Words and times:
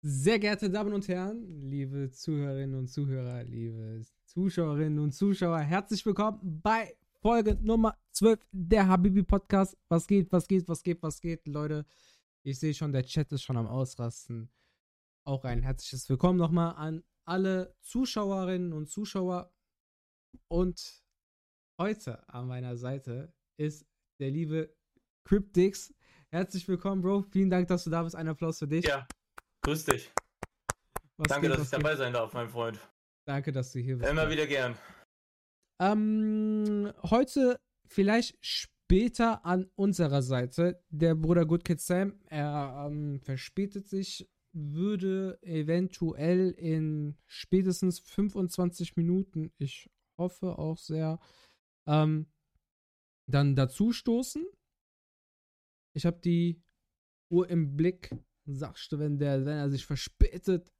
Sehr 0.00 0.38
geehrte 0.38 0.70
Damen 0.70 0.92
und 0.92 1.08
Herren, 1.08 1.44
liebe 1.68 2.08
Zuhörerinnen 2.12 2.78
und 2.78 2.86
Zuhörer, 2.86 3.42
liebe 3.42 4.00
Zuschauerinnen 4.26 5.00
und 5.00 5.10
Zuschauer, 5.10 5.58
herzlich 5.58 6.06
willkommen 6.06 6.38
bei 6.62 6.96
Folge 7.20 7.58
Nummer 7.60 7.98
12 8.12 8.38
der 8.52 8.86
Habibi 8.86 9.24
Podcast. 9.24 9.76
Was 9.88 10.06
geht, 10.06 10.30
was 10.30 10.46
geht, 10.46 10.68
was 10.68 10.84
geht, 10.84 11.02
was 11.02 11.20
geht, 11.20 11.44
Leute? 11.48 11.84
Ich 12.44 12.60
sehe 12.60 12.74
schon, 12.74 12.92
der 12.92 13.04
Chat 13.04 13.32
ist 13.32 13.42
schon 13.42 13.56
am 13.56 13.66
Ausrasten. 13.66 14.48
Auch 15.24 15.42
ein 15.42 15.64
herzliches 15.64 16.08
Willkommen 16.08 16.38
nochmal 16.38 16.76
an 16.76 17.02
alle 17.24 17.74
Zuschauerinnen 17.80 18.72
und 18.72 18.88
Zuschauer. 18.88 19.52
Und 20.46 21.02
heute 21.76 22.28
an 22.28 22.46
meiner 22.46 22.76
Seite 22.76 23.34
ist 23.56 23.84
der 24.20 24.30
liebe 24.30 24.72
Cryptix. 25.24 25.92
Herzlich 26.28 26.68
willkommen, 26.68 27.02
Bro. 27.02 27.22
Vielen 27.22 27.50
Dank, 27.50 27.66
dass 27.66 27.82
du 27.82 27.90
da 27.90 28.04
bist. 28.04 28.14
Ein 28.14 28.28
Applaus 28.28 28.60
für 28.60 28.68
dich. 28.68 28.84
Ja, 28.84 29.08
Grüß 29.68 29.84
dich. 29.84 30.10
Was 31.18 31.28
Danke, 31.28 31.48
geht, 31.48 31.58
dass 31.58 31.64
ich 31.64 31.70
dabei 31.70 31.90
geht? 31.90 31.98
sein 31.98 32.14
darf, 32.14 32.32
mein 32.32 32.48
Freund. 32.48 32.80
Danke, 33.26 33.52
dass 33.52 33.70
du 33.70 33.80
hier 33.80 33.98
bist. 33.98 34.10
Immer 34.10 34.30
wieder 34.30 34.46
gern. 34.46 34.74
Ähm, 35.78 36.90
heute 37.02 37.60
vielleicht 37.84 38.38
später 38.40 39.44
an 39.44 39.70
unserer 39.74 40.22
Seite 40.22 40.82
der 40.88 41.14
Bruder 41.14 41.44
Good 41.44 41.66
Kid 41.66 41.82
Sam. 41.82 42.18
Er 42.30 42.86
ähm, 42.86 43.20
verspätet 43.20 43.86
sich, 43.88 44.26
würde 44.54 45.38
eventuell 45.42 46.52
in 46.52 47.18
spätestens 47.26 48.00
25 48.00 48.96
Minuten, 48.96 49.52
ich 49.58 49.90
hoffe 50.16 50.58
auch 50.58 50.78
sehr, 50.78 51.20
ähm, 51.86 52.24
dann 53.26 53.54
dazu 53.54 53.92
stoßen. 53.92 54.46
Ich 55.94 56.06
habe 56.06 56.20
die 56.20 56.62
Uhr 57.30 57.50
im 57.50 57.76
Blick 57.76 58.16
sagst 58.54 58.92
du, 58.92 58.98
wenn, 58.98 59.18
der, 59.18 59.44
wenn 59.44 59.58
er 59.58 59.70
sich 59.70 59.84
verspätet, 59.84 60.72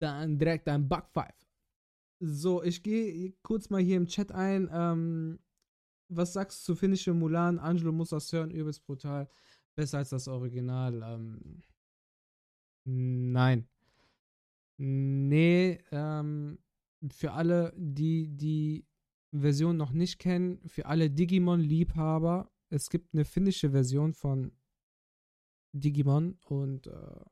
dann 0.00 0.38
direkt 0.38 0.68
ein 0.68 0.88
Bug 0.88 1.08
5. 1.12 1.26
So, 2.20 2.62
ich 2.62 2.82
gehe 2.82 3.32
kurz 3.42 3.70
mal 3.70 3.80
hier 3.80 3.96
im 3.96 4.06
Chat 4.06 4.32
ein. 4.32 4.68
Ähm, 4.72 5.38
was 6.08 6.32
sagst 6.32 6.60
du 6.60 6.72
zu 6.72 6.76
finnische 6.76 7.14
Mulan? 7.14 7.58
Angelo 7.58 7.92
muss 7.92 8.10
das 8.10 8.32
hören, 8.32 8.50
übelst 8.50 8.84
brutal. 8.84 9.28
Besser 9.74 9.98
als 9.98 10.10
das 10.10 10.28
Original. 10.28 11.02
Ähm, 11.02 11.62
nein. 12.84 13.68
Nee, 14.76 15.78
ähm, 15.92 16.58
für 17.10 17.32
alle, 17.32 17.72
die 17.76 18.28
die 18.28 18.86
Version 19.32 19.76
noch 19.76 19.92
nicht 19.92 20.18
kennen, 20.18 20.60
für 20.66 20.86
alle 20.86 21.10
Digimon-Liebhaber, 21.10 22.50
es 22.70 22.90
gibt 22.90 23.14
eine 23.14 23.24
finnische 23.24 23.70
Version 23.70 24.14
von 24.14 24.52
Digimon 25.72 26.38
und 26.46 26.86
äh, 26.86 27.24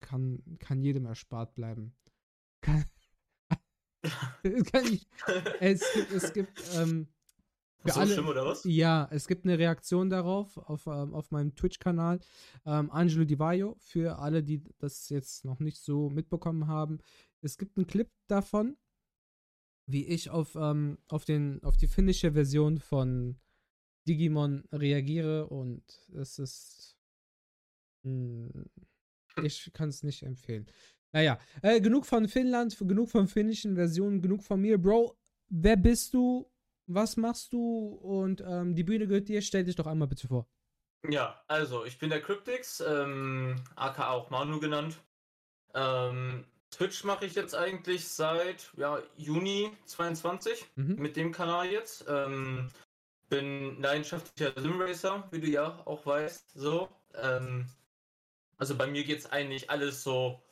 kann, 0.00 0.42
kann 0.58 0.82
jedem 0.82 1.06
erspart 1.06 1.54
bleiben. 1.54 1.94
Kann, 2.62 2.84
kann 4.72 4.84
ich, 4.86 5.06
es 5.60 5.82
gibt, 5.92 6.12
es 6.12 6.32
gibt 6.32 6.62
ähm, 6.74 7.08
für 7.80 7.92
so 7.92 8.00
alle, 8.00 8.12
schlimm 8.14 8.28
oder 8.28 8.44
was? 8.44 8.64
Ja, 8.64 9.08
es 9.10 9.26
gibt 9.26 9.44
eine 9.44 9.58
Reaktion 9.58 10.10
darauf 10.10 10.56
auf, 10.56 10.86
ähm, 10.86 11.14
auf 11.14 11.30
meinem 11.30 11.54
Twitch-Kanal. 11.54 12.20
Ähm, 12.66 12.90
Angelo 12.90 13.24
Di 13.24 13.38
Vaio, 13.38 13.76
für 13.78 14.18
alle, 14.18 14.42
die 14.42 14.62
das 14.78 15.08
jetzt 15.08 15.44
noch 15.44 15.60
nicht 15.60 15.78
so 15.78 16.10
mitbekommen 16.10 16.66
haben. 16.66 16.98
Es 17.40 17.58
gibt 17.58 17.76
einen 17.76 17.86
Clip 17.86 18.10
davon, 18.26 18.76
wie 19.86 20.06
ich 20.06 20.30
auf, 20.30 20.56
ähm, 20.56 20.98
auf, 21.08 21.24
den, 21.24 21.62
auf 21.62 21.76
die 21.76 21.88
finnische 21.88 22.32
Version 22.32 22.78
von 22.78 23.38
Digimon 24.08 24.64
reagiere 24.72 25.46
und 25.46 25.82
es 26.14 26.38
ist. 26.38 26.96
Mh, 28.02 28.50
hm, 28.52 28.70
ich 29.44 29.70
kann 29.72 29.88
es 29.88 30.02
nicht 30.02 30.22
empfehlen. 30.22 30.66
Naja, 31.12 31.38
äh, 31.62 31.80
genug 31.80 32.06
von 32.06 32.28
Finnland, 32.28 32.76
genug 32.78 33.10
von 33.10 33.28
finnischen 33.28 33.76
Versionen, 33.76 34.20
genug 34.20 34.42
von 34.42 34.60
mir. 34.60 34.78
Bro, 34.78 35.16
wer 35.48 35.76
bist 35.76 36.12
du? 36.14 36.50
Was 36.86 37.16
machst 37.16 37.52
du? 37.52 37.86
Und 38.02 38.42
ähm, 38.46 38.74
die 38.74 38.84
Bühne 38.84 39.06
gehört 39.06 39.28
dir. 39.28 39.42
Stell 39.42 39.64
dich 39.64 39.76
doch 39.76 39.86
einmal 39.86 40.08
bitte 40.08 40.26
vor. 40.26 40.48
Ja, 41.08 41.42
also 41.46 41.84
ich 41.84 41.98
bin 41.98 42.10
der 42.10 42.20
Cryptix, 42.20 42.80
ähm, 42.80 43.56
aka 43.76 44.10
auch 44.10 44.30
Manu 44.30 44.58
genannt. 44.58 44.98
Ähm, 45.74 46.44
Twitch 46.70 47.04
mache 47.04 47.26
ich 47.26 47.34
jetzt 47.34 47.54
eigentlich 47.54 48.06
seit 48.08 48.70
ja, 48.76 49.00
Juni 49.16 49.70
22 49.86 50.66
mhm. 50.76 50.96
mit 50.96 51.16
dem 51.16 51.32
Kanal 51.32 51.70
jetzt. 51.70 52.04
Ähm, 52.08 52.68
bin 53.28 53.80
leidenschaftlicher 53.80 54.52
Simracer, 54.60 55.28
wie 55.30 55.40
du 55.40 55.48
ja 55.48 55.80
auch 55.84 56.04
weißt. 56.06 56.52
So. 56.54 56.88
Ähm, 57.14 57.68
also 58.56 58.76
bei 58.76 58.86
mir 58.86 59.04
geht 59.04 59.20
es 59.20 59.26
eigentlich 59.26 59.70
alles 59.70 60.02
so 60.02 60.42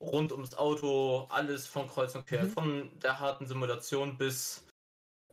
rund 0.00 0.32
ums 0.32 0.54
Auto, 0.54 1.26
alles 1.30 1.66
von 1.66 1.88
Kreuz 1.88 2.14
und 2.14 2.26
Quer, 2.26 2.44
mhm. 2.44 2.50
von 2.50 2.98
der 3.00 3.18
harten 3.18 3.46
Simulation 3.46 4.18
bis, 4.18 4.66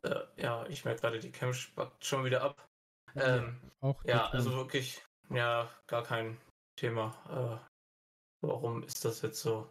äh, 0.03 0.21
ja, 0.37 0.65
ich 0.67 0.85
merke 0.85 1.01
gerade, 1.01 1.19
die 1.19 1.31
Cam 1.31 1.53
spackt 1.53 2.05
schon 2.05 2.23
wieder 2.23 2.41
ab. 2.41 2.67
Ähm, 3.15 3.59
ja, 3.63 3.89
auch 3.89 4.05
ja 4.05 4.27
also 4.29 4.55
wirklich, 4.55 5.03
ja, 5.29 5.69
gar 5.87 6.03
kein 6.03 6.37
Thema. 6.75 7.13
Äh, 7.29 8.47
warum 8.47 8.83
ist 8.83 9.03
das 9.03 9.21
jetzt 9.21 9.41
so? 9.41 9.69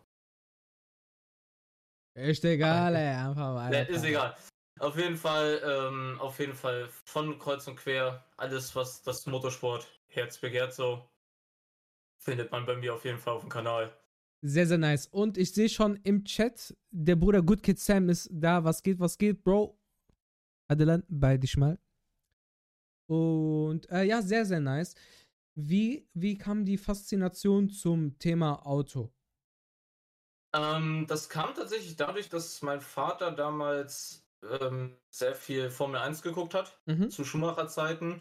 Ist 2.14 2.44
egal, 2.44 2.94
ey, 2.94 3.14
einfach 3.14 3.54
weiter. 3.54 3.88
Ja, 3.88 3.96
ist 3.96 4.04
egal. 4.04 4.36
Auf 4.82 4.96
jeden 4.96 5.16
Fall, 5.16 5.62
ähm, 5.64 6.20
auf 6.20 6.40
jeden 6.40 6.54
Fall 6.54 6.88
von 7.04 7.38
kreuz 7.38 7.68
und 7.68 7.76
quer 7.76 8.24
alles, 8.36 8.74
was 8.74 9.00
das 9.02 9.26
Motorsport 9.26 9.86
Herz 10.08 10.38
begehrt, 10.38 10.74
so 10.74 11.08
findet 12.18 12.50
man 12.50 12.66
bei 12.66 12.74
mir 12.74 12.92
auf 12.92 13.04
jeden 13.04 13.18
Fall 13.18 13.34
auf 13.34 13.42
dem 13.42 13.48
Kanal. 13.48 13.96
Sehr, 14.40 14.66
sehr 14.66 14.78
nice. 14.78 15.06
Und 15.06 15.38
ich 15.38 15.54
sehe 15.54 15.68
schon 15.68 16.00
im 16.02 16.24
Chat, 16.24 16.76
der 16.90 17.14
Bruder 17.14 17.42
Good 17.42 17.62
Kid 17.62 17.78
Sam 17.78 18.08
ist 18.08 18.28
da. 18.32 18.64
Was 18.64 18.82
geht, 18.82 18.98
was 18.98 19.16
geht, 19.16 19.44
Bro? 19.44 19.78
Adelan, 20.66 21.04
bei 21.08 21.36
dich 21.36 21.56
mal. 21.56 21.78
Und 23.06 23.88
äh, 23.88 24.02
ja, 24.02 24.20
sehr, 24.20 24.44
sehr 24.44 24.58
nice. 24.58 24.96
Wie, 25.54 26.08
wie 26.12 26.36
kam 26.36 26.64
die 26.64 26.76
Faszination 26.76 27.68
zum 27.68 28.18
Thema 28.18 28.66
Auto? 28.66 29.12
Ähm, 30.52 31.06
das 31.06 31.28
kam 31.28 31.54
tatsächlich 31.54 31.94
dadurch, 31.94 32.28
dass 32.28 32.62
mein 32.62 32.80
Vater 32.80 33.30
damals 33.30 34.22
ähm, 34.60 34.96
sehr 35.10 35.34
viel 35.34 35.70
Formel 35.70 36.00
1 36.00 36.22
geguckt 36.22 36.54
hat, 36.54 36.78
mhm. 36.86 37.10
zu 37.10 37.24
Schumacher-Zeiten. 37.24 38.20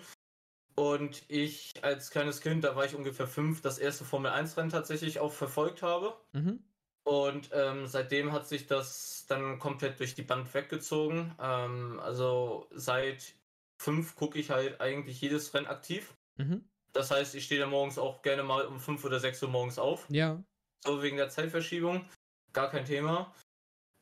Und 0.76 1.24
ich 1.28 1.84
als 1.84 2.12
kleines 2.12 2.42
Kind, 2.42 2.64
da 2.64 2.76
war 2.76 2.86
ich 2.86 2.96
ungefähr 2.96 3.28
fünf, 3.28 3.62
das 3.62 3.78
erste 3.78 4.06
Formel 4.06 4.32
1-Rennen 4.32 4.72
tatsächlich 4.72 5.20
auch 5.20 5.32
verfolgt 5.32 5.82
habe. 5.82 6.16
Mhm. 6.34 6.64
Und 7.04 7.50
ähm, 7.54 7.88
seitdem 7.88 8.32
hat 8.32 8.48
sich 8.48 8.68
das 8.68 9.26
dann 9.28 9.60
komplett 9.60 10.00
durch 10.00 10.16
die 10.16 10.22
Band 10.22 10.54
weggezogen. 10.54 11.36
Ähm, 11.40 12.00
also 12.00 12.68
seit 12.72 13.34
fünf 13.82 14.16
gucke 14.16 14.40
ich 14.40 14.52
halt 14.52 14.80
eigentlich 14.80 15.20
jedes 15.20 15.54
Rennen 15.54 15.68
aktiv. 15.68 16.14
Mhm. 16.38 16.64
Das 16.94 17.10
heißt, 17.10 17.36
ich 17.36 17.46
stehe 17.46 17.60
da 17.60 17.68
morgens 17.68 17.98
auch 17.98 18.22
gerne 18.22 18.44
mal 18.44 18.66
um 18.66 18.80
fünf 18.80 19.04
oder 19.04 19.20
sechs 19.20 19.42
Uhr 19.42 19.50
morgens 19.50 19.80
auf. 19.80 20.06
Ja. 20.10 20.44
So 20.84 21.02
wegen 21.02 21.18
der 21.18 21.30
Zeitverschiebung. 21.30 22.06
Gar 22.54 22.70
kein 22.70 22.86
Thema. 22.86 23.34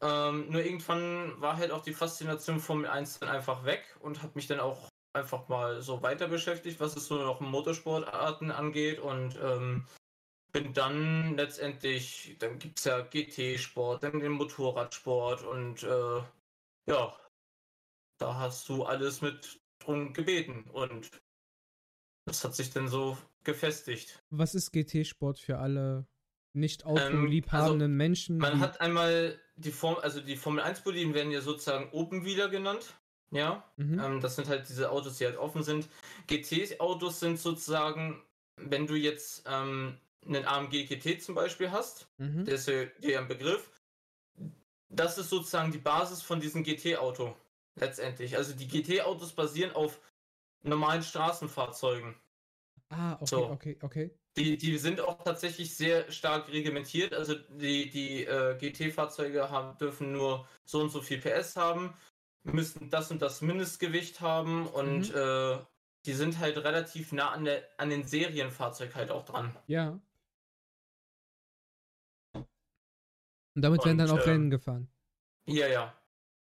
Ähm, 0.01 0.49
nur 0.49 0.63
irgendwann 0.63 1.39
war 1.41 1.57
halt 1.57 1.71
auch 1.71 1.83
die 1.83 1.93
Faszination 1.93 2.59
Formel 2.59 2.87
1 2.87 3.19
dann 3.19 3.29
einfach 3.29 3.65
weg 3.65 3.83
und 3.99 4.21
hat 4.23 4.35
mich 4.35 4.47
dann 4.47 4.59
auch 4.59 4.89
einfach 5.13 5.47
mal 5.49 5.81
so 5.81 6.01
weiter 6.01 6.27
beschäftigt, 6.27 6.79
was 6.79 6.95
es 6.95 7.07
so 7.07 7.17
noch 7.17 7.41
Motorsportarten 7.41 8.51
angeht 8.51 8.99
und 8.99 9.37
ähm, 9.41 9.85
bin 10.51 10.73
dann 10.73 11.35
letztendlich, 11.35 12.37
dann 12.39 12.59
gibt 12.59 12.79
es 12.79 12.85
ja 12.85 13.01
GT-Sport, 13.01 14.03
dann 14.03 14.19
den 14.19 14.31
Motorradsport 14.31 15.43
und 15.43 15.83
äh, 15.83 16.21
ja, 16.87 17.15
da 18.17 18.35
hast 18.35 18.67
du 18.69 18.83
alles 18.83 19.21
mit 19.21 19.59
drum 19.79 20.13
gebeten 20.13 20.63
und 20.71 21.09
das 22.25 22.43
hat 22.43 22.55
sich 22.55 22.69
dann 22.69 22.87
so 22.87 23.17
gefestigt. 23.43 24.23
Was 24.29 24.55
ist 24.55 24.71
GT-Sport 24.71 25.39
für 25.39 25.57
alle 25.57 26.07
nicht 26.59 26.85
autoliebhabenden 26.85 27.91
ähm, 27.91 27.93
also 27.93 27.97
Menschen? 27.97 28.37
Man 28.37 28.59
hat 28.59 28.81
einmal 28.81 29.39
die 29.55 29.71
Form, 29.71 29.97
also 30.01 30.21
die 30.21 30.35
Formel 30.35 30.61
1 30.61 30.81
Boliden 30.81 31.13
werden 31.13 31.31
ja 31.31 31.41
sozusagen 31.41 31.89
Open 31.91 32.25
Wheeler 32.25 32.49
genannt. 32.49 32.93
Ja, 33.31 33.63
mhm. 33.77 33.99
ähm, 33.99 34.21
das 34.21 34.35
sind 34.35 34.47
halt 34.47 34.67
diese 34.69 34.91
Autos, 34.91 35.17
die 35.17 35.25
halt 35.25 35.37
offen 35.37 35.61
sind. 35.61 35.87
GT-Autos 36.27 37.19
sind 37.19 37.39
sozusagen, 37.39 38.21
wenn 38.55 38.87
du 38.87 38.95
jetzt 38.95 39.43
ähm, 39.47 39.97
einen 40.25 40.45
AMG 40.45 40.85
GT 40.85 41.21
zum 41.21 41.35
Beispiel 41.35 41.71
hast, 41.71 42.07
mhm. 42.17 42.45
der 42.45 42.55
ist 42.55 42.67
ja 42.67 43.19
ein 43.19 43.27
Begriff. 43.27 43.69
Das 44.89 45.19
ist 45.19 45.29
sozusagen 45.29 45.71
die 45.71 45.77
Basis 45.77 46.23
von 46.23 46.39
diesem 46.39 46.63
GT-Auto 46.63 47.35
letztendlich. 47.75 48.35
Also 48.35 48.53
die 48.53 48.67
GT-Autos 48.67 49.33
basieren 49.33 49.73
auf 49.73 49.99
normalen 50.63 51.03
Straßenfahrzeugen. 51.03 52.15
Ah, 52.89 53.13
okay, 53.13 53.25
so. 53.25 53.49
okay, 53.49 53.77
okay. 53.81 54.11
Die, 54.39 54.57
die 54.57 54.77
sind 54.77 55.01
auch 55.01 55.21
tatsächlich 55.21 55.75
sehr 55.75 56.09
stark 56.09 56.47
reglementiert. 56.47 57.13
Also 57.13 57.35
die, 57.35 57.89
die 57.89 58.23
äh, 58.23 58.57
GT-Fahrzeuge 58.57 59.49
haben, 59.49 59.77
dürfen 59.77 60.13
nur 60.13 60.47
so 60.63 60.79
und 60.79 60.91
so 60.91 61.01
viel 61.01 61.19
PS 61.19 61.57
haben, 61.57 61.93
müssen 62.43 62.89
das 62.89 63.11
und 63.11 63.21
das 63.21 63.41
Mindestgewicht 63.41 64.21
haben 64.21 64.65
und 64.67 65.09
mhm. 65.09 65.15
äh, 65.15 65.57
die 66.05 66.13
sind 66.13 66.39
halt 66.39 66.57
relativ 66.57 67.11
nah 67.11 67.31
an, 67.31 67.43
der, 67.43 67.67
an 67.77 67.89
den 67.89 68.05
Serienfahrzeug 68.05 68.95
halt 68.95 69.11
auch 69.11 69.25
dran. 69.25 69.53
Ja. 69.67 69.99
Und 72.33 73.61
damit 73.61 73.81
und, 73.81 73.85
werden 73.87 73.97
dann 73.97 74.11
auch 74.11 74.23
ähm, 74.25 74.31
Rennen 74.31 74.49
gefahren. 74.49 74.87
Ja, 75.47 75.67
ja. 75.67 75.93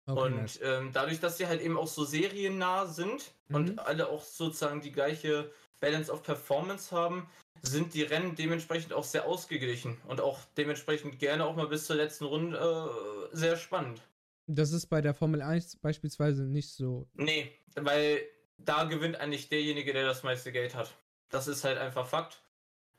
Okay, 0.07 0.21
und 0.21 0.35
nice. 0.35 0.59
ähm, 0.61 0.91
dadurch, 0.91 1.21
dass 1.21 1.37
sie 1.37 1.47
halt 1.47 1.61
eben 1.61 1.77
auch 1.77 1.87
so 1.87 2.03
seriennah 2.03 2.87
sind 2.87 3.33
mhm. 3.47 3.55
und 3.55 3.79
alle 3.79 4.09
auch 4.09 4.21
sozusagen 4.21 4.81
die 4.81 4.91
gleiche 4.91 5.49
Balance 5.79 6.11
of 6.11 6.23
Performance 6.23 6.95
haben, 6.95 7.27
sind 7.61 7.93
die 7.93 8.03
Rennen 8.03 8.35
dementsprechend 8.35 8.93
auch 8.93 9.03
sehr 9.03 9.25
ausgeglichen 9.25 9.97
und 10.07 10.21
auch 10.21 10.39
dementsprechend 10.57 11.19
gerne 11.19 11.45
auch 11.45 11.55
mal 11.55 11.67
bis 11.67 11.85
zur 11.85 11.95
letzten 11.95 12.25
Runde 12.25 12.57
äh, 12.57 13.35
sehr 13.35 13.57
spannend. 13.57 14.01
Das 14.47 14.71
ist 14.71 14.87
bei 14.87 15.01
der 15.01 15.13
Formel 15.13 15.41
1 15.41 15.77
beispielsweise 15.77 16.43
nicht 16.43 16.69
so. 16.69 17.07
Nee, 17.13 17.51
weil 17.75 18.21
da 18.57 18.83
gewinnt 18.83 19.19
eigentlich 19.19 19.49
derjenige, 19.49 19.93
der 19.93 20.05
das 20.05 20.23
meiste 20.23 20.51
Geld 20.51 20.75
hat. 20.75 20.95
Das 21.29 21.47
ist 21.47 21.63
halt 21.63 21.77
einfach 21.77 22.07
Fakt. 22.07 22.41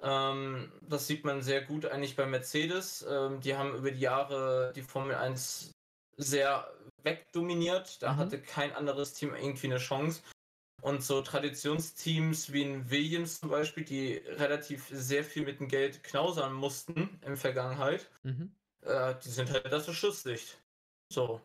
Ähm, 0.03 0.73
das 0.83 1.07
sieht 1.07 1.25
man 1.25 1.43
sehr 1.43 1.63
gut 1.63 1.87
eigentlich 1.87 2.17
bei 2.17 2.27
Mercedes. 2.27 3.07
Ähm, 3.09 3.41
die 3.41 3.57
haben 3.57 3.75
über 3.75 3.91
die 3.91 4.01
Jahre 4.01 4.73
die 4.75 4.83
Formel 4.83 5.15
1 5.15 5.71
sehr 6.17 6.71
wegdominiert. 7.03 8.03
Da 8.03 8.13
mhm. 8.13 8.17
hatte 8.19 8.41
kein 8.41 8.75
anderes 8.75 9.15
Team 9.15 9.35
irgendwie 9.35 9.69
eine 9.69 9.79
Chance. 9.79 10.23
Und 10.83 11.03
so 11.03 11.23
Traditionsteams 11.23 12.53
wie 12.53 12.65
ein 12.65 12.91
Williams 12.91 13.41
zum 13.41 13.51
Beispiel, 13.51 13.85
die 13.85 14.17
relativ 14.17 14.89
sehr 14.91 15.25
viel 15.25 15.45
mit 15.45 15.59
dem 15.59 15.69
Geld 15.69 16.05
knausern 16.05 16.53
mussten 16.53 17.19
in 17.25 17.37
Vergangenheit, 17.37 18.09
mhm. 18.23 18.55
äh, 18.83 19.15
die 19.25 19.31
sind 19.31 19.51
halt 19.51 19.73
das 19.73 19.93
Schusslicht. 19.93 20.59
So. 21.09 21.41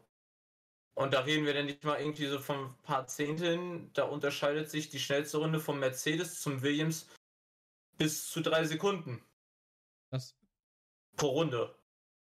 Und 0.94 1.14
da 1.14 1.22
reden 1.22 1.46
wir 1.46 1.54
dann 1.54 1.66
nicht 1.66 1.84
mal 1.84 2.00
irgendwie 2.00 2.28
so 2.28 2.40
von 2.40 2.66
ein 2.66 2.78
paar 2.84 3.08
Zehnteln. 3.08 3.92
Da 3.94 4.04
unterscheidet 4.04 4.70
sich 4.70 4.90
die 4.90 5.00
schnellste 5.00 5.38
Runde 5.38 5.60
vom 5.60 5.80
Mercedes 5.80 6.42
zum 6.42 6.62
Williams 6.62 7.08
bis 7.98 8.30
zu 8.30 8.42
drei 8.42 8.66
Sekunden. 8.66 9.24
Das. 10.10 10.36
Pro 11.16 11.30
Runde. 11.30 11.74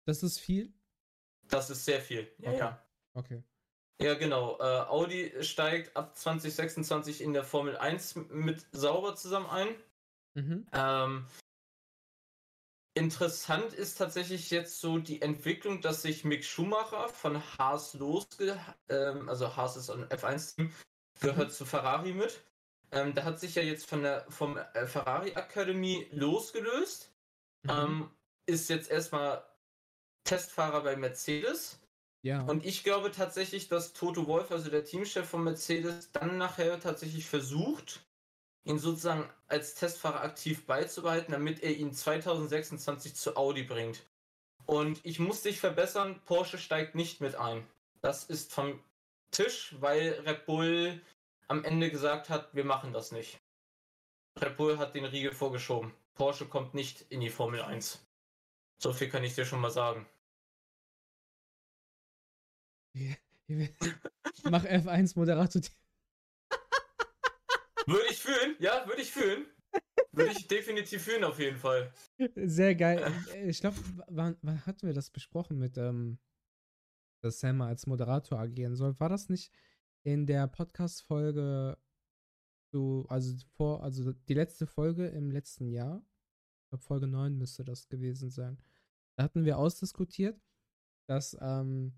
Das 0.06 0.24
ist 0.24 0.40
viel? 0.40 0.74
Das 1.44 1.70
ist 1.70 1.86
sehr 1.86 2.02
viel. 2.02 2.32
Ja, 2.40 2.50
okay. 2.50 2.60
ja. 2.60 2.88
Okay. 3.14 3.44
Ja, 4.00 4.14
genau. 4.14 4.60
Äh, 4.60 4.88
Audi 4.88 5.34
steigt 5.42 5.96
ab 5.96 6.16
2026 6.16 7.22
in 7.22 7.34
der 7.34 7.44
Formel 7.44 7.78
1 7.78 8.16
mit 8.30 8.66
sauber 8.72 9.16
zusammen 9.16 9.48
ein. 9.48 9.68
Mhm. 10.36 10.68
Ähm, 10.72 11.26
interessant 12.94 13.74
ist 13.74 13.98
tatsächlich 13.98 14.52
jetzt 14.52 14.80
so 14.80 15.00
die 15.00 15.22
Entwicklung, 15.22 15.82
dass 15.82 16.04
sich 16.04 16.24
Mick 16.24 16.46
Schumacher 16.46 17.10
von 17.10 17.42
Haas 17.58 17.96
losge... 17.96 18.60
Ähm, 18.90 19.30
also 19.30 19.56
Haas 19.56 19.78
ist 19.78 19.90
ein 19.90 20.06
F1-Team, 20.06 20.72
gehört 21.20 21.50
mhm. 21.50 21.54
zu 21.54 21.66
Ferrari 21.66 22.14
mit. 22.14 22.44
Ähm, 22.92 23.16
da 23.16 23.24
hat 23.24 23.40
sich 23.40 23.56
ja 23.56 23.64
jetzt 23.64 23.90
von 23.90 24.04
der 24.04 24.26
vom 24.30 24.58
äh, 24.58 24.86
Ferrari 24.86 25.34
Akademie 25.36 26.08
losgelöst. 26.12 27.12
Mhm. 27.64 27.70
Ähm, 27.70 28.12
ist 28.46 28.70
jetzt 28.70 28.92
erstmal 28.92 29.44
Testfahrer 30.24 30.84
bei 30.84 30.96
Mercedes. 30.96 31.80
Ja. 32.27 32.41
Und 32.41 32.65
ich 32.65 32.83
glaube 32.83 33.09
tatsächlich, 33.12 33.69
dass 33.69 33.94
Toto 33.94 34.27
Wolf, 34.27 34.51
also 34.51 34.69
der 34.69 34.83
Teamchef 34.83 35.29
von 35.29 35.45
Mercedes, 35.45 36.12
dann 36.12 36.38
nachher 36.38 36.77
tatsächlich 36.77 37.25
versucht, 37.25 38.06
ihn 38.65 38.79
sozusagen 38.79 39.29
als 39.47 39.75
Testfahrer 39.75 40.24
aktiv 40.24 40.65
beizubehalten, 40.65 41.31
damit 41.31 41.63
er 41.63 41.74
ihn 41.74 41.94
2026 41.94 43.15
zu 43.15 43.38
Audi 43.38 43.63
bringt. 43.63 44.06
Und 44.65 45.00
ich 45.03 45.19
muss 45.19 45.41
dich 45.41 45.62
verbessern, 45.62 46.19
Porsche 46.25 46.57
steigt 46.57 46.95
nicht 46.95 47.21
mit 47.21 47.35
ein. 47.35 47.65
Das 48.01 48.25
ist 48.25 48.51
vom 48.51 48.77
Tisch, 49.31 49.75
weil 49.79 50.21
Red 50.25 50.45
Bull 50.45 51.01
am 51.47 51.63
Ende 51.63 51.89
gesagt 51.89 52.29
hat, 52.29 52.53
wir 52.53 52.65
machen 52.65 52.91
das 52.91 53.13
nicht. 53.13 53.39
Red 54.41 54.57
Bull 54.57 54.79
hat 54.79 54.95
den 54.95 55.06
Riegel 55.06 55.31
vorgeschoben. 55.31 55.94
Porsche 56.15 56.45
kommt 56.45 56.74
nicht 56.74 57.06
in 57.07 57.21
die 57.21 57.29
Formel 57.29 57.62
1. 57.62 58.06
So 58.79 58.91
viel 58.91 59.07
kann 59.07 59.24
ich 59.24 59.33
dir 59.33 59.45
schon 59.45 59.62
mal 59.62 59.71
sagen. 59.71 60.06
Mach 64.44 64.66
F1 64.66 65.18
Moderator. 65.18 65.62
würde 67.86 68.08
ich 68.10 68.20
fühlen, 68.20 68.56
ja, 68.60 68.86
würde 68.88 69.02
ich 69.02 69.12
fühlen. 69.12 69.46
Würde 70.12 70.32
ich 70.32 70.48
definitiv 70.48 71.04
fühlen, 71.04 71.24
auf 71.24 71.40
jeden 71.40 71.58
Fall. 71.58 71.94
Sehr 72.36 72.76
geil. 72.76 73.12
Ich 73.46 73.60
glaube, 73.60 73.78
wann, 74.08 74.38
wann, 74.42 74.66
hatten 74.66 74.88
wir 74.88 74.94
das 74.94 75.12
besprochen 75.12 75.60
mit, 75.60 75.78
ähm, 75.78 76.18
dass 77.22 77.40
Sam 77.40 77.62
als 77.62 77.86
Moderator 77.86 78.40
agieren 78.40 78.76
soll? 78.76 79.00
War 79.00 79.10
das 79.10 79.30
nicht 79.30 79.52
in 80.04 80.26
der 80.26 80.48
Podcast-Folge 80.48 81.78
so, 82.72 83.06
also 83.10 83.34
vor, 83.56 83.84
also 83.84 84.12
die 84.12 84.34
letzte 84.34 84.66
Folge 84.66 85.08
im 85.08 85.32
letzten 85.32 85.68
Jahr? 85.68 86.04
Ich 86.64 86.70
glaube, 86.70 86.84
Folge 86.84 87.08
9 87.08 87.38
müsste 87.38 87.64
das 87.64 87.88
gewesen 87.88 88.30
sein. 88.30 88.58
Da 89.16 89.24
hatten 89.24 89.46
wir 89.46 89.58
ausdiskutiert, 89.58 90.40
dass 91.08 91.38
ähm, 91.40 91.94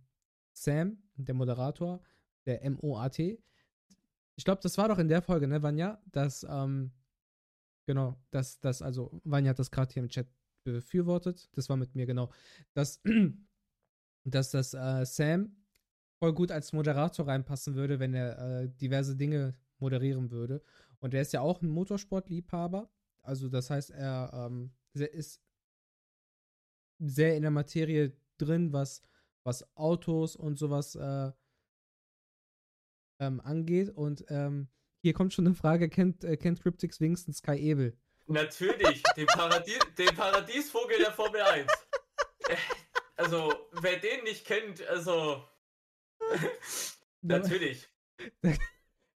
Sam, 0.63 0.97
der 1.15 1.35
Moderator, 1.35 2.01
der 2.45 2.69
MOAT, 2.69 3.19
ich 3.19 4.45
glaube, 4.45 4.61
das 4.61 4.77
war 4.77 4.87
doch 4.87 4.99
in 4.99 5.09
der 5.09 5.21
Folge, 5.21 5.47
ne, 5.47 5.61
Vanya, 5.61 6.01
dass, 6.11 6.45
ähm, 6.49 6.91
genau, 7.85 8.15
dass, 8.31 8.59
dass, 8.61 8.81
also, 8.81 9.19
Vanya 9.25 9.49
hat 9.49 9.59
das 9.59 9.69
gerade 9.69 9.93
hier 9.93 10.01
im 10.01 10.09
Chat 10.09 10.27
befürwortet, 10.63 11.49
das 11.53 11.67
war 11.67 11.75
mit 11.75 11.93
mir, 11.95 12.05
genau, 12.05 12.31
dass, 12.73 13.01
dass 14.23 14.51
das 14.51 14.73
äh, 14.73 15.05
Sam 15.05 15.57
voll 16.19 16.33
gut 16.33 16.51
als 16.51 16.73
Moderator 16.73 17.27
reinpassen 17.27 17.75
würde, 17.75 17.99
wenn 17.99 18.13
er 18.13 18.37
äh, 18.39 18.69
diverse 18.69 19.15
Dinge 19.15 19.55
moderieren 19.79 20.31
würde. 20.31 20.61
Und 20.99 21.13
er 21.13 21.21
ist 21.21 21.33
ja 21.33 21.41
auch 21.41 21.61
ein 21.61 21.69
Motorsportliebhaber. 21.69 22.89
Also 23.21 23.49
das 23.49 23.69
heißt, 23.69 23.91
er 23.91 24.31
ähm, 24.33 24.71
ist 24.93 25.41
sehr 26.99 27.35
in 27.35 27.41
der 27.41 27.51
Materie 27.51 28.13
drin, 28.37 28.73
was 28.73 29.01
was 29.49 29.67
Autos 29.75 30.35
und 30.35 30.57
sowas 30.57 30.95
äh, 30.95 31.31
ähm, 33.19 33.41
angeht. 33.41 33.89
Und 33.89 34.23
ähm, 34.29 34.69
hier 35.01 35.13
kommt 35.13 35.33
schon 35.33 35.47
eine 35.47 35.55
Frage: 35.55 35.89
Kennt, 35.89 36.23
äh, 36.23 36.37
kennt 36.37 36.61
Cryptix 36.61 37.01
wenigstens 37.01 37.37
Sky 37.37 37.57
Ebel? 37.57 37.97
Natürlich, 38.27 39.01
den, 39.17 39.25
Paradies, 39.25 39.79
den 39.97 40.15
Paradiesvogel 40.15 40.99
der 40.99 41.11
Formel 41.11 41.41
1. 41.41 41.71
Äh, 42.47 42.55
also, 43.15 43.51
wer 43.81 43.97
den 43.97 44.23
nicht 44.23 44.45
kennt, 44.45 44.87
also. 44.87 45.43
natürlich. 47.21 47.89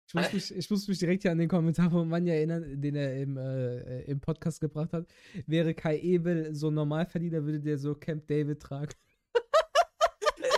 Ich 0.07 0.15
muss, 0.15 0.33
mich, 0.33 0.57
ich 0.57 0.71
muss 0.71 0.89
mich 0.89 0.99
direkt 0.99 1.23
hier 1.23 1.31
an 1.31 1.39
den 1.39 1.49
Kommentar 1.49 1.91
von 1.91 2.09
Manja 2.09 2.35
erinnern, 2.35 2.81
den 2.81 2.95
er 2.95 3.21
im, 3.21 3.37
äh, 3.37 4.03
im 4.03 4.21
Podcast 4.21 4.61
gebracht 4.61 4.95
hat. 4.95 5.07
Wäre 5.47 5.75
Kai 5.75 5.99
Ebel 5.99 6.55
so 6.55 6.71
Normalverdiener, 6.71 7.45
würde 7.45 7.61
der 7.61 7.77
so 7.77 7.95
Camp 7.95 8.27
David 8.27 8.61
tragen 8.61 8.95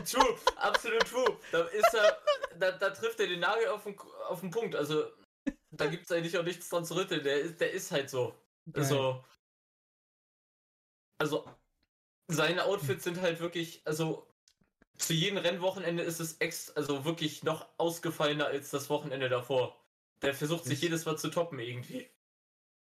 true, 0.05 0.39
absolut 0.57 1.07
true. 1.07 1.39
Da 1.53 1.63
ist 1.65 1.95
er, 1.95 2.19
da, 2.59 2.73
da 2.73 2.91
trifft 2.91 3.21
er 3.21 3.27
den 3.27 3.41
Nagel 3.41 3.69
auf 3.69 3.85
den, 3.85 3.99
auf 4.29 4.41
den 4.41 4.51
Punkt. 4.51 4.75
Also, 4.75 5.05
da 5.71 5.87
gibt 5.87 6.05
es 6.05 6.13
eigentlich 6.13 6.39
auch 6.39 6.45
nichts 6.45 6.69
dran 6.69 6.85
zu 6.85 6.95
rütteln. 6.95 7.23
Der 7.23 7.41
ist, 7.41 7.61
der 7.61 7.73
ist 7.73 7.91
halt 7.91 8.11
so. 8.11 8.35
Also, 8.73 9.25
also, 11.19 11.45
seine 12.29 12.65
Outfits 12.65 13.05
sind 13.05 13.21
halt 13.21 13.41
wirklich, 13.41 13.83
also, 13.85 14.27
zu 14.97 15.13
jedem 15.13 15.39
Rennwochenende 15.39 16.03
ist 16.05 16.21
es 16.21 16.35
ex, 16.39 16.71
also 16.71 17.05
wirklich 17.05 17.43
noch 17.43 17.69
ausgefallener 17.79 18.47
als 18.47 18.71
das 18.71 18.89
Wochenende 18.91 19.29
davor. 19.29 19.77
Der 20.23 20.35
versucht 20.35 20.65
sich 20.65 20.81
jedes 20.81 21.05
Mal 21.05 21.19
zu 21.19 21.31
toppen 21.31 21.59
irgendwie. 21.59 22.09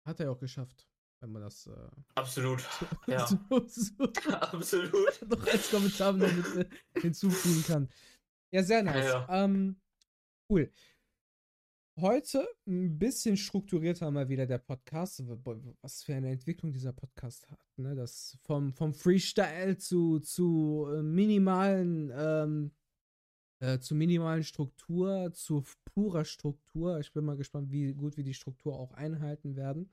Hat 0.04 0.18
er 0.18 0.32
auch 0.32 0.40
geschafft 0.40 0.89
wenn 1.20 1.32
man 1.32 1.42
das. 1.42 1.66
Äh, 1.66 1.72
Absolut. 2.14 2.62
ja. 3.06 3.26
so, 3.26 3.38
so, 3.66 4.04
Absolut. 4.30 5.28
noch 5.28 5.46
als 5.46 5.70
Kommentar 5.70 6.12
noch 6.12 6.32
mit, 6.32 6.66
äh, 6.94 7.00
hinzufügen 7.00 7.64
kann. 7.66 7.88
Ja, 8.52 8.62
sehr 8.62 8.82
nice. 8.82 9.04
Ja, 9.04 9.26
ja. 9.28 9.44
Ähm, 9.44 9.76
cool. 10.50 10.70
Heute 12.00 12.48
ein 12.66 12.98
bisschen 12.98 13.36
strukturierter 13.36 14.10
mal 14.10 14.28
wieder 14.28 14.46
der 14.46 14.58
Podcast. 14.58 15.22
Was 15.82 16.02
für 16.02 16.14
eine 16.14 16.30
Entwicklung 16.30 16.72
dieser 16.72 16.92
Podcast 16.92 17.50
hat. 17.50 17.60
Ne? 17.76 17.94
Das 17.94 18.38
vom, 18.42 18.72
vom 18.72 18.94
Freestyle 18.94 19.76
zu, 19.76 20.18
zu 20.20 20.88
äh, 20.90 21.02
minimalen, 21.02 22.10
ähm, 22.14 22.70
äh, 23.60 23.78
zu 23.80 23.94
minimalen 23.94 24.44
Struktur, 24.44 25.30
zu 25.34 25.62
purer 25.84 26.24
Struktur. 26.24 26.98
Ich 27.00 27.12
bin 27.12 27.24
mal 27.24 27.36
gespannt, 27.36 27.70
wie 27.70 27.92
gut 27.92 28.16
wir 28.16 28.24
die 28.24 28.34
Struktur 28.34 28.78
auch 28.78 28.92
einhalten 28.92 29.56
werden. 29.56 29.92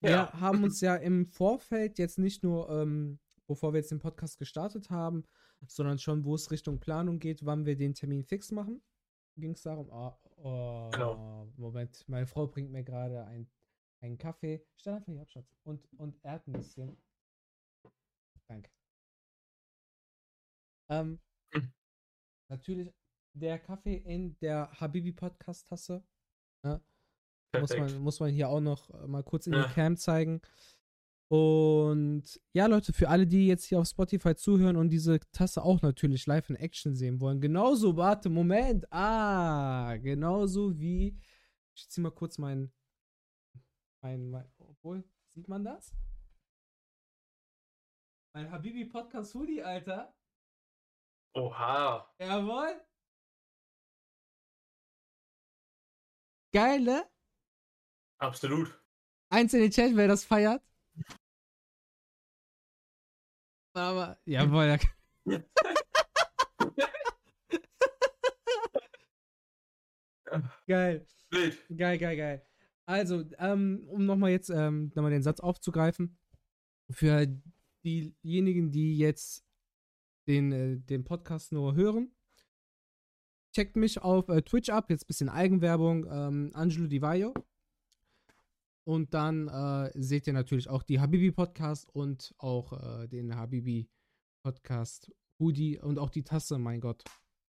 Wir 0.00 0.10
ja. 0.10 0.32
haben 0.40 0.62
uns 0.62 0.80
ja 0.80 0.96
im 0.96 1.26
Vorfeld 1.26 1.98
jetzt 1.98 2.18
nicht 2.18 2.42
nur, 2.42 2.70
ähm, 2.70 3.18
bevor 3.46 3.72
wir 3.72 3.78
jetzt 3.78 3.90
den 3.90 3.98
Podcast 3.98 4.38
gestartet 4.38 4.90
haben, 4.90 5.24
sondern 5.66 5.98
schon, 5.98 6.24
wo 6.24 6.34
es 6.34 6.50
Richtung 6.50 6.78
Planung 6.78 7.18
geht, 7.18 7.44
wann 7.44 7.66
wir 7.66 7.76
den 7.76 7.94
Termin 7.94 8.22
fix 8.22 8.52
machen. 8.52 8.80
Ging 9.36 9.52
es 9.52 9.62
darum, 9.62 9.88
oh, 9.90 10.12
oh, 10.36 10.90
genau. 10.92 11.52
Moment, 11.56 12.04
meine 12.08 12.26
Frau 12.26 12.46
bringt 12.46 12.70
mir 12.70 12.84
gerade 12.84 13.24
ein, 13.24 13.48
einen 14.00 14.18
Kaffee. 14.18 14.64
Stell 14.76 14.94
einfach 14.94 15.12
hier 15.12 15.22
ab, 15.22 15.30
Schatz. 15.30 15.56
Und, 15.64 15.88
und 15.94 16.16
Erdnüsschen. 16.24 16.96
Danke. 18.46 18.70
Ähm, 20.90 21.20
hm. 21.52 21.72
Natürlich 22.48 22.92
der 23.34 23.58
Kaffee 23.58 23.96
in 23.96 24.38
der 24.38 24.70
Habibi 24.80 25.12
Podcast 25.12 25.68
Ne? 27.52 27.60
Muss 27.60 27.76
man, 27.76 27.98
muss 27.98 28.20
man 28.20 28.30
hier 28.30 28.48
auch 28.48 28.60
noch 28.60 28.90
äh, 28.90 29.06
mal 29.06 29.22
kurz 29.22 29.46
in 29.46 29.54
ja. 29.54 29.66
die 29.66 29.74
Cam 29.74 29.96
zeigen. 29.96 30.40
Und 31.30 32.40
ja, 32.54 32.66
Leute, 32.66 32.94
für 32.94 33.08
alle, 33.10 33.26
die 33.26 33.46
jetzt 33.46 33.64
hier 33.64 33.78
auf 33.80 33.86
Spotify 33.86 34.34
zuhören 34.34 34.76
und 34.76 34.88
diese 34.88 35.20
Tasse 35.32 35.62
auch 35.62 35.82
natürlich 35.82 36.26
live 36.26 36.48
in 36.48 36.56
Action 36.56 36.94
sehen 36.94 37.20
wollen, 37.20 37.40
genauso, 37.40 37.96
warte, 37.96 38.30
Moment, 38.30 38.90
ah, 38.90 39.94
genauso 39.96 40.78
wie, 40.78 41.18
ich 41.74 41.88
zieh 41.90 42.00
mal 42.00 42.12
kurz 42.12 42.38
mein, 42.38 42.72
mein, 44.02 44.30
mein 44.30 44.50
obwohl, 44.58 45.04
sieht 45.28 45.48
man 45.48 45.64
das? 45.64 45.94
Mein 48.34 48.50
Habibi 48.50 48.86
Podcast 48.86 49.34
Hoodie, 49.34 49.62
Alter. 49.62 50.14
Oha. 51.34 52.10
Jawohl. 52.18 52.80
Geil, 56.52 56.80
ne? 56.80 57.04
Absolut. 58.18 58.78
Eins 59.30 59.54
in 59.54 59.60
den 59.60 59.70
Chat, 59.70 59.94
wer 59.94 60.08
das 60.08 60.24
feiert. 60.24 60.62
Aber, 63.74 64.18
jawohl. 64.24 64.78
Ja. 65.24 65.26
geil. 70.66 71.06
Wild. 71.30 71.64
Geil, 71.76 71.98
geil, 71.98 72.16
geil. 72.16 72.46
Also, 72.86 73.24
ähm, 73.38 73.84
um 73.88 74.06
nochmal 74.06 74.30
jetzt 74.30 74.50
ähm, 74.50 74.90
nochmal 74.94 75.10
den 75.10 75.22
Satz 75.22 75.40
aufzugreifen. 75.40 76.18
Für 76.90 77.26
diejenigen, 77.84 78.72
die 78.72 78.96
jetzt 78.96 79.44
den, 80.26 80.52
äh, 80.52 80.78
den 80.78 81.04
Podcast 81.04 81.52
nur 81.52 81.74
hören, 81.74 82.14
checkt 83.54 83.76
mich 83.76 84.00
auf 84.00 84.28
äh, 84.28 84.42
Twitch 84.42 84.70
ab. 84.70 84.90
Jetzt 84.90 85.04
ein 85.04 85.08
bisschen 85.08 85.28
Eigenwerbung. 85.28 86.06
Ähm, 86.10 86.50
Angelo 86.54 86.86
Di 86.86 87.02
Vaio. 87.02 87.34
Und 88.88 89.12
dann 89.12 89.48
äh, 89.48 89.90
seht 90.00 90.26
ihr 90.26 90.32
natürlich 90.32 90.70
auch 90.70 90.82
die 90.82 90.98
Habibi 90.98 91.30
Podcast 91.30 91.94
und 91.94 92.34
auch 92.38 92.72
äh, 92.72 93.06
den 93.06 93.36
Habibi 93.36 93.86
Podcast 94.42 95.12
Hoodie 95.38 95.78
und 95.78 95.98
auch 95.98 96.08
die 96.08 96.22
Tasse, 96.22 96.56
mein 96.56 96.80
Gott, 96.80 97.04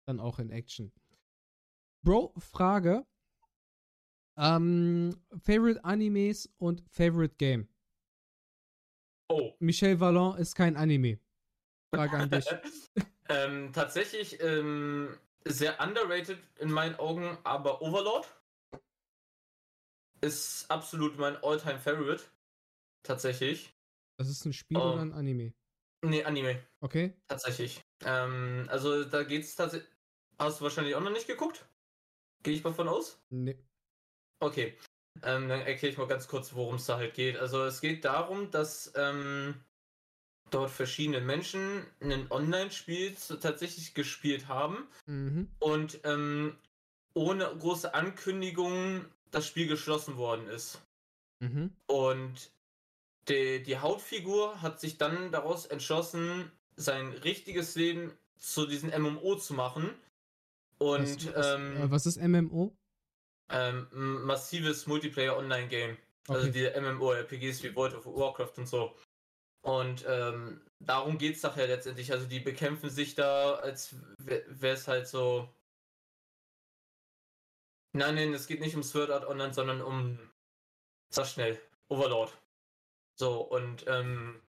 dann 0.07 0.21
auch 0.21 0.38
in 0.38 0.50
Action. 0.50 0.93
Bro, 2.05 2.35
Frage. 2.38 3.05
Ähm, 4.38 5.21
Favorite 5.43 5.85
Animes 5.85 6.55
und 6.59 6.85
Favorite 6.88 7.35
Game. 7.35 7.67
Oh. 9.29 9.55
Michel 9.59 9.99
Vallon 9.99 10.38
ist 10.38 10.55
kein 10.55 10.76
Anime. 10.76 11.19
Frage 11.93 12.17
an 12.17 12.31
dich. 12.31 12.47
ähm, 13.29 13.73
tatsächlich 13.73 14.41
ähm, 14.41 15.19
sehr 15.45 15.81
underrated 15.81 16.38
in 16.61 16.71
meinen 16.71 16.95
Augen, 16.95 17.37
aber 17.43 17.83
Overlord 17.83 18.33
ist 20.25 20.71
absolut 20.71 21.19
mein 21.19 21.37
Alltime 21.43 21.78
favorite 21.78 22.25
Tatsächlich. 23.04 23.73
Das 24.16 24.28
ist 24.28 24.45
ein 24.45 24.52
Spiel 24.52 24.78
um, 24.78 24.83
oder 24.83 25.02
ein 25.02 25.12
Anime? 25.12 25.52
Nee, 26.02 26.25
Anime. 26.25 26.61
Okay. 26.81 27.14
Tatsächlich. 27.28 27.83
Ähm, 28.04 28.66
also 28.71 29.04
da 29.04 29.23
geht's 29.23 29.54
tatsächlich. 29.54 29.90
Hast 30.38 30.61
du 30.61 30.64
wahrscheinlich 30.64 30.95
auch 30.95 31.02
noch 31.02 31.12
nicht 31.12 31.26
geguckt? 31.26 31.66
Gehe 32.43 32.54
ich 32.54 32.64
mal 32.64 32.73
von 32.73 32.88
aus? 32.88 33.23
Nee. 33.31 33.59
Okay. 34.40 34.76
Ähm, 35.23 35.49
dann 35.49 35.61
erkläre 35.61 35.93
ich 35.93 35.99
mal 35.99 36.09
ganz 36.09 36.26
kurz, 36.26 36.54
worum 36.54 36.76
es 36.76 36.87
da 36.87 36.97
halt 36.97 37.14
geht. 37.14 37.37
Also 37.37 37.64
es 37.64 37.81
geht 37.81 38.04
darum, 38.04 38.50
dass 38.50 38.93
ähm, 38.97 39.54
dort 40.50 40.71
verschiedene 40.71 41.21
Menschen 41.21 41.87
ein 42.00 42.31
Online-Spiel 42.31 43.14
tatsächlich 43.40 43.95
gespielt 43.95 44.49
haben 44.49 44.88
mhm. 45.07 45.50
und 45.61 46.00
ähm, 46.04 46.57
ohne 47.14 47.45
große 47.45 47.95
Ankündigungen 47.95 49.07
das 49.35 49.47
Spiel 49.47 49.67
geschlossen 49.67 50.17
worden 50.17 50.49
ist. 50.49 50.81
Mhm. 51.41 51.73
Und 51.87 52.53
die, 53.29 53.62
die 53.62 53.79
Hauptfigur 53.79 54.62
hat 54.62 54.81
sich 54.81 54.99
dann 54.99 55.33
daraus 55.33 55.67
entschlossen, 55.67 56.50
sein 56.76 57.09
richtiges 57.12 57.75
Leben 57.75 58.12
zu 58.38 58.67
diesem 58.67 58.91
MMO 58.91 59.37
zu 59.37 59.55
machen. 59.55 59.91
Und 60.79 61.26
was, 61.26 61.35
was, 61.35 61.55
ähm, 61.55 61.76
äh, 61.76 61.91
was 61.91 62.07
ist 62.07 62.21
MMO? 62.21 62.76
Ähm, 63.50 63.87
massives 64.25 64.87
Multiplayer 64.87 65.37
Online 65.37 65.69
Game. 65.69 65.97
Also 66.29 66.49
okay. 66.49 66.69
Also 66.69 66.81
die 66.81 66.93
MMORPGs 66.93 67.62
wie 67.62 67.75
World 67.76 67.95
of 67.95 68.07
Warcraft 68.07 68.53
und 68.57 68.67
so. 68.67 68.95
Und 69.62 70.05
ähm, 70.07 70.61
darum 70.81 71.17
geht 71.19 71.37
es 71.37 71.43
nachher 71.43 71.67
letztendlich. 71.67 72.12
Also 72.12 72.26
die 72.26 72.41
bekämpfen 72.41 72.91
sich 72.91 73.14
da, 73.14 73.55
als 73.55 73.95
wäre 74.19 74.75
es 74.75 74.88
halt 74.88 75.09
so 75.09 75.49
Nein, 77.96 78.16
nein, 78.16 78.34
es 78.34 78.48
geht 78.48 78.60
nicht 78.60 78.74
um 78.74 78.82
Sword 78.82 79.10
Art 79.10 79.24
Online, 79.24 79.54
sondern 79.54 79.80
um, 79.80 80.18
sag 81.10 81.26
schnell, 81.26 81.60
Overlord. 81.88 82.36
So, 83.14 83.40
und, 83.40 83.86
ähm, 83.86 84.42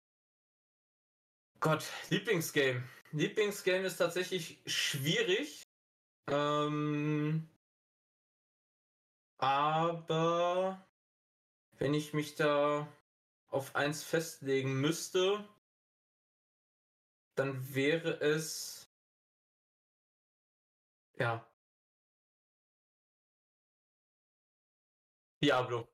Gott, 1.60 1.86
Lieblingsgame. 2.10 2.84
Lieblingsgame 3.12 3.86
ist 3.86 3.98
tatsächlich 3.98 4.62
schwierig. 4.66 5.62
Ähm, 6.28 7.50
aber 9.40 10.88
wenn 11.80 11.94
ich 11.94 12.14
mich 12.14 12.36
da 12.36 12.88
auf 13.50 13.76
eins 13.76 14.06
festlegen 14.06 14.80
müsste, 14.80 15.46
dann 17.36 17.76
wäre 17.76 18.22
es 18.22 18.88
ja 21.18 21.46
Diablo. 25.44 25.88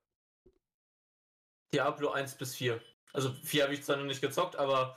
Diablo 1.74 2.12
1 2.12 2.36
bis 2.36 2.56
4. 2.56 2.80
Also 3.14 3.34
4 3.34 3.64
habe 3.64 3.74
ich 3.74 3.84
zwar 3.84 3.98
noch 3.98 4.06
nicht 4.06 4.22
gezockt, 4.22 4.56
aber 4.56 4.96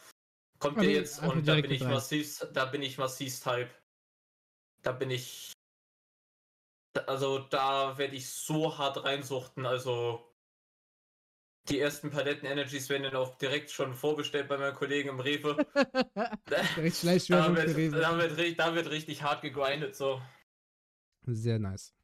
kommt 0.59 0.78
der 0.78 0.90
jetzt 0.90 1.23
und 1.23 1.49
da 1.49 1.54
bin 1.54 1.71
ich 1.71 1.82
massiv, 1.82 2.47
da 2.52 2.66
bin 2.66 2.82
ich 2.82 2.99
massiv 2.99 3.40
Type. 3.40 3.71
Da 4.82 4.92
bin 4.92 5.11
ich. 5.11 5.52
Also 7.06 7.38
da 7.38 7.97
werde 7.97 8.14
ich 8.14 8.28
so 8.28 8.76
hart 8.76 9.02
reinsuchten, 9.02 9.64
also 9.64 10.28
die 11.71 11.80
ersten 11.80 12.11
Paletten 12.11 12.47
Energies 12.47 12.90
werden 12.90 13.04
dann 13.04 13.16
auch 13.16 13.37
direkt 13.38 13.71
schon 13.71 13.94
vorbestellt 13.94 14.49
bei 14.49 14.59
meinen 14.59 14.75
Kollegen 14.75 15.09
im 15.09 15.21
Rewe. 15.21 15.56
direkt 16.50 17.02
da, 17.30 17.56
wird. 17.56 17.94
Da, 17.94 18.18
wird, 18.18 18.59
da 18.59 18.75
wird 18.75 18.90
richtig 18.90 19.23
hart 19.23 19.40
gegrindet, 19.40 19.97
so. 19.97 20.21
Sehr 21.25 21.59
nice. 21.59 21.94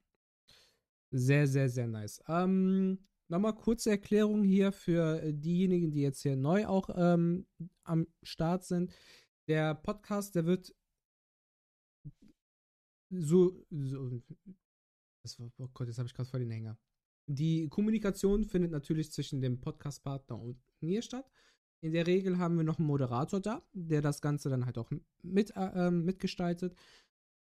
Sehr, 1.10 1.46
sehr, 1.46 1.68
sehr 1.68 1.86
nice. 1.86 2.22
Ähm, 2.28 2.98
Nochmal 3.30 3.54
kurze 3.54 3.90
Erklärung 3.90 4.42
hier 4.42 4.72
für 4.72 5.20
diejenigen, 5.32 5.90
die 5.90 6.00
jetzt 6.00 6.22
hier 6.22 6.34
neu 6.34 6.66
auch 6.66 6.88
ähm, 6.94 7.46
am 7.84 8.06
Start 8.22 8.64
sind. 8.64 8.90
Der 9.48 9.74
Podcast, 9.74 10.34
der 10.34 10.46
wird 10.46 10.74
so, 13.10 13.66
so 13.70 14.22
das 15.22 15.38
oh 15.38 15.68
Gott, 15.74 15.88
jetzt 15.88 15.98
habe 15.98 16.06
ich 16.06 16.14
gerade 16.14 16.28
voll 16.28 16.40
den 16.40 16.50
Hänger. 16.50 16.78
Die 17.26 17.68
Kommunikation 17.68 18.44
findet 18.44 18.70
natürlich 18.70 19.12
zwischen 19.12 19.42
dem 19.42 19.60
Podcast-Partner 19.60 20.40
und 20.40 20.58
mir 20.80 21.02
statt. 21.02 21.30
In 21.82 21.92
der 21.92 22.06
Regel 22.06 22.38
haben 22.38 22.56
wir 22.56 22.64
noch 22.64 22.78
einen 22.78 22.88
Moderator 22.88 23.40
da, 23.40 23.62
der 23.74 24.00
das 24.00 24.22
Ganze 24.22 24.48
dann 24.48 24.64
halt 24.64 24.78
auch 24.78 24.90
mit, 25.22 25.52
äh, 25.54 25.90
mitgestaltet. 25.90 26.74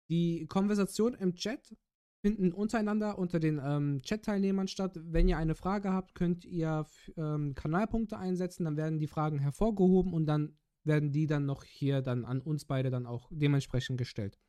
Die 0.09 0.45
Konversation 0.45 1.15
im 1.15 1.33
Chat 1.33 1.75
finden 2.23 2.53
untereinander 2.53 3.19
unter 3.19 3.39
den 3.39 3.61
ähm, 3.63 4.01
Chat-Teilnehmern 4.01 4.69
statt. 4.69 4.93
Wenn 4.95 5.27
ihr 5.27 5.37
eine 5.37 5.55
Frage 5.55 5.91
habt, 5.91 6.15
könnt 6.15 6.45
ihr 6.45 6.87
ähm, 7.17 7.53
Kanalpunkte 7.53 8.17
einsetzen, 8.17 8.63
dann 8.63 8.77
werden 8.77 8.97
die 8.97 9.07
Fragen 9.07 9.39
hervorgehoben 9.39 10.13
und 10.13 10.25
dann 10.25 10.57
werden 10.85 11.11
die 11.11 11.27
dann 11.27 11.45
noch 11.45 11.65
hier 11.65 12.01
dann 12.01 12.23
an 12.23 12.39
uns 12.39 12.63
beide 12.63 12.89
dann 12.89 13.05
auch 13.05 13.29
dementsprechend 13.29 13.97
gestellt. 13.97 14.39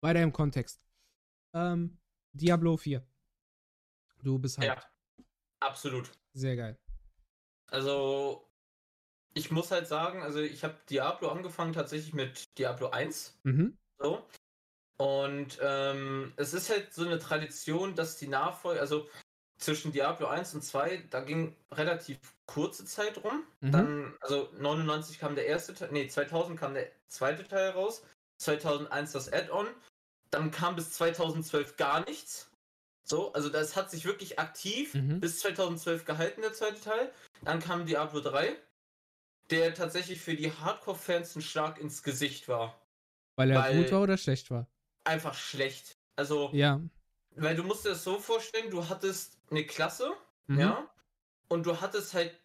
Weiter 0.00 0.22
im 0.22 0.32
Kontext. 0.32 0.82
Ähm, 1.54 1.98
Diablo 2.32 2.76
4. 2.76 3.06
Du 4.24 4.40
bist 4.40 4.58
halt. 4.58 4.68
Ja, 4.68 4.82
absolut. 5.60 6.10
Sehr 6.32 6.56
geil. 6.56 6.76
Also, 7.70 8.50
ich 9.34 9.52
muss 9.52 9.70
halt 9.70 9.86
sagen, 9.86 10.20
also 10.20 10.40
ich 10.40 10.64
habe 10.64 10.76
Diablo 10.90 11.28
angefangen 11.28 11.72
tatsächlich 11.72 12.12
mit 12.12 12.58
Diablo 12.58 12.90
1. 12.90 13.38
Mhm. 13.44 13.78
So. 13.98 14.26
Und 14.96 15.58
ähm, 15.60 16.32
es 16.36 16.54
ist 16.54 16.70
halt 16.70 16.94
so 16.94 17.04
eine 17.04 17.18
Tradition, 17.18 17.94
dass 17.94 18.16
die 18.16 18.28
Nachfolge, 18.28 18.80
also 18.80 19.08
zwischen 19.58 19.92
Diablo 19.92 20.26
1 20.26 20.54
und 20.54 20.62
2, 20.62 21.04
da 21.10 21.20
ging 21.20 21.56
relativ 21.72 22.18
kurze 22.46 22.84
Zeit 22.84 23.22
rum. 23.24 23.44
Mhm. 23.60 23.72
Dann, 23.72 24.14
also 24.20 24.50
99 24.58 25.18
kam 25.18 25.34
der 25.34 25.46
erste 25.46 25.74
Teil, 25.74 25.90
nee, 25.92 26.06
2000 26.06 26.58
kam 26.58 26.74
der 26.74 26.90
zweite 27.08 27.44
Teil 27.44 27.70
raus, 27.70 28.04
2001 28.38 29.12
das 29.12 29.32
Add-on, 29.32 29.66
dann 30.30 30.50
kam 30.50 30.76
bis 30.76 30.92
2012 30.92 31.76
gar 31.76 32.04
nichts. 32.04 32.50
So, 33.04 33.32
also 33.32 33.48
das 33.48 33.76
hat 33.76 33.90
sich 33.90 34.04
wirklich 34.04 34.38
aktiv 34.38 34.94
mhm. 34.94 35.20
bis 35.20 35.40
2012 35.40 36.04
gehalten, 36.04 36.40
der 36.40 36.52
zweite 36.52 36.80
Teil. 36.80 37.12
Dann 37.42 37.60
kam 37.60 37.86
Diablo 37.86 38.20
3, 38.20 38.56
der 39.50 39.74
tatsächlich 39.74 40.20
für 40.20 40.34
die 40.34 40.50
Hardcore-Fans 40.50 41.36
ein 41.36 41.42
Schlag 41.42 41.78
ins 41.78 42.02
Gesicht 42.02 42.48
war. 42.48 42.80
Weil 43.36 43.50
er 43.50 43.62
weil, 43.62 43.82
gut 43.82 43.92
war 43.92 44.02
oder 44.02 44.16
schlecht 44.16 44.50
war? 44.50 44.66
Einfach 45.04 45.34
schlecht. 45.34 45.96
Also, 46.16 46.50
ja. 46.52 46.80
weil 47.36 47.56
du 47.56 47.62
musst 47.62 47.84
dir 47.84 47.90
das 47.90 48.04
so 48.04 48.18
vorstellen, 48.18 48.70
du 48.70 48.88
hattest 48.88 49.38
eine 49.50 49.64
Klasse, 49.64 50.12
mhm. 50.46 50.60
ja, 50.60 50.90
und 51.48 51.66
du 51.66 51.80
hattest 51.80 52.14
halt 52.14 52.38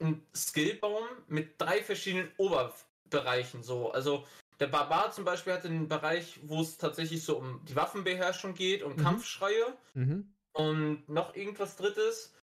einen 0.00 0.26
Skillbaum 0.34 1.04
mit 1.28 1.60
drei 1.60 1.82
verschiedenen 1.82 2.30
Oberbereichen 2.36 3.62
so. 3.62 3.92
Also 3.92 4.26
der 4.58 4.66
Barbar 4.66 5.12
zum 5.12 5.24
Beispiel 5.24 5.52
hatte 5.52 5.68
einen 5.68 5.88
Bereich, 5.88 6.38
wo 6.42 6.62
es 6.62 6.76
tatsächlich 6.76 7.24
so 7.24 7.38
um 7.38 7.64
die 7.64 7.76
Waffenbeherrschung 7.76 8.54
geht 8.54 8.82
und 8.82 8.98
mhm. 8.98 9.02
Kampfschreie 9.02 9.76
mhm. 9.94 10.32
und 10.52 11.08
noch 11.08 11.34
irgendwas 11.34 11.76
drittes. 11.76 12.34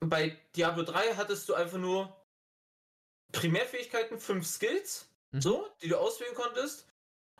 Bei 0.00 0.36
Diablo 0.56 0.82
3 0.82 1.14
hattest 1.16 1.48
du 1.48 1.54
einfach 1.54 1.78
nur 1.78 2.16
Primärfähigkeiten, 3.32 4.18
fünf 4.18 4.46
Skills, 4.46 5.08
mhm. 5.32 5.40
so, 5.40 5.68
die 5.82 5.88
du 5.88 5.98
auswählen 5.98 6.34
konntest. 6.34 6.86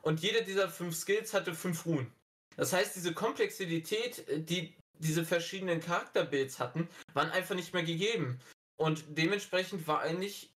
Und 0.02 0.20
jede 0.20 0.42
dieser 0.42 0.68
fünf 0.68 0.96
Skills 0.96 1.34
hatte 1.34 1.54
fünf 1.54 1.86
Ruhen. 1.86 2.12
Das 2.56 2.72
heißt, 2.72 2.96
diese 2.96 3.14
Komplexität, 3.14 4.28
äh, 4.28 4.40
die 4.40 4.74
diese 4.98 5.24
verschiedenen 5.24 5.80
Charakterbuilds 5.80 6.58
hatten, 6.58 6.88
waren 7.14 7.30
einfach 7.30 7.54
nicht 7.54 7.72
mehr 7.72 7.82
gegeben. 7.82 8.38
Und 8.76 9.04
dementsprechend 9.08 9.86
war 9.86 10.00
eigentlich 10.00 10.54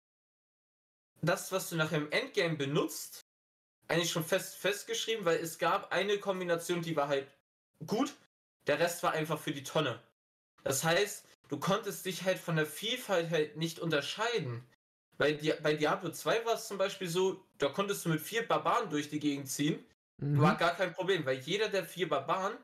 das, 1.23 1.53
was 1.53 1.69
du 1.69 1.77
nachher 1.77 1.99
im 1.99 2.11
Endgame 2.11 2.57
benutzt, 2.57 3.21
eigentlich 3.89 4.11
schon 4.11 4.25
fest 4.25 4.57
festgeschrieben, 4.57 5.25
weil 5.25 5.39
es 5.39 5.59
gab 5.59 5.93
eine 5.93 6.19
Kombination, 6.19 6.81
die 6.81 6.97
war 6.97 7.09
halt 7.09 7.29
gut, 7.87 8.15
der 8.67 8.79
Rest 8.79 9.03
war 9.03 9.13
einfach 9.13 9.39
für 9.39 9.53
die 9.53 9.65
Tonne. 9.65 10.03
Das 10.63 10.85
heißt, 10.85 11.25
du 11.49 11.59
konntest 11.59 12.07
dich 12.07 12.25
halt 12.25 12.39
von 12.39 12.57
der 12.57 12.67
Vielfalt 12.67 13.31
halt 13.31 13.57
nicht 13.57 13.79
unterscheiden. 13.79 14.65
Bei, 15.21 15.33
Di 15.35 15.53
bei 15.63 15.75
Diablo 15.75 16.11
2 16.11 16.47
war 16.47 16.55
es 16.55 16.67
zum 16.67 16.79
Beispiel 16.79 17.07
so, 17.07 17.45
da 17.59 17.69
konntest 17.69 18.07
du 18.07 18.09
mit 18.09 18.23
vier 18.23 18.49
Barbaren 18.49 18.89
durch 18.89 19.11
die 19.11 19.21
Gegend 19.21 19.51
ziehen. 19.51 19.85
Mhm. 20.17 20.41
War 20.41 20.57
gar 20.57 20.75
kein 20.75 20.95
Problem, 20.95 21.27
weil 21.27 21.39
jeder 21.41 21.69
der 21.69 21.85
vier 21.85 22.09
Barbaren 22.09 22.57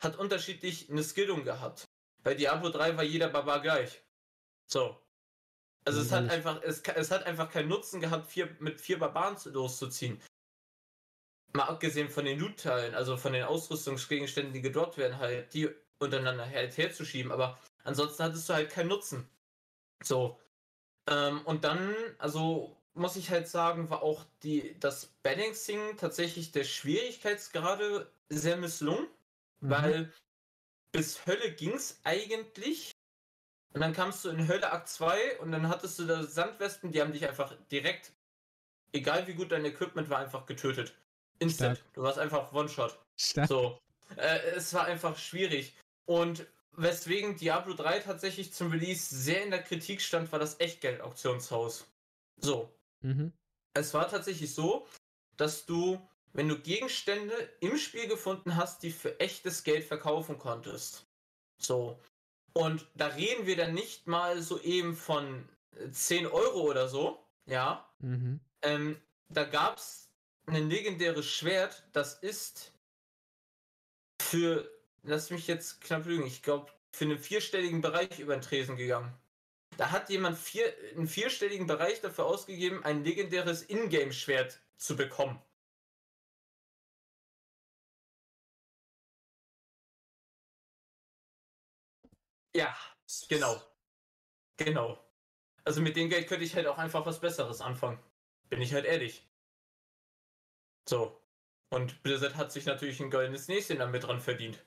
hat 0.00 0.18
unterschiedlich 0.18 0.90
eine 0.90 1.04
Skillung 1.04 1.44
gehabt. 1.44 1.84
Bei 2.24 2.34
Diablo 2.34 2.70
3 2.70 2.96
war 2.96 3.04
jeder 3.04 3.28
Barbar 3.28 3.60
gleich. 3.60 4.02
So. 4.66 5.00
Also 5.84 6.00
es 6.00 6.10
hat 6.10 6.28
einfach, 6.28 6.60
es, 6.64 6.80
es 6.80 7.12
hat 7.12 7.24
einfach 7.24 7.48
keinen 7.48 7.68
Nutzen 7.68 8.00
gehabt, 8.00 8.32
vier, 8.32 8.48
mit 8.58 8.80
vier 8.80 8.98
Barbaren 8.98 9.36
loszuziehen. 9.52 10.20
Mal 11.52 11.66
abgesehen 11.66 12.10
von 12.10 12.24
den 12.24 12.40
Loot-Teilen, 12.40 12.96
also 12.96 13.16
von 13.16 13.32
den 13.32 13.44
Ausrüstungsgegenständen, 13.44 14.52
die 14.52 14.60
gedroppt 14.60 14.98
werden, 14.98 15.18
halt, 15.18 15.54
die 15.54 15.70
untereinander 16.00 16.50
halt 16.50 16.76
herzuschieben, 16.76 17.30
aber 17.30 17.60
ansonsten 17.84 18.24
hattest 18.24 18.48
du 18.48 18.54
halt 18.54 18.70
keinen 18.70 18.88
Nutzen. 18.88 19.28
So. 20.02 20.40
Ähm, 21.08 21.42
und 21.44 21.64
dann, 21.64 21.94
also 22.18 22.76
muss 22.94 23.16
ich 23.16 23.30
halt 23.30 23.48
sagen, 23.48 23.90
war 23.90 24.02
auch 24.02 24.24
die, 24.42 24.78
das 24.78 25.06
Balancing 25.22 25.96
tatsächlich 25.96 26.52
der 26.52 26.64
Schwierigkeitsgrade 26.64 28.10
sehr 28.28 28.56
misslungen, 28.56 29.06
mhm. 29.60 29.70
weil 29.70 30.12
bis 30.92 31.26
Hölle 31.26 31.52
ging 31.52 31.74
es 31.74 32.00
eigentlich. 32.04 32.92
Und 33.72 33.80
dann 33.80 33.94
kamst 33.94 34.24
du 34.24 34.28
in 34.28 34.46
Hölle 34.48 34.70
Akt 34.70 34.88
2 34.88 35.40
und 35.40 35.50
dann 35.52 35.68
hattest 35.68 35.98
du 35.98 36.04
da 36.04 36.22
Sandwespen, 36.24 36.92
die 36.92 37.00
haben 37.00 37.12
dich 37.12 37.26
einfach 37.26 37.54
direkt, 37.70 38.12
egal 38.92 39.26
wie 39.26 39.32
gut 39.32 39.50
dein 39.50 39.64
Equipment 39.64 40.10
war, 40.10 40.18
einfach 40.18 40.44
getötet. 40.44 40.94
Instant. 41.38 41.78
Stark. 41.78 41.94
Du 41.94 42.02
warst 42.02 42.18
einfach 42.18 42.52
One-Shot. 42.52 42.98
So. 43.16 43.78
Äh, 44.16 44.40
es 44.54 44.74
war 44.74 44.84
einfach 44.84 45.16
schwierig. 45.16 45.74
Und 46.04 46.46
weswegen 46.72 47.36
Diablo 47.36 47.74
3 47.74 48.00
tatsächlich 48.00 48.52
zum 48.52 48.70
Release 48.70 49.14
sehr 49.14 49.44
in 49.44 49.50
der 49.50 49.62
Kritik 49.62 50.00
stand, 50.00 50.32
war 50.32 50.38
das 50.38 50.58
Echtgeld-Auktionshaus. 50.60 51.86
So. 52.36 52.72
Mhm. 53.00 53.32
Es 53.74 53.94
war 53.94 54.08
tatsächlich 54.08 54.54
so, 54.54 54.86
dass 55.36 55.66
du, 55.66 56.00
wenn 56.32 56.48
du 56.48 56.58
Gegenstände 56.58 57.34
im 57.60 57.78
Spiel 57.78 58.06
gefunden 58.08 58.56
hast, 58.56 58.82
die 58.82 58.90
für 58.90 59.18
echtes 59.20 59.64
Geld 59.64 59.84
verkaufen 59.84 60.38
konntest. 60.38 61.06
So. 61.58 61.98
Und 62.52 62.86
da 62.94 63.08
reden 63.08 63.46
wir 63.46 63.56
dann 63.56 63.74
nicht 63.74 64.06
mal 64.06 64.42
so 64.42 64.60
eben 64.60 64.94
von 64.94 65.48
10 65.90 66.26
Euro 66.26 66.62
oder 66.62 66.88
so. 66.88 67.24
Ja. 67.46 67.88
Mhm. 67.98 68.40
Ähm, 68.62 69.00
da 69.28 69.44
gab 69.44 69.78
es 69.78 70.10
ein 70.46 70.68
legendäres 70.68 71.26
Schwert, 71.26 71.84
das 71.92 72.14
ist 72.14 72.72
für 74.20 74.70
lass 75.02 75.30
mich 75.30 75.46
jetzt 75.46 75.80
knapp 75.80 76.06
lügen, 76.06 76.26
ich 76.26 76.42
glaube, 76.42 76.72
für 76.92 77.04
einen 77.04 77.18
vierstelligen 77.18 77.80
Bereich 77.80 78.18
über 78.18 78.34
den 78.36 78.42
Tresen 78.42 78.76
gegangen. 78.76 79.16
Da 79.78 79.90
hat 79.92 80.10
jemand 80.10 80.38
vier, 80.38 80.74
einen 80.96 81.08
vierstelligen 81.08 81.66
Bereich 81.66 82.00
dafür 82.00 82.26
ausgegeben, 82.26 82.84
ein 82.84 83.04
legendäres 83.04 83.62
Ingame-Schwert 83.62 84.62
zu 84.78 84.96
bekommen. 84.96 85.42
Ja, 92.54 92.74
genau. 93.28 93.60
Genau. 94.56 94.98
Also 95.64 95.80
mit 95.82 95.96
dem 95.96 96.10
Geld 96.10 96.28
könnte 96.28 96.44
ich 96.46 96.54
halt 96.56 96.66
auch 96.68 96.78
einfach 96.78 97.06
was 97.06 97.20
Besseres 97.20 97.60
anfangen. 97.60 98.00
Bin 98.50 98.62
ich 98.62 98.74
halt 98.74 98.84
ehrlich. 98.86 99.28
So. 100.88 101.20
Und 101.70 102.02
Blizzard 102.04 102.36
hat 102.36 102.52
sich 102.52 102.66
natürlich 102.66 103.00
ein 103.00 103.10
goldenes 103.10 103.48
Näschen 103.48 103.78
damit 103.78 104.04
dran 104.04 104.20
verdient. 104.20 104.64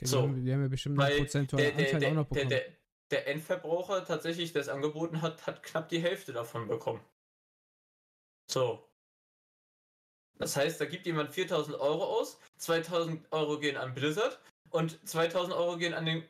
Die, 0.00 0.06
so, 0.06 0.22
haben, 0.22 0.44
die 0.44 0.52
haben 0.52 0.62
ja 0.62 0.68
bestimmt 0.68 1.00
einen 1.00 1.18
prozentualen 1.18 1.76
Anteil 1.76 2.00
der, 2.00 2.08
auch 2.08 2.14
noch 2.14 2.26
bekommen. 2.26 2.48
Der, 2.48 2.60
der, 2.60 2.72
der 3.10 3.28
Endverbraucher 3.28 4.04
tatsächlich, 4.04 4.52
der 4.52 4.62
es 4.62 4.68
angeboten 4.68 5.20
hat, 5.20 5.46
hat 5.46 5.62
knapp 5.62 5.88
die 5.88 6.00
Hälfte 6.00 6.32
davon 6.32 6.68
bekommen. 6.68 7.00
So. 8.50 8.88
Das 10.38 10.56
heißt, 10.56 10.80
da 10.80 10.86
gibt 10.86 11.04
jemand 11.04 11.30
4000 11.30 11.78
Euro 11.78 12.18
aus, 12.18 12.38
2000 12.56 13.30
Euro 13.30 13.58
gehen 13.58 13.76
an 13.76 13.94
Blizzard 13.94 14.40
und 14.70 15.06
2000 15.06 15.54
Euro 15.54 15.76
gehen 15.76 15.92
an 15.92 16.06
den. 16.06 16.24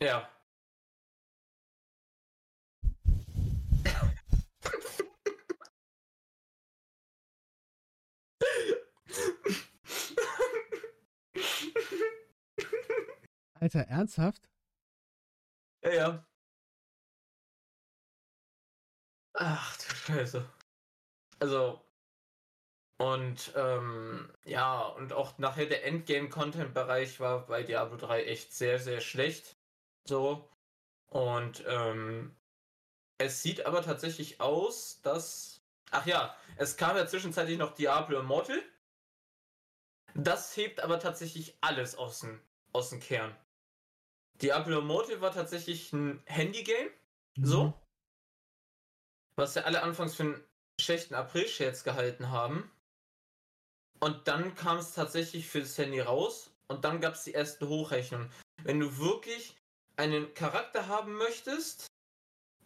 Ja. 0.00 0.30
Alter, 13.60 13.80
ernsthaft? 13.88 14.48
Ja, 15.82 15.90
ja. 15.92 16.24
Ach 19.34 19.76
du 19.78 19.94
Scheiße. 19.94 20.46
Also, 21.40 21.80
und 22.98 23.52
ähm, 23.54 24.32
ja, 24.44 24.82
und 24.82 25.12
auch 25.12 25.38
nachher 25.38 25.66
der 25.66 25.84
Endgame-Content-Bereich 25.86 27.20
war 27.20 27.46
bei 27.46 27.62
Diablo 27.62 27.96
3 27.96 28.24
echt 28.24 28.52
sehr, 28.52 28.80
sehr 28.80 29.00
schlecht. 29.00 29.56
So. 30.04 30.50
Und 31.08 31.64
ähm, 31.68 32.36
es 33.18 33.42
sieht 33.42 33.66
aber 33.66 33.82
tatsächlich 33.82 34.40
aus, 34.40 35.00
dass. 35.02 35.62
Ach 35.90 36.06
ja, 36.06 36.36
es 36.56 36.76
kam 36.76 36.96
ja 36.96 37.06
zwischenzeitlich 37.06 37.58
noch 37.58 37.74
Diablo 37.74 38.20
Immortal. 38.20 38.60
Das 40.14 40.56
hebt 40.56 40.80
aber 40.80 40.98
tatsächlich 41.00 41.56
alles 41.60 41.96
aus 41.96 42.20
dem, 42.20 42.40
aus 42.72 42.90
dem 42.90 43.00
Kern. 43.00 43.34
Diablo 44.42 44.78
Immortal 44.78 45.20
war 45.20 45.32
tatsächlich 45.32 45.92
ein 45.92 46.22
Handy-Game. 46.26 46.90
Mhm. 47.36 47.46
So. 47.46 47.74
Was 49.36 49.54
ja 49.54 49.62
alle 49.62 49.82
anfangs 49.82 50.14
für 50.14 50.24
einen 50.24 50.44
schlechten 50.80 51.14
April-Scherz 51.14 51.84
gehalten 51.84 52.30
haben. 52.30 52.70
Und 54.00 54.28
dann 54.28 54.54
kam 54.54 54.78
es 54.78 54.94
tatsächlich 54.94 55.48
für 55.48 55.60
das 55.60 55.76
Handy 55.76 56.00
raus. 56.00 56.50
Und 56.68 56.84
dann 56.84 57.00
gab 57.00 57.14
es 57.14 57.24
die 57.24 57.32
erste 57.32 57.68
Hochrechnung. 57.68 58.30
Wenn 58.62 58.78
du 58.78 58.98
wirklich 58.98 59.56
einen 59.96 60.32
Charakter 60.34 60.86
haben 60.86 61.14
möchtest, 61.14 61.86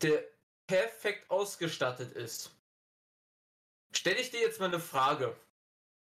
der 0.03 0.25
perfekt 0.67 1.31
ausgestattet 1.31 2.13
ist, 2.13 2.55
stelle 3.95 4.21
ich 4.21 4.31
dir 4.31 4.41
jetzt 4.41 4.61
mal 4.61 4.67
eine 4.67 4.81
Frage. 4.81 5.37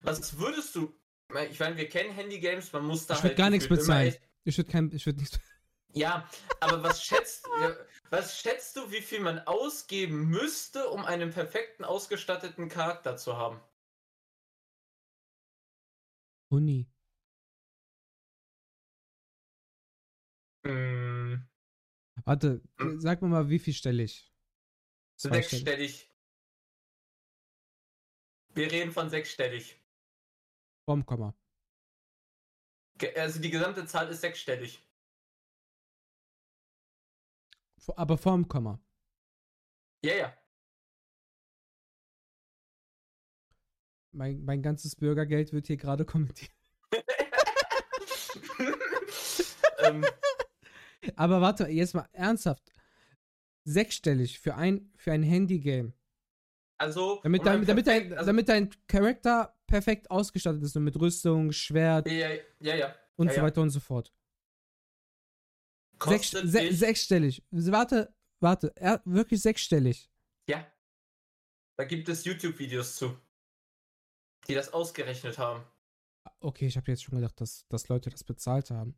Was 0.02 0.38
würdest 0.38 0.76
du. 0.76 0.94
Ich 1.50 1.60
meine, 1.60 1.78
wir 1.78 1.90
kennen 1.90 2.14
Handy-Games, 2.14 2.72
man 2.74 2.86
muss 2.86 3.08
da 3.08 3.16
ich 3.16 3.24
halt. 3.24 3.38
gar 3.38 3.50
nichts 3.50 3.68
bezahlen. 3.68 4.16
Ich 4.44 4.58
würde 4.58 4.72
kein, 4.72 4.92
ich 4.92 5.06
würde 5.06 5.20
nichts. 5.20 5.40
Ja, 5.96 6.30
aber 6.60 6.84
was 6.84 7.04
schätzt, 7.04 7.46
was 8.10 8.38
schätzt 8.38 8.76
du, 8.76 8.92
wie 8.92 9.02
viel 9.02 9.22
man 9.22 9.40
ausgeben 9.40 10.30
müsste, 10.30 10.90
um 10.90 11.06
einen 11.06 11.32
perfekten 11.32 11.86
ausgestatteten 11.86 12.68
Charakter 12.68 13.16
zu 13.16 13.38
haben? 13.38 13.62
Uni. 16.50 16.86
Hm. 20.66 21.48
Warte, 22.26 22.62
hm. 22.78 23.00
sag 23.00 23.22
mir 23.22 23.30
mal, 23.30 23.50
wie 23.50 23.60
viel 23.60 23.74
stelle 23.74 24.04
ich? 24.04 24.34
Sechsstellig. 25.18 26.12
Wir 28.54 28.70
reden 28.70 28.92
von 28.92 29.10
sechsstellig. 29.10 29.82
Vom 30.86 31.06
Komma. 31.06 31.34
Also 33.16 33.40
die 33.40 33.50
gesamte 33.50 33.86
Zahl 33.86 34.10
ist 34.10 34.22
sechsstellig. 34.22 34.82
Aber 37.96 38.18
vorm 38.18 38.48
Komma. 38.48 38.80
Ja, 40.04 40.16
ja. 40.16 40.34
Mein, 44.12 44.44
mein 44.44 44.62
ganzes 44.62 44.96
Bürgergeld 44.96 45.52
wird 45.52 45.68
hier 45.68 45.78
gerade 45.78 46.06
kommentiert. 46.06 46.52
ähm, 49.80 50.06
Aber 51.16 51.42
warte, 51.42 51.68
jetzt 51.68 51.96
mal 51.96 52.08
ernsthaft. 52.14 52.72
Sechsstellig 53.66 54.40
für 54.40 54.56
ein, 54.56 54.92
für 54.96 55.12
ein 55.12 55.24
Handy-Game. 55.24 55.94
Also, 56.78 57.20
damit, 57.24 57.46
dein, 57.46 57.66
damit, 57.66 57.88
dein, 57.88 58.14
also, 58.14 58.26
damit 58.26 58.50
dein 58.50 58.70
Charakter 58.88 59.56
perfekt 59.66 60.12
ausgestattet 60.12 60.62
ist 60.62 60.76
und 60.76 60.84
mit 60.84 61.00
Rüstung, 61.00 61.52
Schwert 61.52 62.10
ja, 62.10 62.30
ja, 62.60 62.76
ja, 62.76 62.96
und 63.16 63.32
so 63.32 63.42
weiter 63.42 63.62
und 63.62 63.70
so 63.70 63.80
fort. 63.80 64.12
Sechs, 66.04 66.32
se 66.32 66.74
sechsstellig. 66.74 67.44
Warte, 67.52 68.14
warte, 68.40 68.74
er, 68.76 69.02
wirklich 69.06 69.42
sechsstellig. 69.42 70.10
Ja. 70.48 70.66
Da 71.78 71.84
gibt 71.84 72.08
es 72.10 72.24
YouTube-Videos 72.26 72.96
zu, 72.96 73.18
die 74.48 74.54
das 74.54 74.74
ausgerechnet 74.74 75.38
haben. 75.38 75.64
Okay, 76.40 76.68
ich 76.68 76.78
habe 76.78 76.92
jetzt 76.92 77.04
schon 77.04 77.16
gedacht, 77.16 77.40
dass, 77.42 77.68
dass 77.68 77.88
Leute 77.90 78.10
das 78.10 78.24
bezahlt 78.24 78.72
haben. 78.72 78.98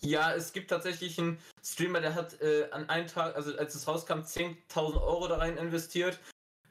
Ja, 0.00 0.34
es 0.34 0.52
gibt 0.52 0.70
tatsächlich 0.70 1.18
einen 1.18 1.38
Streamer, 1.64 2.00
der 2.00 2.14
hat 2.14 2.40
äh, 2.40 2.68
an 2.70 2.88
einem 2.88 3.06
Tag, 3.06 3.34
also 3.34 3.56
als 3.56 3.74
es 3.74 3.88
rauskam, 3.88 4.20
10.000 4.20 5.00
Euro 5.00 5.26
da 5.26 5.38
rein 5.38 5.56
investiert. 5.56 6.20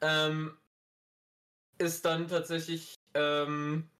Ähm, 0.00 0.56
ist 1.78 2.04
dann 2.04 2.28
tatsächlich 2.28 2.94
ähm, 3.14 3.90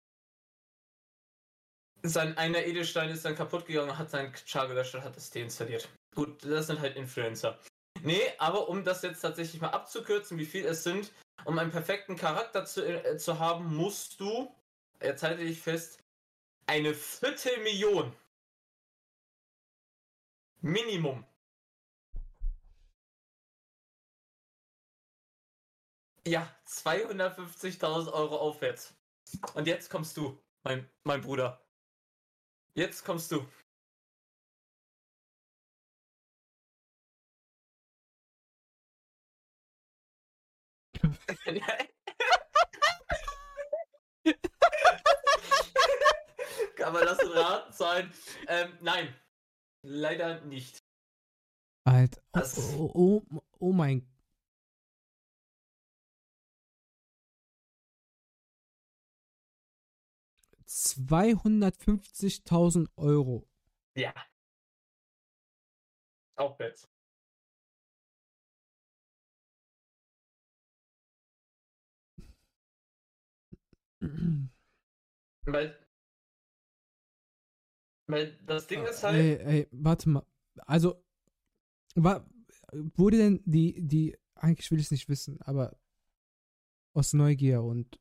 sein 2.09 2.37
einer 2.37 2.65
Edelstein 2.65 3.11
ist 3.11 3.25
dann 3.25 3.37
kaputt 3.37 3.67
gegangen, 3.67 3.97
hat 3.97 4.11
seinen 4.11 4.33
Char 4.45 4.69
gelöscht 4.69 4.95
und 4.95 5.05
hat 5.05 5.17
das 5.17 5.31
deinstalliert. 5.31 5.89
Gut, 6.15 6.45
das 6.45 6.67
sind 6.67 6.81
halt 6.81 6.97
Influencer. 6.97 7.59
Nee, 8.03 8.23
aber 8.39 8.69
um 8.69 8.85
das 8.85 9.03
jetzt 9.03 9.21
tatsächlich 9.21 9.61
mal 9.61 9.71
abzukürzen, 9.71 10.39
wie 10.39 10.47
viel 10.47 10.67
es 10.67 10.83
sind, 10.85 11.13
um 11.45 11.59
einen 11.59 11.71
perfekten 11.71 12.17
Charakter 12.17 12.65
zu, 12.65 12.85
äh, 12.85 13.17
zu 13.17 13.39
haben, 13.39 13.75
musst 13.75 14.21
du, 14.21 14.55
jetzt 15.03 15.23
halte 15.23 15.43
ich 15.43 15.61
fest, 15.61 15.99
eine 16.67 16.95
Viertelmillion 16.95 18.13
Minimum. 20.61 21.25
Ja, 26.27 26.53
250.000 26.67 28.13
Euro 28.13 28.39
aufwärts. 28.39 28.95
Und 29.55 29.67
jetzt 29.69 29.91
kommst 29.91 30.17
du, 30.17 30.43
mein, 30.65 30.91
mein 31.05 31.21
Bruder. 31.21 31.66
Jetzt 32.77 33.05
kommst 33.07 33.33
du. 33.33 33.47
Kann 46.77 46.93
man 46.93 47.07
das 47.07 47.19
raten 47.35 47.73
sein? 47.73 48.13
Ähm, 48.47 48.77
nein. 48.83 49.17
Leider 49.83 50.43
nicht. 50.43 50.85
Alter. 51.85 52.21
Oh, 52.35 52.91
oh, 52.93 53.23
oh, 53.33 53.41
oh 53.59 53.73
mein 53.73 54.07
Zweihundertfünfzigtausend 60.77 62.91
Euro. 62.97 63.49
Ja. 63.97 64.13
Aufwärts. 66.37 66.87
Weil 75.47 75.87
weil 78.09 78.37
das 78.45 78.67
Ding 78.67 78.85
ist 78.85 79.03
halt. 79.03 79.17
Ey, 79.17 79.37
ey, 79.37 79.67
warte 79.73 80.11
mal. 80.11 80.27
Also, 80.67 81.03
war, 81.95 82.29
wurde 82.73 83.17
denn 83.17 83.43
die, 83.47 83.81
die, 83.81 84.15
eigentlich 84.35 84.71
will 84.71 84.79
ich 84.79 84.85
es 84.87 84.91
nicht 84.91 85.09
wissen, 85.09 85.41
aber 85.41 85.79
aus 86.93 87.15
Neugier 87.15 87.63
und 87.63 87.99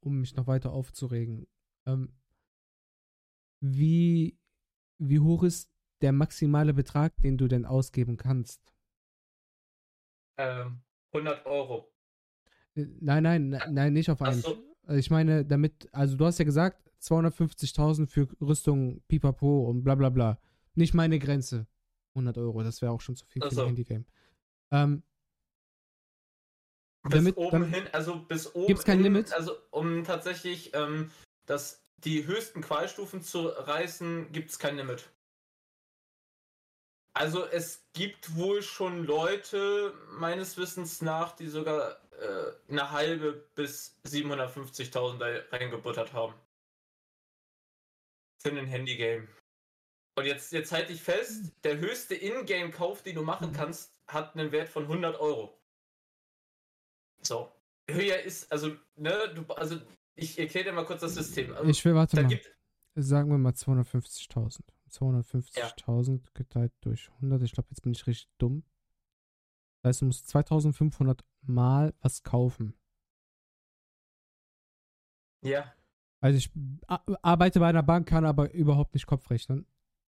um 0.00 0.20
mich 0.20 0.34
noch 0.34 0.46
weiter 0.46 0.72
aufzuregen, 0.72 1.46
ähm, 1.86 2.12
wie, 3.60 4.38
wie 4.98 5.20
hoch 5.20 5.42
ist 5.42 5.70
der 6.02 6.12
maximale 6.12 6.74
Betrag, 6.74 7.16
den 7.22 7.38
du 7.38 7.48
denn 7.48 7.64
ausgeben 7.64 8.16
kannst? 8.16 8.60
Ähm, 10.38 10.82
100 11.12 11.46
Euro. 11.46 11.92
Äh, 12.74 12.86
nein, 13.00 13.22
nein, 13.22 13.60
nein, 13.70 13.92
nicht 13.92 14.10
auf 14.10 14.20
einen. 14.22 14.40
So. 14.40 14.62
Also 14.82 14.98
ich 14.98 15.10
meine, 15.10 15.44
damit, 15.44 15.88
also 15.92 16.16
du 16.16 16.26
hast 16.26 16.38
ja 16.38 16.44
gesagt, 16.44 16.90
250.000 17.00 18.06
für 18.06 18.28
Rüstung, 18.40 19.02
pipapo 19.08 19.68
und 19.68 19.82
bla 19.82 19.94
bla 19.94 20.10
bla. 20.10 20.38
Nicht 20.74 20.94
meine 20.94 21.18
Grenze. 21.18 21.66
100 22.14 22.38
Euro, 22.38 22.62
das 22.62 22.80
wäre 22.80 22.92
auch 22.92 23.00
schon 23.00 23.16
zu 23.16 23.26
viel 23.26 23.42
für 23.42 23.60
ein 23.60 23.66
Handygame. 23.66 24.04
Ähm, 24.70 25.02
bis 27.02 27.12
damit, 27.12 27.36
oben 27.36 27.50
dann, 27.50 27.72
hin, 27.72 27.84
also 27.92 28.24
bis 28.24 28.54
oben 28.54 28.66
Gibt's 28.66 28.84
kein 28.84 28.98
hin, 28.98 29.04
Limit? 29.04 29.32
Also 29.32 29.52
um 29.70 30.02
tatsächlich 30.04 30.72
ähm, 30.74 31.10
das, 31.46 31.82
die 31.98 32.26
höchsten 32.26 32.60
Qualstufen 32.60 33.22
zu 33.22 33.46
reißen, 33.48 34.32
gibt 34.32 34.50
es 34.50 34.58
kein 34.58 34.76
Limit. 34.76 35.08
Also 37.14 37.46
es 37.46 37.86
gibt 37.94 38.36
wohl 38.36 38.62
schon 38.62 39.06
Leute, 39.06 39.94
meines 40.18 40.58
Wissens 40.58 41.00
nach, 41.00 41.32
die 41.32 41.48
sogar 41.48 41.98
äh, 42.20 42.52
eine 42.70 42.90
halbe 42.90 43.32
bis 43.54 43.96
750.000 44.04 45.50
reingebuttert 45.50 46.12
haben. 46.12 46.34
Für 48.42 48.50
ein 48.50 48.66
Handygame. 48.66 49.28
Und 50.18 50.26
jetzt, 50.26 50.52
jetzt 50.52 50.72
halte 50.72 50.92
ich 50.92 51.02
fest, 51.02 51.52
der 51.64 51.78
höchste 51.78 52.14
Ingame-Kauf, 52.14 53.02
den 53.02 53.14
du 53.14 53.22
machen 53.22 53.50
mhm. 53.50 53.54
kannst, 53.54 53.92
hat 54.08 54.34
einen 54.34 54.52
Wert 54.52 54.68
von 54.68 54.84
100 54.84 55.18
Euro. 55.20 55.58
So. 57.22 57.52
Höher 57.88 58.20
ist, 58.20 58.50
also, 58.50 58.76
ne, 58.96 59.32
du, 59.34 59.54
also, 59.54 59.80
ich 60.16 60.38
erkläre 60.38 60.66
dir 60.66 60.72
mal 60.72 60.84
kurz 60.84 61.00
das 61.00 61.14
System. 61.14 61.54
Also, 61.54 61.70
ich 61.70 61.84
will, 61.84 61.94
warte 61.94 62.16
mal. 62.16 62.28
Gibt, 62.28 62.50
Sagen 62.98 63.30
wir 63.30 63.38
mal 63.38 63.52
250.000. 63.52 64.60
250.000 64.90 66.12
ja. 66.12 66.30
geteilt 66.32 66.72
durch 66.80 67.10
100. 67.16 67.42
Ich 67.42 67.52
glaube, 67.52 67.68
jetzt 67.70 67.82
bin 67.82 67.92
ich 67.92 68.06
richtig 68.06 68.30
dumm. 68.38 68.64
Das 69.82 69.90
heißt, 69.90 70.02
du 70.02 70.06
musst 70.06 70.28
2500 70.28 71.22
Mal 71.42 71.94
was 72.00 72.22
kaufen. 72.22 72.74
Ja. 75.42 75.72
Also 76.20 76.38
ich 76.38 76.50
arbeite 77.22 77.60
bei 77.60 77.68
einer 77.68 77.82
Bank, 77.82 78.08
kann 78.08 78.24
aber 78.24 78.52
überhaupt 78.52 78.94
nicht 78.94 79.06
Kopf 79.06 79.30
rechnen. 79.30 79.66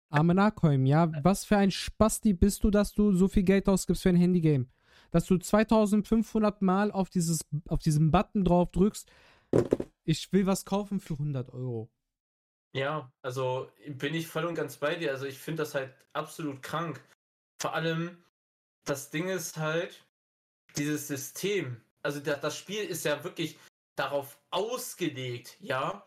Amenakoim, 0.10 0.86
ja, 0.86 1.12
was 1.24 1.44
für 1.44 1.58
ein 1.58 1.72
Spasti 1.72 2.34
bist 2.34 2.64
du, 2.64 2.70
dass 2.70 2.94
du 2.94 3.14
so 3.14 3.28
viel 3.28 3.44
Geld 3.44 3.68
ausgibst 3.68 4.04
für 4.04 4.10
ein 4.10 4.16
Handygame? 4.16 4.68
Dass 5.12 5.26
du 5.26 5.38
2500 5.38 6.62
Mal 6.62 6.92
auf, 6.92 7.10
dieses, 7.10 7.46
auf 7.68 7.80
diesen 7.80 8.12
Button 8.12 8.46
drauf 8.46 8.72
drückst, 8.72 9.10
ich 10.04 10.32
will 10.32 10.46
was 10.46 10.66
kaufen 10.66 11.00
für 11.00 11.14
100 11.14 11.50
Euro. 11.54 11.90
Ja, 12.74 13.12
also 13.22 13.72
bin 13.88 14.14
ich 14.14 14.28
voll 14.28 14.46
und 14.46 14.56
ganz 14.56 14.78
bei 14.78 14.96
dir. 14.96 15.12
Also 15.12 15.26
ich 15.26 15.38
finde 15.38 15.64
das 15.64 15.76
halt 15.76 15.94
absolut 16.14 16.62
krank. 16.62 17.02
Vor 17.62 17.74
allem, 17.74 18.24
das 18.84 19.10
Ding 19.10 19.30
ist 19.30 19.58
halt, 19.58 20.06
dieses 20.76 21.08
System, 21.08 21.82
also 22.04 22.20
das 22.20 22.58
Spiel 22.58 22.84
ist 22.84 23.06
ja 23.06 23.24
wirklich 23.24 23.58
darauf 23.96 24.38
ausgelegt, 24.52 25.56
ja, 25.60 26.06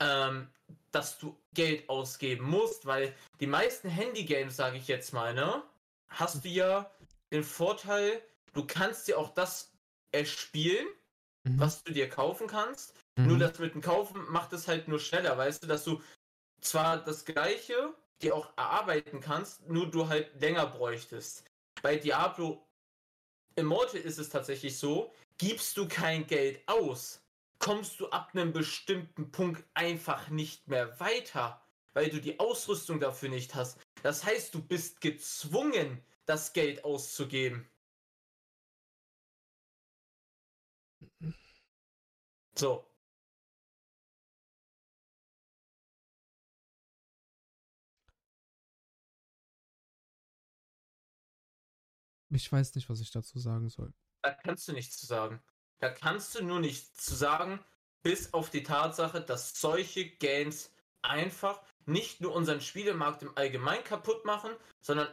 ähm, 0.00 0.48
dass 0.90 1.18
du 1.18 1.38
Geld 1.54 1.88
ausgeben 1.88 2.50
musst, 2.50 2.86
weil 2.86 3.14
die 3.40 3.46
meisten 3.46 3.88
Handy-Games, 3.88 4.56
sage 4.56 4.76
ich 4.76 4.88
jetzt 4.88 5.12
mal, 5.12 5.34
ne, 5.34 5.62
hast 6.08 6.44
du 6.44 6.48
ja 6.48 6.90
den 7.30 7.44
Vorteil, 7.44 8.22
du 8.54 8.66
kannst 8.66 9.06
dir 9.06 9.18
auch 9.18 9.34
das 9.34 9.72
erspielen, 10.12 10.86
mhm. 11.48 11.60
was 11.60 11.82
du 11.82 11.92
dir 11.92 12.08
kaufen 12.08 12.46
kannst. 12.46 12.94
Mhm. 13.16 13.26
Nur 13.26 13.38
das 13.38 13.58
mit 13.58 13.74
dem 13.74 13.82
Kaufen 13.82 14.24
macht 14.30 14.52
es 14.52 14.68
halt 14.68 14.88
nur 14.88 15.00
schneller, 15.00 15.36
weißt 15.36 15.62
du, 15.62 15.66
dass 15.66 15.84
du 15.84 16.00
zwar 16.60 16.98
das 17.04 17.24
gleiche 17.24 17.94
dir 18.22 18.34
auch 18.34 18.50
erarbeiten 18.56 19.20
kannst, 19.20 19.68
nur 19.68 19.90
du 19.90 20.08
halt 20.08 20.40
länger 20.40 20.66
bräuchtest. 20.66 21.44
Bei 21.82 21.96
Diablo 21.96 22.66
Immortal 23.54 24.00
ist 24.00 24.18
es 24.18 24.28
tatsächlich 24.28 24.78
so, 24.78 25.12
gibst 25.36 25.76
du 25.76 25.88
kein 25.88 26.26
Geld 26.26 26.60
aus, 26.66 27.20
kommst 27.58 28.00
du 28.00 28.08
ab 28.10 28.30
einem 28.32 28.52
bestimmten 28.52 29.30
Punkt 29.30 29.64
einfach 29.74 30.28
nicht 30.30 30.68
mehr 30.68 30.98
weiter, 31.00 31.60
weil 31.92 32.08
du 32.08 32.20
die 32.20 32.38
Ausrüstung 32.38 33.00
dafür 33.00 33.28
nicht 33.28 33.54
hast. 33.54 33.78
Das 34.02 34.24
heißt, 34.24 34.54
du 34.54 34.62
bist 34.62 35.00
gezwungen, 35.00 36.00
das 36.26 36.52
Geld 36.52 36.84
auszugeben. 36.84 37.68
So. 42.58 42.84
Ich 52.30 52.50
weiß 52.50 52.74
nicht, 52.74 52.90
was 52.90 53.00
ich 53.00 53.10
dazu 53.12 53.38
sagen 53.38 53.68
soll. 53.68 53.92
Da 54.22 54.32
kannst 54.32 54.66
du 54.66 54.72
nichts 54.72 54.98
zu 54.98 55.06
sagen. 55.06 55.40
Da 55.78 55.88
kannst 55.88 56.34
du 56.34 56.44
nur 56.44 56.58
nichts 56.58 57.04
zu 57.04 57.14
sagen, 57.14 57.64
bis 58.02 58.34
auf 58.34 58.50
die 58.50 58.64
Tatsache, 58.64 59.20
dass 59.20 59.60
solche 59.60 60.08
Games 60.08 60.72
einfach 61.02 61.62
nicht 61.86 62.20
nur 62.20 62.34
unseren 62.34 62.60
Spielemarkt 62.60 63.22
im 63.22 63.36
Allgemeinen 63.36 63.84
kaputt 63.84 64.24
machen, 64.24 64.50
sondern 64.80 65.08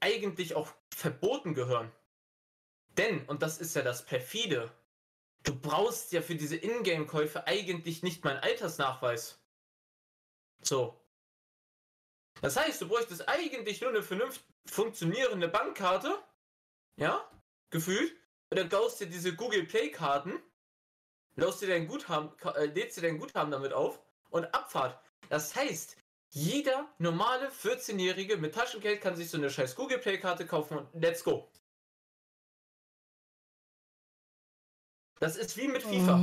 eigentlich 0.00 0.54
auch 0.56 0.74
verboten 0.92 1.54
gehören. 1.54 1.92
Denn, 2.98 3.24
und 3.26 3.42
das 3.42 3.58
ist 3.58 3.76
ja 3.76 3.82
das 3.82 4.04
perfide, 4.04 4.72
du 5.44 5.58
brauchst 5.58 6.12
ja 6.12 6.22
für 6.22 6.34
diese 6.34 6.56
Ingame-Käufe 6.56 7.46
eigentlich 7.46 8.02
nicht 8.02 8.24
meinen 8.24 8.38
Altersnachweis. 8.38 9.38
So. 10.62 11.00
Das 12.40 12.56
heißt, 12.56 12.80
du 12.80 12.88
bräuchtest 12.88 13.28
eigentlich 13.28 13.80
nur 13.80 13.90
eine 13.90 14.02
vernünftig 14.02 14.44
funktionierende 14.66 15.48
Bankkarte, 15.48 16.22
ja, 16.96 17.28
gefühlt, 17.70 18.14
und 18.50 18.58
dann 18.58 18.68
kaufst 18.68 19.00
dir 19.00 19.06
diese 19.06 19.34
Google 19.34 19.64
Play-Karten, 19.64 20.40
lädst 21.36 21.62
dir 21.62 21.68
dein 21.68 21.86
Guthaben, 21.86 22.30
äh, 22.54 22.90
dein 23.00 23.18
Guthaben 23.18 23.50
damit 23.50 23.72
auf 23.72 24.00
und 24.30 24.44
Abfahrt. 24.54 25.00
Das 25.28 25.54
heißt, 25.54 25.96
jeder 26.30 26.92
normale 26.98 27.48
14-Jährige 27.50 28.36
mit 28.36 28.54
Taschengeld 28.54 29.00
kann 29.00 29.16
sich 29.16 29.30
so 29.30 29.38
eine 29.38 29.50
scheiß 29.50 29.74
Google 29.74 29.98
Play-Karte 29.98 30.46
kaufen 30.46 30.78
und 30.78 30.88
let's 30.94 31.24
go. 31.24 31.50
Das 35.20 35.36
ist 35.36 35.54
wie 35.58 35.68
mit 35.68 35.82
FIFA. 35.82 36.16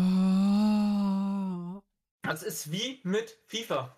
Oh. 1.77 1.83
Das 2.23 2.41
ist 2.41 2.71
wie 2.71 2.99
mit 3.03 3.29
FIFA. 3.45 3.95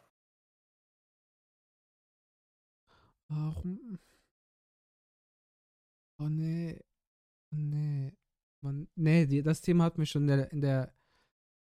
Ach. 3.30 3.56
Oh 6.20 6.28
nee. 6.28 6.82
Oh 7.54 7.58
nee. 7.58 8.14
Man, 8.62 8.90
nee, 8.96 9.42
das 9.42 9.62
Thema 9.62 9.86
hat 9.86 9.98
mich 9.98 10.10
schon 10.10 10.24
in 10.24 10.38
der, 10.38 10.52
in 10.52 10.60
der, 10.60 10.94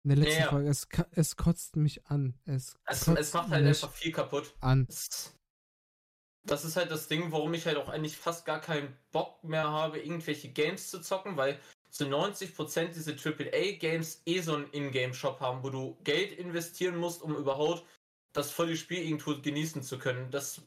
in 0.06 0.10
der 0.12 0.18
letzten 0.18 0.42
ja, 0.44 0.50
Folge. 0.50 0.70
Es, 0.70 0.88
es 1.12 1.36
kotzt 1.36 1.76
mich 1.76 2.06
an. 2.06 2.40
Es, 2.46 2.80
es, 2.86 3.06
es 3.06 3.34
macht 3.34 3.50
halt 3.50 3.66
einfach 3.66 3.92
viel 3.92 4.14
kaputt. 4.14 4.56
An. 4.62 4.88
das 6.46 6.64
ist 6.64 6.78
halt 6.78 6.90
das 6.90 7.10
Ding, 7.10 7.34
warum 7.34 7.54
ich 7.54 7.66
halt 7.66 7.76
auch 7.76 7.90
eigentlich 7.90 8.16
fast 8.16 8.46
gar 8.46 8.62
keinen 8.62 8.98
Bock 9.12 9.44
mehr 9.44 9.70
habe, 9.70 10.00
irgendwelche 10.00 10.54
Games 10.54 10.90
zu 10.90 11.02
zocken, 11.02 11.36
weil 11.36 11.60
zu 11.90 12.06
90% 12.06 12.90
diese 12.90 13.14
AAA-Games 13.14 14.22
eh 14.26 14.42
so 14.42 14.56
einen 14.56 14.72
Ingame-Shop 14.72 15.40
haben, 15.40 15.64
wo 15.64 15.70
du 15.70 15.98
Geld 16.04 16.34
investieren 16.34 16.98
musst, 16.98 17.22
um 17.22 17.36
überhaupt 17.36 17.86
das 18.34 18.52
volle 18.52 18.76
Spiel 18.78 19.00
irgendwo 19.00 19.36
genießen 19.40 19.82
zu 19.82 19.98
können. 19.98 20.30
Das. 20.32 20.62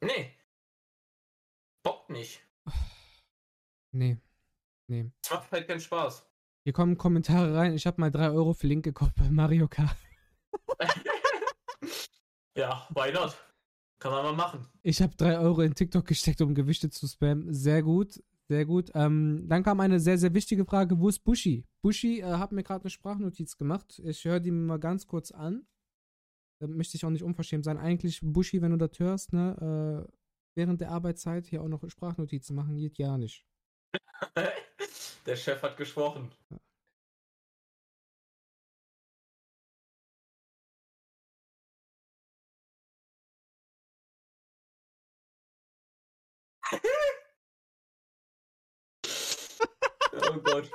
Nee. 0.00 0.34
Bockt 1.82 2.10
nicht. 2.10 2.40
Nee. 3.92 4.18
Nee. 4.86 5.10
Das 5.22 5.32
macht 5.32 5.50
halt 5.50 5.66
keinen 5.66 5.80
Spaß. 5.80 6.24
Hier 6.62 6.72
kommen 6.72 6.96
Kommentare 6.96 7.56
rein. 7.56 7.74
Ich 7.74 7.88
habe 7.88 8.00
mal 8.00 8.12
3 8.12 8.30
Euro 8.30 8.52
für 8.52 8.68
Link 8.68 8.84
gekauft 8.84 9.16
bei 9.16 9.28
Mario 9.28 9.66
Kart. 9.66 9.96
ja, 12.56 12.86
why 12.94 13.10
not? 13.10 13.36
Kann 13.98 14.12
man 14.12 14.22
mal 14.22 14.32
machen. 14.32 14.68
Ich 14.82 15.02
habe 15.02 15.16
3 15.16 15.40
Euro 15.40 15.62
in 15.62 15.74
TikTok 15.74 16.06
gesteckt, 16.06 16.40
um 16.40 16.54
Gewichte 16.54 16.88
zu 16.88 17.08
spammen. 17.08 17.52
Sehr 17.52 17.82
gut. 17.82 18.22
Sehr 18.50 18.66
gut. 18.66 18.90
Ähm, 18.94 19.46
dann 19.48 19.62
kam 19.62 19.78
eine 19.78 20.00
sehr, 20.00 20.18
sehr 20.18 20.34
wichtige 20.34 20.64
Frage. 20.64 20.98
Wo 20.98 21.08
ist 21.08 21.20
Bushi? 21.20 21.64
Bushi 21.82 22.18
äh, 22.18 22.24
hat 22.24 22.50
mir 22.50 22.64
gerade 22.64 22.82
eine 22.82 22.90
Sprachnotiz 22.90 23.56
gemacht. 23.56 24.00
Ich 24.04 24.24
höre 24.24 24.40
die 24.40 24.50
mal 24.50 24.80
ganz 24.80 25.06
kurz 25.06 25.30
an. 25.30 25.68
Da 26.60 26.66
möchte 26.66 26.96
ich 26.96 27.04
auch 27.04 27.10
nicht 27.10 27.22
unverschämt 27.22 27.64
sein. 27.64 27.78
Eigentlich, 27.78 28.18
Bushi, 28.24 28.60
wenn 28.60 28.72
du 28.72 28.76
das 28.76 28.98
hörst, 28.98 29.32
ne, 29.32 30.04
äh, 30.08 30.12
während 30.56 30.80
der 30.80 30.90
Arbeitszeit 30.90 31.46
hier 31.46 31.62
auch 31.62 31.68
noch 31.68 31.88
Sprachnotizen 31.88 32.56
machen, 32.56 32.76
geht 32.76 32.98
ja 32.98 33.16
nicht. 33.16 33.46
der 35.26 35.36
Chef 35.36 35.62
hat 35.62 35.76
gesprochen. 35.76 36.32
Ja. 36.50 36.58
Oh 50.12 50.40
Gott. 50.42 50.70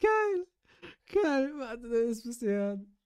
Geil. 0.00 0.46
Geil. 1.06 1.52
Warte, 1.58 1.88
das 1.88 2.24
müsst 2.24 2.42
ihr 2.42 2.50
hören. 2.50 2.96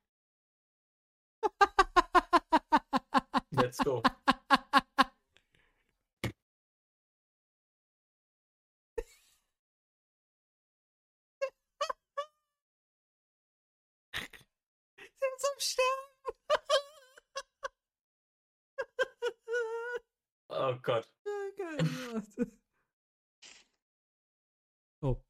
Let's 3.51 3.79
go. 3.79 4.03
zum 15.39 15.61
Sterben. 15.61 16.17
Oh 20.67 20.79
Gott. 20.83 21.09
Ja, 21.25 21.51
geil. 21.57 22.23
Oh. 25.03 25.23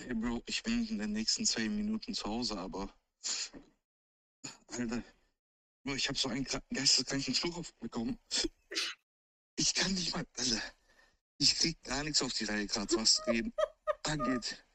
Hey 0.00 0.14
Bro, 0.14 0.42
ich 0.46 0.62
bin 0.64 0.84
in 0.88 0.98
den 0.98 1.12
nächsten 1.12 1.46
zwei 1.46 1.68
Minuten 1.68 2.12
zu 2.12 2.24
Hause, 2.24 2.58
aber. 2.58 2.92
Alter. 4.66 5.02
Bro, 5.84 5.94
ich 5.94 6.08
habe 6.08 6.18
so 6.18 6.28
einen 6.28 6.44
geisteskranken 6.44 7.34
Schluck 7.34 7.56
aufbekommen. 7.56 8.18
Ich 9.54 9.74
kann 9.74 9.94
nicht 9.94 10.12
mal. 10.12 10.26
Alter. 10.36 10.60
Ich 11.38 11.54
krieg 11.56 11.80
gar 11.84 12.02
nichts 12.02 12.20
auf 12.20 12.32
die 12.32 12.44
Reihe 12.44 12.66
gerade, 12.66 12.94
was 12.96 13.24
reden 13.28 13.54
angeht. 14.02 14.66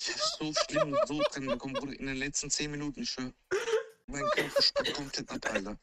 Ich 0.00 0.10
habe 0.10 0.20
so 0.38 0.54
schlimm 0.54 0.96
so 1.06 1.22
drin 1.30 1.46
bekommen, 1.46 1.74
Bruder, 1.74 1.98
in 1.98 2.06
den 2.06 2.16
letzten 2.16 2.50
10 2.50 2.70
Minuten. 2.70 3.04
Schwöre, 3.04 3.34
mein 4.06 4.24
Körper 4.30 4.62
springt 4.62 4.94
komplett 4.94 5.30
ab, 5.30 5.46
Alter. 5.52 5.78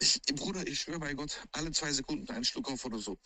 Ich, 0.00 0.20
Bruder, 0.34 0.66
ich 0.66 0.80
schwöre 0.80 1.00
bei 1.00 1.14
Gott, 1.14 1.40
alle 1.52 1.70
zwei 1.72 1.92
Sekunden 1.92 2.30
einen 2.30 2.44
Schluck 2.44 2.70
auf 2.70 2.84
oder 2.84 2.98
so. 2.98 3.18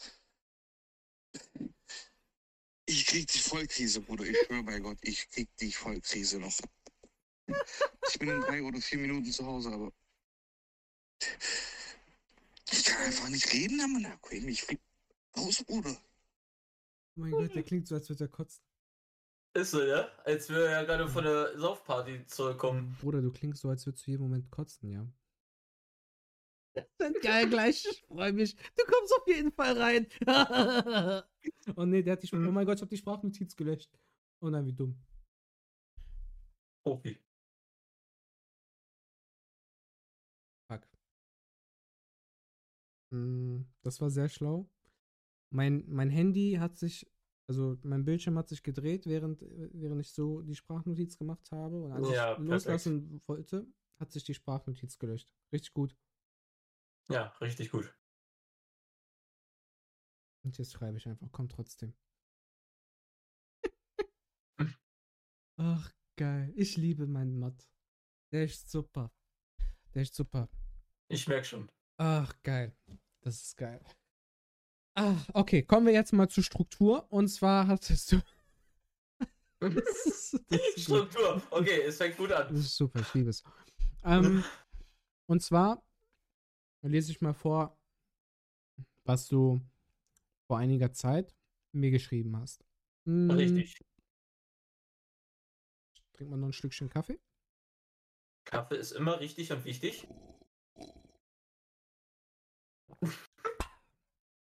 Ich 2.87 3.07
krieg 3.07 3.29
die 3.29 3.39
Vollkrise, 3.39 4.01
Bruder. 4.01 4.25
Ich 4.25 4.39
schwöre 4.47 4.63
bei 4.63 4.79
Gott, 4.81 4.99
ich 5.03 5.29
krieg 5.31 5.49
die 5.59 5.73
Vollkrise 5.73 6.39
noch. 6.39 6.59
Ich 8.09 8.19
bin 8.19 8.29
in 8.29 8.41
drei 8.41 8.63
oder 8.63 8.81
vier 8.81 8.99
Minuten 8.99 9.31
zu 9.31 9.47
Hause, 9.47 9.71
aber 9.71 9.93
ich 12.71 12.85
kann 12.85 13.03
einfach 13.03 13.29
nicht 13.29 13.53
reden, 13.53 13.77
Mann. 13.77 14.19
Ich 14.31 14.63
flieg 14.63 14.81
raus, 15.37 15.63
Bruder. 15.65 15.97
Oh 17.17 17.21
mein 17.21 17.31
Gott, 17.33 17.55
der 17.55 17.63
klingt 17.63 17.87
so, 17.87 17.95
als 17.95 18.09
würde 18.09 18.25
er 18.25 18.29
kotzen. 18.29 18.63
Ist 19.55 19.73
so, 19.73 19.83
ja? 19.83 20.09
Als 20.25 20.49
würde 20.49 20.67
er 20.67 20.81
ja 20.81 20.83
gerade 20.85 21.09
von 21.09 21.25
der 21.25 21.59
Saufparty 21.59 22.25
zurückkommen. 22.27 22.97
Bruder, 23.01 23.21
du 23.21 23.31
klingst 23.31 23.61
so, 23.61 23.69
als 23.69 23.85
würdest 23.85 24.07
du 24.07 24.11
jeden 24.13 24.23
Moment 24.23 24.51
kotzen, 24.51 24.91
ja? 24.91 25.07
Dann 26.99 27.15
geil, 27.23 27.49
gleich. 27.49 27.87
Ich 27.91 28.03
freue 28.03 28.33
mich. 28.33 28.57
Du 28.57 28.85
kommst 28.87 29.15
auf 29.17 29.27
jeden 29.27 29.53
Fall 29.53 29.77
rein. 29.79 30.07
oh 31.77 31.85
nee, 31.85 32.03
der 32.03 32.15
hat 32.15 32.23
die 32.23 32.35
Oh 32.35 32.39
mein 32.39 32.67
Gott, 32.67 32.77
ich 32.77 32.83
habe 32.83 32.91
die 32.91 32.97
Sprachnotiz 32.97 33.57
gelöscht. 33.57 33.91
Oh 34.41 34.49
nein, 34.49 34.67
wie 34.67 34.73
dumm. 34.73 34.99
Profi. 36.85 37.19
Fuck. 40.69 40.89
Hm, 43.13 43.67
das 43.83 44.01
war 44.01 44.11
sehr 44.11 44.29
schlau. 44.29 44.69
Mein, 45.51 45.85
mein 45.87 46.11
Handy 46.11 46.57
hat 46.59 46.79
sich 46.79 47.07
also 47.49 47.77
mein 47.83 48.05
Bildschirm 48.05 48.39
hat 48.39 48.49
sich 48.49 48.63
gedreht, 48.63 49.07
während, 49.07 49.45
während 49.73 50.01
ich 50.01 50.13
so 50.13 50.43
die 50.43 50.55
Sprachnotiz 50.55 51.19
gemacht 51.19 51.51
habe. 51.51 51.83
Und 51.83 51.93
als 51.93 52.11
ja, 52.11 52.33
ich 52.33 52.39
loslassen 52.39 53.21
wollte, 53.27 53.67
hat 53.99 54.11
sich 54.11 54.25
die 54.25 54.35
Sprachnotiz 54.35 54.99
gelöscht. 54.99 55.35
Richtig 55.53 55.75
gut. 55.75 55.95
Ja, 57.09 57.35
richtig 57.41 57.71
gut. 57.71 57.95
Und 60.45 60.59
jetzt 60.59 60.73
schreibe 60.73 60.97
ich 60.99 61.07
einfach, 61.07 61.29
komm 61.31 61.49
trotzdem. 61.49 61.95
Ach, 65.57 65.93
geil. 66.17 66.53
Ich 66.57 66.77
liebe 66.77 67.07
meinen 67.07 67.39
Mod. 67.39 67.55
Der 68.33 68.45
ist 68.45 68.71
super. 68.71 69.13
Der 69.95 70.03
ist 70.03 70.15
super. 70.15 70.49
Ich 71.09 71.29
merke 71.29 71.45
schon. 71.45 71.71
Ach, 71.99 72.35
geil. 72.43 72.75
Das 73.21 73.41
ist 73.43 73.57
geil. 73.57 73.81
Ah, 74.95 75.17
okay, 75.33 75.63
kommen 75.63 75.87
wir 75.87 75.93
jetzt 75.93 76.13
mal 76.13 76.29
zur 76.29 76.43
Struktur. 76.43 77.11
Und 77.13 77.29
zwar 77.29 77.67
hattest 77.67 78.13
du. 78.13 78.21
das 79.61 80.07
ist, 80.07 80.41
das 80.49 80.61
ist 80.61 80.83
Struktur, 80.83 81.41
okay, 81.51 81.83
es 81.83 81.97
fängt 81.97 82.17
gut 82.17 82.33
an. 82.33 82.49
Das 82.49 82.61
ist 82.61 82.77
super, 82.77 83.01
ich 83.01 83.15
liebe 83.15 83.31
es. 83.31 83.45
Ähm, 84.03 84.43
und 85.27 85.43
zwar 85.43 85.83
lese 86.91 87.13
ich 87.13 87.21
mal 87.21 87.35
vor, 87.35 87.79
was 89.05 89.29
du 89.29 89.61
vor 90.47 90.59
einiger 90.59 90.93
Zeit 90.93 91.35
mir 91.73 91.91
geschrieben 91.91 92.37
hast. 92.37 92.65
Hm, 93.07 93.31
Richtig. 93.31 93.79
Trinkt 96.13 96.31
man 96.31 96.41
noch 96.41 96.49
ein 96.49 96.53
Stückchen 96.53 96.89
Kaffee? 96.89 97.19
Kaffee 98.45 98.77
ist 98.77 98.93
immer 98.93 99.21
richtig 99.21 99.53
und 99.53 99.65
wichtig. 99.65 100.07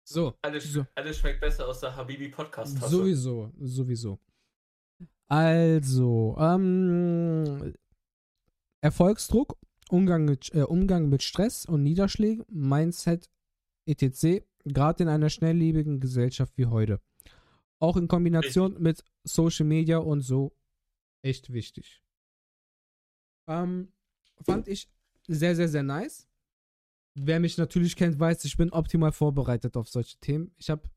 So. 0.04 0.36
Alles, 0.42 0.64
so. 0.64 0.84
alles 0.94 1.18
schmeckt 1.18 1.40
besser 1.40 1.66
aus 1.66 1.80
der 1.80 1.96
Habibi 1.96 2.28
Podcast. 2.28 2.76
-Tasse. 2.76 2.88
Sowieso, 2.88 3.50
sowieso. 3.58 4.18
Also, 5.28 6.36
ähm, 6.38 7.74
Erfolgsdruck, 8.82 9.56
Umgang 9.92 10.24
mit, 10.24 10.54
äh, 10.54 10.62
Umgang 10.62 11.10
mit 11.10 11.22
Stress 11.22 11.66
und 11.66 11.82
Niederschlägen, 11.82 12.46
Mindset, 12.48 13.30
etc., 13.86 14.42
gerade 14.64 15.02
in 15.02 15.08
einer 15.10 15.28
schnelllebigen 15.28 16.00
Gesellschaft 16.00 16.56
wie 16.56 16.66
heute. 16.66 17.00
Auch 17.78 17.98
in 17.98 18.08
Kombination 18.08 18.68
Richtig. 18.72 18.82
mit 18.82 19.04
Social 19.24 19.66
Media 19.66 19.98
und 19.98 20.22
so 20.22 20.56
echt 21.22 21.52
wichtig. 21.52 22.02
Ähm, 23.46 23.92
fand 24.40 24.66
ich 24.66 24.88
sehr, 25.28 25.54
sehr, 25.54 25.68
sehr 25.68 25.82
nice. 25.82 26.26
Wer 27.14 27.38
mich 27.38 27.58
natürlich 27.58 27.94
kennt, 27.94 28.18
weiß, 28.18 28.46
ich 28.46 28.56
bin 28.56 28.70
optimal 28.70 29.12
vorbereitet 29.12 29.76
auf 29.76 29.88
solche 29.88 30.18
Themen. 30.20 30.54
Ich 30.56 30.70
habe 30.70 30.88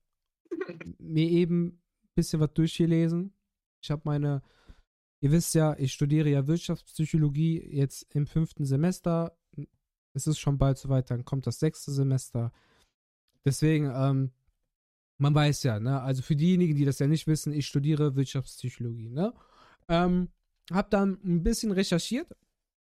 mir 1.00 1.30
eben 1.30 1.66
ein 1.66 1.82
bisschen 2.16 2.40
was 2.40 2.54
durchgelesen. 2.54 3.34
Ich 3.82 3.92
habe 3.92 4.04
meine, 4.06 4.42
ihr 5.26 5.32
wisst 5.32 5.56
ja, 5.56 5.76
ich 5.80 5.92
studiere 5.92 6.30
ja 6.30 6.46
Wirtschaftspsychologie 6.46 7.60
jetzt 7.76 8.06
im 8.14 8.28
fünften 8.28 8.64
Semester. 8.64 9.36
Es 10.14 10.28
ist 10.28 10.38
schon 10.38 10.60
bald 10.60 10.78
soweit, 10.78 11.10
dann 11.10 11.26
kommt 11.26 11.48
das 11.48 11.58
sechste 11.58 11.92
Semester. 11.92 12.54
Deswegen, 13.44 13.92
ähm, 13.92 14.32
man 15.18 15.34
weiß 15.34 15.64
ja, 15.64 15.80
ne? 15.80 16.00
Also 16.00 16.22
für 16.22 16.36
diejenigen, 16.36 16.76
die 16.76 16.86
das 16.86 17.00
ja 17.00 17.08
nicht 17.08 17.26
wissen, 17.26 17.54
ich 17.54 17.66
studiere 17.66 18.16
Wirtschaftspsychologie, 18.16 19.10
ne? 19.10 19.34
Ähm, 19.88 20.30
hab 20.72 20.92
dann 20.92 21.20
ein 21.24 21.42
bisschen 21.42 21.72
recherchiert, 21.72 22.32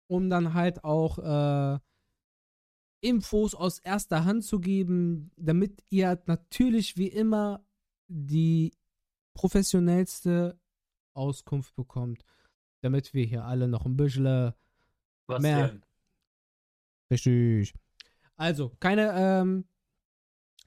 um 0.07 0.29
dann 0.29 0.53
halt 0.53 0.85
auch 0.85 1.19
äh, 1.19 1.79
Infos 3.01 3.53
aus 3.53 3.79
erster 3.79 4.23
Hand 4.23 4.45
zu 4.45 4.61
geben, 4.61 5.31
damit 5.35 5.83
ihr 5.89 6.21
natürlich 6.25 6.95
wie 6.95 7.09
immer 7.09 7.65
die 8.07 8.71
professionellste 9.33 10.57
Auskunft 11.19 11.75
bekommt, 11.75 12.23
damit 12.81 13.13
wir 13.13 13.25
hier 13.25 13.45
alle 13.45 13.67
noch 13.67 13.85
ein 13.85 13.97
bisschen 13.97 14.53
Was 15.27 15.41
mehr. 15.41 15.67
Denn? 15.67 15.83
Richtig. 17.11 17.73
Also, 18.35 18.75
keine, 18.79 19.11
ähm, 19.15 19.65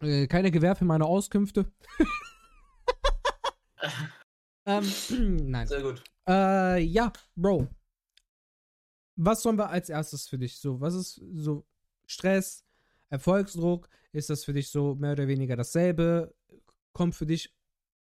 äh, 0.00 0.26
keine 0.26 0.50
Gewähr 0.50 0.76
für 0.76 0.84
meine 0.84 1.06
Auskünfte. 1.06 1.72
ähm, 4.66 4.92
nein. 5.50 5.66
Sehr 5.66 5.82
gut. 5.82 6.02
Äh, 6.28 6.82
ja, 6.82 7.12
Bro. 7.34 7.68
Was 9.16 9.42
sollen 9.42 9.58
wir 9.58 9.68
als 9.68 9.88
erstes 9.88 10.28
für 10.28 10.38
dich? 10.38 10.58
So, 10.58 10.80
was 10.80 10.94
ist 10.94 11.20
so 11.32 11.66
Stress, 12.06 12.64
Erfolgsdruck? 13.08 13.88
Ist 14.12 14.30
das 14.30 14.44
für 14.44 14.52
dich 14.52 14.70
so 14.70 14.94
mehr 14.94 15.12
oder 15.12 15.28
weniger 15.28 15.56
dasselbe? 15.56 16.34
Kommt 16.92 17.14
für 17.14 17.26
dich 17.26 17.54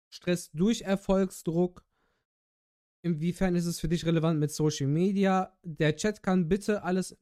Stress 0.10 0.52
durch 0.52 0.82
Erfolgsdruck? 0.82 1.84
Inwiefern 3.02 3.56
ist 3.56 3.66
es 3.66 3.80
für 3.80 3.88
dich 3.88 4.06
relevant 4.06 4.40
mit 4.40 4.52
Social 4.52 4.88
Media? 4.88 5.58
Der 5.64 5.96
Chat 5.96 6.22
kann 6.22 6.50
bitte 6.50 6.84
alles 6.84 7.18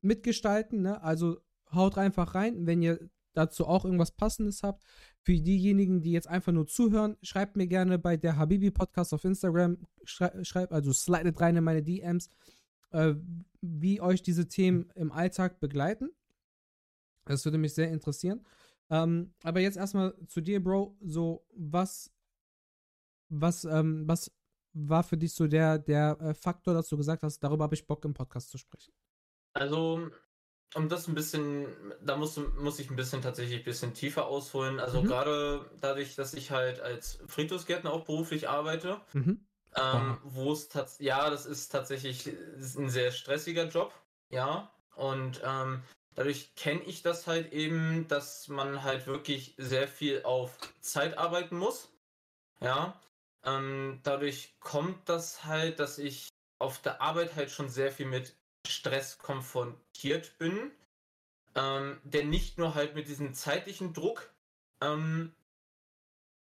mitgestalten, 0.00 0.82
ne? 0.82 1.02
Also 1.02 1.40
haut 1.72 1.98
einfach 1.98 2.34
rein, 2.34 2.66
wenn 2.66 2.82
ihr 2.82 3.10
dazu 3.34 3.66
auch 3.66 3.84
irgendwas 3.84 4.10
Passendes 4.10 4.62
habt. 4.62 4.84
Für 5.22 5.34
diejenigen, 5.34 6.02
die 6.02 6.12
jetzt 6.12 6.28
einfach 6.28 6.52
nur 6.52 6.66
zuhören, 6.66 7.16
schreibt 7.22 7.56
mir 7.56 7.66
gerne 7.66 7.98
bei 7.98 8.16
der 8.16 8.36
Habibi 8.36 8.70
Podcast 8.70 9.14
auf 9.14 9.24
Instagram, 9.24 9.78
schrei 10.04 10.42
schreibt, 10.42 10.72
also 10.72 10.92
slidet 10.92 11.40
rein 11.40 11.56
in 11.56 11.64
meine 11.64 11.82
DMs, 11.82 12.30
äh, 12.90 13.14
wie 13.60 14.00
euch 14.00 14.22
diese 14.22 14.48
Themen 14.48 14.90
im 14.94 15.12
Alltag 15.12 15.60
begleiten. 15.60 16.10
Das 17.26 17.44
würde 17.44 17.58
mich 17.58 17.74
sehr 17.74 17.90
interessieren. 17.90 18.44
Ähm, 18.88 19.32
aber 19.44 19.60
jetzt 19.60 19.76
erstmal 19.76 20.14
zu 20.26 20.40
dir, 20.40 20.62
Bro. 20.62 20.96
So, 21.00 21.44
was, 21.54 22.10
was, 23.28 23.64
ähm, 23.64 24.08
was 24.08 24.32
war 24.72 25.02
für 25.02 25.16
dich 25.16 25.34
so 25.34 25.46
der, 25.46 25.78
der 25.78 26.18
äh, 26.20 26.34
Faktor, 26.34 26.74
dass 26.74 26.88
du 26.88 26.96
gesagt 26.96 27.22
hast, 27.22 27.40
darüber 27.40 27.64
habe 27.64 27.74
ich 27.74 27.86
Bock 27.86 28.04
im 28.04 28.14
Podcast 28.14 28.50
zu 28.50 28.58
sprechen? 28.58 28.92
Also, 29.52 30.10
um 30.74 30.88
das 30.88 31.08
ein 31.08 31.14
bisschen, 31.14 31.66
da 32.02 32.16
muss, 32.16 32.36
muss 32.58 32.78
ich 32.78 32.90
ein 32.90 32.96
bisschen 32.96 33.22
tatsächlich 33.22 33.60
ein 33.60 33.64
bisschen 33.64 33.94
tiefer 33.94 34.26
ausholen. 34.26 34.78
Also 34.78 35.02
mhm. 35.02 35.06
gerade 35.06 35.70
dadurch, 35.80 36.14
dass 36.14 36.34
ich 36.34 36.50
halt 36.50 36.80
als 36.80 37.18
Friedhofsgärtner 37.26 37.92
auch 37.92 38.04
beruflich 38.04 38.48
arbeite, 38.48 39.00
mhm. 39.12 39.44
ähm, 39.74 40.18
wo 40.22 40.52
es 40.52 40.68
tatsächlich, 40.68 41.08
ja, 41.08 41.30
das 41.30 41.46
ist 41.46 41.70
tatsächlich 41.70 42.26
ein 42.26 42.88
sehr 42.88 43.10
stressiger 43.10 43.68
Job, 43.68 43.92
ja. 44.28 44.72
Und 44.94 45.40
ähm, 45.44 45.82
dadurch 46.14 46.54
kenne 46.54 46.82
ich 46.82 47.02
das 47.02 47.26
halt 47.26 47.52
eben, 47.52 48.06
dass 48.06 48.48
man 48.48 48.84
halt 48.84 49.06
wirklich 49.06 49.54
sehr 49.58 49.88
viel 49.88 50.22
auf 50.22 50.56
Zeit 50.80 51.18
arbeiten 51.18 51.56
muss. 51.56 51.88
Ja. 52.60 53.00
Ähm, 53.44 54.00
dadurch 54.02 54.54
kommt 54.60 55.08
das 55.08 55.44
halt, 55.44 55.80
dass 55.80 55.98
ich 55.98 56.28
auf 56.58 56.80
der 56.82 57.00
Arbeit 57.00 57.36
halt 57.36 57.50
schon 57.50 57.68
sehr 57.68 57.90
viel 57.90 58.06
mit 58.06 58.36
Stress 58.66 59.18
konfrontiert 59.18 60.36
bin, 60.38 60.70
ähm, 61.54 62.00
der 62.04 62.24
nicht 62.24 62.58
nur 62.58 62.74
halt 62.74 62.94
mit 62.94 63.08
diesem 63.08 63.32
zeitlichen 63.34 63.94
Druck 63.94 64.30
ähm, 64.82 65.34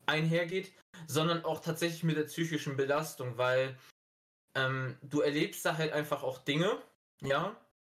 einhergeht, 0.07 0.72
sondern 1.07 1.44
auch 1.44 1.61
tatsächlich 1.61 2.03
mit 2.03 2.16
der 2.16 2.24
psychischen 2.24 2.76
Belastung, 2.76 3.38
weil 3.38 3.79
ähm, 4.55 4.96
du 5.03 5.20
erlebst 5.20 5.64
da 5.64 5.76
halt 5.76 5.92
einfach 5.92 6.22
auch 6.22 6.38
Dinge, 6.38 6.83
ja, 7.22 7.57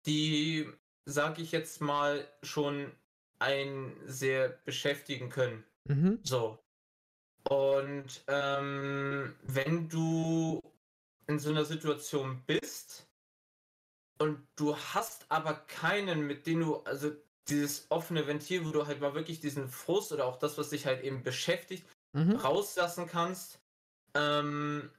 die, 0.07 0.69
sag 1.05 1.39
ich 1.39 1.53
jetzt 1.53 1.81
mal, 1.81 2.27
schon 2.43 2.93
einen 3.39 3.97
sehr 4.07 4.49
beschäftigen 4.65 5.31
können. 5.31 5.65
Mhm. 5.85 6.19
So. 6.23 6.59
Und 7.45 8.23
ähm, 8.27 9.35
wenn 9.43 9.89
du 9.89 10.61
in 11.27 11.39
so 11.39 11.51
einer 11.51 11.65
Situation 11.65 12.43
bist, 12.47 13.07
und 14.21 14.47
du 14.57 14.77
hast 14.77 15.25
aber 15.31 15.55
keinen, 15.55 16.27
mit 16.27 16.47
dem 16.47 16.61
du, 16.61 16.77
also 16.83 17.11
dieses 17.49 17.87
offene 17.89 18.27
Ventil, 18.27 18.67
wo 18.67 18.71
du 18.71 18.87
halt 18.87 19.01
mal 19.01 19.15
wirklich 19.15 19.41
diesen 19.41 19.69
Frust 19.69 20.13
oder 20.13 20.27
auch 20.27 20.39
das, 20.39 20.59
was 20.59 20.69
dich 20.69 20.85
halt 20.85 21.03
eben 21.03 21.23
beschäftigt, 21.23 21.85
mhm. 22.13 22.33
rauslassen 22.37 23.07
kannst, 23.07 23.59
ähm, 24.15 24.91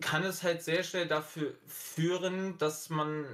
kann 0.00 0.24
es 0.24 0.42
halt 0.42 0.62
sehr 0.62 0.82
schnell 0.84 1.06
dafür 1.06 1.54
führen, 1.66 2.56
dass 2.56 2.88
man 2.88 3.26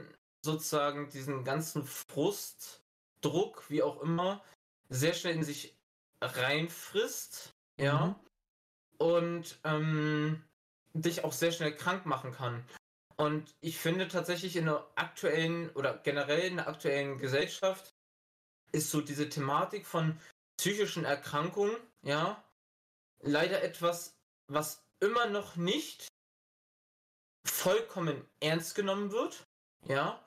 sozusagen 0.44 1.08
diesen 1.08 1.44
ganzen 1.44 1.84
Frust, 1.84 2.82
Druck, 3.20 3.70
wie 3.70 3.84
auch 3.84 4.02
immer, 4.02 4.42
sehr 4.88 5.14
schnell 5.14 5.36
in 5.36 5.44
sich 5.44 5.76
reinfrisst, 6.20 7.54
mhm. 7.78 8.16
Und 9.02 9.58
ähm, 9.64 10.44
dich 10.94 11.24
auch 11.24 11.32
sehr 11.32 11.50
schnell 11.50 11.74
krank 11.74 12.06
machen 12.06 12.30
kann. 12.30 12.64
Und 13.16 13.52
ich 13.60 13.78
finde 13.78 14.06
tatsächlich 14.06 14.54
in 14.54 14.66
der 14.66 14.86
aktuellen 14.94 15.70
oder 15.70 15.98
generell 15.98 16.48
in 16.48 16.56
der 16.56 16.68
aktuellen 16.68 17.18
Gesellschaft 17.18 17.94
ist 18.70 18.90
so 18.92 19.00
diese 19.00 19.28
Thematik 19.28 19.86
von 19.86 20.18
psychischen 20.56 21.04
Erkrankungen, 21.04 21.76
ja, 22.02 22.42
leider 23.20 23.62
etwas, 23.62 24.16
was 24.46 24.86
immer 25.00 25.26
noch 25.26 25.56
nicht 25.56 26.06
vollkommen 27.44 28.24
ernst 28.38 28.76
genommen 28.76 29.10
wird, 29.10 29.44
ja, 29.88 30.24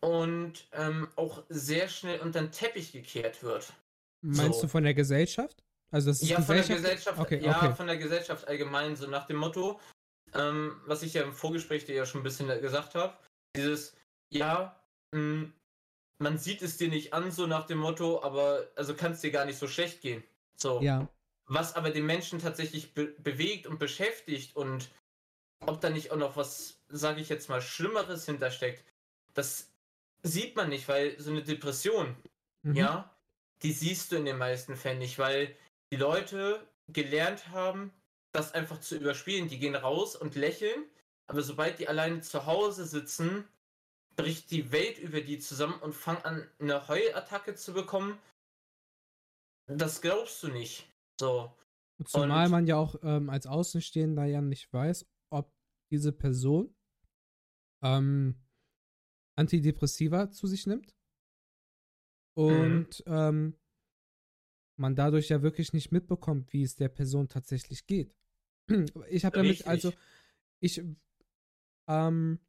und 0.00 0.68
ähm, 0.72 1.08
auch 1.16 1.44
sehr 1.48 1.88
schnell 1.88 2.20
unter 2.20 2.40
den 2.40 2.52
Teppich 2.52 2.92
gekehrt 2.92 3.42
wird. 3.42 3.72
Meinst 4.20 4.60
so. 4.60 4.66
du 4.66 4.68
von 4.68 4.84
der 4.84 4.94
Gesellschaft? 4.94 5.65
Also 5.90 6.10
das 6.10 6.22
ist 6.22 6.28
ja, 6.28 6.40
von 6.40 6.56
der 6.56 6.64
Gesellschaft, 6.64 7.18
okay, 7.18 7.40
ja, 7.42 7.56
okay. 7.56 7.74
von 7.74 7.86
der 7.86 7.96
Gesellschaft 7.96 8.48
allgemein, 8.48 8.96
so 8.96 9.06
nach 9.06 9.26
dem 9.26 9.36
Motto, 9.36 9.80
ähm, 10.34 10.80
was 10.86 11.02
ich 11.02 11.14
ja 11.14 11.22
im 11.22 11.32
Vorgespräch 11.32 11.84
dir 11.84 11.94
ja 11.94 12.06
schon 12.06 12.20
ein 12.20 12.24
bisschen 12.24 12.48
gesagt 12.60 12.94
habe. 12.94 13.16
Dieses, 13.56 13.96
ja, 14.30 14.80
mh, 15.12 15.20
hm, 15.20 15.52
man 16.18 16.38
sieht 16.38 16.62
es 16.62 16.76
dir 16.76 16.88
nicht 16.88 17.12
an, 17.12 17.30
so 17.30 17.46
nach 17.46 17.66
dem 17.66 17.78
Motto, 17.78 18.22
aber 18.22 18.68
also 18.74 18.94
kann 18.94 19.12
es 19.12 19.20
dir 19.20 19.30
gar 19.30 19.44
nicht 19.44 19.58
so 19.58 19.68
schlecht 19.68 20.00
gehen. 20.00 20.24
So. 20.56 20.80
Ja. 20.80 21.08
Was 21.46 21.76
aber 21.76 21.90
den 21.90 22.06
Menschen 22.06 22.40
tatsächlich 22.40 22.94
be 22.94 23.06
bewegt 23.18 23.66
und 23.66 23.78
beschäftigt 23.78 24.56
und 24.56 24.90
ob 25.60 25.80
da 25.80 25.90
nicht 25.90 26.10
auch 26.10 26.16
noch 26.16 26.36
was, 26.36 26.80
sage 26.88 27.20
ich 27.20 27.28
jetzt 27.28 27.48
mal, 27.48 27.60
Schlimmeres 27.60 28.26
hintersteckt, 28.26 28.84
das 29.34 29.70
sieht 30.22 30.56
man 30.56 30.70
nicht, 30.70 30.88
weil 30.88 31.18
so 31.20 31.30
eine 31.30 31.42
Depression, 31.42 32.16
mhm. 32.62 32.74
ja, 32.74 33.16
die 33.62 33.72
siehst 33.72 34.10
du 34.10 34.16
in 34.16 34.24
den 34.24 34.38
meisten 34.38 34.76
Fällen 34.76 34.98
nicht, 34.98 35.18
weil 35.18 35.54
die 35.92 35.96
Leute 35.96 36.66
gelernt 36.88 37.48
haben, 37.48 37.92
das 38.32 38.52
einfach 38.52 38.80
zu 38.80 38.96
überspielen. 38.96 39.48
Die 39.48 39.58
gehen 39.58 39.74
raus 39.74 40.16
und 40.16 40.34
lächeln, 40.34 40.84
aber 41.26 41.42
sobald 41.42 41.78
die 41.78 41.88
alleine 41.88 42.20
zu 42.20 42.46
Hause 42.46 42.84
sitzen, 42.84 43.44
bricht 44.16 44.50
die 44.50 44.72
Welt 44.72 44.98
über 44.98 45.20
die 45.20 45.38
zusammen 45.38 45.78
und 45.80 45.94
fangen 45.94 46.24
an, 46.24 46.50
eine 46.58 46.88
Heulattacke 46.88 47.54
zu 47.54 47.72
bekommen. 47.72 48.18
Das 49.66 50.00
glaubst 50.00 50.42
du 50.42 50.48
nicht. 50.48 50.88
So. 51.20 51.54
Zumal 52.04 52.46
und, 52.46 52.50
man 52.50 52.66
ja 52.66 52.76
auch 52.76 52.96
ähm, 53.02 53.30
als 53.30 53.46
Außenstehender 53.46 54.24
ja 54.24 54.40
nicht 54.40 54.72
weiß, 54.72 55.06
ob 55.30 55.52
diese 55.90 56.12
Person 56.12 56.74
ähm, 57.82 58.36
Antidepressiva 59.36 60.30
zu 60.30 60.46
sich 60.46 60.66
nimmt. 60.66 60.94
Und 62.34 63.04
mhm. 63.06 63.12
ähm, 63.12 63.58
man 64.76 64.94
dadurch 64.94 65.28
ja 65.28 65.42
wirklich 65.42 65.72
nicht 65.72 65.92
mitbekommt, 65.92 66.52
wie 66.52 66.62
es 66.62 66.76
der 66.76 66.88
Person 66.88 67.28
tatsächlich 67.28 67.86
geht. 67.86 68.14
Ich 69.08 69.24
habe 69.24 69.36
damit, 69.36 69.50
Richtig. 69.50 69.66
also, 69.68 69.92
ich, 70.60 70.82
ähm, 71.88 72.40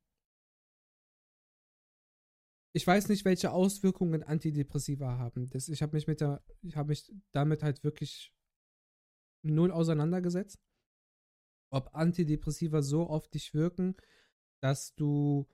ich 2.73 2.85
weiß 2.85 3.09
nicht, 3.09 3.25
welche 3.25 3.51
Auswirkungen 3.51 4.23
Antidepressiva 4.23 5.17
haben. 5.17 5.49
Das, 5.49 5.69
ich 5.69 5.81
habe 5.81 5.95
mich 5.95 6.07
mit 6.07 6.21
der, 6.21 6.43
ich 6.61 6.75
habe 6.75 6.89
mich 6.89 7.11
damit 7.31 7.63
halt 7.63 7.83
wirklich 7.83 8.33
null 9.43 9.71
auseinandergesetzt. 9.71 10.59
Ob 11.71 11.93
Antidepressiva 11.93 12.81
so 12.81 13.07
auf 13.07 13.27
dich 13.27 13.53
wirken, 13.53 13.95
dass 14.61 14.95
du 14.95 15.47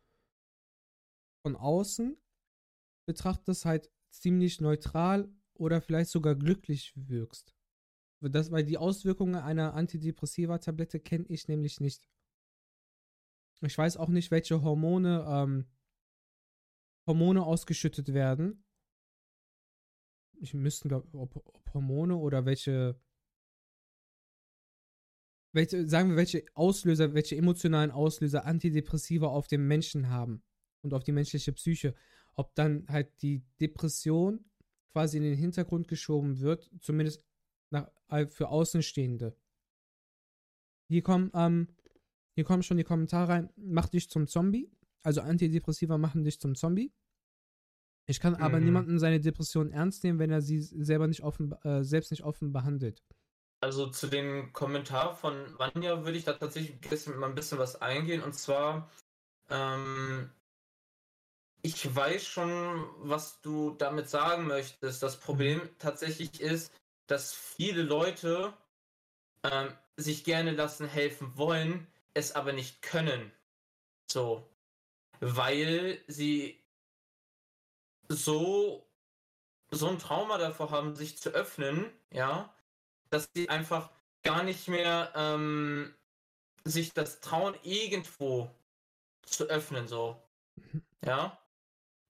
von 1.45 1.55
außen 1.55 2.17
betrachtest 3.05 3.65
halt 3.65 3.91
ziemlich 4.11 4.61
neutral 4.61 5.29
oder 5.63 5.81
vielleicht 5.81 6.11
sogar 6.11 6.35
glücklich 6.35 6.93
wirkst. 6.95 7.55
Das, 8.19 8.51
weil 8.51 8.63
die 8.63 8.77
Auswirkungen 8.77 9.35
einer 9.35 9.73
Antidepressiva-Tablette 9.73 10.99
kenne 10.99 11.25
ich 11.27 11.47
nämlich 11.47 11.79
nicht. 11.79 12.07
Ich 13.61 13.77
weiß 13.77 13.97
auch 13.97 14.09
nicht, 14.09 14.31
welche 14.31 14.61
Hormone, 14.61 15.25
ähm, 15.27 15.65
Hormone 17.07 17.43
ausgeschüttet 17.43 18.13
werden. 18.13 18.63
Ich 20.39 20.53
müsste, 20.53 20.89
glaube 20.89 21.17
ob, 21.17 21.35
ob 21.35 21.73
Hormone 21.73 22.15
oder 22.17 22.45
welche, 22.45 22.99
welche, 25.53 25.87
sagen 25.87 26.09
wir, 26.09 26.17
welche 26.17 26.45
Auslöser, 26.53 27.13
welche 27.13 27.35
emotionalen 27.35 27.91
Auslöser 27.91 28.45
Antidepressiva 28.45 29.27
auf 29.27 29.47
den 29.47 29.67
Menschen 29.67 30.09
haben 30.09 30.43
und 30.81 30.93
auf 30.93 31.03
die 31.03 31.13
menschliche 31.13 31.53
Psyche. 31.53 31.93
Ob 32.35 32.55
dann 32.55 32.85
halt 32.87 33.21
die 33.21 33.43
Depression 33.59 34.43
quasi 34.93 35.17
in 35.17 35.23
den 35.23 35.37
Hintergrund 35.37 35.87
geschoben 35.87 36.39
wird, 36.39 36.69
zumindest 36.79 37.23
nach, 37.71 37.89
für 38.29 38.49
Außenstehende. 38.49 39.35
Hier 40.87 41.01
kommen, 41.01 41.31
ähm, 41.33 41.67
hier 42.35 42.45
kommen 42.45 42.63
schon 42.63 42.77
die 42.77 42.83
Kommentare 42.83 43.29
rein. 43.29 43.49
Mach 43.55 43.89
dich 43.89 44.09
zum 44.09 44.27
Zombie. 44.27 44.71
Also 45.03 45.21
Antidepressiva 45.21 45.97
machen 45.97 46.23
dich 46.23 46.39
zum 46.39 46.55
Zombie. 46.55 46.93
Ich 48.05 48.19
kann 48.19 48.35
aber 48.35 48.59
mhm. 48.59 48.65
niemanden 48.65 48.99
seine 48.99 49.19
Depression 49.19 49.71
ernst 49.71 50.03
nehmen, 50.03 50.19
wenn 50.19 50.31
er 50.31 50.41
sie 50.41 50.61
selber 50.61 51.07
nicht 51.07 51.23
offen, 51.23 51.53
äh, 51.63 51.83
selbst 51.83 52.11
nicht 52.11 52.23
offen 52.23 52.53
behandelt. 52.53 53.03
Also 53.61 53.87
zu 53.87 54.07
dem 54.07 54.51
Kommentar 54.51 55.15
von 55.15 55.33
Vanya 55.57 56.03
würde 56.03 56.17
ich 56.17 56.25
da 56.25 56.33
tatsächlich 56.33 57.07
mal 57.15 57.29
ein 57.29 57.35
bisschen 57.35 57.59
was 57.59 57.81
eingehen. 57.81 58.21
Und 58.21 58.33
zwar, 58.33 58.91
ähm, 59.49 60.29
ich 61.65 61.95
weiß 61.95 62.27
schon, 62.27 62.85
was 62.97 63.41
du 63.41 63.71
damit 63.71 64.09
sagen 64.09 64.47
möchtest. 64.47 65.01
Das 65.01 65.17
Problem 65.17 65.59
mhm. 65.59 65.69
tatsächlich 65.79 66.41
ist, 66.41 66.71
dass 67.07 67.33
viele 67.33 67.81
Leute 67.81 68.53
ähm, 69.43 69.73
sich 69.95 70.25
gerne 70.25 70.51
lassen 70.51 70.87
helfen 70.87 71.37
wollen, 71.37 71.87
es 72.13 72.33
aber 72.35 72.51
nicht 72.51 72.81
können. 72.81 73.31
So. 74.11 74.47
Weil 75.21 76.03
sie 76.07 76.61
so, 78.09 78.85
so 79.71 79.87
ein 79.87 79.99
Trauma 79.99 80.37
davor 80.37 80.69
haben, 80.69 80.95
sich 80.95 81.17
zu 81.17 81.29
öffnen, 81.29 81.89
ja, 82.11 82.53
dass 83.09 83.29
sie 83.33 83.47
einfach 83.47 83.89
gar 84.21 84.43
nicht 84.43 84.67
mehr 84.67 85.13
ähm, 85.15 85.95
sich 86.65 86.93
das 86.93 87.21
trauen, 87.21 87.55
irgendwo 87.63 88.53
zu 89.21 89.45
öffnen, 89.45 89.87
so. 89.87 90.21
Mhm. 90.55 90.83
Ja. 91.05 91.39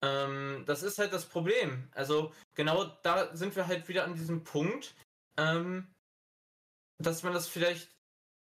Ähm, 0.03 0.63
das 0.65 0.83
ist 0.83 0.99
halt 0.99 1.13
das 1.13 1.25
Problem. 1.25 1.87
Also 1.93 2.33
genau 2.55 2.83
da 3.03 3.33
sind 3.35 3.55
wir 3.55 3.67
halt 3.67 3.87
wieder 3.87 4.03
an 4.03 4.15
diesem 4.15 4.43
Punkt, 4.43 4.95
ähm, 5.37 5.87
dass 6.97 7.23
man 7.23 7.33
das 7.33 7.47
vielleicht 7.47 7.89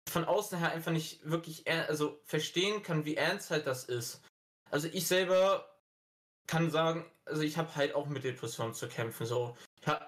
von 0.08 0.24
außen 0.24 0.58
her 0.58 0.72
einfach 0.72 0.90
nicht 0.90 1.28
wirklich 1.28 1.70
also 1.70 2.18
verstehen 2.24 2.82
kann, 2.82 3.04
wie 3.04 3.16
ernst 3.16 3.50
halt 3.50 3.66
das 3.66 3.84
ist. 3.84 4.22
Also 4.70 4.88
ich 4.88 5.06
selber 5.06 5.70
kann 6.46 6.70
sagen, 6.70 7.04
also 7.26 7.42
ich 7.42 7.58
habe 7.58 7.76
halt 7.76 7.94
auch 7.94 8.06
mit 8.06 8.24
Depressionen 8.24 8.72
zu 8.74 8.88
kämpfen. 8.88 9.26
So, 9.26 9.56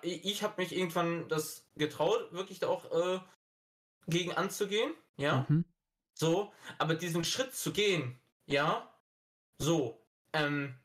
ich, 0.00 0.24
ich 0.24 0.42
habe 0.42 0.60
mich 0.60 0.74
irgendwann 0.74 1.28
das 1.28 1.68
getraut, 1.76 2.32
wirklich 2.32 2.60
da 2.60 2.68
auch 2.68 2.90
äh, 2.90 3.20
gegen 4.06 4.32
anzugehen, 4.32 4.94
ja. 5.18 5.46
Mhm. 5.48 5.64
So, 6.14 6.52
aber 6.78 6.94
diesen 6.94 7.24
Schritt 7.24 7.54
zu 7.54 7.72
gehen, 7.72 8.18
ja, 8.46 8.92
so, 9.58 10.04
ähm, 10.32 10.81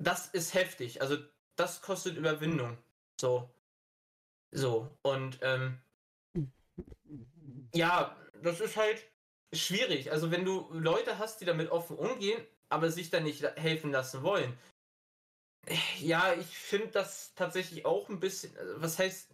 das 0.00 0.28
ist 0.28 0.54
heftig. 0.54 1.00
Also 1.00 1.18
das 1.56 1.82
kostet 1.82 2.16
Überwindung. 2.16 2.76
So. 3.20 3.48
So. 4.50 4.90
Und 5.02 5.38
ähm, 5.42 5.78
ja, 7.74 8.16
das 8.42 8.60
ist 8.60 8.76
halt 8.76 9.06
schwierig. 9.52 10.10
Also 10.10 10.30
wenn 10.30 10.44
du 10.44 10.68
Leute 10.72 11.18
hast, 11.18 11.40
die 11.40 11.44
damit 11.44 11.70
offen 11.70 11.96
umgehen, 11.96 12.44
aber 12.68 12.90
sich 12.90 13.10
da 13.10 13.20
nicht 13.20 13.42
helfen 13.56 13.92
lassen 13.92 14.22
wollen. 14.22 14.56
Ja, 15.98 16.32
ich 16.34 16.46
finde 16.46 16.88
das 16.88 17.34
tatsächlich 17.34 17.84
auch 17.84 18.08
ein 18.08 18.20
bisschen, 18.20 18.56
also 18.56 18.80
was 18.80 18.98
heißt, 18.98 19.30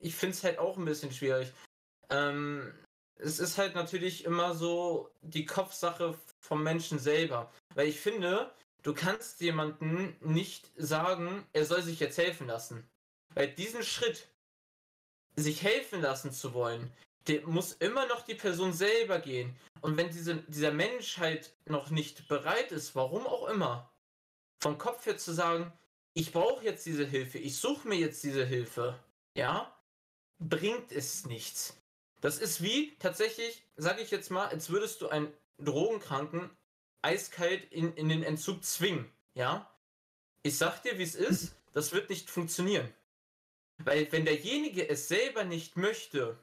ich 0.00 0.14
finde 0.14 0.36
es 0.36 0.44
halt 0.44 0.58
auch 0.58 0.76
ein 0.76 0.84
bisschen 0.84 1.12
schwierig. 1.12 1.52
Ähm, 2.10 2.72
es 3.16 3.40
ist 3.40 3.58
halt 3.58 3.74
natürlich 3.74 4.24
immer 4.24 4.54
so 4.54 5.10
die 5.22 5.46
Kopfsache 5.46 6.16
vom 6.38 6.62
Menschen 6.62 6.98
selber. 6.98 7.50
Weil 7.74 7.88
ich 7.88 7.98
finde, 8.00 8.52
Du 8.84 8.92
kannst 8.92 9.40
jemanden 9.40 10.14
nicht 10.20 10.70
sagen, 10.76 11.46
er 11.54 11.64
soll 11.64 11.82
sich 11.82 12.00
jetzt 12.00 12.18
helfen 12.18 12.46
lassen. 12.46 12.86
Weil 13.34 13.48
diesen 13.48 13.82
Schritt, 13.82 14.28
sich 15.36 15.62
helfen 15.62 16.02
lassen 16.02 16.32
zu 16.32 16.52
wollen, 16.52 16.92
der 17.26 17.46
muss 17.46 17.72
immer 17.72 18.06
noch 18.06 18.26
die 18.26 18.34
Person 18.34 18.74
selber 18.74 19.18
gehen. 19.20 19.56
Und 19.80 19.96
wenn 19.96 20.10
diese, 20.10 20.36
dieser 20.48 20.70
Mensch 20.70 21.16
halt 21.16 21.54
noch 21.64 21.88
nicht 21.88 22.28
bereit 22.28 22.72
ist, 22.72 22.94
warum 22.94 23.26
auch 23.26 23.48
immer, 23.48 23.90
vom 24.60 24.76
Kopf 24.76 25.06
her 25.06 25.16
zu 25.16 25.32
sagen, 25.32 25.72
ich 26.12 26.30
brauche 26.30 26.62
jetzt 26.62 26.84
diese 26.84 27.06
Hilfe, 27.06 27.38
ich 27.38 27.56
suche 27.56 27.88
mir 27.88 27.96
jetzt 27.96 28.22
diese 28.22 28.44
Hilfe, 28.44 29.02
ja, 29.34 29.74
bringt 30.38 30.92
es 30.92 31.24
nichts. 31.24 31.80
Das 32.20 32.38
ist 32.38 32.62
wie 32.62 32.94
tatsächlich, 32.98 33.66
sage 33.76 34.02
ich 34.02 34.10
jetzt 34.10 34.30
mal, 34.30 34.46
als 34.46 34.68
würdest 34.68 35.00
du 35.00 35.08
einen 35.08 35.32
Drogenkranken 35.58 36.50
eiskalt 37.04 37.70
in, 37.70 37.94
in 37.94 38.08
den 38.08 38.22
Entzug 38.22 38.64
zwingen. 38.64 39.10
Ja? 39.34 39.70
Ich 40.42 40.58
sag 40.58 40.82
dir, 40.82 40.98
wie 40.98 41.02
es 41.02 41.14
ist, 41.14 41.54
das 41.72 41.92
wird 41.92 42.10
nicht 42.10 42.30
funktionieren. 42.30 42.92
Weil 43.78 44.10
wenn 44.12 44.24
derjenige 44.24 44.88
es 44.88 45.08
selber 45.08 45.44
nicht 45.44 45.76
möchte, 45.76 46.38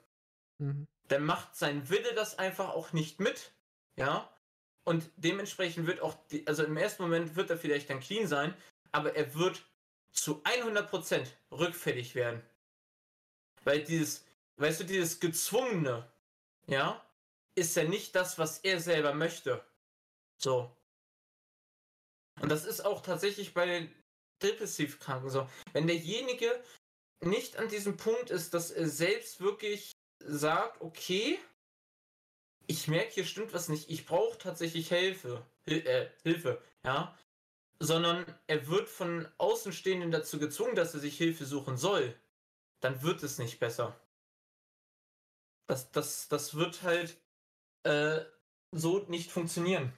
mhm. 0.60 0.88
dann 1.08 1.24
macht 1.24 1.56
sein 1.56 1.90
Wille 1.90 2.14
das 2.14 2.38
einfach 2.38 2.70
auch 2.70 2.94
nicht 2.94 3.20
mit. 3.20 3.52
Ja? 3.96 4.30
Und 4.84 5.10
dementsprechend 5.16 5.88
wird 5.88 6.02
auch, 6.02 6.16
die, 6.28 6.46
also 6.48 6.64
im 6.64 6.78
ersten 6.78 7.04
Moment 7.04 7.36
wird 7.36 7.50
er 7.50 7.58
vielleicht 7.58 7.90
dann 7.90 8.00
clean 8.00 8.28
sein, 8.28 8.54
aber 8.92 9.16
er 9.16 9.34
wird 9.36 9.64
zu 10.12 10.44
100% 10.44 11.26
rückfällig 11.52 12.16
werden. 12.16 12.42
Weil 13.64 13.84
dieses, 13.84 14.26
weißt 14.58 14.82
du, 14.82 14.84
dieses 14.84 15.20
Gezwungene, 15.20 16.10
ja, 16.68 17.04
ist 17.56 17.76
ja 17.76 17.84
nicht 17.84 18.16
das, 18.16 18.40
was 18.40 18.60
er 18.60 18.80
selber 18.80 19.14
möchte. 19.14 19.64
So. 20.42 20.76
Und 22.42 22.50
das 22.50 22.66
ist 22.66 22.84
auch 22.84 23.02
tatsächlich 23.02 23.54
bei 23.54 23.66
den 23.66 23.96
Depressivkranken 24.42 25.30
so. 25.30 25.48
Wenn 25.74 25.88
derjenige 25.88 26.64
nicht 27.24 27.58
an 27.58 27.70
diesem 27.70 27.98
Punkt 27.98 28.32
ist, 28.32 28.54
dass 28.54 28.72
er 28.72 28.90
selbst 28.90 29.42
wirklich 29.42 29.92
sagt, 30.20 30.82
okay, 30.82 31.38
ich 32.68 32.88
merke, 32.88 33.12
hier 33.12 33.26
stimmt 33.26 33.54
was 33.54 33.70
nicht, 33.70 33.90
ich 33.90 34.06
brauche 34.06 34.38
tatsächlich 34.38 34.90
Hilfe, 34.90 35.46
Hil 35.66 35.86
äh, 35.86 36.10
Hilfe, 36.24 36.62
ja, 36.84 37.16
sondern 37.80 38.26
er 38.48 38.68
wird 38.68 38.90
von 38.90 39.28
Außenstehenden 39.38 40.12
dazu 40.12 40.40
gezwungen, 40.40 40.76
dass 40.76 40.94
er 40.94 41.00
sich 41.00 41.18
Hilfe 41.18 41.46
suchen 41.46 41.78
soll, 41.78 42.16
dann 42.80 43.04
wird 43.04 43.22
es 43.24 43.38
nicht 43.38 43.60
besser. 43.60 44.00
Das, 45.68 45.92
das, 45.92 46.28
das 46.28 46.56
wird 46.56 46.82
halt 46.82 47.18
äh, 47.84 48.24
so 48.72 49.00
nicht 49.08 49.32
funktionieren. 49.32 49.94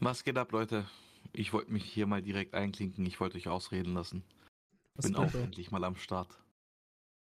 Was 0.00 0.24
geht 0.24 0.36
ab, 0.38 0.52
Leute? 0.52 0.86
Ich 1.32 1.52
wollte 1.52 1.72
mich 1.72 1.84
hier 1.84 2.06
mal 2.06 2.22
direkt 2.22 2.54
einklinken. 2.54 3.04
Ich 3.06 3.20
wollte 3.20 3.36
euch 3.36 3.48
ausreden 3.48 3.94
lassen. 3.94 4.22
Was 4.94 5.06
Bin 5.06 5.16
auch 5.16 5.34
endlich 5.34 5.70
mal 5.70 5.84
am 5.84 5.96
Start. 5.96 6.38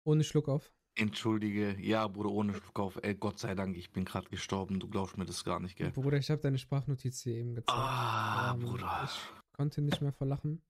Ohne 0.04 0.24
Schluck 0.24 0.48
auf. 0.48 0.72
Entschuldige, 0.96 1.78
ja, 1.80 2.08
Bruder, 2.08 2.30
ohne 2.30 2.54
Schluck 2.54 2.80
auf. 2.80 3.00
Ey, 3.04 3.16
Gott 3.16 3.40
sei 3.40 3.56
Dank, 3.56 3.78
ich 3.78 3.92
bin 3.92 4.06
gerade 4.06 4.30
gestorben. 4.30 4.80
Du 4.80 4.88
glaubst 4.88 5.18
mir 5.18 5.26
das 5.26 5.44
gar 5.44 5.60
nicht, 5.60 5.78
gell? 5.78 5.92
Bruder, 5.92 6.18
ich 6.18 6.30
habe 6.30 6.42
deine 6.42 6.58
Sprachnotiz 6.58 7.22
hier 7.22 7.36
eben 7.36 7.56
gezeigt. 7.56 7.78
Ah, 7.78 8.54
ähm, 8.54 8.60
Bruder. 8.60 9.04
Ich 9.06 9.20
konnte 9.54 9.82
nicht 9.82 10.02
mehr 10.02 10.12
verlachen. 10.12 10.62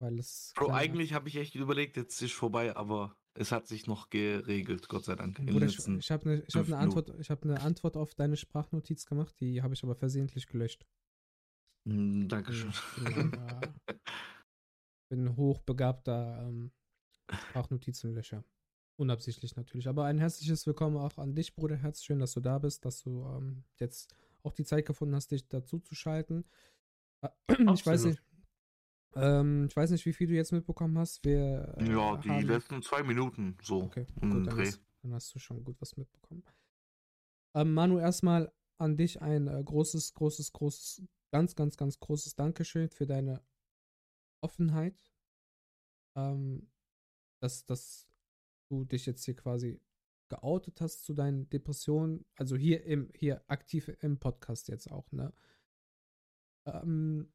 Weil 0.00 0.18
es. 0.18 0.52
Bro, 0.56 0.72
eigentlich 0.72 1.14
habe 1.14 1.28
ich 1.28 1.36
echt 1.36 1.54
überlegt, 1.54 1.96
jetzt 1.96 2.20
ist 2.20 2.32
vorbei, 2.32 2.76
aber 2.76 3.16
es 3.34 3.52
hat 3.52 3.66
sich 3.66 3.86
noch 3.86 4.10
geregelt, 4.10 4.88
Gott 4.88 5.04
sei 5.04 5.16
Dank. 5.16 5.36
Bruder, 5.44 5.66
ich, 5.66 5.78
ich 5.78 6.10
habe 6.10 6.30
eine 6.30 6.42
hab 6.42 6.68
ne 6.68 6.76
Antwort, 6.76 7.28
hab 7.28 7.44
eine 7.44 7.60
Antwort 7.60 7.96
auf 7.96 8.14
deine 8.14 8.36
Sprachnotiz 8.36 9.06
gemacht, 9.06 9.34
die 9.40 9.62
habe 9.62 9.74
ich 9.74 9.82
aber 9.82 9.94
versehentlich 9.94 10.46
gelöscht. 10.46 10.86
Mm, 11.84 12.28
Dankeschön. 12.28 12.72
Ja, 13.04 13.60
bin 15.10 15.26
ein 15.26 15.36
hochbegabter 15.36 16.46
ähm, 16.48 16.72
Sprachnotizenlöcher. 17.30 18.44
Unabsichtlich 18.96 19.56
natürlich. 19.56 19.88
Aber 19.88 20.04
ein 20.04 20.18
herzliches 20.18 20.66
Willkommen 20.66 20.96
auch 20.96 21.18
an 21.18 21.34
dich, 21.34 21.54
Bruder 21.56 21.76
Herz. 21.76 22.04
Schön, 22.04 22.20
dass 22.20 22.32
du 22.32 22.40
da 22.40 22.58
bist, 22.58 22.84
dass 22.84 23.02
du 23.02 23.26
ähm, 23.26 23.64
jetzt 23.80 24.14
auch 24.44 24.52
die 24.52 24.64
Zeit 24.64 24.86
gefunden 24.86 25.16
hast, 25.16 25.32
dich 25.32 25.48
dazu 25.48 25.80
zu 25.80 25.96
schalten. 25.96 26.44
Äh, 27.22 27.28
ich 27.74 27.84
weiß 27.84 28.04
nicht. 28.04 28.22
Ähm, 29.16 29.66
ich 29.68 29.76
weiß 29.76 29.90
nicht, 29.90 30.04
wie 30.06 30.12
viel 30.12 30.26
du 30.26 30.34
jetzt 30.34 30.52
mitbekommen 30.52 30.98
hast. 30.98 31.24
Wir, 31.24 31.74
äh, 31.78 31.90
ja, 31.90 32.16
die 32.16 32.30
haben... 32.30 32.46
letzten 32.46 32.82
zwei 32.82 33.02
Minuten 33.02 33.56
so. 33.62 33.82
Okay, 33.82 34.06
gut, 34.14 34.46
dann 34.46 34.58
hast, 34.58 34.80
dann, 35.02 35.14
hast, 35.14 35.34
du 35.34 35.38
schon 35.38 35.62
gut 35.64 35.80
was 35.80 35.96
mitbekommen. 35.96 36.42
Ähm, 37.54 37.74
Manu, 37.74 37.98
erstmal 37.98 38.52
an 38.78 38.96
dich 38.96 39.22
ein 39.22 39.46
äh, 39.46 39.62
großes, 39.62 40.14
großes, 40.14 40.52
großes, 40.52 41.02
ganz, 41.32 41.54
ganz, 41.54 41.76
ganz 41.76 42.00
großes 42.00 42.34
Dankeschön 42.34 42.90
für 42.90 43.06
deine 43.06 43.42
Offenheit. 44.42 45.12
Ähm, 46.16 46.70
dass, 47.40 47.66
dass 47.66 48.08
du 48.70 48.84
dich 48.84 49.06
jetzt 49.06 49.24
hier 49.24 49.36
quasi 49.36 49.80
geoutet 50.28 50.80
hast 50.80 51.04
zu 51.04 51.12
deinen 51.12 51.48
Depressionen, 51.50 52.24
also 52.36 52.56
hier 52.56 52.84
im, 52.84 53.10
hier 53.14 53.44
aktiv 53.48 53.88
im 54.00 54.18
Podcast 54.18 54.68
jetzt 54.68 54.90
auch, 54.90 55.10
ne? 55.12 55.32
Ähm, 56.66 57.33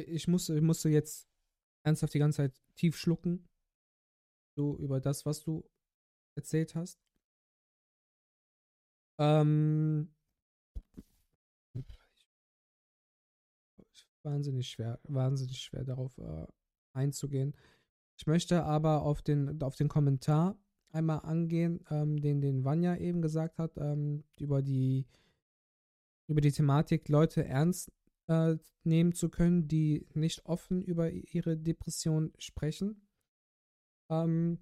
ich 0.00 0.28
musste, 0.28 0.54
ich 0.54 0.62
musste 0.62 0.88
jetzt 0.88 1.28
ernsthaft 1.84 2.14
die 2.14 2.18
ganze 2.18 2.38
Zeit 2.38 2.62
tief 2.74 2.96
schlucken. 2.96 3.48
So 4.56 4.76
über 4.78 5.00
das, 5.00 5.26
was 5.26 5.42
du 5.42 5.68
erzählt 6.34 6.74
hast. 6.74 6.98
Ähm, 9.18 10.14
wahnsinnig 14.22 14.68
schwer, 14.68 15.00
wahnsinnig 15.04 15.58
schwer 15.60 15.84
darauf 15.84 16.16
äh, 16.18 16.46
einzugehen. 16.92 17.54
Ich 18.18 18.26
möchte 18.26 18.64
aber 18.64 19.02
auf 19.02 19.22
den, 19.22 19.62
auf 19.62 19.76
den 19.76 19.88
Kommentar 19.88 20.58
einmal 20.90 21.20
angehen, 21.20 21.84
ähm, 21.90 22.20
den, 22.20 22.40
den 22.40 22.64
Vanya 22.64 22.96
eben 22.96 23.22
gesagt 23.22 23.58
hat, 23.58 23.76
ähm, 23.76 24.24
über 24.38 24.62
die 24.62 25.06
über 26.28 26.40
die 26.40 26.52
Thematik 26.52 27.08
Leute 27.08 27.44
ernst 27.44 27.92
äh, 28.28 28.56
nehmen 28.84 29.12
zu 29.12 29.28
können, 29.28 29.68
die 29.68 30.06
nicht 30.14 30.46
offen 30.46 30.82
über 30.82 31.10
ihre 31.10 31.56
Depression 31.56 32.32
sprechen. 32.38 33.08
Ähm, 34.10 34.58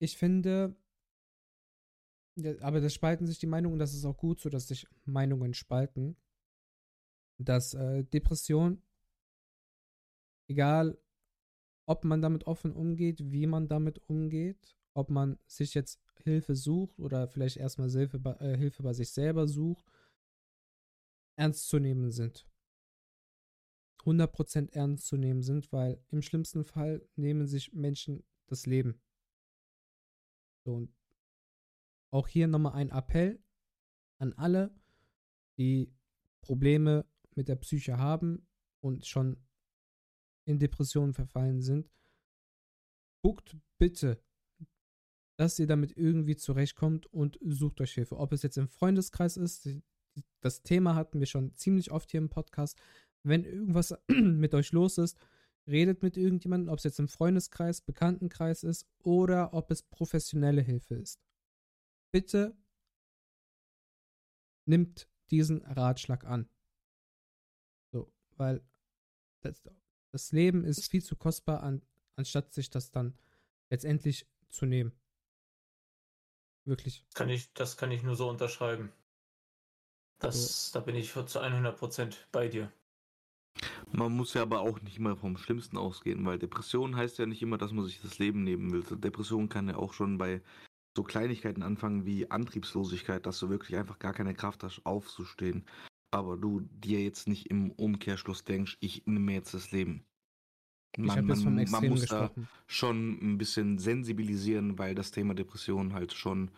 ich 0.00 0.16
finde, 0.16 0.76
aber 2.60 2.80
das 2.80 2.94
spalten 2.94 3.26
sich 3.26 3.38
die 3.38 3.46
Meinungen, 3.46 3.78
das 3.78 3.94
ist 3.94 4.04
auch 4.04 4.16
gut 4.16 4.40
so, 4.40 4.48
dass 4.48 4.68
sich 4.68 4.86
Meinungen 5.04 5.54
spalten, 5.54 6.16
dass 7.38 7.74
äh, 7.74 8.04
Depression, 8.04 8.82
egal 10.48 10.98
ob 11.86 12.04
man 12.04 12.20
damit 12.20 12.46
offen 12.46 12.72
umgeht, 12.72 13.32
wie 13.32 13.46
man 13.46 13.66
damit 13.66 13.98
umgeht, 14.08 14.76
ob 14.94 15.10
man 15.10 15.38
sich 15.46 15.74
jetzt 15.74 16.00
Hilfe 16.22 16.54
sucht 16.54 16.98
oder 17.00 17.28
vielleicht 17.28 17.56
erstmal 17.56 17.90
Hilfe, 17.90 18.18
äh, 18.40 18.56
Hilfe 18.56 18.82
bei 18.82 18.92
sich 18.92 19.10
selber 19.10 19.48
sucht, 19.48 19.84
ernst 21.38 21.68
zu 21.68 21.78
nehmen 21.78 22.10
sind. 22.10 22.46
100% 24.04 24.72
ernst 24.72 25.06
zu 25.06 25.16
nehmen 25.16 25.42
sind, 25.42 25.72
weil 25.72 26.02
im 26.10 26.22
schlimmsten 26.22 26.64
Fall 26.64 27.06
nehmen 27.16 27.46
sich 27.46 27.72
Menschen 27.72 28.24
das 28.46 28.66
Leben. 28.66 29.00
So, 30.64 30.74
und 30.74 30.94
auch 32.10 32.28
hier 32.28 32.48
nochmal 32.48 32.74
ein 32.74 32.90
Appell 32.90 33.42
an 34.18 34.32
alle, 34.34 34.74
die 35.58 35.92
Probleme 36.40 37.06
mit 37.34 37.48
der 37.48 37.56
Psyche 37.56 37.98
haben 37.98 38.46
und 38.80 39.06
schon 39.06 39.36
in 40.46 40.58
Depressionen 40.58 41.12
verfallen 41.12 41.60
sind, 41.60 41.90
guckt 43.22 43.56
bitte, 43.78 44.22
dass 45.36 45.58
ihr 45.58 45.66
damit 45.66 45.96
irgendwie 45.96 46.36
zurechtkommt 46.36 47.06
und 47.06 47.38
sucht 47.42 47.80
euch 47.80 47.92
Hilfe. 47.92 48.16
Ob 48.16 48.32
es 48.32 48.42
jetzt 48.42 48.56
im 48.56 48.68
Freundeskreis 48.68 49.36
ist, 49.36 49.68
das 50.40 50.62
Thema 50.62 50.94
hatten 50.94 51.20
wir 51.20 51.26
schon 51.26 51.54
ziemlich 51.56 51.90
oft 51.90 52.10
hier 52.10 52.18
im 52.18 52.30
Podcast. 52.30 52.78
Wenn 53.22 53.44
irgendwas 53.44 53.94
mit 54.08 54.54
euch 54.54 54.72
los 54.72 54.98
ist, 54.98 55.18
redet 55.66 56.02
mit 56.02 56.16
irgendjemandem, 56.16 56.72
ob 56.72 56.78
es 56.78 56.84
jetzt 56.84 56.98
im 56.98 57.08
Freundeskreis, 57.08 57.80
Bekanntenkreis 57.80 58.62
ist 58.62 58.86
oder 58.98 59.52
ob 59.52 59.70
es 59.70 59.82
professionelle 59.82 60.62
Hilfe 60.62 60.94
ist. 60.94 61.20
Bitte 62.10 62.56
nimmt 64.64 65.08
diesen 65.30 65.62
Ratschlag 65.62 66.24
an. 66.24 66.48
So, 67.92 68.12
weil 68.36 68.62
das, 69.40 69.62
das 70.10 70.32
Leben 70.32 70.64
ist 70.64 70.90
viel 70.90 71.02
zu 71.02 71.16
kostbar, 71.16 71.62
an, 71.62 71.82
anstatt 72.16 72.52
sich 72.54 72.70
das 72.70 72.90
dann 72.90 73.18
letztendlich 73.70 74.26
zu 74.48 74.66
nehmen. 74.66 74.92
Wirklich. 76.64 77.06
Kann 77.14 77.28
ich, 77.28 77.52
das 77.54 77.76
kann 77.76 77.90
ich 77.90 78.02
nur 78.02 78.16
so 78.16 78.28
unterschreiben. 78.28 78.92
Das, 80.18 80.70
so. 80.70 80.78
Da 80.78 80.84
bin 80.84 80.96
ich 80.96 81.12
zu 81.12 81.20
100% 81.20 82.16
bei 82.32 82.48
dir. 82.48 82.72
Man 83.90 84.12
muss 84.12 84.34
ja 84.34 84.42
aber 84.42 84.60
auch 84.60 84.80
nicht 84.82 84.98
immer 84.98 85.16
vom 85.16 85.36
Schlimmsten 85.36 85.76
ausgehen, 85.76 86.24
weil 86.26 86.38
Depression 86.38 86.96
heißt 86.96 87.18
ja 87.18 87.26
nicht 87.26 87.42
immer, 87.42 87.58
dass 87.58 87.72
man 87.72 87.84
sich 87.84 88.00
das 88.00 88.18
Leben 88.18 88.44
nehmen 88.44 88.72
will. 88.72 88.84
Depression 88.98 89.48
kann 89.48 89.68
ja 89.68 89.76
auch 89.76 89.92
schon 89.92 90.18
bei 90.18 90.42
so 90.96 91.02
Kleinigkeiten 91.02 91.62
anfangen 91.62 92.04
wie 92.04 92.30
Antriebslosigkeit, 92.30 93.24
dass 93.24 93.38
du 93.38 93.48
wirklich 93.48 93.76
einfach 93.76 93.98
gar 93.98 94.12
keine 94.12 94.34
Kraft 94.34 94.62
hast, 94.62 94.84
aufzustehen 94.84 95.64
aber 96.10 96.36
du 96.36 96.60
dir 96.60 97.02
jetzt 97.02 97.28
nicht 97.28 97.50
im 97.50 97.70
Umkehrschluss 97.72 98.44
denkst, 98.44 98.76
ich 98.80 99.06
nehme 99.06 99.20
mir 99.20 99.34
jetzt 99.34 99.54
das 99.54 99.72
Leben. 99.72 100.04
Man, 100.96 101.26
man, 101.26 101.70
man 101.70 101.88
muss 101.88 102.00
gesprochen. 102.00 102.32
da 102.36 102.48
schon 102.66 103.18
ein 103.20 103.38
bisschen 103.38 103.78
sensibilisieren, 103.78 104.78
weil 104.78 104.94
das 104.94 105.10
Thema 105.10 105.34
Depression 105.34 105.92
halt 105.92 106.12
schon 106.12 106.50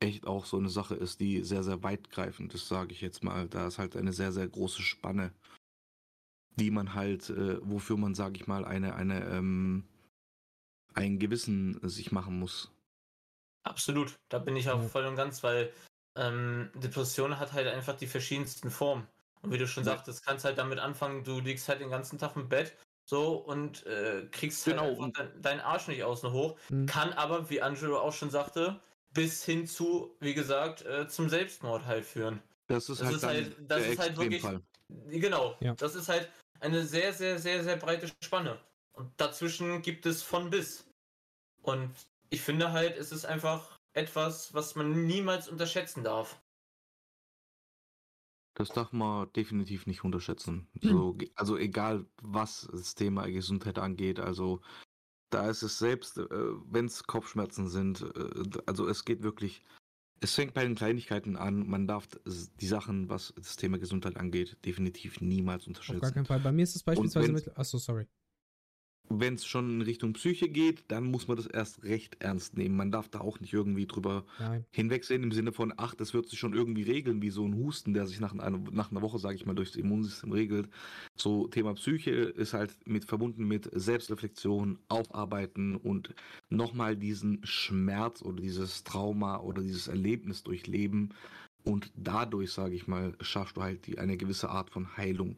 echt 0.00 0.26
auch 0.26 0.46
so 0.46 0.56
eine 0.56 0.70
Sache 0.70 0.94
ist, 0.94 1.20
die 1.20 1.42
sehr, 1.44 1.62
sehr 1.62 1.82
weitgreifend 1.82 2.54
ist, 2.54 2.68
sage 2.68 2.92
ich 2.92 3.00
jetzt 3.00 3.22
mal. 3.22 3.48
Da 3.48 3.66
ist 3.66 3.78
halt 3.78 3.96
eine 3.96 4.12
sehr, 4.12 4.32
sehr 4.32 4.48
große 4.48 4.82
Spanne, 4.82 5.32
die 6.56 6.70
man 6.70 6.94
halt, 6.94 7.30
äh, 7.30 7.58
wofür 7.62 7.96
man, 7.96 8.14
sage 8.14 8.36
ich 8.36 8.46
mal, 8.46 8.64
eine, 8.64 8.94
eine, 8.94 9.24
ähm, 9.26 9.84
ein 10.94 11.18
Gewissen 11.18 11.78
sich 11.88 12.12
machen 12.12 12.38
muss. 12.38 12.72
Absolut, 13.62 14.18
da 14.30 14.38
bin 14.38 14.56
ich 14.56 14.70
auch 14.70 14.82
voll 14.82 15.04
und 15.04 15.16
ganz, 15.16 15.42
weil 15.42 15.72
ähm, 16.16 16.70
Depression 16.74 17.38
hat 17.38 17.52
halt 17.52 17.68
einfach 17.68 17.96
die 17.96 18.06
verschiedensten 18.06 18.70
Formen. 18.70 19.06
Und 19.42 19.52
wie 19.52 19.58
du 19.58 19.66
schon 19.66 19.84
ja. 19.84 19.92
sagtest, 19.92 20.24
kannst 20.24 20.44
halt 20.44 20.58
damit 20.58 20.78
anfangen, 20.78 21.24
du 21.24 21.40
liegst 21.40 21.68
halt 21.68 21.80
den 21.80 21.90
ganzen 21.90 22.18
Tag 22.18 22.36
im 22.36 22.48
Bett 22.48 22.76
so 23.08 23.36
und 23.36 23.86
äh, 23.86 24.26
kriegst 24.30 24.66
halt 24.66 24.78
genau. 24.78 25.02
halt 25.02 25.16
deinen 25.16 25.42
dein 25.42 25.60
Arsch 25.60 25.88
nicht 25.88 26.04
außen 26.04 26.32
hoch. 26.32 26.58
Mhm. 26.68 26.86
Kann 26.86 27.12
aber, 27.12 27.50
wie 27.50 27.62
Angelo 27.62 27.98
auch 27.98 28.12
schon 28.12 28.30
sagte, 28.30 28.80
bis 29.12 29.44
hin 29.44 29.66
zu, 29.66 30.16
wie 30.20 30.34
gesagt, 30.34 30.82
äh, 30.82 31.08
zum 31.08 31.28
Selbstmord 31.28 31.84
halt 31.84 32.04
führen. 32.04 32.42
Das 32.66 32.88
ist 32.88 33.00
das 33.00 33.06
halt, 33.06 33.16
ist 33.16 33.22
halt, 33.24 33.56
das 33.70 33.86
ist 33.86 33.98
halt 33.98 34.16
wirklich. 34.16 34.44
Genau, 35.08 35.56
ja. 35.60 35.74
das 35.74 35.94
ist 35.94 36.08
halt 36.08 36.28
eine 36.60 36.84
sehr, 36.84 37.12
sehr, 37.12 37.38
sehr, 37.38 37.64
sehr 37.64 37.76
breite 37.76 38.08
Spanne. 38.22 38.60
Und 38.92 39.12
dazwischen 39.16 39.82
gibt 39.82 40.06
es 40.06 40.22
von 40.22 40.50
bis. 40.50 40.86
Und 41.62 41.90
ich 42.28 42.40
finde 42.40 42.72
halt, 42.72 42.96
es 42.96 43.12
ist 43.12 43.24
einfach 43.24 43.78
etwas, 43.92 44.54
was 44.54 44.74
man 44.74 45.06
niemals 45.06 45.48
unterschätzen 45.48 46.04
darf. 46.04 46.40
Das 48.54 48.68
darf 48.68 48.92
man 48.92 49.32
definitiv 49.32 49.86
nicht 49.86 50.04
unterschätzen. 50.04 50.68
Hm. 50.80 50.90
So, 50.90 51.18
also 51.34 51.56
egal, 51.56 52.06
was 52.22 52.68
das 52.70 52.94
Thema 52.94 53.26
Gesundheit 53.26 53.78
angeht, 53.78 54.20
also 54.20 54.60
da 55.30 55.48
ist 55.48 55.62
es 55.62 55.78
selbst, 55.78 56.18
äh, 56.18 56.26
wenn 56.70 56.86
es 56.86 57.04
Kopfschmerzen 57.04 57.68
sind, 57.68 58.02
äh, 58.02 58.60
also 58.66 58.88
es 58.88 59.04
geht 59.04 59.22
wirklich, 59.22 59.62
es 60.20 60.34
fängt 60.34 60.54
bei 60.54 60.62
den 60.62 60.74
Kleinigkeiten 60.74 61.36
an, 61.36 61.66
man 61.66 61.86
darf 61.86 62.08
die 62.26 62.66
Sachen, 62.66 63.08
was 63.08 63.32
das 63.36 63.56
Thema 63.56 63.78
Gesundheit 63.78 64.16
angeht, 64.16 64.58
definitiv 64.64 65.20
niemals 65.20 65.66
unterschätzen. 65.66 65.96
Auf 65.96 66.02
gar 66.02 66.12
keinen 66.12 66.26
Fall. 66.26 66.40
Bei 66.40 66.52
mir 66.52 66.62
ist 66.62 66.76
es 66.76 66.82
beispielsweise 66.82 67.32
mit, 67.32 67.56
achso, 67.56 67.78
sorry 67.78 68.06
wenn 69.12 69.34
es 69.34 69.44
schon 69.44 69.68
in 69.68 69.82
Richtung 69.82 70.12
Psyche 70.12 70.48
geht, 70.48 70.84
dann 70.88 71.04
muss 71.04 71.26
man 71.26 71.36
das 71.36 71.46
erst 71.46 71.82
recht 71.82 72.16
ernst 72.20 72.56
nehmen. 72.56 72.76
Man 72.76 72.92
darf 72.92 73.08
da 73.08 73.20
auch 73.20 73.40
nicht 73.40 73.52
irgendwie 73.52 73.86
drüber 73.86 74.24
Nein. 74.38 74.64
hinwegsehen 74.70 75.24
im 75.24 75.32
Sinne 75.32 75.52
von, 75.52 75.74
ach, 75.76 75.96
das 75.96 76.14
wird 76.14 76.28
sich 76.28 76.38
schon 76.38 76.54
irgendwie 76.54 76.84
regeln, 76.84 77.20
wie 77.20 77.30
so 77.30 77.44
ein 77.44 77.56
Husten, 77.56 77.92
der 77.92 78.06
sich 78.06 78.20
nach 78.20 78.32
einer, 78.32 78.58
nach 78.70 78.92
einer 78.92 79.02
Woche, 79.02 79.18
sage 79.18 79.34
ich 79.34 79.46
mal, 79.46 79.54
durchs 79.54 79.74
Immunsystem 79.74 80.30
regelt. 80.30 80.68
So 81.16 81.48
Thema 81.48 81.74
Psyche 81.74 82.10
ist 82.12 82.54
halt 82.54 82.72
mit 82.86 83.04
verbunden 83.04 83.46
mit 83.46 83.68
Selbstreflexion, 83.72 84.78
Aufarbeiten 84.88 85.74
und 85.74 86.14
nochmal 86.48 86.96
diesen 86.96 87.44
Schmerz 87.44 88.22
oder 88.22 88.40
dieses 88.40 88.84
Trauma 88.84 89.38
oder 89.38 89.60
dieses 89.60 89.88
Erlebnis 89.88 90.44
durchleben. 90.44 91.14
Und 91.64 91.90
dadurch, 91.94 92.52
sage 92.52 92.74
ich 92.74 92.86
mal, 92.86 93.14
schaffst 93.20 93.56
du 93.56 93.62
halt 93.62 93.86
die, 93.86 93.98
eine 93.98 94.16
gewisse 94.16 94.50
Art 94.50 94.70
von 94.70 94.96
Heilung. 94.96 95.36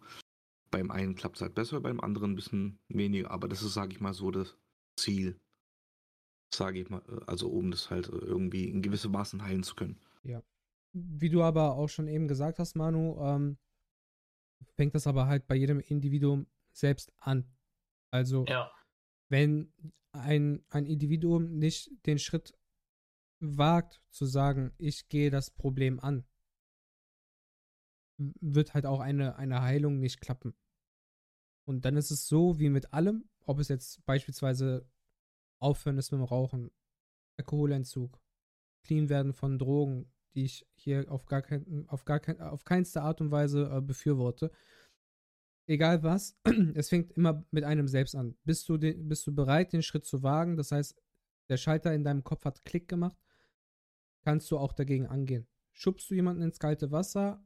Beim 0.72 0.90
einen 0.90 1.14
klappt 1.14 1.36
es 1.36 1.42
halt 1.42 1.54
besser, 1.54 1.80
beim 1.80 2.00
anderen 2.00 2.32
ein 2.32 2.34
bisschen 2.34 2.80
weniger. 2.88 3.30
Aber 3.30 3.46
das 3.46 3.62
ist, 3.62 3.74
sage 3.74 3.92
ich 3.92 4.00
mal, 4.00 4.14
so 4.14 4.32
das 4.32 4.56
Ziel. 4.96 5.38
Sage 6.52 6.80
ich 6.80 6.90
mal, 6.90 7.02
also 7.26 7.48
um 7.48 7.70
das 7.70 7.90
halt 7.90 8.08
irgendwie 8.08 8.68
in 8.68 8.82
gewisse 8.82 9.08
Maßen 9.08 9.42
heilen 9.44 9.62
zu 9.62 9.76
können. 9.76 10.00
Ja. 10.24 10.42
Wie 10.92 11.30
du 11.30 11.42
aber 11.42 11.76
auch 11.76 11.88
schon 11.88 12.08
eben 12.08 12.26
gesagt 12.26 12.58
hast, 12.58 12.74
Manu, 12.74 13.16
ähm, 13.24 13.58
fängt 14.76 14.94
das 14.94 15.06
aber 15.06 15.26
halt 15.26 15.46
bei 15.46 15.54
jedem 15.54 15.80
Individuum 15.80 16.46
selbst 16.72 17.12
an. 17.18 17.46
Also, 18.10 18.44
ja. 18.46 18.70
wenn 19.28 19.72
ein, 20.12 20.64
ein 20.68 20.86
Individuum 20.86 21.58
nicht 21.58 21.90
den 22.06 22.18
Schritt 22.18 22.54
wagt 23.40 24.02
zu 24.10 24.26
sagen, 24.26 24.72
ich 24.78 25.08
gehe 25.08 25.30
das 25.30 25.50
Problem 25.50 26.00
an, 26.00 26.24
wird 28.18 28.74
halt 28.74 28.86
auch 28.86 29.00
eine, 29.00 29.36
eine 29.36 29.62
Heilung 29.62 29.98
nicht 29.98 30.20
klappen. 30.20 30.54
Und 31.64 31.84
dann 31.84 31.96
ist 31.96 32.10
es 32.10 32.26
so 32.26 32.58
wie 32.58 32.68
mit 32.68 32.92
allem, 32.92 33.28
ob 33.44 33.58
es 33.58 33.68
jetzt 33.68 34.04
beispielsweise 34.04 34.86
aufhören 35.58 35.98
ist 35.98 36.10
mit 36.10 36.20
dem 36.20 36.24
Rauchen, 36.24 36.70
Alkoholentzug, 37.36 38.20
clean 38.82 39.08
werden 39.08 39.32
von 39.32 39.58
Drogen, 39.58 40.12
die 40.34 40.44
ich 40.44 40.66
hier 40.74 41.10
auf 41.10 41.26
gar 41.26 41.42
kein, 41.42 41.88
auf 41.88 42.04
gar 42.04 42.20
kein, 42.20 42.40
auf 42.40 42.64
keinste 42.64 43.02
Art 43.02 43.20
und 43.20 43.30
Weise 43.30 43.70
äh, 43.72 43.80
befürworte. 43.80 44.50
Egal 45.66 46.02
was, 46.02 46.36
es 46.74 46.88
fängt 46.88 47.12
immer 47.12 47.44
mit 47.50 47.64
einem 47.64 47.86
selbst 47.86 48.16
an. 48.16 48.36
Bist 48.44 48.68
du, 48.68 48.76
de, 48.76 48.94
bist 48.94 49.26
du 49.26 49.34
bereit, 49.34 49.72
den 49.72 49.82
Schritt 49.82 50.04
zu 50.04 50.22
wagen? 50.22 50.56
Das 50.56 50.72
heißt, 50.72 51.00
der 51.48 51.56
Schalter 51.56 51.94
in 51.94 52.04
deinem 52.04 52.24
Kopf 52.24 52.44
hat 52.44 52.64
Klick 52.64 52.88
gemacht, 52.88 53.16
kannst 54.22 54.50
du 54.50 54.58
auch 54.58 54.72
dagegen 54.72 55.06
angehen. 55.06 55.46
Schubst 55.72 56.10
du 56.10 56.14
jemanden 56.14 56.42
ins 56.42 56.58
kalte 56.58 56.90
Wasser, 56.90 57.44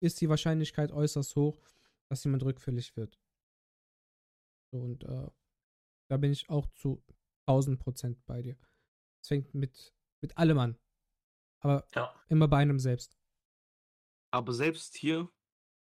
ist 0.00 0.20
die 0.20 0.28
Wahrscheinlichkeit 0.28 0.92
äußerst 0.92 1.34
hoch, 1.36 1.60
dass 2.08 2.24
jemand 2.24 2.44
rückfällig 2.44 2.96
wird. 2.96 3.18
Und 4.74 5.04
äh, 5.04 5.28
da 6.08 6.16
bin 6.16 6.32
ich 6.32 6.48
auch 6.48 6.66
zu 6.74 7.02
1000 7.46 7.78
Prozent 7.78 8.24
bei 8.26 8.42
dir. 8.42 8.56
Es 9.22 9.28
fängt 9.28 9.54
mit, 9.54 9.94
mit 10.20 10.36
allem 10.36 10.58
an. 10.58 10.78
Aber 11.60 11.86
ja. 11.94 12.14
immer 12.28 12.48
bei 12.48 12.58
einem 12.58 12.78
selbst. 12.78 13.16
Aber 14.30 14.52
selbst 14.52 14.96
hier 14.96 15.28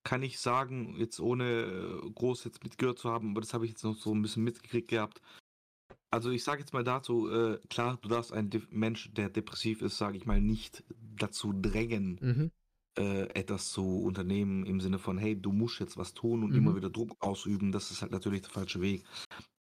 kann 0.04 0.24
ich 0.24 0.40
sagen, 0.40 0.96
jetzt 0.98 1.20
ohne 1.20 1.46
äh, 1.46 2.12
groß 2.12 2.44
jetzt 2.44 2.64
mitgehört 2.64 3.00
zu 3.00 3.10
haben, 3.10 3.32
aber 3.32 3.42
das 3.42 3.54
habe 3.54 3.66
ich 3.66 3.72
jetzt 3.72 3.84
noch 3.84 3.96
so 3.96 4.14
ein 4.14 4.22
bisschen 4.22 4.44
mitgekriegt 4.44 4.90
gehabt. 4.90 5.22
Also 6.10 6.32
ich 6.32 6.44
sage 6.44 6.62
jetzt 6.62 6.74
mal 6.74 6.84
dazu, 6.84 7.30
äh, 7.30 7.60
klar, 7.70 7.98
du 8.02 8.10
darfst 8.10 8.34
einen 8.34 8.50
Mensch, 8.70 9.14
der 9.14 9.30
depressiv 9.30 9.82
ist, 9.82 9.98
sage 9.98 10.18
ich 10.18 10.26
mal, 10.26 10.42
nicht 10.42 10.84
dazu 11.00 11.54
drängen, 11.54 12.20
mhm. 12.22 12.52
Äh, 13.02 13.24
etwas 13.34 13.72
zu 13.72 14.02
unternehmen 14.02 14.66
im 14.66 14.80
Sinne 14.80 15.00
von, 15.00 15.18
hey, 15.18 15.40
du 15.40 15.52
musst 15.52 15.80
jetzt 15.80 15.98
was 15.98 16.14
tun 16.14 16.44
und 16.44 16.52
mhm. 16.52 16.58
immer 16.58 16.76
wieder 16.76 16.90
Druck 16.90 17.16
ausüben. 17.20 17.72
Das 17.72 17.92
ist 17.92 18.02
halt 18.02 18.12
natürlich 18.12 18.42
der 18.42 18.52
falsche 18.52 18.82
Weg 18.82 19.04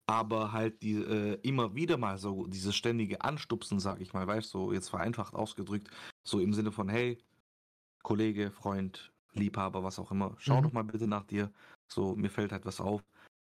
aber 0.07 0.51
halt 0.51 0.81
die 0.83 0.95
äh, 0.95 1.39
immer 1.41 1.75
wieder 1.75 1.97
mal 1.97 2.17
so 2.17 2.45
dieses 2.45 2.75
ständige 2.75 3.21
Anstupsen, 3.21 3.79
sag 3.79 4.01
ich 4.01 4.13
mal, 4.13 4.27
weißt 4.27 4.53
du, 4.53 4.59
so 4.67 4.73
jetzt 4.73 4.89
vereinfacht 4.89 5.33
ausgedrückt, 5.33 5.89
so 6.23 6.39
im 6.39 6.53
Sinne 6.53 6.71
von, 6.71 6.89
hey, 6.89 7.17
Kollege, 8.03 8.51
Freund, 8.51 9.11
Liebhaber, 9.33 9.83
was 9.83 9.99
auch 9.99 10.11
immer, 10.11 10.35
schau 10.37 10.59
mhm. 10.59 10.63
doch 10.63 10.73
mal 10.73 10.83
bitte 10.83 11.07
nach 11.07 11.23
dir, 11.23 11.51
so 11.87 12.15
mir 12.15 12.29
fällt 12.29 12.51
halt 12.51 12.65
was 12.65 12.79
auf. 12.79 13.03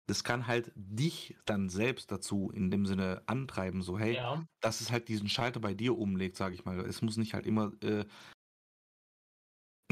Das 0.08 0.24
kann 0.24 0.46
halt 0.46 0.72
dich 0.76 1.36
dann 1.46 1.68
selbst 1.68 2.12
dazu 2.12 2.52
in 2.54 2.70
dem 2.70 2.86
Sinne 2.86 3.24
antreiben, 3.26 3.82
so 3.82 3.98
hey, 3.98 4.16
ja. 4.16 4.46
dass 4.62 4.80
es 4.82 4.92
halt 4.92 5.08
diesen 5.08 5.28
Schalter 5.28 5.60
bei 5.60 5.74
dir 5.74 5.98
umlegt, 5.98 6.38
sag 6.38 6.54
ich 6.54 6.64
mal. 6.64 6.80
Es 6.82 7.02
muss 7.02 7.18
nicht 7.18 7.34
halt 7.34 7.48
immer 7.48 7.72
äh, 7.82 8.06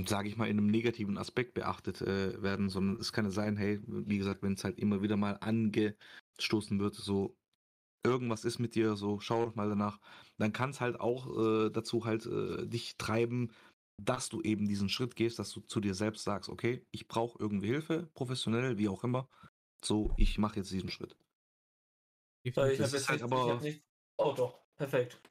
sage 0.05 0.27
ich 0.27 0.37
mal, 0.37 0.49
in 0.49 0.57
einem 0.57 0.67
negativen 0.67 1.17
Aspekt 1.17 1.53
beachtet 1.53 2.01
äh, 2.01 2.41
werden, 2.41 2.69
sondern 2.69 2.99
es 2.99 3.13
kann 3.13 3.25
ja 3.25 3.31
sein, 3.31 3.57
hey, 3.57 3.79
wie 3.85 4.17
gesagt, 4.17 4.41
wenn 4.41 4.53
es 4.53 4.63
halt 4.63 4.79
immer 4.79 5.01
wieder 5.01 5.17
mal 5.17 5.37
angestoßen 5.39 6.79
wird, 6.79 6.95
so 6.95 7.35
irgendwas 8.05 8.43
ist 8.43 8.59
mit 8.59 8.75
dir, 8.75 8.95
so 8.95 9.19
schau 9.19 9.45
doch 9.45 9.55
mal 9.55 9.69
danach, 9.69 9.99
dann 10.37 10.51
kann 10.51 10.71
es 10.71 10.81
halt 10.81 10.99
auch 10.99 11.27
äh, 11.37 11.69
dazu 11.69 12.05
halt 12.05 12.25
äh, 12.25 12.65
dich 12.67 12.97
treiben, 12.97 13.51
dass 14.01 14.29
du 14.29 14.41
eben 14.41 14.67
diesen 14.67 14.89
Schritt 14.89 15.15
gehst, 15.15 15.39
dass 15.39 15.51
du 15.51 15.61
zu 15.61 15.79
dir 15.79 15.93
selbst 15.93 16.23
sagst, 16.23 16.49
okay, 16.49 16.85
ich 16.91 17.07
brauche 17.07 17.37
irgendwie 17.39 17.67
Hilfe, 17.67 18.09
professionell, 18.13 18.77
wie 18.77 18.89
auch 18.89 19.03
immer, 19.03 19.29
so, 19.85 20.13
ich 20.17 20.37
mache 20.37 20.57
jetzt 20.57 20.71
diesen 20.71 20.89
Schritt. 20.89 21.15
Ich 22.43 22.57
habe 22.57 22.71
jetzt 22.71 23.09
halt 23.09 23.21
nicht, 23.21 23.31
aber... 23.31 23.61
Nicht... 23.61 23.83
Oh 24.17 24.33
doch, 24.35 24.59
perfekt. 24.75 25.21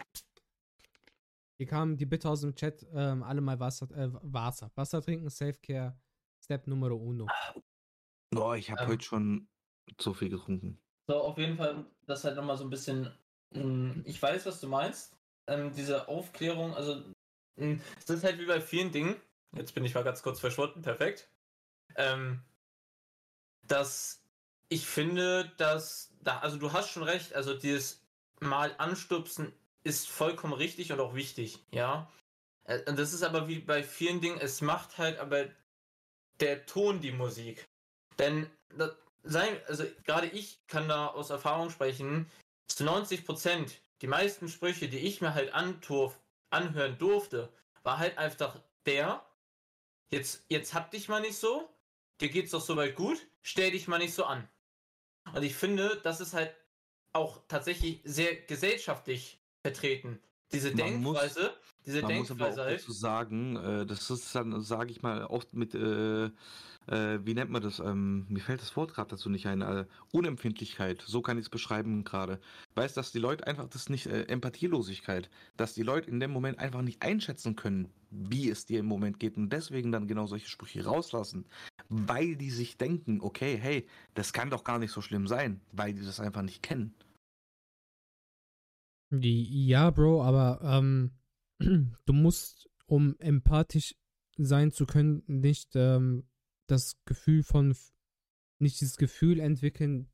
Hier 1.62 1.68
kamen 1.68 1.96
die 1.96 2.06
Bitte 2.06 2.28
aus 2.28 2.40
dem 2.40 2.56
Chat, 2.56 2.84
ähm, 2.92 3.22
alle 3.22 3.40
mal 3.40 3.60
Wasser, 3.60 3.88
äh, 3.92 4.08
Wasser. 4.22 4.72
Wasser 4.74 5.00
trinken, 5.00 5.30
Selfcare, 5.30 5.96
Step 6.42 6.66
Numero 6.66 6.96
uno. 6.96 7.28
Boah, 8.30 8.56
ich 8.56 8.68
habe 8.68 8.82
ähm, 8.82 8.88
heute 8.88 9.04
schon 9.04 9.48
so 10.00 10.12
viel 10.12 10.28
getrunken. 10.28 10.80
So, 11.06 11.18
auf 11.18 11.38
jeden 11.38 11.56
Fall, 11.56 11.86
das 12.06 12.24
halt 12.24 12.34
nochmal 12.34 12.56
so 12.58 12.64
ein 12.64 12.70
bisschen, 12.70 13.16
mh, 13.52 13.62
hm, 13.62 14.02
ich 14.04 14.20
weiß, 14.20 14.44
was 14.44 14.60
du 14.60 14.66
meinst. 14.66 15.16
Ähm, 15.46 15.72
diese 15.72 16.08
Aufklärung, 16.08 16.74
also, 16.74 17.00
hm, 17.56 17.80
es 17.96 18.10
ist 18.10 18.24
halt 18.24 18.40
wie 18.40 18.46
bei 18.46 18.60
vielen 18.60 18.90
Dingen, 18.90 19.14
jetzt 19.54 19.72
bin 19.72 19.84
ich 19.84 19.94
mal 19.94 20.02
ganz 20.02 20.20
kurz 20.20 20.40
verschwunden, 20.40 20.82
perfekt, 20.82 21.30
ähm, 21.94 22.42
dass 23.68 24.20
ich 24.68 24.84
finde, 24.84 25.52
dass, 25.58 26.12
da, 26.22 26.40
also 26.40 26.56
du 26.56 26.72
hast 26.72 26.90
schon 26.90 27.04
recht, 27.04 27.34
also 27.34 27.54
dieses 27.54 28.02
Mal 28.40 28.74
anstupsen 28.78 29.52
ist 29.84 30.08
vollkommen 30.08 30.52
richtig 30.52 30.92
und 30.92 31.00
auch 31.00 31.14
wichtig, 31.14 31.64
ja. 31.70 32.10
Äh, 32.64 32.88
und 32.88 32.98
das 32.98 33.12
ist 33.12 33.22
aber 33.22 33.48
wie 33.48 33.58
bei 33.58 33.82
vielen 33.82 34.20
Dingen, 34.20 34.38
es 34.40 34.60
macht 34.60 34.98
halt 34.98 35.18
aber 35.18 35.46
der 36.40 36.66
Ton 36.66 37.00
die 37.00 37.12
Musik. 37.12 37.68
Denn 38.18 38.50
sein, 39.22 39.60
also 39.68 39.84
gerade 40.04 40.26
ich 40.26 40.66
kann 40.66 40.88
da 40.88 41.08
aus 41.08 41.30
Erfahrung 41.30 41.70
sprechen, 41.70 42.30
zu 42.66 42.84
90 42.84 43.24
Prozent, 43.24 43.80
die 44.00 44.06
meisten 44.06 44.48
Sprüche, 44.48 44.88
die 44.88 44.98
ich 44.98 45.20
mir 45.20 45.34
halt 45.34 45.52
anturf, 45.54 46.18
anhören 46.50 46.98
durfte, 46.98 47.52
war 47.82 47.98
halt 47.98 48.18
einfach 48.18 48.60
der, 48.86 49.24
jetzt, 50.10 50.44
jetzt 50.48 50.74
hab 50.74 50.90
dich 50.90 51.08
mal 51.08 51.20
nicht 51.20 51.36
so, 51.36 51.68
dir 52.20 52.28
geht's 52.28 52.50
doch 52.50 52.60
soweit 52.60 52.96
gut, 52.96 53.18
stell 53.42 53.70
dich 53.70 53.88
mal 53.88 53.98
nicht 53.98 54.14
so 54.14 54.24
an. 54.24 54.48
Und 55.34 55.42
ich 55.42 55.54
finde, 55.54 56.00
das 56.02 56.20
ist 56.20 56.34
halt 56.34 56.54
auch 57.12 57.42
tatsächlich 57.46 58.00
sehr 58.04 58.34
gesellschaftlich 58.34 59.41
vertreten. 59.62 60.18
Diese 60.52 60.74
Denkweise, 60.74 61.40
muss, 61.40 61.50
diese 61.86 62.02
man 62.02 62.10
Denkweise 62.10 62.34
muss 62.34 62.58
aber 62.58 62.62
auch 62.62 62.70
dazu 62.76 62.92
sagen, 62.92 63.56
äh, 63.56 63.86
das 63.86 64.10
ist 64.10 64.34
dann, 64.34 64.60
sage 64.60 64.90
ich 64.90 65.00
mal, 65.00 65.24
oft 65.24 65.54
mit, 65.54 65.74
äh, 65.74 66.26
äh, 66.26 67.20
wie 67.24 67.32
nennt 67.32 67.50
man 67.50 67.62
das? 67.62 67.78
Ähm, 67.78 68.26
mir 68.28 68.40
fällt 68.40 68.60
das 68.60 68.76
Wort 68.76 68.92
gerade 68.92 69.10
dazu 69.10 69.30
nicht 69.30 69.46
ein. 69.46 69.62
Äh, 69.62 69.86
Unempfindlichkeit, 70.10 71.02
so 71.06 71.22
kann 71.22 71.38
ich 71.38 71.44
es 71.44 71.48
beschreiben 71.48 72.04
gerade. 72.04 72.38
Weißt, 72.74 72.96
dass 72.98 73.12
die 73.12 73.18
Leute 73.18 73.46
einfach 73.46 73.66
das 73.68 73.88
nicht, 73.88 74.06
äh, 74.06 74.24
Empathielosigkeit, 74.24 75.30
dass 75.56 75.72
die 75.72 75.82
Leute 75.82 76.10
in 76.10 76.20
dem 76.20 76.32
Moment 76.32 76.58
einfach 76.58 76.82
nicht 76.82 77.02
einschätzen 77.02 77.56
können, 77.56 77.88
wie 78.10 78.50
es 78.50 78.66
dir 78.66 78.80
im 78.80 78.86
Moment 78.86 79.20
geht 79.20 79.38
und 79.38 79.50
deswegen 79.50 79.90
dann 79.90 80.06
genau 80.06 80.26
solche 80.26 80.48
Sprüche 80.48 80.84
rauslassen, 80.84 81.46
weil 81.88 82.36
die 82.36 82.50
sich 82.50 82.76
denken, 82.76 83.20
okay, 83.22 83.56
hey, 83.58 83.86
das 84.12 84.34
kann 84.34 84.50
doch 84.50 84.64
gar 84.64 84.78
nicht 84.78 84.92
so 84.92 85.00
schlimm 85.00 85.26
sein, 85.26 85.62
weil 85.72 85.94
die 85.94 86.04
das 86.04 86.20
einfach 86.20 86.42
nicht 86.42 86.62
kennen. 86.62 86.94
Ja, 89.20 89.90
Bro, 89.90 90.22
aber 90.22 90.60
ähm, 90.62 91.10
du 91.60 92.12
musst, 92.12 92.70
um 92.86 93.16
empathisch 93.18 93.94
sein 94.38 94.72
zu 94.72 94.86
können, 94.86 95.22
nicht 95.26 95.76
ähm, 95.76 96.24
das 96.66 96.96
Gefühl 97.04 97.42
von, 97.42 97.76
nicht 98.58 98.80
dieses 98.80 98.96
Gefühl 98.96 99.38
entwickeln, 99.40 100.08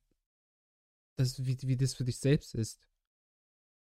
dass, 1.16 1.46
wie, 1.46 1.57
wie 1.62 1.76
das 1.76 1.94
für 1.94 2.05
dich 2.05 2.18
selbst 2.18 2.55
ist. 2.55 2.88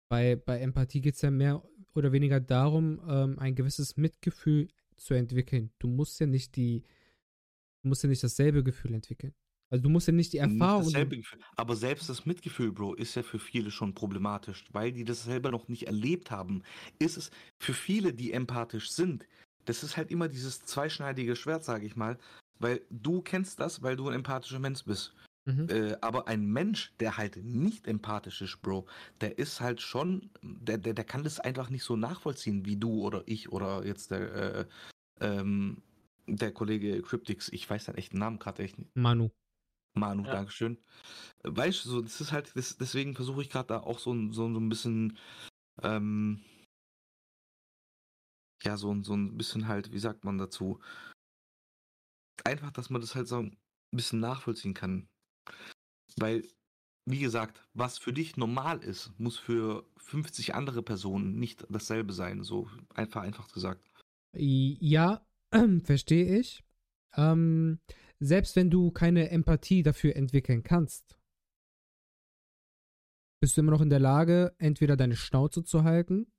Bei, 0.09 0.35
bei 0.35 0.59
Empathie 0.59 1.01
geht 1.01 1.15
es 1.15 1.21
ja 1.21 1.31
mehr 1.31 1.63
oder 1.93 2.11
weniger 2.11 2.41
darum, 2.41 3.01
ähm, 3.07 3.39
ein 3.39 3.55
gewisses 3.55 3.95
Mitgefühl 3.95 4.69
zu 4.97 5.13
entwickeln. 5.13 5.71
Du 5.79 5.87
musst 5.87 6.19
ja 6.19 6.27
nicht 6.27 6.55
die, 6.57 6.83
du 7.81 7.89
musst 7.89 8.03
ja 8.03 8.09
nicht 8.09 8.23
dasselbe 8.23 8.63
Gefühl 8.63 8.93
entwickeln. 8.93 9.33
Also 9.69 9.83
du 9.83 9.89
musst 9.89 10.07
ja 10.07 10.13
nicht 10.13 10.31
die 10.33 10.37
Erfahrung. 10.37 10.85
Nicht 10.85 11.35
aber 11.55 11.75
selbst 11.75 12.07
das 12.07 12.25
Mitgefühl, 12.25 12.71
Bro, 12.71 12.93
ist 12.95 13.15
ja 13.15 13.23
für 13.23 13.39
viele 13.39 13.71
schon 13.71 13.93
problematisch, 13.95 14.63
weil 14.71 14.91
die 14.91 15.03
das 15.03 15.23
selber 15.23 15.51
noch 15.51 15.67
nicht 15.67 15.87
erlebt 15.87 16.31
haben. 16.31 16.63
Ist 16.99 17.17
es 17.17 17.31
für 17.59 17.73
viele, 17.73 18.13
die 18.13 18.31
empathisch 18.31 18.91
sind, 18.91 19.27
das 19.65 19.83
ist 19.83 19.97
halt 19.97 20.11
immer 20.11 20.27
dieses 20.27 20.63
zweischneidige 20.63 21.35
Schwert, 21.35 21.63
sage 21.63 21.85
ich 21.85 21.95
mal, 21.95 22.17
weil 22.59 22.81
du 22.89 23.21
kennst 23.21 23.59
das, 23.59 23.81
weil 23.81 23.95
du 23.95 24.07
ein 24.07 24.15
empathischer 24.15 24.59
Mensch 24.59 24.83
bist. 24.85 25.13
Mhm. 25.45 25.67
Äh, 25.69 25.97
aber 26.01 26.27
ein 26.27 26.45
Mensch, 26.45 26.93
der 26.99 27.17
halt 27.17 27.43
nicht 27.43 27.87
empathisch 27.87 28.41
ist, 28.41 28.61
Bro, 28.61 28.87
der 29.21 29.37
ist 29.37 29.61
halt 29.61 29.81
schon, 29.81 30.29
der, 30.41 30.77
der, 30.77 30.93
der 30.93 31.05
kann 31.05 31.23
das 31.23 31.39
einfach 31.39 31.69
nicht 31.69 31.83
so 31.83 31.95
nachvollziehen 31.95 32.65
wie 32.65 32.77
du 32.77 33.01
oder 33.01 33.23
ich 33.25 33.51
oder 33.51 33.85
jetzt 33.85 34.11
der, 34.11 34.33
äh, 34.33 34.65
ähm, 35.21 35.81
der 36.27 36.51
Kollege 36.51 37.01
Cryptix. 37.01 37.49
Ich 37.49 37.69
weiß 37.69 37.85
seinen 37.85 37.97
echten 37.97 38.17
Namen 38.17 38.39
gerade 38.39 38.63
echt 38.63 38.79
nicht. 38.79 38.95
Manu. 38.95 39.29
Manu, 39.95 40.23
ja. 40.23 40.31
Dankeschön. 40.31 40.77
Weißt 41.43 41.85
du, 41.85 41.89
so, 41.89 42.01
das 42.01 42.21
ist 42.21 42.31
halt, 42.31 42.55
das, 42.55 42.77
deswegen 42.77 43.15
versuche 43.15 43.41
ich 43.41 43.49
gerade 43.49 43.67
da 43.67 43.79
auch 43.79 43.99
so, 43.99 44.13
so, 44.31 44.51
so 44.51 44.59
ein 44.59 44.69
bisschen, 44.69 45.17
ähm, 45.81 46.43
ja, 48.63 48.77
so, 48.77 49.01
so 49.03 49.13
ein 49.13 49.37
bisschen 49.37 49.67
halt, 49.67 49.91
wie 49.91 49.99
sagt 49.99 50.25
man 50.25 50.37
dazu? 50.37 50.79
Einfach, 52.43 52.71
dass 52.71 52.89
man 52.89 53.01
das 53.01 53.15
halt 53.15 53.27
so 53.27 53.39
ein 53.39 53.57
bisschen 53.91 54.19
nachvollziehen 54.19 54.73
kann. 54.73 55.07
Weil, 56.17 56.47
wie 57.05 57.19
gesagt, 57.19 57.63
was 57.73 57.97
für 57.97 58.13
dich 58.13 58.37
normal 58.37 58.83
ist, 58.83 59.11
muss 59.19 59.37
für 59.37 59.87
50 59.97 60.55
andere 60.55 60.81
Personen 60.81 61.39
nicht 61.39 61.65
dasselbe 61.69 62.13
sein. 62.13 62.43
So 62.43 62.69
einfach, 62.93 63.21
einfach 63.21 63.47
gesagt. 63.51 63.87
Ja, 64.33 65.25
verstehe 65.83 66.39
ich. 66.39 66.63
Ähm, 67.15 67.79
selbst 68.19 68.55
wenn 68.55 68.69
du 68.69 68.91
keine 68.91 69.29
Empathie 69.29 69.83
dafür 69.83 70.15
entwickeln 70.15 70.63
kannst, 70.63 71.19
bist 73.41 73.57
du 73.57 73.61
immer 73.61 73.71
noch 73.71 73.81
in 73.81 73.89
der 73.89 73.99
Lage, 73.99 74.55
entweder 74.57 74.95
deine 74.95 75.15
Schnauze 75.15 75.63
zu 75.63 75.83
halten 75.83 76.31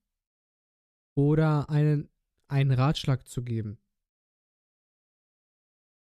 oder 1.16 1.68
einen, 1.70 2.10
einen 2.48 2.72
Ratschlag 2.72 3.28
zu 3.28 3.42
geben. 3.42 3.78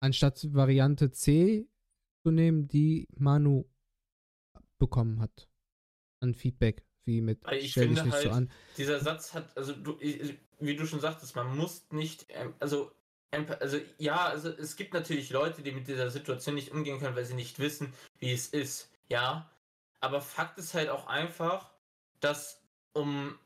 Anstatt 0.01 0.53
Variante 0.53 1.11
C 1.11 1.67
zu 2.23 2.31
nehmen, 2.31 2.67
die 2.67 3.07
Manu 3.15 3.65
bekommen 4.77 5.19
hat. 5.19 5.49
An 6.19 6.33
Feedback, 6.33 6.85
wie 7.05 7.21
mit 7.21 7.41
ich 7.51 7.71
stell 7.71 7.83
finde 7.83 7.95
dich 7.95 8.05
nicht 8.05 8.13
halt, 8.13 8.23
so 8.23 8.29
an. 8.31 8.51
Dieser 8.77 8.99
Satz 8.99 9.33
hat, 9.33 9.55
also 9.57 9.73
du, 9.73 9.97
wie 9.99 10.75
du 10.75 10.85
schon 10.85 10.99
sagtest, 10.99 11.35
man 11.35 11.57
muss 11.57 11.89
nicht, 11.91 12.25
ähm, 12.29 12.53
also 12.59 12.91
also 13.59 13.79
ja, 13.97 14.25
also 14.25 14.49
es 14.49 14.75
gibt 14.75 14.93
natürlich 14.93 15.29
Leute, 15.29 15.61
die 15.61 15.71
mit 15.71 15.87
dieser 15.87 16.09
Situation 16.09 16.55
nicht 16.55 16.71
umgehen 16.71 16.99
können, 16.99 17.15
weil 17.15 17.25
sie 17.25 17.33
nicht 17.33 17.59
wissen, 17.59 17.93
wie 18.19 18.31
es 18.31 18.47
ist. 18.47 18.89
Ja, 19.09 19.49
aber 19.99 20.21
Fakt 20.21 20.57
ist 20.57 20.73
halt 20.73 20.89
auch 20.89 21.07
einfach, 21.07 21.71
dass 22.19 22.61
um 22.93 23.37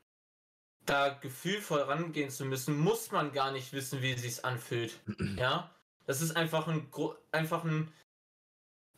da 0.84 1.10
gefühlvoll 1.10 1.82
rangehen 1.82 2.30
zu 2.30 2.44
müssen, 2.44 2.78
muss 2.78 3.10
man 3.10 3.32
gar 3.32 3.52
nicht 3.52 3.72
wissen, 3.72 4.02
wie 4.02 4.12
es 4.12 4.22
sich 4.22 4.44
anfühlt. 4.44 4.98
ja, 5.36 5.70
das 6.06 6.20
ist 6.20 6.36
einfach 6.36 6.68
ein 6.68 6.90
einfach 7.32 7.64
ein, 7.64 7.92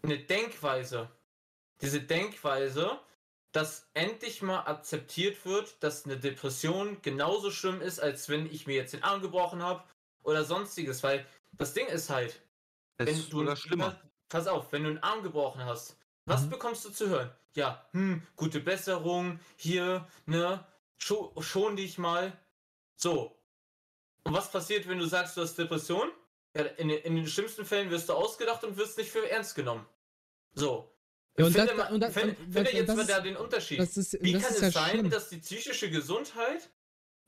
eine 0.02 0.18
Denkweise. 0.18 1.10
Diese 1.80 2.00
Denkweise, 2.00 2.98
dass 3.52 3.88
endlich 3.94 4.42
mal 4.42 4.60
akzeptiert 4.60 5.44
wird, 5.44 5.82
dass 5.82 6.04
eine 6.04 6.18
Depression 6.18 7.00
genauso 7.02 7.50
schlimm 7.50 7.80
ist, 7.80 7.98
als 8.00 8.28
wenn 8.28 8.46
ich 8.46 8.66
mir 8.66 8.76
jetzt 8.76 8.92
den 8.92 9.02
Arm 9.02 9.22
gebrochen 9.22 9.62
habe 9.62 9.82
oder 10.22 10.44
sonstiges, 10.44 11.02
weil 11.02 11.26
das 11.52 11.74
Ding 11.74 11.86
ist 11.86 12.10
halt, 12.10 12.40
es 12.98 13.06
wenn 13.06 13.14
ist 13.14 13.32
du 13.32 13.56
schlimmer. 13.56 14.00
Pass 14.28 14.46
auf, 14.46 14.70
wenn 14.72 14.84
du 14.84 14.90
einen 14.90 15.02
Arm 15.02 15.22
gebrochen 15.22 15.64
hast, 15.64 15.96
was 16.24 16.42
mhm. 16.42 16.50
bekommst 16.50 16.84
du 16.84 16.90
zu 16.90 17.08
hören? 17.08 17.30
Ja, 17.54 17.84
hm, 17.92 18.22
gute 18.36 18.60
Besserung, 18.60 19.40
hier, 19.56 20.06
ne, 20.26 20.64
schon, 20.98 21.30
schon 21.42 21.74
dich 21.76 21.98
mal. 21.98 22.32
So. 22.94 23.36
Und 24.22 24.34
was 24.34 24.52
passiert, 24.52 24.86
wenn 24.86 24.98
du 24.98 25.06
sagst, 25.06 25.36
du 25.36 25.40
hast 25.40 25.58
Depression? 25.58 26.10
Ja, 26.54 26.62
in, 26.62 26.90
in 26.90 27.16
den 27.16 27.26
schlimmsten 27.26 27.64
Fällen 27.64 27.90
wirst 27.90 28.08
du 28.08 28.12
ausgedacht 28.12 28.62
und 28.64 28.76
wirst 28.76 28.98
nicht 28.98 29.10
für 29.10 29.28
ernst 29.28 29.54
genommen. 29.54 29.86
So. 30.54 30.92
Ja, 31.38 31.46
und 31.46 31.52
finde, 31.52 31.74
das, 31.74 31.90
und 31.90 32.00
das, 32.00 32.12
finde, 32.12 32.36
und 32.36 32.52
finde 32.52 32.72
jetzt 32.72 32.94
mal 32.94 33.06
da 33.06 33.20
den 33.20 33.36
Unterschied. 33.36 33.80
Ist, 33.80 34.22
Wie 34.22 34.32
kann 34.32 34.42
es 34.42 34.60
ja 34.60 34.70
sein, 34.70 34.90
schlimm. 34.90 35.10
dass 35.10 35.28
die 35.28 35.38
psychische 35.38 35.90
Gesundheit 35.90 36.70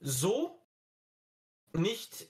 so 0.01 0.61
nicht 1.73 2.29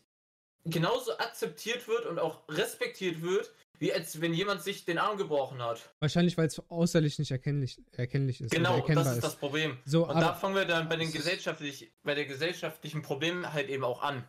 genauso 0.64 1.16
akzeptiert 1.18 1.86
wird 1.88 2.06
und 2.06 2.18
auch 2.18 2.42
respektiert 2.48 3.22
wird, 3.22 3.52
wie 3.78 3.92
als 3.92 4.20
wenn 4.20 4.32
jemand 4.32 4.62
sich 4.62 4.84
den 4.84 4.98
Arm 4.98 5.16
gebrochen 5.16 5.60
hat. 5.60 5.92
Wahrscheinlich, 5.98 6.38
weil 6.38 6.46
es 6.46 6.62
äußerlich 6.70 7.18
nicht 7.18 7.32
erkennlich, 7.32 7.80
erkennlich 7.92 8.40
ist. 8.40 8.52
Genau, 8.52 8.80
das 8.86 9.06
ist, 9.06 9.14
ist, 9.14 9.24
das 9.24 9.36
Problem. 9.36 9.76
So, 9.84 10.08
und 10.08 10.20
da 10.20 10.34
fangen 10.34 10.54
wir 10.54 10.64
dann 10.64 10.88
bei, 10.88 10.96
den 10.96 11.10
gesellschaftlich, 11.10 11.92
bei 12.04 12.14
der 12.14 12.26
gesellschaftlichen 12.26 13.02
Problem 13.02 13.52
halt 13.52 13.68
eben 13.68 13.82
auch 13.82 14.02
an. 14.02 14.24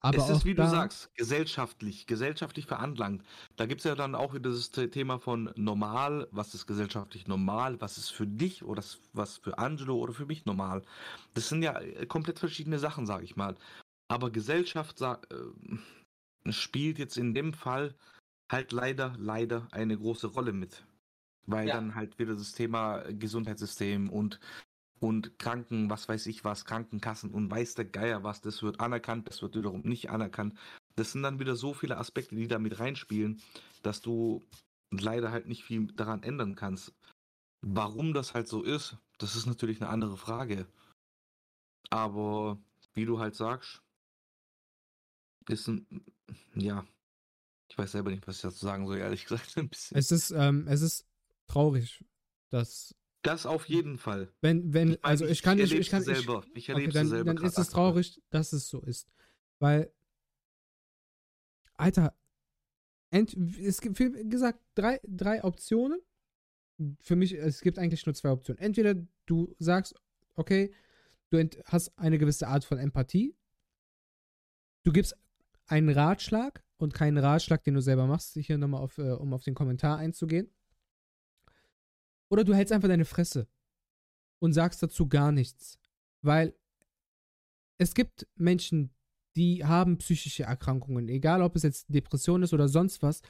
Aber 0.00 0.18
es 0.18 0.28
ist, 0.28 0.44
wie 0.44 0.54
du 0.54 0.68
sagst, 0.68 1.14
gesellschaftlich, 1.14 2.06
gesellschaftlich 2.06 2.66
veranlangt. 2.66 3.24
Da 3.56 3.66
gibt 3.66 3.80
es 3.80 3.84
ja 3.84 3.94
dann 3.94 4.14
auch 4.14 4.34
wieder 4.34 4.50
das 4.50 4.70
Thema 4.70 5.18
von 5.18 5.50
normal, 5.56 6.28
was 6.30 6.54
ist 6.54 6.66
gesellschaftlich 6.66 7.26
normal, 7.26 7.80
was 7.80 7.98
ist 7.98 8.10
für 8.10 8.26
dich 8.26 8.62
oder 8.62 8.84
was 9.14 9.38
für 9.38 9.58
Angelo 9.58 9.96
oder 9.96 10.12
für 10.12 10.26
mich 10.26 10.44
normal. 10.44 10.82
Das 11.34 11.48
sind 11.48 11.62
ja 11.62 11.80
äh, 11.80 12.06
komplett 12.06 12.38
verschiedene 12.38 12.78
Sachen, 12.78 13.06
sage 13.06 13.24
ich 13.24 13.36
mal. 13.36 13.56
Aber 14.08 14.30
Gesellschaft 14.30 15.00
äh, 15.00 15.16
spielt 16.52 16.98
jetzt 16.98 17.16
in 17.16 17.34
dem 17.34 17.52
Fall 17.52 17.94
halt 18.50 18.72
leider, 18.72 19.14
leider 19.18 19.68
eine 19.72 19.96
große 19.96 20.28
Rolle 20.28 20.52
mit. 20.52 20.84
Weil 21.46 21.68
ja. 21.68 21.74
dann 21.74 21.94
halt 21.94 22.18
wieder 22.18 22.34
das 22.34 22.52
Thema 22.52 23.02
Gesundheitssystem 23.12 24.10
und, 24.10 24.40
und 25.00 25.38
Kranken, 25.38 25.90
was 25.90 26.08
weiß 26.08 26.26
ich 26.26 26.44
was, 26.44 26.64
Krankenkassen 26.64 27.30
und 27.32 27.50
weiß 27.50 27.74
der 27.74 27.84
Geier 27.84 28.24
was, 28.24 28.40
das 28.40 28.62
wird 28.62 28.80
anerkannt, 28.80 29.28
das 29.28 29.42
wird 29.42 29.56
wiederum 29.56 29.82
nicht 29.82 30.10
anerkannt. 30.10 30.58
Das 30.96 31.12
sind 31.12 31.22
dann 31.22 31.38
wieder 31.38 31.56
so 31.56 31.74
viele 31.74 31.98
Aspekte, 31.98 32.34
die 32.34 32.48
da 32.48 32.58
mit 32.58 32.78
reinspielen, 32.80 33.40
dass 33.82 34.00
du 34.00 34.44
leider 34.90 35.30
halt 35.30 35.46
nicht 35.46 35.64
viel 35.64 35.86
daran 35.92 36.22
ändern 36.22 36.54
kannst. 36.54 36.92
Warum 37.62 38.12
das 38.12 38.34
halt 38.34 38.48
so 38.48 38.62
ist, 38.62 38.96
das 39.18 39.36
ist 39.36 39.46
natürlich 39.46 39.80
eine 39.80 39.90
andere 39.90 40.16
Frage. 40.16 40.66
Aber 41.90 42.58
wie 42.94 43.04
du 43.04 43.18
halt 43.18 43.34
sagst, 43.34 43.82
ist 45.48 45.68
ein, 45.68 45.86
ja, 46.54 46.86
ich 47.68 47.76
weiß 47.78 47.92
selber 47.92 48.10
nicht, 48.10 48.26
was 48.26 48.36
ich 48.36 48.42
dazu 48.42 48.64
sagen 48.64 48.86
soll, 48.86 48.98
ehrlich 48.98 49.24
gesagt. 49.24 49.52
Ein 49.56 49.68
bisschen. 49.68 49.96
Es 49.96 50.10
ist, 50.10 50.30
ähm, 50.30 50.66
es 50.68 50.82
ist 50.82 51.06
traurig, 51.46 52.04
dass. 52.50 52.94
Das 53.22 53.44
auf 53.44 53.68
jeden 53.68 53.98
Fall. 53.98 54.32
Wenn, 54.40 54.72
wenn, 54.72 54.92
ich 54.92 55.04
also 55.04 55.26
ich 55.26 55.42
kann 55.42 55.58
nicht, 55.58 55.72
ich 55.72 55.90
kann 55.90 56.02
selber. 56.02 56.44
Ich, 56.50 56.56
ich 56.56 56.68
erlebe 56.68 56.90
okay, 56.90 56.98
dann, 56.98 57.08
selber. 57.08 57.34
Dann 57.34 57.44
ist 57.44 57.58
es 57.58 57.70
traurig, 57.70 58.22
dass 58.30 58.52
es 58.52 58.68
so 58.68 58.80
ist. 58.82 59.08
Weil, 59.58 59.92
Alter, 61.74 62.16
ent, 63.10 63.34
es 63.34 63.80
gibt, 63.80 63.98
wie 63.98 64.28
gesagt, 64.28 64.60
drei, 64.74 65.00
drei 65.04 65.42
Optionen. 65.42 66.00
Für 67.00 67.16
mich, 67.16 67.32
es 67.32 67.62
gibt 67.62 67.78
eigentlich 67.78 68.06
nur 68.06 68.14
zwei 68.14 68.30
Optionen. 68.30 68.60
Entweder 68.60 68.94
du 69.24 69.54
sagst, 69.58 69.94
okay, 70.34 70.72
du 71.30 71.48
hast 71.64 71.98
eine 71.98 72.18
gewisse 72.18 72.46
Art 72.46 72.64
von 72.64 72.78
Empathie. 72.78 73.34
Du 74.84 74.92
gibst 74.92 75.16
einen 75.66 75.88
Ratschlag 75.88 76.64
und 76.78 76.94
keinen 76.94 77.18
Ratschlag, 77.18 77.64
den 77.64 77.74
du 77.74 77.80
selber 77.80 78.06
machst, 78.06 78.34
hier 78.34 78.58
nochmal 78.58 78.82
auf, 78.82 78.98
äh, 78.98 79.12
um 79.12 79.32
auf 79.32 79.44
den 79.44 79.54
Kommentar 79.54 79.98
einzugehen. 79.98 80.52
Oder 82.28 82.44
du 82.44 82.54
hältst 82.54 82.72
einfach 82.72 82.88
deine 82.88 83.04
Fresse 83.04 83.48
und 84.40 84.52
sagst 84.52 84.82
dazu 84.82 85.08
gar 85.08 85.32
nichts. 85.32 85.78
Weil 86.22 86.54
es 87.78 87.94
gibt 87.94 88.26
Menschen, 88.36 88.94
die 89.36 89.64
haben 89.64 89.98
psychische 89.98 90.44
Erkrankungen, 90.44 91.08
egal 91.08 91.42
ob 91.42 91.56
es 91.56 91.62
jetzt 91.62 91.86
Depression 91.88 92.42
ist 92.42 92.54
oder 92.54 92.68
sonst 92.68 93.02
was, 93.02 93.22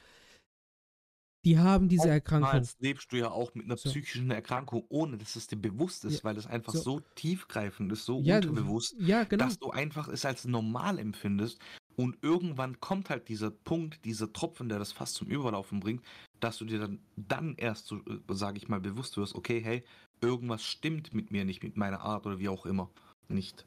die 1.45 1.59
haben 1.59 1.87
diese 1.87 2.09
Erkrankung. 2.09 2.47
Oftmals 2.47 2.75
lebst 2.79 3.11
du 3.11 3.17
ja 3.17 3.31
auch 3.31 3.53
mit 3.53 3.65
einer 3.65 3.77
so. 3.77 3.89
psychischen 3.89 4.31
Erkrankung, 4.31 4.85
ohne 4.89 5.17
dass 5.17 5.35
es 5.35 5.47
dir 5.47 5.57
bewusst 5.57 6.03
ist, 6.05 6.17
ja. 6.17 6.23
weil 6.23 6.37
es 6.37 6.47
einfach 6.47 6.73
so, 6.73 6.81
so 6.81 6.99
tiefgreifend 7.15 7.91
ist, 7.91 8.05
so 8.05 8.19
ja, 8.21 8.37
unterbewusst, 8.37 8.95
ja, 8.99 9.23
genau. 9.23 9.45
dass 9.45 9.59
du 9.59 9.69
einfach 9.69 10.07
es 10.07 10.25
als 10.25 10.45
normal 10.45 10.97
empfindest 10.99 11.61
und 11.97 12.17
irgendwann 12.21 12.79
kommt 12.79 13.09
halt 13.09 13.27
dieser 13.27 13.49
Punkt, 13.49 14.05
dieser 14.05 14.31
Tropfen, 14.31 14.69
der 14.69 14.77
das 14.77 14.91
fast 14.91 15.15
zum 15.15 15.29
Überlaufen 15.29 15.79
bringt, 15.79 16.05
dass 16.39 16.57
du 16.59 16.65
dir 16.65 16.79
dann, 16.79 16.99
dann 17.15 17.55
erst, 17.55 17.87
so, 17.87 17.97
äh, 18.05 18.19
sage 18.29 18.57
ich 18.57 18.69
mal, 18.69 18.79
bewusst 18.79 19.17
wirst, 19.17 19.33
okay, 19.33 19.59
hey, 19.59 19.83
irgendwas 20.21 20.63
stimmt 20.63 21.13
mit 21.13 21.31
mir 21.31 21.43
nicht, 21.43 21.63
mit 21.63 21.75
meiner 21.75 22.01
Art 22.01 22.25
oder 22.27 22.37
wie 22.37 22.49
auch 22.49 22.67
immer 22.67 22.91
nicht. 23.27 23.65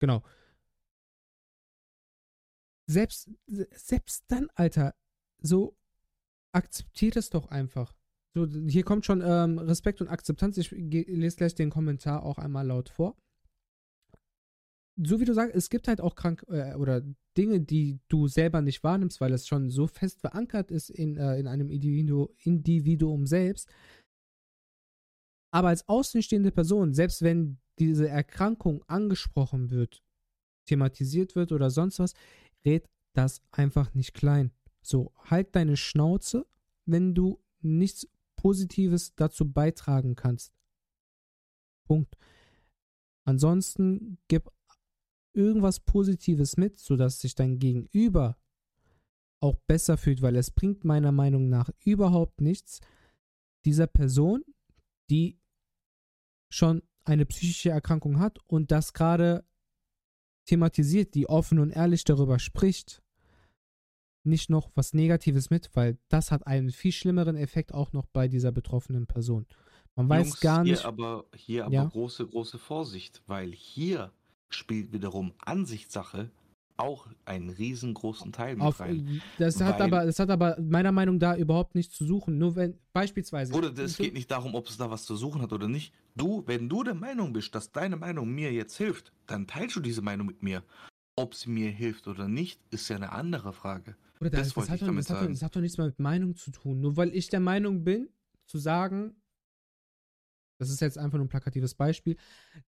Genau. 0.00 0.22
Selbst, 2.86 3.30
selbst 3.46 4.24
dann, 4.28 4.48
Alter, 4.54 4.94
so 5.42 5.76
akzeptiert 6.52 7.16
es 7.16 7.28
doch 7.28 7.48
einfach. 7.48 7.94
So, 8.34 8.46
hier 8.46 8.84
kommt 8.84 9.04
schon 9.04 9.20
ähm, 9.20 9.58
Respekt 9.58 10.00
und 10.00 10.08
Akzeptanz. 10.08 10.56
Ich 10.56 10.70
lese 10.70 11.36
gleich 11.36 11.54
den 11.54 11.68
Kommentar 11.68 12.22
auch 12.22 12.38
einmal 12.38 12.66
laut 12.66 12.88
vor 12.88 13.16
so 15.02 15.20
wie 15.20 15.24
du 15.24 15.32
sagst, 15.32 15.54
es 15.54 15.70
gibt 15.70 15.88
halt 15.88 16.00
auch 16.00 16.14
krank 16.14 16.44
äh, 16.48 16.74
oder 16.74 17.02
Dinge, 17.36 17.60
die 17.60 18.00
du 18.08 18.26
selber 18.26 18.60
nicht 18.60 18.82
wahrnimmst, 18.82 19.20
weil 19.20 19.32
es 19.32 19.46
schon 19.46 19.70
so 19.70 19.86
fest 19.86 20.20
verankert 20.20 20.70
ist 20.70 20.90
in, 20.90 21.16
äh, 21.16 21.38
in 21.38 21.46
einem 21.46 21.70
Individu 21.70 22.28
Individuum 22.38 23.26
selbst. 23.26 23.70
Aber 25.52 25.68
als 25.68 25.88
außenstehende 25.88 26.50
Person, 26.50 26.94
selbst 26.94 27.22
wenn 27.22 27.58
diese 27.78 28.08
Erkrankung 28.08 28.82
angesprochen 28.88 29.70
wird, 29.70 30.02
thematisiert 30.66 31.36
wird 31.36 31.52
oder 31.52 31.70
sonst 31.70 32.00
was, 32.00 32.14
red 32.64 32.88
das 33.14 33.40
einfach 33.52 33.94
nicht 33.94 34.14
klein. 34.14 34.52
So, 34.82 35.12
halt 35.16 35.54
deine 35.54 35.76
Schnauze, 35.76 36.46
wenn 36.86 37.14
du 37.14 37.40
nichts 37.60 38.08
Positives 38.36 39.14
dazu 39.14 39.50
beitragen 39.50 40.16
kannst. 40.16 40.52
Punkt. 41.84 42.16
Ansonsten 43.24 44.18
gib 44.28 44.50
irgendwas 45.38 45.78
Positives 45.78 46.56
mit, 46.56 46.80
sodass 46.80 47.20
sich 47.20 47.36
dein 47.36 47.58
Gegenüber 47.58 48.36
auch 49.40 49.56
besser 49.68 49.96
fühlt, 49.96 50.20
weil 50.20 50.34
es 50.34 50.50
bringt 50.50 50.84
meiner 50.84 51.12
Meinung 51.12 51.48
nach 51.48 51.70
überhaupt 51.84 52.40
nichts, 52.40 52.80
dieser 53.64 53.86
Person, 53.86 54.44
die 55.10 55.38
schon 56.50 56.82
eine 57.04 57.24
psychische 57.24 57.70
Erkrankung 57.70 58.18
hat 58.18 58.38
und 58.48 58.72
das 58.72 58.92
gerade 58.92 59.44
thematisiert, 60.46 61.14
die 61.14 61.28
offen 61.28 61.60
und 61.60 61.70
ehrlich 61.70 62.04
darüber 62.04 62.38
spricht, 62.38 63.02
nicht 64.24 64.50
noch 64.50 64.70
was 64.74 64.92
Negatives 64.92 65.50
mit, 65.50 65.70
weil 65.74 65.98
das 66.08 66.32
hat 66.32 66.46
einen 66.46 66.70
viel 66.70 66.92
schlimmeren 66.92 67.36
Effekt 67.36 67.72
auch 67.72 67.92
noch 67.92 68.06
bei 68.06 68.26
dieser 68.26 68.50
betroffenen 68.50 69.06
Person. 69.06 69.46
Man 69.94 70.08
weiß 70.08 70.28
Jungs, 70.28 70.40
gar 70.40 70.64
nicht. 70.64 70.80
Hier 70.80 70.88
aber, 70.88 71.24
hier 71.34 71.64
aber 71.64 71.74
ja? 71.74 71.84
große, 71.84 72.26
große 72.26 72.58
Vorsicht, 72.58 73.22
weil 73.26 73.52
hier 73.52 74.12
spielt 74.50 74.92
wiederum 74.92 75.32
Ansichtssache 75.38 76.30
auch 76.78 77.08
einen 77.24 77.50
riesengroßen 77.50 78.32
Teil 78.32 78.54
mit 78.54 78.64
Auf, 78.64 78.80
rein. 78.80 79.20
Das 79.38 79.60
hat, 79.60 79.80
aber, 79.80 80.06
das 80.06 80.18
hat 80.18 80.30
aber 80.30 80.56
meiner 80.60 80.92
Meinung 80.92 81.16
nach 81.16 81.32
da 81.32 81.36
überhaupt 81.36 81.74
nichts 81.74 81.94
zu 81.94 82.06
suchen. 82.06 82.38
Nur 82.38 82.54
wenn, 82.54 82.78
beispielsweise. 82.92 83.52
Oder 83.52 83.76
es 83.78 83.96
geht 83.96 84.14
nicht 84.14 84.30
darum, 84.30 84.54
ob 84.54 84.68
es 84.68 84.76
da 84.76 84.90
was 84.90 85.04
zu 85.04 85.16
suchen 85.16 85.42
hat 85.42 85.52
oder 85.52 85.68
nicht. 85.68 85.92
Du, 86.14 86.44
wenn 86.46 86.68
du 86.68 86.84
der 86.84 86.94
Meinung 86.94 87.32
bist, 87.32 87.54
dass 87.54 87.72
deine 87.72 87.96
Meinung 87.96 88.30
mir 88.32 88.52
jetzt 88.52 88.76
hilft, 88.76 89.12
dann 89.26 89.46
teilst 89.46 89.76
du 89.76 89.80
diese 89.80 90.02
Meinung 90.02 90.26
mit 90.26 90.42
mir. 90.42 90.62
Ob 91.16 91.34
sie 91.34 91.50
mir 91.50 91.70
hilft 91.70 92.06
oder 92.06 92.28
nicht, 92.28 92.60
ist 92.70 92.88
ja 92.88 92.96
eine 92.96 93.10
andere 93.10 93.52
Frage. 93.52 93.96
Oder 94.20 94.30
das, 94.30 94.54
das, 94.54 94.70
hat 94.70 94.80
doch, 94.80 94.94
das, 94.94 95.10
hat 95.10 95.22
doch, 95.22 95.28
das, 95.28 95.42
hat 95.42 95.56
doch, 95.56 95.60
nichts 95.60 95.78
mehr 95.78 95.88
mit 95.88 95.98
Meinung 95.98 96.36
zu 96.36 96.52
tun. 96.52 96.80
Nur 96.80 96.96
weil 96.96 97.14
ich 97.14 97.28
der 97.28 97.40
Meinung 97.40 97.82
bin, 97.82 98.08
zu 98.46 98.58
sagen, 98.58 99.16
das 100.58 100.70
ist 100.70 100.80
jetzt 100.80 100.96
einfach 100.96 101.18
nur 101.18 101.26
ein 101.26 101.28
plakatives 101.28 101.74
Beispiel, 101.74 102.16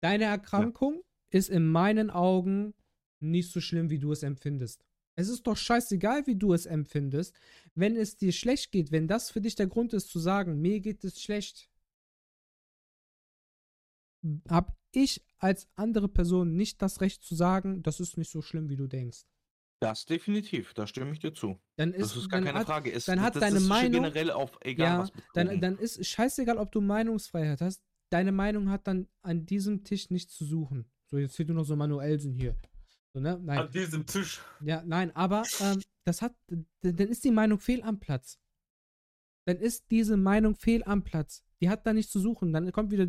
deine 0.01 0.25
Erkrankung 0.25 0.95
ja. 0.95 1.10
Ist 1.31 1.49
in 1.49 1.67
meinen 1.67 2.11
Augen 2.11 2.75
nicht 3.21 3.51
so 3.51 3.61
schlimm, 3.61 3.91
wie 3.91 3.99
du 3.99 4.13
es 4.13 4.23
empfindest. 4.23 4.85
Es 5.17 5.29
ist 5.29 5.47
doch 5.47 5.57
scheißegal, 5.57 6.27
wie 6.27 6.37
du 6.37 6.55
es 6.55 6.67
empfindest. 6.67 7.35
Wenn 7.75 7.97
es 7.97 8.17
dir 8.17 8.33
schlecht 8.33 8.73
geht, 8.73 8.91
wenn 8.91 9.09
das 9.09 9.31
für 9.31 9.41
dich 9.41 9.55
der 9.55 9.67
Grund 9.67 9.93
ist 9.93 10.09
zu 10.09 10.19
sagen, 10.19 10.61
mir 10.61 10.81
geht 10.81 11.05
es 11.05 11.21
schlecht, 11.21 11.69
habe 14.49 14.73
ich 14.93 15.23
als 15.39 15.69
andere 15.77 16.09
Person 16.09 16.57
nicht 16.57 16.83
das 16.83 17.01
Recht 17.01 17.23
zu 17.23 17.35
sagen, 17.35 17.83
das 17.83 18.01
ist 18.01 18.17
nicht 18.17 18.31
so 18.31 18.43
schlimm, 18.43 18.69
wie 18.69 18.77
du 18.77 18.87
denkst. 18.87 19.25
Das 19.81 20.05
definitiv, 20.05 20.75
da 20.75 20.87
stimme 20.87 21.13
ich 21.13 21.21
dir 21.21 21.33
zu. 21.33 21.59
Dann 21.77 21.95
ist, 21.95 22.11
das 22.11 22.17
ist 22.17 22.29
gar 22.29 22.43
keine 22.43 22.59
hat, 22.59 22.67
Frage. 22.67 22.93
Es, 22.93 23.07
dann 23.07 23.23
hat 23.23 23.35
das 23.35 23.41
deine 23.41 23.57
ist 23.57 23.67
Meinung 23.67 23.93
generell 23.93 24.31
auf 24.31 24.59
egal 24.61 24.87
ja, 24.87 24.99
was. 24.99 25.13
Dann, 25.33 25.61
dann 25.61 25.79
ist 25.79 26.05
scheißegal, 26.05 26.59
ob 26.59 26.71
du 26.71 26.83
Meinungsfreiheit 26.83 27.63
hast. 27.63 27.83
Deine 28.11 28.33
Meinung 28.33 28.69
hat 28.69 28.87
dann 28.87 29.09
an 29.23 29.47
diesem 29.47 29.83
Tisch 29.85 30.11
nichts 30.11 30.35
zu 30.35 30.45
suchen. 30.45 30.91
So, 31.11 31.19
jetzt 31.19 31.37
fehlt 31.37 31.49
nur 31.49 31.59
noch 31.59 31.65
so 31.65 31.77
Manuelsen 31.77 32.33
hier. 32.33 32.57
So, 33.13 33.21
ne? 33.21 33.39
Nein. 33.43 33.59
An 33.59 33.71
diesem 33.71 34.07
Tisch. 34.07 34.41
Ja, 34.61 34.83
nein, 34.85 35.15
aber 35.17 35.43
ähm, 35.61 35.83
das 36.05 36.23
hat, 36.23 36.35
dann 36.49 37.09
ist 37.09 37.25
die 37.25 37.31
Meinung 37.31 37.59
fehl 37.59 37.83
am 37.83 37.99
Platz. 37.99 38.39
Dann 39.47 39.59
ist 39.59 39.91
diese 39.91 40.17
Meinung 40.17 40.55
fehl 40.55 40.85
am 40.85 41.03
Platz. 41.03 41.45
Die 41.61 41.69
hat 41.69 41.87
da 41.87 41.93
nichts 41.93 42.13
zu 42.13 42.21
suchen. 42.21 42.53
Dann 42.53 42.71
kommt 42.73 42.93
wieder 42.93 43.09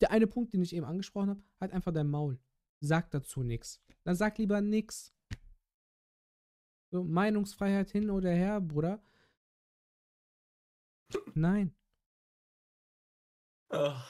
der 0.00 0.10
eine 0.10 0.26
Punkt, 0.26 0.52
den 0.52 0.62
ich 0.62 0.74
eben 0.74 0.86
angesprochen 0.86 1.30
habe, 1.30 1.42
halt 1.60 1.72
einfach 1.72 1.92
dein 1.92 2.08
Maul. 2.08 2.38
Sag 2.80 3.10
dazu 3.10 3.42
nichts. 3.42 3.82
Dann 4.04 4.14
sag 4.14 4.38
lieber 4.38 4.60
nichts. 4.60 5.12
So, 6.90 7.04
Meinungsfreiheit 7.04 7.90
hin 7.90 8.10
oder 8.10 8.30
her, 8.30 8.60
Bruder. 8.60 9.02
Nein. 11.34 11.74
Ach. 13.68 14.09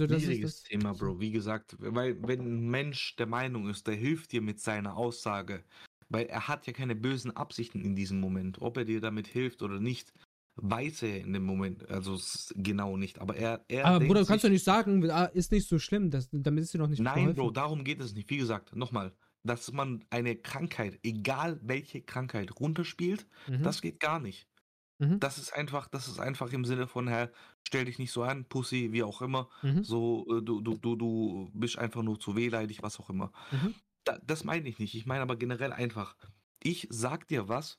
So, 0.00 0.06
das 0.06 0.22
Schwieriges 0.22 0.54
ist 0.54 0.62
das 0.62 0.68
Thema, 0.70 0.94
Bro. 0.94 1.20
Wie 1.20 1.30
gesagt, 1.30 1.76
weil 1.78 2.16
wenn 2.26 2.40
ein 2.40 2.70
Mensch 2.70 3.16
der 3.16 3.26
Meinung 3.26 3.68
ist, 3.68 3.86
der 3.86 3.96
hilft 3.96 4.32
dir 4.32 4.40
mit 4.40 4.58
seiner 4.58 4.96
Aussage, 4.96 5.62
weil 6.08 6.24
er 6.24 6.48
hat 6.48 6.66
ja 6.66 6.72
keine 6.72 6.94
bösen 6.94 7.36
Absichten 7.36 7.82
in 7.82 7.94
diesem 7.94 8.18
Moment, 8.18 8.62
ob 8.62 8.78
er 8.78 8.86
dir 8.86 9.02
damit 9.02 9.26
hilft 9.26 9.60
oder 9.60 9.78
nicht, 9.78 10.14
weiß 10.56 11.02
er 11.02 11.20
in 11.20 11.34
dem 11.34 11.44
Moment, 11.44 11.86
also 11.90 12.18
genau 12.54 12.96
nicht. 12.96 13.18
Aber 13.18 13.36
er, 13.36 13.62
er 13.68 13.84
Aber 13.84 14.06
Bruder, 14.06 14.20
du 14.20 14.26
kannst 14.26 14.42
doch 14.42 14.48
nicht 14.48 14.64
sagen, 14.64 15.10
ah, 15.10 15.26
ist 15.26 15.52
nicht 15.52 15.68
so 15.68 15.78
schlimm, 15.78 16.10
das, 16.10 16.30
damit 16.32 16.64
ist 16.64 16.72
dir 16.72 16.78
noch 16.78 16.88
nicht 16.88 17.02
Nein, 17.02 17.16
geholfen. 17.16 17.36
Bro, 17.36 17.50
darum 17.50 17.84
geht 17.84 18.00
es 18.00 18.14
nicht. 18.14 18.30
Wie 18.30 18.38
gesagt, 18.38 18.74
nochmal, 18.74 19.12
dass 19.42 19.70
man 19.70 20.02
eine 20.08 20.34
Krankheit, 20.34 20.98
egal 21.02 21.60
welche 21.62 22.00
Krankheit, 22.00 22.58
runterspielt, 22.58 23.26
mhm. 23.48 23.62
das 23.62 23.82
geht 23.82 24.00
gar 24.00 24.18
nicht. 24.18 24.48
Mhm. 25.00 25.20
Das 25.20 25.38
ist 25.38 25.52
einfach, 25.54 25.88
das 25.88 26.08
ist 26.08 26.20
einfach 26.20 26.52
im 26.52 26.64
Sinne 26.64 26.86
von, 26.86 27.08
Herr, 27.08 27.30
stell 27.70 27.84
dich 27.84 28.00
nicht 28.00 28.10
so 28.10 28.24
an, 28.24 28.44
Pussy, 28.46 28.90
wie 28.90 29.04
auch 29.04 29.22
immer. 29.22 29.48
Mhm. 29.62 29.84
So, 29.84 30.26
äh, 30.28 30.42
du, 30.42 30.60
du, 30.60 30.76
du, 30.76 30.96
du 30.96 31.50
bist 31.54 31.78
einfach 31.78 32.02
nur 32.02 32.18
zu 32.18 32.34
wehleidig, 32.34 32.82
was 32.82 32.98
auch 32.98 33.08
immer. 33.10 33.32
Mhm. 33.52 33.74
Da, 34.02 34.18
das 34.26 34.42
meine 34.42 34.68
ich 34.68 34.80
nicht. 34.80 34.96
Ich 34.96 35.06
meine 35.06 35.22
aber 35.22 35.36
generell 35.36 35.72
einfach, 35.72 36.16
ich 36.60 36.88
sag 36.90 37.28
dir 37.28 37.48
was, 37.48 37.78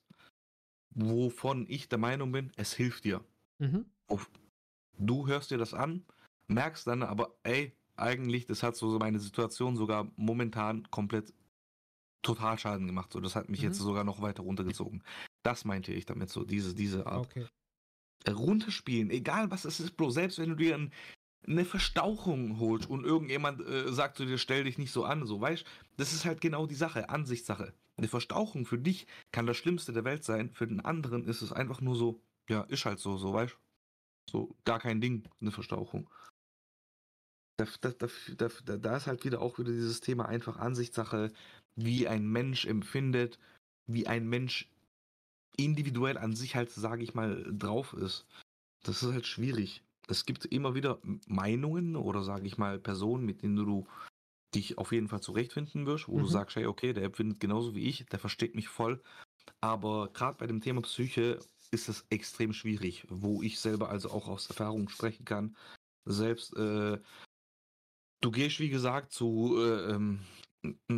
wovon 0.95 1.65
ich 1.67 1.89
der 1.89 1.97
Meinung 1.97 2.31
bin, 2.31 2.53
es 2.55 2.73
hilft 2.73 3.03
dir. 3.03 3.21
Mhm. 3.59 3.85
Du 4.97 5.27
hörst 5.27 5.51
dir 5.51 5.57
das 5.57 5.73
an, 5.73 6.05
merkst 6.47 6.87
dann 6.87 7.03
aber, 7.03 7.35
ey, 7.43 7.75
eigentlich, 7.97 8.45
das 8.45 8.63
hat 8.63 8.77
so 8.77 8.97
meine 8.97 9.19
Situation 9.19 9.75
sogar 9.75 10.09
momentan 10.15 10.89
komplett 10.89 11.33
total 12.21 12.57
Schaden 12.57 12.87
gemacht. 12.87 13.11
So, 13.11 13.19
das 13.19 13.35
hat 13.35 13.49
mich 13.49 13.59
mhm. 13.59 13.67
jetzt 13.67 13.79
sogar 13.79 14.05
noch 14.05 14.21
weiter 14.21 14.43
runtergezogen. 14.43 15.03
Das 15.43 15.65
meinte 15.65 15.91
ich 15.91 16.05
damit 16.05 16.29
so, 16.29 16.45
diese, 16.45 16.73
diese 16.73 17.07
Art. 17.07 17.25
Okay. 17.25 17.45
Runterspielen, 18.27 19.09
egal 19.09 19.51
was 19.51 19.65
es 19.65 19.79
ist, 19.79 19.97
Bro, 19.97 20.11
selbst 20.11 20.39
wenn 20.39 20.49
du 20.49 20.55
dir 20.55 20.75
ein, 20.75 20.91
eine 21.47 21.65
Verstauchung 21.65 22.59
holst 22.59 22.89
und 22.89 23.03
irgendjemand 23.03 23.61
äh, 23.61 23.91
sagt 23.91 24.17
zu 24.17 24.25
dir, 24.25 24.37
stell 24.37 24.63
dich 24.63 24.77
nicht 24.77 24.91
so 24.91 25.05
an, 25.05 25.25
so, 25.25 25.41
weißt 25.41 25.65
das 25.97 26.13
ist 26.13 26.25
halt 26.25 26.41
genau 26.41 26.67
die 26.67 26.75
Sache, 26.75 27.09
Ansichtssache. 27.09 27.73
Eine 27.97 28.07
Verstauchung 28.07 28.65
für 28.65 28.77
dich 28.77 29.07
kann 29.31 29.45
das 29.45 29.57
Schlimmste 29.57 29.93
der 29.93 30.03
Welt 30.03 30.23
sein, 30.23 30.51
für 30.51 30.67
den 30.67 30.79
anderen 30.79 31.25
ist 31.25 31.41
es 31.41 31.51
einfach 31.51 31.81
nur 31.81 31.95
so, 31.95 32.21
ja, 32.49 32.61
ist 32.63 32.85
halt 32.85 32.99
so, 32.99 33.17
so, 33.17 33.33
weißt 33.33 33.57
So, 34.29 34.55
gar 34.65 34.79
kein 34.79 35.01
Ding, 35.01 35.23
eine 35.39 35.51
Verstauchung. 35.51 36.09
Da, 37.57 37.67
da, 37.81 38.07
da, 38.37 38.77
da, 38.77 38.97
ist 38.97 39.07
halt 39.07 39.23
wieder 39.23 39.41
auch 39.41 39.59
wieder 39.59 39.71
dieses 39.71 40.01
Thema 40.01 40.25
einfach 40.25 40.57
Ansichtssache, 40.57 41.31
wie 41.75 42.07
ein 42.07 42.27
Mensch 42.27 42.65
empfindet, 42.65 43.37
wie 43.85 44.07
ein 44.07 44.27
Mensch 44.27 44.67
individuell 45.57 46.17
an 46.17 46.35
sich 46.35 46.55
halt, 46.55 46.71
sage 46.71 47.03
ich 47.03 47.13
mal, 47.13 47.45
drauf 47.51 47.93
ist. 47.93 48.25
Das 48.83 49.03
ist 49.03 49.11
halt 49.11 49.27
schwierig. 49.27 49.83
Es 50.07 50.25
gibt 50.25 50.45
immer 50.45 50.75
wieder 50.75 50.99
Meinungen 51.27 51.95
oder 51.95 52.23
sage 52.23 52.47
ich 52.47 52.57
mal 52.57 52.79
Personen, 52.79 53.25
mit 53.25 53.43
denen 53.43 53.55
du 53.55 53.87
dich 54.53 54.77
auf 54.77 54.91
jeden 54.91 55.07
Fall 55.07 55.21
zurechtfinden 55.21 55.85
wirst, 55.85 56.07
wo 56.07 56.17
mhm. 56.17 56.23
du 56.23 56.27
sagst, 56.27 56.55
hey, 56.55 56.65
okay, 56.65 56.93
der 56.93 57.03
empfindet 57.03 57.39
genauso 57.39 57.75
wie 57.75 57.87
ich, 57.87 58.05
der 58.07 58.19
versteht 58.19 58.55
mich 58.55 58.67
voll. 58.67 59.01
Aber 59.61 60.09
gerade 60.11 60.37
bei 60.37 60.47
dem 60.47 60.61
Thema 60.61 60.81
Psyche 60.81 61.39
ist 61.71 61.87
es 61.87 62.05
extrem 62.09 62.51
schwierig, 62.53 63.05
wo 63.09 63.41
ich 63.41 63.59
selber 63.59 63.89
also 63.89 64.11
auch 64.11 64.27
aus 64.27 64.49
Erfahrung 64.49 64.89
sprechen 64.89 65.25
kann. 65.25 65.55
Selbst, 66.05 66.55
äh, 66.57 66.99
du 68.21 68.31
gehst, 68.31 68.59
wie 68.59 68.69
gesagt, 68.69 69.11
zu 69.13 69.55
äh, 69.57 69.93
ähm, 69.93 70.19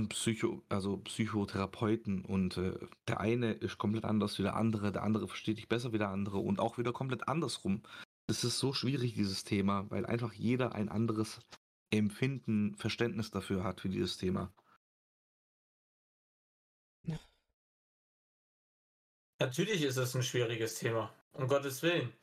Psycho, 0.10 0.62
also 0.70 0.98
Psychotherapeuten 0.98 2.26
und 2.26 2.58
äh, 2.58 2.78
der 3.08 3.22
eine 3.22 3.54
ist 3.54 3.78
komplett 3.78 4.04
anders 4.04 4.38
wie 4.38 4.44
der 4.44 4.56
andere, 4.56 4.92
der 4.92 5.04
andere 5.04 5.28
versteht 5.28 5.58
dich 5.58 5.70
besser 5.70 5.94
wie 5.94 5.98
der 5.98 6.10
andere 6.10 6.40
und 6.40 6.60
auch 6.60 6.78
wieder 6.78 6.92
komplett 6.92 7.28
andersrum. 7.28 7.82
Es 8.28 8.44
ist 8.44 8.60
so 8.60 8.74
schwierig, 8.74 9.14
dieses 9.14 9.44
Thema, 9.44 9.90
weil 9.90 10.06
einfach 10.06 10.34
jeder 10.34 10.76
ein 10.76 10.90
anderes 10.90 11.40
Empfinden, 11.92 12.76
Verständnis 12.76 13.32
dafür 13.32 13.64
hat 13.64 13.82
für 13.82 13.90
dieses 13.90 14.18
Thema. 14.18 14.52
Natürlich 19.40 19.84
ist 19.84 19.98
es 19.98 20.16
ein 20.16 20.24
schwieriges 20.24 20.76
Thema, 20.76 21.14
um 21.34 21.48
Gottes 21.48 21.84
Willen. 21.84 22.14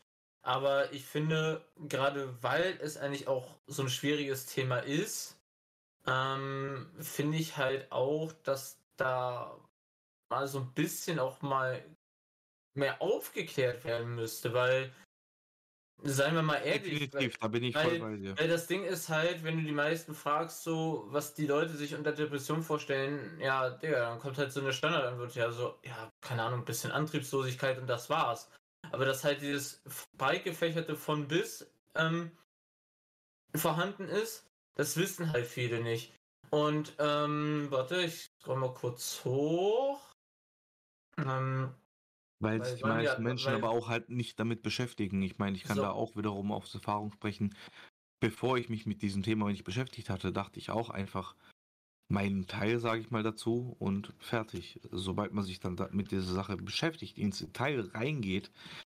Aber 0.42 0.92
ich 0.92 1.04
finde, 1.04 1.62
gerade 1.86 2.34
weil 2.42 2.78
es 2.80 2.96
eigentlich 2.96 3.28
auch 3.28 3.56
so 3.66 3.82
ein 3.82 3.90
schwieriges 3.90 4.46
Thema 4.46 4.78
ist, 4.78 5.36
ähm, 6.10 6.90
finde 6.98 7.38
ich 7.38 7.56
halt 7.56 7.90
auch, 7.92 8.32
dass 8.42 8.78
da 8.96 9.56
mal 10.28 10.46
so 10.48 10.58
ein 10.58 10.72
bisschen 10.72 11.18
auch 11.18 11.40
mal 11.40 11.84
mehr 12.74 13.00
aufgeklärt 13.00 13.84
werden 13.84 14.14
müsste, 14.14 14.52
weil, 14.52 14.92
seien 16.02 16.34
wir 16.34 16.42
mal 16.42 16.56
ehrlich, 16.56 16.98
Definitiv, 16.98 17.38
da 17.38 17.48
bin 17.48 17.64
ich 17.64 17.74
weil, 17.74 17.84
voll 17.84 17.98
bei 18.00 18.16
dir. 18.16 18.38
Weil 18.38 18.48
das 18.48 18.66
Ding 18.66 18.84
ist 18.84 19.08
halt, 19.08 19.44
wenn 19.44 19.58
du 19.58 19.62
die 19.62 19.72
meisten 19.72 20.14
fragst, 20.14 20.64
so, 20.64 21.06
was 21.08 21.34
die 21.34 21.46
Leute 21.46 21.76
sich 21.76 21.94
unter 21.94 22.12
Depression 22.12 22.62
vorstellen, 22.62 23.38
ja, 23.40 23.70
Digga, 23.70 24.10
dann 24.10 24.18
kommt 24.18 24.38
halt 24.38 24.52
so 24.52 24.60
eine 24.60 24.72
Standardantwort, 24.72 25.34
ja, 25.34 25.50
so, 25.52 25.78
ja, 25.84 26.10
keine 26.20 26.42
Ahnung, 26.42 26.60
ein 26.60 26.64
bisschen 26.64 26.90
Antriebslosigkeit 26.90 27.78
und 27.78 27.86
das 27.86 28.10
war's. 28.10 28.50
Aber 28.92 29.04
dass 29.04 29.24
halt 29.24 29.40
dieses 29.42 29.82
breit 30.16 30.44
gefächerte 30.44 30.96
von 30.96 31.28
bis 31.28 31.70
ähm, 31.94 32.32
vorhanden 33.54 34.08
ist, 34.08 34.49
das 34.80 34.96
wissen 34.96 35.30
halt 35.30 35.46
viele 35.46 35.82
nicht. 35.82 36.10
Und, 36.48 36.96
ähm, 36.98 37.66
warte, 37.68 38.00
ich 38.00 38.30
scroll 38.40 38.56
mal 38.56 38.72
kurz 38.72 39.22
hoch. 39.26 40.00
Ähm, 41.18 41.74
weil, 42.40 42.64
sich 42.64 42.78
die 42.78 42.88
meisten 42.88 43.22
Menschen 43.22 43.48
weil, 43.48 43.56
aber 43.56 43.68
auch 43.68 43.90
halt 43.90 44.08
nicht 44.08 44.40
damit 44.40 44.62
beschäftigen. 44.62 45.20
Ich 45.20 45.36
meine, 45.36 45.54
ich 45.54 45.64
kann 45.64 45.76
so. 45.76 45.82
da 45.82 45.90
auch 45.90 46.16
wiederum 46.16 46.50
aus 46.50 46.74
Erfahrung 46.74 47.12
sprechen. 47.12 47.54
Bevor 48.20 48.56
ich 48.56 48.70
mich 48.70 48.86
mit 48.86 49.02
diesem 49.02 49.22
Thema 49.22 49.50
nicht 49.50 49.64
beschäftigt 49.64 50.08
hatte, 50.08 50.32
dachte 50.32 50.58
ich 50.58 50.70
auch 50.70 50.88
einfach 50.88 51.36
meinen 52.08 52.46
Teil, 52.46 52.78
sage 52.78 53.02
ich 53.02 53.10
mal 53.10 53.22
dazu, 53.22 53.76
und 53.78 54.14
fertig. 54.18 54.80
Sobald 54.90 55.34
man 55.34 55.44
sich 55.44 55.60
dann 55.60 55.76
mit 55.90 56.10
dieser 56.10 56.32
Sache 56.32 56.56
beschäftigt, 56.56 57.18
ins 57.18 57.40
Detail 57.40 57.80
reingeht, 57.92 58.50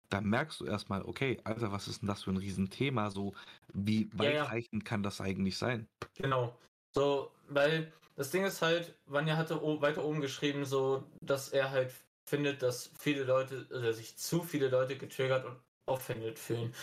dann 0.09 0.25
merkst 0.25 0.61
du 0.61 0.65
erstmal, 0.65 1.01
okay, 1.01 1.39
Alter, 1.45 1.71
was 1.71 1.87
ist 1.87 2.03
denn 2.03 2.07
das 2.07 2.23
für 2.23 2.31
ein 2.31 2.37
Riesenthema? 2.37 3.09
So, 3.09 3.33
wie 3.73 4.09
weitreichend 4.13 4.73
ja, 4.73 4.79
ja. 4.79 4.85
kann 4.85 5.03
das 5.03 5.21
eigentlich 5.21 5.57
sein? 5.57 5.87
Genau. 6.15 6.57
So, 6.95 7.31
weil 7.47 7.91
das 8.15 8.31
Ding 8.31 8.43
ist 8.43 8.61
halt, 8.61 8.95
Vanya 9.05 9.37
hatte 9.37 9.61
weiter 9.81 10.03
oben 10.03 10.21
geschrieben, 10.21 10.65
so, 10.65 11.03
dass 11.21 11.49
er 11.49 11.71
halt 11.71 11.93
findet, 12.27 12.61
dass 12.61 12.91
viele 12.99 13.23
Leute, 13.23 13.65
oder 13.69 13.93
sich 13.93 14.17
zu 14.17 14.43
viele 14.43 14.69
Leute 14.69 14.97
getriggert 14.97 15.45
und 15.45 15.57
offended 15.87 16.37
fühlen. 16.37 16.73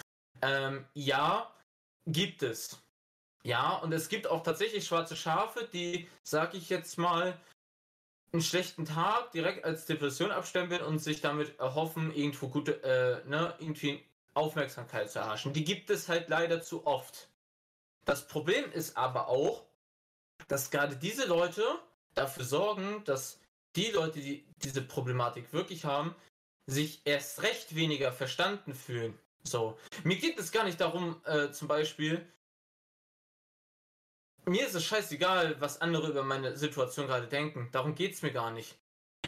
Ähm, 0.43 0.84
ja, 0.95 1.55
gibt 2.07 2.43
es. 2.43 2.82
Ja, 3.45 3.76
und 3.76 3.93
es 3.93 4.09
gibt 4.09 4.26
auch 4.26 4.43
tatsächlich 4.43 4.87
schwarze 4.87 5.14
Schafe, 5.14 5.68
die, 5.72 6.09
sag 6.24 6.55
ich 6.55 6.68
jetzt 6.68 6.99
mal, 6.99 7.39
einen 8.32 8.43
schlechten 8.43 8.84
Tag 8.84 9.30
direkt 9.32 9.64
als 9.64 9.87
Depression 9.87 10.30
abstempeln 10.30 10.82
und 10.82 10.99
sich 10.99 11.20
damit 11.20 11.59
erhoffen, 11.59 12.12
irgendwo 12.12 12.49
gute, 12.49 12.82
äh, 12.82 13.28
ne, 13.28 13.55
irgendwie 13.61 14.05
Aufmerksamkeit 14.37 15.11
zu 15.11 15.18
erhaschen. 15.18 15.53
Die 15.53 15.64
gibt 15.64 15.91
es 15.91 16.09
halt 16.09 16.28
leider 16.28 16.62
zu 16.62 16.87
oft. 16.87 17.28
Das 18.05 18.28
Problem 18.28 18.70
ist 18.72 18.97
aber 18.97 19.28
auch, 19.28 19.64
dass 20.49 20.70
gerade 20.70 20.97
diese 20.97 21.26
Leute 21.26 21.64
dafür 22.14 22.45
sorgen, 22.45 23.03
dass 23.05 23.41
die 23.74 23.91
Leute, 23.91 24.20
die 24.20 24.47
diese 24.62 24.82
Problematik 24.82 25.53
wirklich 25.53 25.84
haben, 25.84 26.14
sich 26.66 27.03
erst 27.05 27.43
recht 27.43 27.74
weniger 27.74 28.12
verstanden 28.12 28.74
fühlen. 28.74 29.18
So. 29.43 29.78
Mir 30.05 30.16
geht 30.16 30.39
es 30.39 30.51
gar 30.51 30.64
nicht 30.64 30.80
darum, 30.80 31.20
äh, 31.24 31.51
zum 31.51 31.68
Beispiel, 31.68 32.26
mir 34.45 34.66
ist 34.66 34.74
es 34.74 34.84
scheißegal, 34.84 35.61
was 35.61 35.80
andere 35.80 36.09
über 36.09 36.22
meine 36.22 36.57
Situation 36.57 37.07
gerade 37.07 37.26
denken. 37.26 37.68
Darum 37.72 37.95
geht 37.95 38.14
es 38.14 38.22
mir 38.22 38.32
gar 38.32 38.51
nicht. 38.51 38.76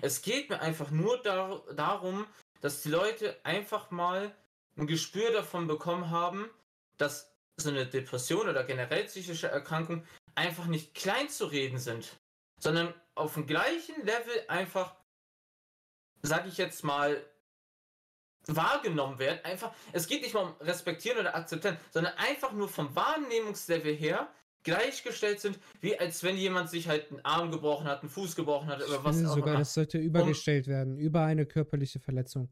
Es 0.01 0.23
geht 0.23 0.49
mir 0.49 0.61
einfach 0.61 0.91
nur 0.91 1.21
dar 1.23 1.63
darum, 1.75 2.27
dass 2.61 2.83
die 2.83 2.91
Leute 2.91 3.39
einfach 3.45 3.91
mal 3.91 4.35
ein 4.79 4.87
Gespür 4.87 5.33
davon 5.33 5.67
bekommen 5.67 6.11
haben, 6.11 6.49
dass 6.97 7.35
so 7.57 7.71
eine 7.71 7.87
Depression 7.87 8.49
oder 8.49 8.65
generell 8.65 9.05
psychische 9.05 9.49
Erkrankung 9.49 10.05
einfach 10.35 10.67
nicht 10.67 10.95
klein 10.95 11.29
zu 11.29 11.47
reden 11.47 11.79
sind, 11.79 12.17
sondern 12.61 12.95
auf 13.15 13.35
dem 13.35 13.47
gleichen 13.47 13.97
Level 14.05 14.45
einfach, 14.47 14.95
sag 16.23 16.47
ich 16.47 16.57
jetzt 16.57 16.85
mal, 16.85 17.25
wahrgenommen 18.47 19.19
werden. 19.19 19.45
Einfach, 19.45 19.75
es 19.93 20.07
geht 20.07 20.23
nicht 20.23 20.35
mal 20.35 20.45
um 20.45 20.55
respektieren 20.61 21.19
oder 21.19 21.35
akzeptieren, 21.35 21.77
sondern 21.91 22.15
einfach 22.15 22.53
nur 22.53 22.69
vom 22.69 22.95
Wahrnehmungslevel 22.95 23.95
her 23.95 24.29
gleichgestellt 24.63 25.41
sind, 25.41 25.59
wie 25.81 25.99
als 25.99 26.23
wenn 26.23 26.37
jemand 26.37 26.71
sich 26.71 26.89
halt 26.89 27.11
einen 27.11 27.25
Arm 27.25 27.51
gebrochen 27.51 27.87
hat, 27.87 28.01
einen 28.01 28.11
Fuß 28.11 28.37
gebrochen 28.37 28.69
hat 28.69 28.83
oder 28.87 29.03
was 29.05 29.25
auch 29.25 29.35
sogar, 29.35 29.49
immer. 29.49 29.59
das 29.59 29.75
sollte 29.75 29.99
übergestellt 29.99 30.67
um, 30.67 30.73
werden, 30.73 30.99
über 30.99 31.23
eine 31.23 31.47
körperliche 31.47 32.01
Verletzung. 32.01 32.49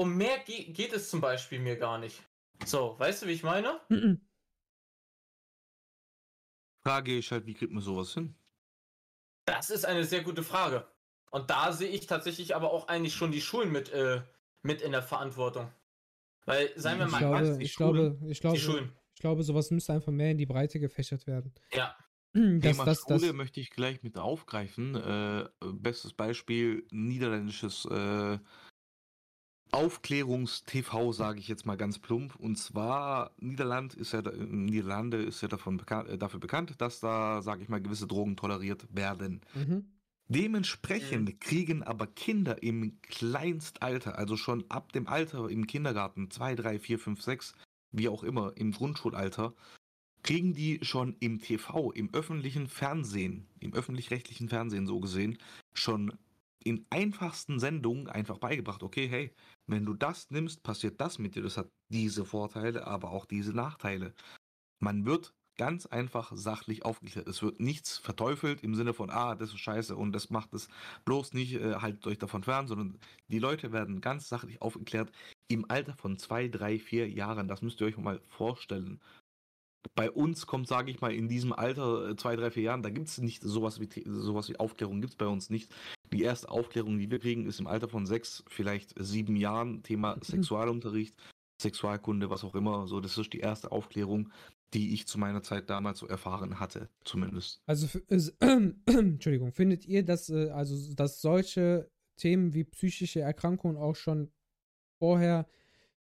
Um 0.00 0.16
mehr 0.16 0.38
ge 0.38 0.72
geht 0.72 0.94
es 0.94 1.10
zum 1.10 1.20
Beispiel 1.20 1.58
mir 1.58 1.76
gar 1.76 1.98
nicht. 1.98 2.22
So, 2.64 2.98
weißt 2.98 3.20
du, 3.20 3.26
wie 3.26 3.32
ich 3.32 3.42
meine? 3.42 3.82
Mm 3.90 3.94
-mm. 3.94 4.18
Frage 6.82 7.18
ist 7.18 7.30
halt, 7.30 7.44
wie 7.44 7.52
kriegt 7.52 7.70
man 7.70 7.82
sowas 7.82 8.14
hin? 8.14 8.34
Das 9.44 9.68
ist 9.68 9.84
eine 9.84 10.04
sehr 10.04 10.22
gute 10.22 10.42
Frage. 10.42 10.86
Und 11.30 11.50
da 11.50 11.74
sehe 11.74 11.90
ich 11.90 12.06
tatsächlich 12.06 12.56
aber 12.56 12.72
auch 12.72 12.88
eigentlich 12.88 13.12
schon 13.14 13.30
die 13.30 13.42
Schulen 13.42 13.70
mit, 13.70 13.90
äh, 13.90 14.22
mit 14.62 14.80
in 14.80 14.92
der 14.92 15.02
Verantwortung. 15.02 15.70
Weil, 16.46 16.72
seien 16.76 16.98
wir 16.98 17.04
ich 17.04 17.12
mal 17.12 17.18
glaube, 17.18 17.62
ich 17.62 17.72
Schulen, 17.72 17.92
glaube, 17.92 18.30
ich 18.30 18.40
glaube, 18.40 18.56
die 18.56 18.62
Schulen. 18.62 18.92
Ich 19.16 19.20
glaube, 19.20 19.42
sowas 19.42 19.70
müsste 19.70 19.92
einfach 19.92 20.12
mehr 20.12 20.30
in 20.30 20.38
die 20.38 20.46
Breite 20.46 20.80
gefächert 20.80 21.26
werden. 21.26 21.52
Ja. 21.74 21.94
Das, 22.32 22.76
Thema 22.76 22.84
das, 22.84 23.00
Schule 23.00 23.26
das, 23.26 23.32
möchte 23.32 23.60
ich 23.60 23.70
gleich 23.70 24.04
mit 24.04 24.16
aufgreifen. 24.16 24.94
Äh, 24.94 25.48
bestes 25.74 26.14
Beispiel, 26.14 26.86
niederländisches 26.92 27.84
äh, 27.86 28.38
Aufklärungs-TV, 29.72 31.12
sage 31.12 31.40
ich 31.40 31.48
jetzt 31.48 31.66
mal 31.66 31.76
ganz 31.76 31.98
plump. 31.98 32.36
Und 32.36 32.56
zwar, 32.56 33.32
Niederland 33.38 33.94
ist 33.94 34.12
ja, 34.12 34.22
Niederlande 34.22 35.18
ist 35.18 35.40
ja 35.40 35.48
davon 35.48 35.76
bekannt, 35.76 36.08
äh, 36.08 36.18
dafür 36.18 36.40
bekannt, 36.40 36.80
dass 36.80 37.00
da, 37.00 37.42
sage 37.42 37.62
ich 37.62 37.68
mal, 37.68 37.80
gewisse 37.80 38.06
Drogen 38.06 38.36
toleriert 38.36 38.86
werden. 38.94 39.40
Mhm. 39.54 39.86
Dementsprechend 40.28 41.28
mhm. 41.28 41.40
kriegen 41.40 41.82
aber 41.82 42.06
Kinder 42.06 42.62
im 42.62 43.00
Kleinstalter, 43.02 44.16
also 44.16 44.36
schon 44.36 44.64
ab 44.68 44.92
dem 44.92 45.08
Alter 45.08 45.48
im 45.48 45.66
Kindergarten, 45.66 46.30
2, 46.30 46.54
3, 46.54 46.78
4, 46.78 46.98
5, 46.98 47.22
6, 47.22 47.54
wie 47.92 48.08
auch 48.08 48.22
immer, 48.22 48.52
im 48.56 48.70
Grundschulalter, 48.70 49.54
kriegen 50.22 50.54
die 50.54 50.78
schon 50.82 51.16
im 51.20 51.40
TV, 51.40 51.90
im 51.92 52.12
öffentlichen 52.12 52.68
Fernsehen, 52.68 53.46
im 53.58 53.74
öffentlich-rechtlichen 53.74 54.48
Fernsehen 54.48 54.86
so 54.86 55.00
gesehen, 55.00 55.38
schon 55.72 56.12
in 56.62 56.86
einfachsten 56.90 57.58
Sendungen 57.58 58.08
einfach 58.08 58.38
beigebracht, 58.38 58.82
okay, 58.82 59.08
hey, 59.08 59.34
wenn 59.66 59.86
du 59.86 59.94
das 59.94 60.30
nimmst, 60.30 60.62
passiert 60.62 61.00
das 61.00 61.18
mit 61.18 61.34
dir. 61.34 61.42
Das 61.42 61.56
hat 61.56 61.70
diese 61.88 62.24
Vorteile, 62.24 62.86
aber 62.86 63.10
auch 63.10 63.26
diese 63.26 63.52
Nachteile. 63.52 64.14
Man 64.80 65.04
wird 65.06 65.34
ganz 65.60 65.84
einfach 65.84 66.32
sachlich 66.34 66.86
aufgeklärt. 66.86 67.28
Es 67.28 67.42
wird 67.42 67.60
nichts 67.60 67.98
verteufelt 67.98 68.62
im 68.62 68.74
Sinne 68.74 68.94
von, 68.94 69.10
ah, 69.10 69.34
das 69.34 69.50
ist 69.50 69.58
scheiße 69.58 69.94
und 69.94 70.12
das 70.12 70.30
macht 70.30 70.54
es 70.54 70.68
bloß 71.04 71.34
nicht, 71.34 71.54
äh, 71.54 71.74
haltet 71.74 72.06
euch 72.06 72.16
davon 72.16 72.42
fern, 72.42 72.66
sondern 72.66 72.98
die 73.28 73.38
Leute 73.38 73.70
werden 73.70 74.00
ganz 74.00 74.28
sachlich 74.28 74.62
aufgeklärt 74.62 75.12
im 75.48 75.70
Alter 75.70 75.94
von 75.96 76.16
zwei, 76.16 76.48
drei, 76.48 76.78
vier 76.78 77.10
Jahren. 77.10 77.46
Das 77.46 77.60
müsst 77.60 77.80
ihr 77.82 77.88
euch 77.88 77.98
mal 77.98 78.22
vorstellen. 78.26 79.00
Bei 79.94 80.10
uns 80.10 80.46
kommt, 80.46 80.66
sage 80.66 80.90
ich 80.90 81.02
mal, 81.02 81.12
in 81.12 81.28
diesem 81.28 81.52
Alter, 81.52 82.08
äh, 82.08 82.16
zwei, 82.16 82.36
drei, 82.36 82.50
vier 82.50 82.62
Jahren, 82.62 82.82
da 82.82 82.88
gibt 82.88 83.08
es 83.08 83.18
nicht 83.18 83.42
sowas 83.42 83.80
wie, 83.80 83.88
sowas 84.06 84.48
wie 84.48 84.58
Aufklärung, 84.58 85.02
gibt 85.02 85.12
es 85.12 85.16
bei 85.16 85.26
uns 85.26 85.50
nicht. 85.50 85.74
Die 86.12 86.22
erste 86.22 86.48
Aufklärung, 86.48 86.98
die 86.98 87.10
wir 87.10 87.20
kriegen, 87.20 87.46
ist 87.46 87.60
im 87.60 87.66
Alter 87.66 87.88
von 87.88 88.06
sechs, 88.06 88.42
vielleicht 88.48 88.94
sieben 88.98 89.36
Jahren, 89.36 89.82
Thema 89.82 90.16
mhm. 90.16 90.22
Sexualunterricht, 90.22 91.14
Sexualkunde, 91.60 92.30
was 92.30 92.44
auch 92.44 92.54
immer. 92.54 92.86
So, 92.88 93.00
das 93.00 93.16
ist 93.16 93.32
die 93.32 93.40
erste 93.40 93.70
Aufklärung 93.70 94.32
die 94.72 94.94
ich 94.94 95.06
zu 95.06 95.18
meiner 95.18 95.42
Zeit 95.42 95.68
damals 95.68 95.98
so 95.98 96.06
erfahren 96.06 96.60
hatte, 96.60 96.88
zumindest. 97.04 97.62
Also, 97.66 97.98
äh, 98.08 98.16
äh, 98.40 98.72
Entschuldigung, 98.86 99.52
findet 99.52 99.86
ihr, 99.86 100.04
dass, 100.04 100.30
äh, 100.30 100.50
also, 100.50 100.94
dass 100.94 101.20
solche 101.20 101.90
Themen 102.16 102.54
wie 102.54 102.64
psychische 102.64 103.20
Erkrankungen 103.20 103.76
auch 103.76 103.96
schon 103.96 104.30
vorher 104.98 105.48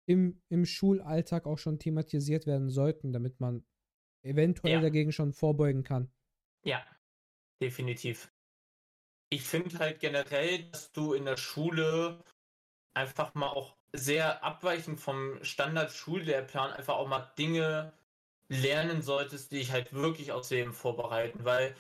im, 0.06 0.42
im 0.50 0.66
Schulalltag 0.66 1.48
auch 1.48 1.58
schon 1.58 1.80
thematisiert 1.80 2.46
werden 2.46 2.70
sollten, 2.70 3.14
damit 3.14 3.40
man 3.40 3.64
eventuell 4.24 4.74
ja. 4.74 4.82
dagegen 4.82 5.12
schon 5.12 5.34
vorbeugen 5.34 5.84
kann? 5.84 6.12
Ja, 6.64 6.86
definitiv. 7.62 8.32
Ich 9.32 9.44
finde 9.44 9.80
halt 9.80 10.00
generell, 10.00 10.64
dass 10.66 10.92
du 10.92 11.14
in 11.14 11.26
der 11.26 11.38
Schule 11.38 12.24
einfach 12.94 13.34
mal 13.34 13.48
auch 13.48 13.76
sehr 13.94 14.44
abweichend 14.44 15.00
vom 15.00 15.44
Standard-Schullehrplan 15.44 16.72
einfach 16.72 16.96
auch 16.96 17.08
mal 17.08 17.32
Dinge 17.38 17.94
lernen 18.50 19.02
solltest, 19.02 19.52
die 19.52 19.60
dich 19.60 19.72
halt 19.72 19.94
wirklich 19.94 20.34
aufs 20.34 20.50
Leben 20.50 20.74
vorbereiten, 20.74 21.46
weil 21.46 21.76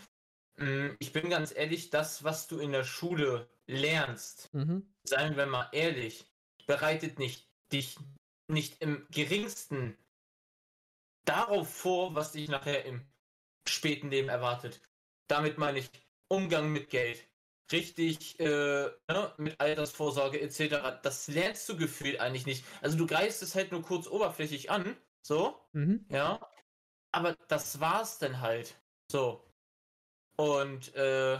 mh, 0.58 0.66
mm, 0.66 0.95
ich 0.99 1.12
bin 1.12 1.30
ganz 1.30 1.54
ehrlich, 1.54 1.89
das, 1.89 2.24
was 2.24 2.47
du 2.47 2.60
in 2.60 2.72
der 2.72 2.86
Schule 2.86 3.49
lernst, 3.68 4.54
mhm. 4.54 4.89
seien 5.04 5.36
wir 5.36 5.45
mal 5.45 5.68
ehrlich, 5.74 6.26
bereitet 6.66 7.20
nicht 7.20 7.49
dich 7.74 7.97
nicht 8.47 8.82
im 8.82 9.06
geringsten 9.12 9.97
darauf 11.26 11.74
vor, 11.74 12.16
was 12.16 12.34
dich 12.34 12.49
nachher 12.49 12.86
im 12.86 13.06
späten 13.68 14.10
Leben 14.10 14.30
erwartet. 14.30 14.82
Damit 15.28 15.58
meine 15.58 15.80
ich 15.80 15.89
Umgang 16.28 16.72
mit 16.72 16.89
Geld, 16.89 17.26
richtig 17.72 18.39
äh, 18.39 18.45
ne, 18.45 19.34
mit 19.38 19.59
Altersvorsorge 19.59 20.39
etc. 20.41 20.99
Das 21.03 21.28
lernst 21.28 21.67
du 21.69 21.78
gefühlt 21.78 22.19
eigentlich 22.19 22.45
nicht. 22.45 22.65
Also 22.82 22.97
du 22.97 23.07
greifst 23.07 23.41
es 23.43 23.55
halt 23.55 23.72
nur 23.72 23.82
kurz 23.82 24.07
oberflächlich 24.07 24.69
an, 24.72 24.95
so, 25.22 25.55
mhm. 25.74 26.05
ja, 26.09 26.39
aber 27.11 27.36
das 27.47 27.80
war's 27.80 28.17
dann 28.19 28.41
halt. 28.41 28.76
So. 29.11 29.43
Und 30.38 30.95
äh, 30.95 31.39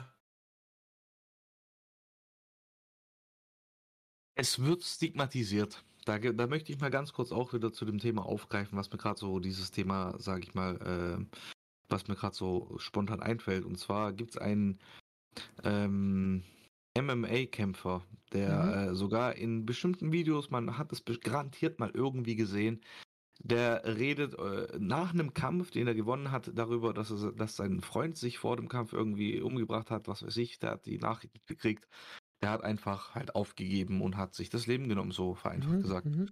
es 4.36 4.60
wird 4.60 4.84
stigmatisiert. 4.84 5.84
Da, 6.06 6.18
da 6.18 6.48
möchte 6.48 6.72
ich 6.72 6.80
mal 6.80 6.90
ganz 6.90 7.14
kurz 7.14 7.32
auch 7.32 7.54
wieder 7.54 7.72
zu 7.72 7.86
dem 7.86 8.00
Thema 8.00 8.26
aufgreifen, 8.26 8.78
was 8.78 8.92
mir 8.92 8.98
gerade 8.98 9.20
so 9.20 9.40
dieses 9.40 9.72
Thema, 9.72 10.20
sage 10.20 10.44
ich 10.44 10.54
mal, 10.56 10.78
äh, 10.82 11.38
was 11.90 12.08
mir 12.08 12.16
gerade 12.16 12.36
so 12.36 12.76
spontan 12.78 13.22
einfällt. 13.22 13.66
Und 13.66 13.78
zwar 13.78 14.14
gibt 14.14 14.32
es 14.32 14.38
einen 14.38 14.80
ähm, 15.64 16.44
MMA-Kämpfer, 16.98 18.04
der 18.34 18.64
mhm. 18.64 18.74
äh, 18.74 18.96
sogar 18.96 19.36
in 19.36 19.66
bestimmten 19.66 20.12
Videos, 20.12 20.50
man 20.50 20.78
hat 20.78 20.92
es 20.92 21.04
garantiert 21.22 21.80
mal 21.80 21.92
irgendwie 21.94 22.36
gesehen, 22.36 22.82
der 23.44 23.84
redet 23.86 24.36
äh, 24.38 24.78
nach 24.80 25.14
einem 25.14 25.34
Kampf, 25.34 25.72
den 25.72 25.88
er 25.88 25.96
gewonnen 25.96 26.32
hat, 26.32 26.52
darüber, 26.54 26.94
dass, 26.94 27.12
er, 27.12 27.32
dass 27.32 27.56
sein 27.56 27.82
Freund 27.82 28.18
sich 28.18 28.38
vor 28.38 28.56
dem 28.56 28.70
Kampf 28.70 28.94
irgendwie 28.94 29.42
umgebracht 29.42 29.90
hat, 29.90 30.08
was 30.08 30.24
weiß 30.24 30.38
ich, 30.38 30.60
der 30.60 30.72
hat 30.72 30.86
die 30.86 31.00
Nachricht 31.00 31.48
gekriegt. 31.48 31.88
Der 32.42 32.52
hat 32.52 32.64
einfach 32.64 33.16
halt 33.16 33.36
aufgegeben 33.36 34.02
und 34.02 34.18
hat 34.18 34.34
sich 34.34 34.50
das 34.50 34.68
Leben 34.68 34.90
genommen, 34.90 35.12
so 35.12 35.36
vereinfacht 35.36 35.74
mhm, 35.74 35.82
gesagt. 35.82 36.06
Mhm. 36.06 36.30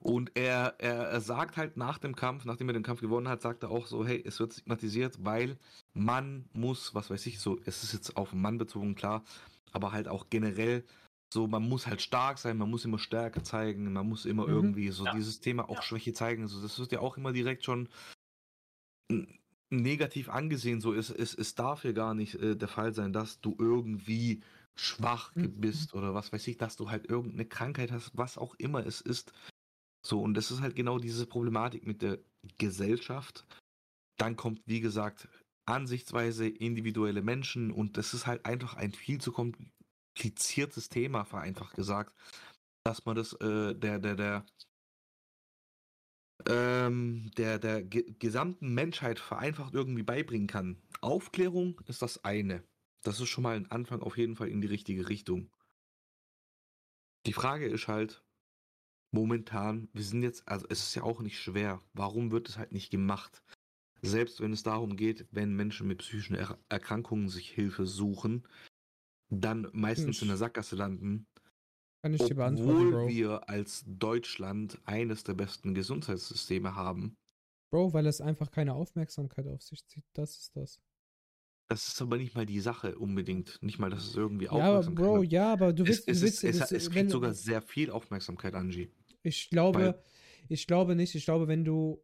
Und 0.00 0.30
er, 0.34 0.74
er, 0.78 1.08
er 1.08 1.20
sagt 1.20 1.56
halt 1.56 1.76
nach 1.76 1.98
dem 1.98 2.16
Kampf, 2.16 2.44
nachdem 2.44 2.68
er 2.68 2.72
den 2.72 2.82
Kampf 2.82 3.00
gewonnen 3.00 3.28
hat, 3.28 3.42
sagt 3.42 3.62
er 3.62 3.70
auch 3.70 3.86
so, 3.86 4.06
hey, 4.06 4.22
es 4.24 4.40
wird 4.40 4.52
stigmatisiert, 4.52 5.24
weil 5.24 5.58
man 5.92 6.48
muss, 6.52 6.94
was 6.94 7.10
weiß 7.10 7.26
ich, 7.26 7.40
so, 7.40 7.58
es 7.66 7.82
ist 7.82 7.92
jetzt 7.92 8.16
auf 8.16 8.30
den 8.30 8.40
Mann 8.40 8.58
bezogen, 8.58 8.94
klar, 8.94 9.22
aber 9.72 9.92
halt 9.92 10.08
auch 10.08 10.30
generell 10.30 10.84
so, 11.32 11.46
man 11.46 11.68
muss 11.68 11.86
halt 11.86 12.00
stark 12.00 12.38
sein, 12.38 12.56
man 12.56 12.70
muss 12.70 12.84
immer 12.84 12.98
Stärke 12.98 13.42
zeigen, 13.42 13.92
man 13.92 14.08
muss 14.08 14.24
immer 14.24 14.46
mhm. 14.46 14.54
irgendwie 14.54 14.88
so 14.90 15.04
ja. 15.04 15.12
dieses 15.12 15.40
Thema 15.40 15.68
auch 15.68 15.76
ja. 15.76 15.82
Schwäche 15.82 16.12
zeigen. 16.12 16.46
So, 16.48 16.62
das 16.62 16.78
wird 16.78 16.92
ja 16.92 17.00
auch 17.00 17.16
immer 17.16 17.32
direkt 17.32 17.64
schon 17.64 17.88
negativ 19.70 20.28
angesehen. 20.28 20.80
So, 20.80 20.94
es, 20.94 21.10
es, 21.10 21.34
es 21.34 21.54
darf 21.54 21.84
ja 21.84 21.92
gar 21.92 22.14
nicht 22.14 22.36
äh, 22.36 22.56
der 22.56 22.68
Fall 22.68 22.92
sein, 22.92 23.12
dass 23.12 23.40
du 23.40 23.56
irgendwie 23.58 24.40
schwach 24.76 25.34
mhm. 25.34 25.60
bist 25.60 25.94
oder 25.94 26.14
was 26.14 26.32
weiß 26.32 26.46
ich, 26.48 26.58
dass 26.58 26.76
du 26.76 26.90
halt 26.90 27.08
irgendeine 27.08 27.46
Krankheit 27.46 27.90
hast, 27.90 28.16
was 28.16 28.38
auch 28.38 28.54
immer 28.56 28.86
es 28.86 29.00
ist. 29.00 29.32
So, 30.06 30.22
und 30.22 30.34
das 30.34 30.50
ist 30.50 30.60
halt 30.60 30.76
genau 30.76 30.98
diese 30.98 31.26
Problematik 31.26 31.86
mit 31.86 32.02
der 32.02 32.18
Gesellschaft, 32.58 33.46
Dann 34.18 34.36
kommt, 34.36 34.62
wie 34.66 34.80
gesagt, 34.80 35.28
Ansichtsweise, 35.66 36.48
individuelle 36.48 37.22
Menschen 37.22 37.72
und 37.72 37.96
das 37.98 38.14
ist 38.14 38.26
halt 38.26 38.46
einfach 38.46 38.74
ein 38.76 38.92
viel 38.92 39.20
zu 39.20 39.32
kompliziertes 39.32 40.88
Thema, 40.90 41.24
vereinfacht 41.24 41.74
gesagt, 41.76 42.14
dass 42.84 43.04
man 43.06 43.16
das 43.16 43.34
äh, 43.34 43.74
der, 43.74 43.98
der, 44.00 44.16
der, 44.16 44.46
ähm, 46.48 47.30
der, 47.36 47.58
der 47.58 47.82
ge 47.82 48.14
gesamten 48.18 48.74
Menschheit 48.74 49.18
vereinfacht 49.18 49.74
irgendwie 49.74 50.02
beibringen 50.02 50.46
kann. 50.48 50.82
Aufklärung 51.00 51.80
ist 51.86 52.02
das 52.02 52.24
eine. 52.24 52.64
Das 53.04 53.20
ist 53.20 53.28
schon 53.28 53.42
mal 53.44 53.56
ein 53.56 53.70
Anfang 53.70 54.00
auf 54.02 54.16
jeden 54.18 54.36
Fall 54.36 54.48
in 54.48 54.60
die 54.60 54.66
richtige 54.68 55.08
Richtung. 55.08 55.50
Die 57.26 57.34
Frage 57.34 57.66
ist 57.66 57.88
halt, 57.88 58.24
momentan, 59.16 59.88
wir 59.94 60.04
sind 60.04 60.22
jetzt, 60.22 60.46
also 60.46 60.66
es 60.68 60.80
ist 60.82 60.94
ja 60.94 61.02
auch 61.02 61.20
nicht 61.20 61.40
schwer. 61.40 61.80
Warum 61.94 62.30
wird 62.30 62.50
es 62.50 62.58
halt 62.58 62.72
nicht 62.72 62.90
gemacht? 62.90 63.42
Selbst 64.02 64.40
wenn 64.40 64.52
es 64.52 64.62
darum 64.62 64.96
geht, 64.96 65.26
wenn 65.30 65.56
Menschen 65.56 65.88
mit 65.88 65.98
psychischen 65.98 66.36
er 66.36 66.58
Erkrankungen 66.68 67.30
sich 67.30 67.50
Hilfe 67.50 67.86
suchen, 67.86 68.46
dann 69.30 69.68
meistens 69.72 70.20
in 70.20 70.28
der 70.28 70.36
Sackgasse 70.36 70.76
landen. 70.76 71.26
Kann 72.02 72.12
ich 72.12 72.22
dir 72.22 72.34
beantworten, 72.34 72.90
Bro. 72.90 73.08
wir 73.08 73.48
als 73.48 73.84
Deutschland 73.86 74.78
eines 74.84 75.24
der 75.24 75.34
besten 75.34 75.74
Gesundheitssysteme 75.74 76.76
haben. 76.76 77.16
Bro, 77.72 77.94
weil 77.94 78.06
es 78.06 78.20
einfach 78.20 78.50
keine 78.50 78.74
Aufmerksamkeit 78.74 79.46
auf 79.48 79.62
sich 79.62 79.84
zieht. 79.86 80.04
Das 80.12 80.36
ist 80.36 80.54
das. 80.54 80.78
Das 81.68 81.88
ist 81.88 82.00
aber 82.02 82.18
nicht 82.18 82.36
mal 82.36 82.46
die 82.46 82.60
Sache 82.60 82.96
unbedingt. 82.98 83.60
Nicht 83.62 83.78
mal, 83.78 83.90
dass 83.90 84.06
es 84.06 84.14
irgendwie 84.14 84.44
ja, 84.44 84.52
Aufmerksamkeit 84.52 85.04
Bro, 85.04 85.22
hat. 85.22 85.32
ja, 85.32 85.52
aber 85.52 85.72
du 85.72 85.86
willst. 85.86 86.06
Es, 86.06 86.20
du 86.20 86.26
willst, 86.26 86.44
es, 86.44 86.60
es, 86.60 86.70
es 86.70 86.90
kriegt 86.90 87.10
sogar 87.10 87.32
sehr 87.32 87.62
viel 87.62 87.90
Aufmerksamkeit, 87.90 88.54
Angie. 88.54 88.92
Ich 89.26 89.50
glaube, 89.50 89.78
weil, 89.78 90.02
ich 90.48 90.66
glaube 90.66 90.94
nicht. 90.94 91.14
Ich 91.14 91.24
glaube, 91.24 91.48
wenn 91.48 91.64
du 91.64 92.02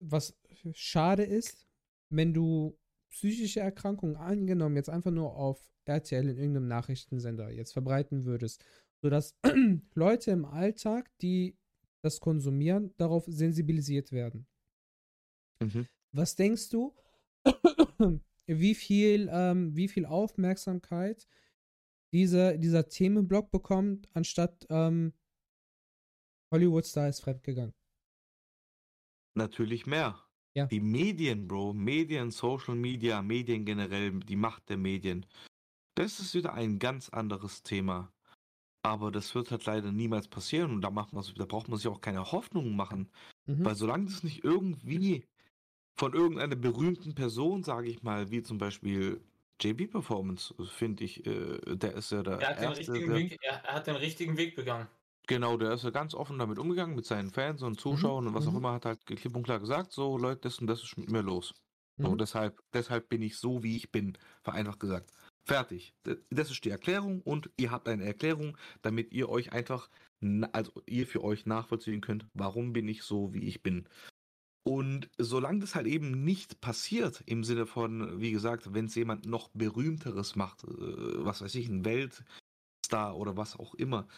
was 0.00 0.38
schade 0.72 1.22
ist, 1.22 1.66
wenn 2.08 2.32
du 2.32 2.78
psychische 3.10 3.60
Erkrankungen 3.60 4.16
angenommen 4.16 4.76
jetzt 4.76 4.90
einfach 4.90 5.10
nur 5.10 5.36
auf 5.36 5.70
RTL 5.84 6.28
in 6.28 6.38
irgendeinem 6.38 6.68
Nachrichtensender 6.68 7.50
jetzt 7.50 7.72
verbreiten 7.72 8.24
würdest, 8.24 8.64
sodass 9.00 9.36
Leute 9.94 10.30
im 10.32 10.44
Alltag, 10.44 11.10
die 11.20 11.56
das 12.02 12.20
konsumieren, 12.20 12.92
darauf 12.96 13.24
sensibilisiert 13.26 14.12
werden. 14.12 14.46
Mhm. 15.60 15.86
Was 16.12 16.36
denkst 16.36 16.70
du, 16.70 16.94
wie 18.46 18.74
viel, 18.74 19.28
ähm, 19.30 19.76
wie 19.76 19.88
viel 19.88 20.06
Aufmerksamkeit 20.06 21.26
diese, 22.12 22.58
dieser 22.58 22.88
Themenblock 22.88 23.50
bekommt, 23.50 24.08
anstatt 24.14 24.66
ähm, 24.70 25.12
Hollywood 26.56 26.86
Star 26.86 27.08
ist 27.08 27.20
fremdgegangen? 27.20 27.74
Natürlich 29.34 29.86
mehr. 29.86 30.18
Ja. 30.54 30.64
Die 30.64 30.80
Medien, 30.80 31.46
Bro, 31.46 31.74
Medien, 31.74 32.30
Social 32.30 32.74
Media, 32.74 33.20
Medien 33.20 33.66
generell, 33.66 34.12
die 34.20 34.36
Macht 34.36 34.70
der 34.70 34.78
Medien. 34.78 35.26
Das 35.96 36.18
ist 36.18 36.34
wieder 36.34 36.54
ein 36.54 36.78
ganz 36.78 37.10
anderes 37.10 37.62
Thema. 37.62 38.10
Aber 38.82 39.10
das 39.10 39.34
wird 39.34 39.50
halt 39.50 39.66
leider 39.66 39.92
niemals 39.92 40.28
passieren 40.28 40.70
und 40.70 40.80
da, 40.80 40.90
macht 40.90 41.12
man, 41.12 41.24
da 41.36 41.44
braucht 41.44 41.68
man 41.68 41.76
sich 41.76 41.88
auch 41.88 42.00
keine 42.00 42.32
Hoffnungen 42.32 42.74
machen. 42.74 43.10
Mhm. 43.44 43.62
Weil 43.66 43.74
solange 43.74 44.06
das 44.06 44.22
nicht 44.22 44.42
irgendwie 44.42 45.26
von 45.98 46.14
irgendeiner 46.14 46.56
berühmten 46.56 47.14
Person, 47.14 47.64
sage 47.64 47.90
ich 47.90 48.02
mal, 48.02 48.30
wie 48.30 48.42
zum 48.42 48.56
Beispiel 48.56 49.20
JB 49.60 49.90
Performance, 49.90 50.54
finde 50.68 51.04
ich, 51.04 51.26
äh, 51.26 51.58
der 51.76 51.94
ist 51.94 52.12
ja 52.12 52.22
der. 52.22 52.38
Er 52.40 52.48
hat, 52.48 52.62
erste, 52.62 52.92
den 52.92 53.10
richtigen 53.10 53.10
der, 53.10 53.18
Weg, 53.18 53.38
er 53.42 53.62
hat 53.74 53.86
den 53.86 53.96
richtigen 53.96 54.36
Weg 54.38 54.56
begangen. 54.56 54.88
Genau, 55.26 55.56
der 55.56 55.72
ist 55.72 55.84
ja 55.84 55.90
ganz 55.90 56.14
offen 56.14 56.38
damit 56.38 56.58
umgegangen, 56.58 56.94
mit 56.94 57.04
seinen 57.04 57.30
Fans 57.30 57.62
und 57.62 57.80
Zuschauern 57.80 58.24
mhm. 58.24 58.28
und 58.28 58.34
was 58.34 58.46
auch 58.46 58.52
mhm. 58.52 58.58
immer, 58.58 58.72
hat 58.72 58.84
halt 58.84 59.04
klipp 59.06 59.34
und 59.34 59.42
klar 59.42 59.58
gesagt, 59.58 59.92
so 59.92 60.16
Leute, 60.16 60.42
das 60.42 60.60
und 60.60 60.68
das 60.68 60.82
ist 60.82 60.96
mit 60.96 61.10
mir 61.10 61.22
los. 61.22 61.52
So, 61.98 62.10
mhm. 62.10 62.18
deshalb, 62.18 62.62
deshalb 62.72 63.08
bin 63.08 63.22
ich 63.22 63.38
so, 63.38 63.62
wie 63.62 63.76
ich 63.76 63.90
bin, 63.90 64.18
vereinfacht 64.42 64.80
gesagt. 64.80 65.12
Fertig. 65.44 65.94
Das 66.30 66.50
ist 66.50 66.64
die 66.64 66.70
Erklärung 66.70 67.22
und 67.22 67.50
ihr 67.56 67.70
habt 67.70 67.88
eine 67.88 68.04
Erklärung, 68.04 68.58
damit 68.82 69.12
ihr 69.12 69.28
euch 69.28 69.52
einfach, 69.52 69.88
also 70.52 70.72
ihr 70.86 71.06
für 71.06 71.24
euch 71.24 71.46
nachvollziehen 71.46 72.00
könnt, 72.00 72.26
warum 72.34 72.72
bin 72.72 72.88
ich 72.88 73.02
so, 73.02 73.32
wie 73.32 73.44
ich 73.44 73.62
bin. 73.62 73.88
Und 74.66 75.08
solange 75.16 75.60
das 75.60 75.76
halt 75.76 75.86
eben 75.86 76.24
nicht 76.24 76.60
passiert, 76.60 77.22
im 77.26 77.44
Sinne 77.44 77.66
von, 77.66 78.20
wie 78.20 78.32
gesagt, 78.32 78.74
wenn 78.74 78.86
es 78.86 78.96
jemand 78.96 79.24
noch 79.24 79.48
berühmteres 79.54 80.34
macht, 80.34 80.64
äh, 80.64 81.24
was 81.24 81.40
weiß 81.40 81.54
ich, 81.54 81.68
ein 81.68 81.84
Weltstar 81.84 83.16
oder 83.16 83.36
was 83.36 83.56
auch 83.56 83.74
immer, 83.74 84.08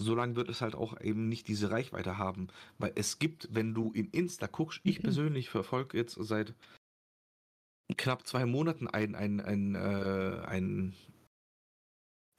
solange 0.00 0.36
wird 0.36 0.48
es 0.48 0.60
halt 0.60 0.74
auch 0.74 1.00
eben 1.00 1.28
nicht 1.28 1.48
diese 1.48 1.70
Reichweite 1.70 2.18
haben. 2.18 2.48
Weil 2.78 2.92
es 2.94 3.18
gibt, 3.18 3.48
wenn 3.52 3.74
du 3.74 3.92
in 3.92 4.10
Insta 4.10 4.46
guckst, 4.46 4.80
ich 4.84 4.98
mhm. 4.98 5.04
persönlich 5.04 5.50
verfolge 5.50 5.96
jetzt 5.96 6.16
seit 6.20 6.54
knapp 7.96 8.26
zwei 8.26 8.44
Monaten 8.46 8.86
einen, 8.86 9.14
einen, 9.14 9.40
einen, 9.40 9.74
äh, 9.74 10.42
einen 10.46 10.94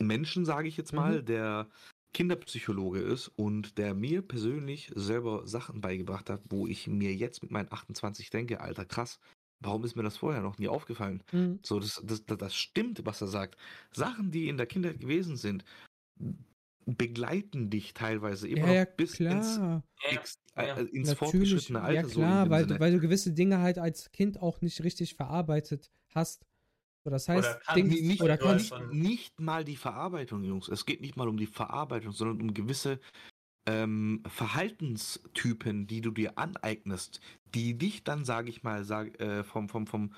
Menschen, 0.02 0.46
sage 0.46 0.68
ich 0.68 0.78
jetzt 0.78 0.94
mal, 0.94 1.22
mhm. 1.22 1.26
der 1.26 1.68
Kinderpsychologe 2.14 3.00
ist 3.00 3.28
und 3.36 3.78
der 3.78 3.94
mir 3.94 4.22
persönlich 4.22 4.92
selber 4.96 5.48
Sachen 5.48 5.82
beigebracht 5.82 6.30
hat, 6.30 6.42
wo 6.50 6.68
ich 6.68 6.88
mir 6.88 7.14
jetzt 7.14 7.42
mit 7.42 7.52
meinen 7.52 7.72
28 7.72 8.30
denke, 8.30 8.62
alter 8.62 8.86
krass, 8.86 9.20
warum 9.60 9.84
ist 9.84 9.96
mir 9.96 10.04
das 10.04 10.18
vorher 10.18 10.42
noch 10.42 10.58
nie 10.58 10.68
aufgefallen? 10.68 11.24
Mhm. 11.32 11.60
So, 11.64 11.80
das, 11.80 12.02
das, 12.04 12.26
das 12.26 12.56
stimmt, 12.56 13.06
was 13.06 13.22
er 13.22 13.28
sagt. 13.28 13.58
Sachen, 13.92 14.32
die 14.32 14.48
in 14.48 14.58
der 14.58 14.66
Kindheit 14.66 15.00
gewesen 15.00 15.36
sind, 15.36 15.64
begleiten 16.86 17.70
dich 17.70 17.94
teilweise 17.94 18.48
immer 18.48 18.68
ja, 18.68 18.74
ja, 18.74 18.86
bis 18.86 19.14
klar. 19.14 19.84
ins, 20.12 20.40
äh, 20.56 20.66
äh 20.66 20.86
ins 20.86 21.14
fortgeschrittene 21.14 21.82
Alter. 21.82 22.08
Ja 22.08 22.08
klar, 22.08 22.46
so 22.46 22.52
weil, 22.52 22.66
du, 22.66 22.80
weil 22.80 22.92
du 22.92 23.00
gewisse 23.00 23.34
Dinge 23.34 23.60
halt 23.60 23.78
als 23.78 24.12
Kind 24.12 24.42
auch 24.42 24.62
nicht 24.62 24.84
richtig 24.84 25.16
verarbeitet 25.16 25.92
hast. 26.10 26.46
So, 27.04 27.10
das 27.10 27.30
heißt, 27.30 27.48
oder 27.48 27.60
kann, 27.60 27.76
Ding, 27.76 28.08
nicht, 28.08 28.22
oder 28.22 28.38
kann 28.38 28.58
nicht, 28.58 28.74
nicht 28.92 29.40
mal 29.40 29.64
die 29.64 29.78
Verarbeitung, 29.78 30.44
Jungs. 30.44 30.68
Es 30.68 30.86
geht 30.86 31.02
nicht 31.02 31.16
mal 31.16 31.30
um 31.30 31.38
die 31.38 31.48
Verarbeitung, 31.48 32.12
sondern 32.12 32.42
um 32.42 32.54
gewisse 32.54 33.00
ähm, 33.66 34.24
Verhaltenstypen, 34.28 35.88
die 35.88 36.02
du 36.02 36.12
dir 36.12 36.38
aneignest, 36.38 37.22
die 37.54 37.78
dich 37.78 38.04
dann, 38.04 38.26
sage 38.26 38.50
ich 38.50 38.64
mal, 38.64 38.84
sag, 38.84 39.20
äh, 39.22 39.44
vom, 39.44 39.70
vom, 39.70 39.88
vom, 39.88 40.14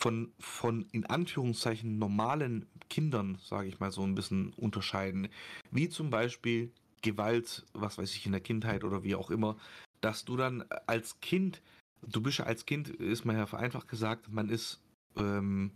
von, 0.00 0.32
von 0.38 0.86
in 0.92 1.06
Anführungszeichen 1.06 1.98
normalen 1.98 2.66
Kindern, 2.88 3.38
sage 3.42 3.68
ich 3.68 3.80
mal 3.80 3.90
so 3.90 4.02
ein 4.02 4.14
bisschen 4.14 4.52
unterscheiden. 4.54 5.28
Wie 5.70 5.88
zum 5.88 6.10
Beispiel 6.10 6.72
Gewalt, 7.02 7.66
was 7.74 7.98
weiß 7.98 8.14
ich, 8.14 8.26
in 8.26 8.32
der 8.32 8.40
Kindheit 8.40 8.84
oder 8.84 9.02
wie 9.02 9.14
auch 9.14 9.30
immer, 9.30 9.56
dass 10.00 10.24
du 10.24 10.36
dann 10.36 10.64
als 10.86 11.20
Kind, 11.20 11.62
du 12.06 12.20
bist 12.20 12.38
ja 12.38 12.46
als 12.46 12.64
Kind, 12.66 12.88
ist 12.88 13.24
man 13.24 13.36
ja 13.36 13.46
vereinfacht 13.46 13.88
gesagt, 13.88 14.30
man 14.30 14.48
ist 14.48 14.80
ähm, 15.16 15.72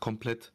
komplett, 0.00 0.52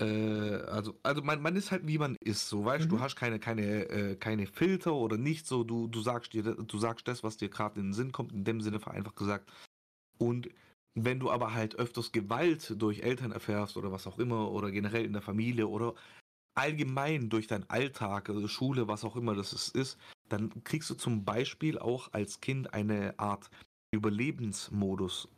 äh, 0.00 0.04
also, 0.04 0.98
also 1.04 1.22
man, 1.22 1.40
man 1.40 1.54
ist 1.54 1.70
halt 1.70 1.86
wie 1.86 1.98
man 1.98 2.16
ist, 2.20 2.48
so 2.48 2.64
weißt 2.64 2.86
mhm. 2.86 2.90
du, 2.90 3.00
hast 3.00 3.14
keine, 3.14 3.38
keine, 3.38 3.88
äh, 3.88 4.16
keine 4.16 4.46
Filter 4.46 4.94
oder 4.94 5.16
nicht 5.16 5.46
so, 5.46 5.62
du, 5.62 5.86
du 5.86 6.00
sagst 6.00 6.32
dir, 6.32 6.42
du 6.42 6.78
sagst 6.78 7.06
das, 7.06 7.22
was 7.22 7.36
dir 7.36 7.48
gerade 7.48 7.78
in 7.78 7.88
den 7.88 7.92
Sinn 7.92 8.10
kommt, 8.10 8.32
in 8.32 8.44
dem 8.44 8.60
Sinne 8.60 8.80
vereinfacht 8.80 9.16
gesagt. 9.16 9.52
Und 10.18 10.48
wenn 10.94 11.18
du 11.18 11.30
aber 11.30 11.54
halt 11.54 11.76
öfters 11.76 12.12
Gewalt 12.12 12.80
durch 12.80 13.00
Eltern 13.00 13.32
erfährst 13.32 13.76
oder 13.76 13.90
was 13.90 14.06
auch 14.06 14.18
immer 14.18 14.50
oder 14.50 14.70
generell 14.70 15.04
in 15.04 15.12
der 15.12 15.22
Familie 15.22 15.68
oder 15.68 15.94
allgemein 16.54 17.28
durch 17.28 17.48
deinen 17.48 17.68
Alltag, 17.68 18.28
also 18.30 18.46
Schule, 18.46 18.86
was 18.86 19.04
auch 19.04 19.16
immer 19.16 19.34
das 19.34 19.52
ist, 19.70 19.98
dann 20.28 20.62
kriegst 20.62 20.88
du 20.90 20.94
zum 20.94 21.24
Beispiel 21.24 21.78
auch 21.78 22.12
als 22.12 22.40
Kind 22.40 22.72
eine 22.72 23.18
Art 23.18 23.50
Überlebensmodus. 23.92 25.28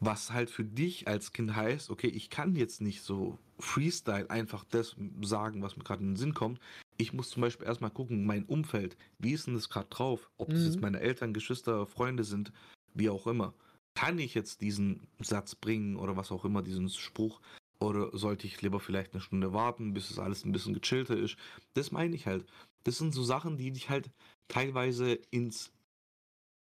Was 0.00 0.32
halt 0.32 0.50
für 0.50 0.64
dich 0.64 1.06
als 1.06 1.32
Kind 1.32 1.54
heißt, 1.54 1.90
okay, 1.90 2.08
ich 2.08 2.30
kann 2.30 2.56
jetzt 2.56 2.80
nicht 2.80 3.02
so 3.02 3.38
Freestyle 3.58 4.28
einfach 4.30 4.64
das 4.64 4.96
sagen, 5.22 5.62
was 5.62 5.76
mir 5.76 5.84
gerade 5.84 6.02
in 6.02 6.10
den 6.10 6.16
Sinn 6.16 6.34
kommt. 6.34 6.58
Ich 6.96 7.12
muss 7.12 7.30
zum 7.30 7.42
Beispiel 7.42 7.66
erstmal 7.66 7.90
gucken, 7.90 8.24
mein 8.24 8.44
Umfeld, 8.44 8.96
wie 9.18 9.32
ist 9.32 9.46
denn 9.46 9.54
das 9.54 9.68
gerade 9.68 9.88
drauf? 9.88 10.30
Ob 10.38 10.48
das 10.48 10.60
mhm. 10.60 10.66
jetzt 10.66 10.80
meine 10.80 11.00
Eltern, 11.00 11.34
Geschwister, 11.34 11.86
Freunde 11.86 12.24
sind, 12.24 12.52
wie 12.94 13.10
auch 13.10 13.26
immer 13.26 13.54
kann 13.94 14.18
ich 14.18 14.34
jetzt 14.34 14.60
diesen 14.60 15.06
Satz 15.20 15.54
bringen 15.54 15.96
oder 15.96 16.16
was 16.16 16.32
auch 16.32 16.44
immer, 16.44 16.62
diesen 16.62 16.88
Spruch, 16.88 17.40
oder 17.80 18.16
sollte 18.16 18.46
ich 18.46 18.60
lieber 18.62 18.80
vielleicht 18.80 19.12
eine 19.12 19.20
Stunde 19.20 19.52
warten, 19.52 19.94
bis 19.94 20.10
es 20.10 20.18
alles 20.18 20.44
ein 20.44 20.52
bisschen 20.52 20.74
gechillter 20.74 21.16
ist? 21.16 21.36
Das 21.74 21.92
meine 21.92 22.14
ich 22.14 22.26
halt. 22.26 22.46
Das 22.84 22.98
sind 22.98 23.12
so 23.12 23.22
Sachen, 23.22 23.56
die 23.56 23.72
dich 23.72 23.90
halt 23.90 24.10
teilweise 24.48 25.14
ins 25.30 25.72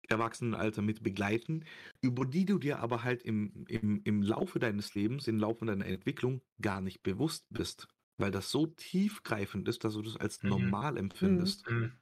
Erwachsenenalter 0.10 0.82
mit 0.82 1.04
begleiten, 1.04 1.66
über 2.02 2.26
die 2.26 2.46
du 2.46 2.60
dir 2.60 2.80
aber 2.80 3.04
halt 3.04 3.24
im, 3.24 3.66
im, 3.68 4.02
im 4.04 4.22
Laufe 4.22 4.60
deines 4.60 4.96
Lebens, 4.96 5.28
im 5.28 5.40
Laufe 5.40 5.66
deiner 5.66 5.86
Entwicklung 5.86 6.42
gar 6.62 6.82
nicht 6.82 7.04
bewusst 7.04 7.46
bist. 7.50 7.88
Weil 8.18 8.32
das 8.32 8.52
so 8.52 8.68
tiefgreifend 8.68 9.68
ist, 9.68 9.84
dass 9.84 9.94
du 9.94 10.02
das 10.02 10.18
als 10.18 10.44
mhm. 10.44 10.50
normal 10.50 10.98
empfindest. 10.98 11.70
Mhm. 11.70 11.94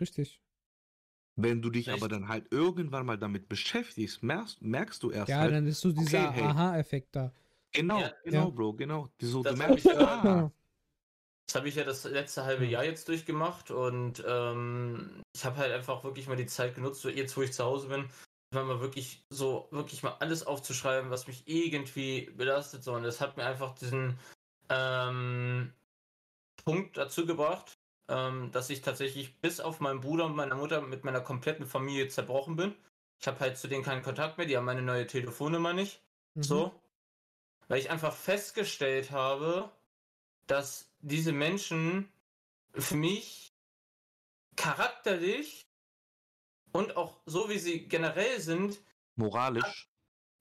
Richtig. 0.00 0.40
Wenn 1.40 1.62
du 1.62 1.70
dich 1.70 1.86
Echt? 1.86 1.96
aber 1.96 2.08
dann 2.08 2.26
halt 2.26 2.50
irgendwann 2.50 3.06
mal 3.06 3.16
damit 3.16 3.48
beschäftigst, 3.48 4.24
merkst, 4.24 4.60
merkst 4.60 5.00
du 5.04 5.12
erst. 5.12 5.28
Ja, 5.28 5.38
halt, 5.38 5.54
dann 5.54 5.66
ist 5.68 5.80
so 5.80 5.92
dieser 5.92 6.30
okay, 6.30 6.40
hey, 6.40 6.42
Aha-Effekt 6.42 7.14
da. 7.14 7.32
Genau, 7.72 8.00
ja, 8.00 8.12
genau, 8.24 8.44
ja. 8.44 8.50
Bro, 8.50 8.72
genau. 8.72 9.08
So, 9.20 9.44
das 9.44 9.60
habe 9.60 9.78
ich, 9.78 9.84
ja, 9.84 10.50
hab 11.54 11.64
ich 11.64 11.76
ja 11.76 11.84
das 11.84 12.02
letzte 12.04 12.44
halbe 12.44 12.66
Jahr 12.66 12.82
jetzt 12.82 13.06
durchgemacht 13.06 13.70
und 13.70 14.24
ähm, 14.26 15.22
ich 15.32 15.44
habe 15.44 15.58
halt 15.58 15.72
einfach 15.72 16.02
wirklich 16.02 16.26
mal 16.26 16.36
die 16.36 16.46
Zeit 16.46 16.74
genutzt, 16.74 17.04
jetzt 17.04 17.36
wo 17.36 17.42
ich 17.42 17.52
zu 17.52 17.62
Hause 17.64 17.86
bin, 17.86 18.08
mal 18.52 18.80
wirklich 18.80 19.24
so, 19.30 19.68
wirklich 19.70 20.02
mal 20.02 20.16
alles 20.18 20.44
aufzuschreiben, 20.44 21.10
was 21.10 21.28
mich 21.28 21.44
irgendwie 21.46 22.30
belastet. 22.36 22.82
So, 22.82 22.94
und 22.94 23.04
das 23.04 23.20
hat 23.20 23.36
mir 23.36 23.44
einfach 23.44 23.78
diesen 23.78 24.18
ähm, 24.70 25.72
Punkt 26.64 26.96
dazu 26.96 27.26
gebracht, 27.26 27.77
ähm, 28.08 28.50
dass 28.52 28.70
ich 28.70 28.80
tatsächlich 28.82 29.40
bis 29.40 29.60
auf 29.60 29.80
meinen 29.80 30.00
Bruder 30.00 30.24
und 30.26 30.34
meine 30.34 30.54
Mutter 30.54 30.80
mit 30.80 31.04
meiner 31.04 31.20
kompletten 31.20 31.66
Familie 31.66 32.08
zerbrochen 32.08 32.56
bin. 32.56 32.74
Ich 33.20 33.26
habe 33.26 33.40
halt 33.40 33.58
zu 33.58 33.68
denen 33.68 33.84
keinen 33.84 34.02
Kontakt 34.02 34.38
mehr, 34.38 34.46
die 34.46 34.56
haben 34.56 34.64
meine 34.64 34.82
neue 34.82 35.06
Telefonnummer 35.06 35.72
nicht. 35.72 36.00
Mhm. 36.34 36.42
So. 36.42 36.82
Weil 37.68 37.80
ich 37.80 37.90
einfach 37.90 38.14
festgestellt 38.14 39.10
habe, 39.10 39.70
dass 40.46 40.90
diese 41.00 41.32
Menschen 41.32 42.10
für 42.72 42.96
mich 42.96 43.52
charakterlich 44.56 45.68
und 46.72 46.96
auch 46.96 47.20
so 47.26 47.48
wie 47.50 47.58
sie 47.58 47.88
generell 47.88 48.40
sind. 48.40 48.80
Moralisch. 49.16 49.90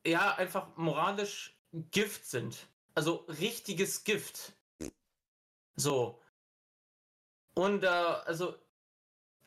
Ja, 0.06 0.36
einfach 0.36 0.76
moralisch 0.78 1.58
Gift 1.92 2.26
sind. 2.26 2.68
Also 2.96 3.26
richtiges 3.28 4.04
Gift. 4.04 4.54
So. 5.76 6.22
Und 7.58 7.84
äh, 7.84 7.88
also 7.88 8.56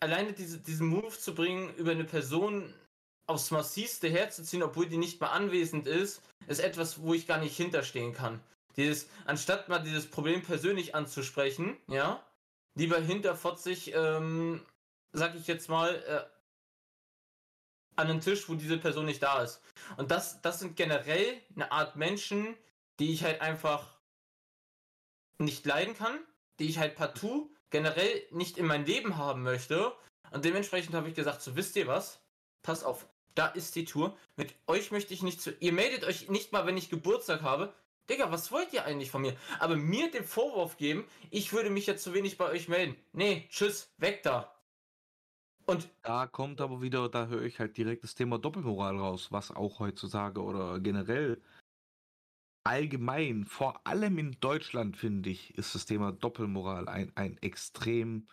alleine 0.00 0.32
diese, 0.32 0.58
diesen 0.58 0.88
Move 0.88 1.16
zu 1.16 1.32
bringen, 1.32 1.72
über 1.76 1.92
eine 1.92 2.02
Person 2.02 2.74
aufs 3.28 3.52
Massivste 3.52 4.08
herzuziehen, 4.08 4.64
obwohl 4.64 4.88
die 4.88 4.96
nicht 4.96 5.20
mal 5.20 5.28
anwesend 5.28 5.86
ist, 5.86 6.20
ist 6.48 6.58
etwas, 6.58 7.00
wo 7.00 7.14
ich 7.14 7.28
gar 7.28 7.38
nicht 7.38 7.56
hinterstehen 7.56 8.12
kann. 8.12 8.40
Dieses, 8.76 9.08
anstatt 9.26 9.68
mal 9.68 9.78
dieses 9.78 10.10
Problem 10.10 10.42
persönlich 10.42 10.96
anzusprechen, 10.96 11.76
ja, 11.86 12.20
lieber 12.74 12.98
hinterfotzig, 12.98 13.94
ähm, 13.94 14.60
sag 15.12 15.36
ich 15.36 15.46
jetzt 15.46 15.68
mal, 15.68 15.94
äh, 15.94 16.24
an 17.94 18.08
einen 18.08 18.20
Tisch, 18.20 18.48
wo 18.48 18.56
diese 18.56 18.78
Person 18.78 19.04
nicht 19.06 19.22
da 19.22 19.40
ist. 19.40 19.62
Und 19.98 20.10
das, 20.10 20.42
das 20.42 20.58
sind 20.58 20.74
generell 20.74 21.40
eine 21.54 21.70
Art 21.70 21.94
Menschen, 21.94 22.56
die 22.98 23.12
ich 23.12 23.22
halt 23.22 23.40
einfach 23.40 24.00
nicht 25.38 25.64
leiden 25.64 25.96
kann, 25.96 26.18
die 26.58 26.68
ich 26.68 26.78
halt 26.78 26.96
partout 26.96 27.50
generell 27.70 28.22
nicht 28.30 28.58
in 28.58 28.66
mein 28.66 28.86
Leben 28.86 29.16
haben 29.16 29.42
möchte. 29.42 29.92
Und 30.30 30.44
dementsprechend 30.44 30.94
habe 30.94 31.08
ich 31.08 31.14
gesagt, 31.14 31.42
so 31.42 31.56
wisst 31.56 31.76
ihr 31.76 31.86
was? 31.86 32.20
Pass 32.62 32.84
auf, 32.84 33.06
da 33.34 33.46
ist 33.46 33.74
die 33.76 33.84
Tour. 33.84 34.16
Mit 34.36 34.54
euch 34.66 34.90
möchte 34.90 35.14
ich 35.14 35.22
nicht 35.22 35.40
zu. 35.40 35.52
Ihr 35.60 35.72
meldet 35.72 36.04
euch 36.04 36.28
nicht 36.28 36.52
mal, 36.52 36.66
wenn 36.66 36.76
ich 36.76 36.90
Geburtstag 36.90 37.42
habe. 37.42 37.72
Digga, 38.08 38.32
was 38.32 38.50
wollt 38.50 38.72
ihr 38.72 38.84
eigentlich 38.84 39.10
von 39.10 39.22
mir? 39.22 39.36
Aber 39.60 39.76
mir 39.76 40.10
den 40.10 40.24
Vorwurf 40.24 40.76
geben, 40.76 41.04
ich 41.30 41.52
würde 41.52 41.70
mich 41.70 41.86
jetzt 41.86 42.02
zu 42.02 42.12
wenig 42.12 42.38
bei 42.38 42.46
euch 42.46 42.68
melden. 42.68 42.96
Nee, 43.12 43.46
tschüss, 43.50 43.92
weg 43.98 44.22
da. 44.24 44.52
Und 45.66 45.88
da 46.02 46.26
kommt 46.26 46.60
aber 46.60 46.82
wieder, 46.82 47.08
da 47.08 47.26
höre 47.26 47.42
ich 47.42 47.60
halt 47.60 47.76
direkt 47.76 48.02
das 48.02 48.16
Thema 48.16 48.38
Doppelmoral 48.40 48.98
raus, 48.98 49.28
was 49.30 49.52
auch 49.52 49.78
heutzutage 49.78 50.42
oder 50.42 50.80
generell 50.80 51.40
allgemein, 52.70 53.46
vor 53.46 53.84
allem 53.84 54.16
in 54.18 54.36
Deutschland, 54.40 54.96
finde 54.96 55.28
ich, 55.28 55.58
ist 55.58 55.74
das 55.74 55.86
Thema 55.86 56.12
Doppelmoral 56.12 56.88
ein, 56.88 57.10
ein 57.16 57.36
extrem 57.38 58.28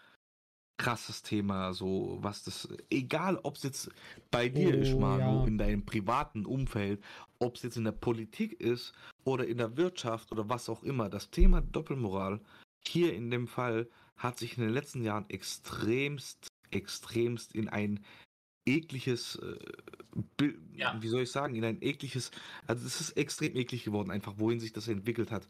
krasses 0.77 1.23
Thema, 1.23 1.73
so 1.73 2.19
was 2.21 2.43
das, 2.43 2.69
egal 2.91 3.39
ob 3.41 3.55
es 3.55 3.63
jetzt 3.63 3.89
bei 4.29 4.47
dir 4.47 4.77
oh, 4.77 4.81
ist, 4.81 4.93
Manu, 4.93 5.39
ja. 5.39 5.47
in 5.47 5.57
deinem 5.57 5.83
privaten 5.83 6.45
Umfeld, 6.45 7.03
ob 7.39 7.55
es 7.55 7.63
jetzt 7.63 7.77
in 7.77 7.83
der 7.83 7.93
Politik 7.93 8.61
ist 8.61 8.93
oder 9.23 9.47
in 9.47 9.57
der 9.57 9.75
Wirtschaft 9.75 10.31
oder 10.31 10.47
was 10.49 10.69
auch 10.69 10.83
immer, 10.83 11.09
das 11.09 11.31
Thema 11.31 11.61
Doppelmoral 11.61 12.39
hier 12.85 13.15
in 13.15 13.31
dem 13.31 13.47
Fall 13.47 13.89
hat 14.17 14.37
sich 14.37 14.55
in 14.55 14.63
den 14.65 14.73
letzten 14.73 15.03
Jahren 15.03 15.27
extremst, 15.29 16.47
extremst 16.69 17.55
in 17.55 17.69
ein 17.69 18.05
ekliges, 18.67 19.35
äh, 19.37 20.47
ja. 20.75 20.95
wie 21.01 21.07
soll 21.07 21.23
ich 21.23 21.31
sagen, 21.31 21.55
in 21.55 21.63
ein 21.63 21.81
ekliges, 21.81 22.31
also 22.67 22.85
es 22.85 23.01
ist 23.01 23.11
extrem 23.11 23.55
eklig 23.55 23.83
geworden, 23.83 24.11
einfach 24.11 24.33
wohin 24.37 24.59
sich 24.59 24.73
das 24.73 24.87
entwickelt 24.87 25.31
hat. 25.31 25.47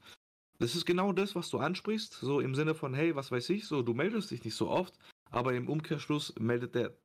Das 0.60 0.76
ist 0.76 0.85
genau 0.85 1.11
das, 1.11 1.35
was 1.35 1.49
du 1.49 1.60
ansprichst, 1.60 2.14
so 2.14 2.39
im 2.39 2.56
Sinne 2.56 2.73
von, 2.73 2.94
hey, 2.94 3.15
was 3.15 3.31
weiß 3.31 3.49
ich, 3.49 3.65
so, 3.65 3.81
du 3.81 3.94
meldest 3.94 4.31
dich 4.31 4.44
nicht 4.44 4.56
so 4.56 4.69
oft, 4.69 4.98
aber 5.30 5.53
im 5.53 5.69
Umkehrschluss 5.69 6.34
meldet 6.39 6.76
der 6.76 6.98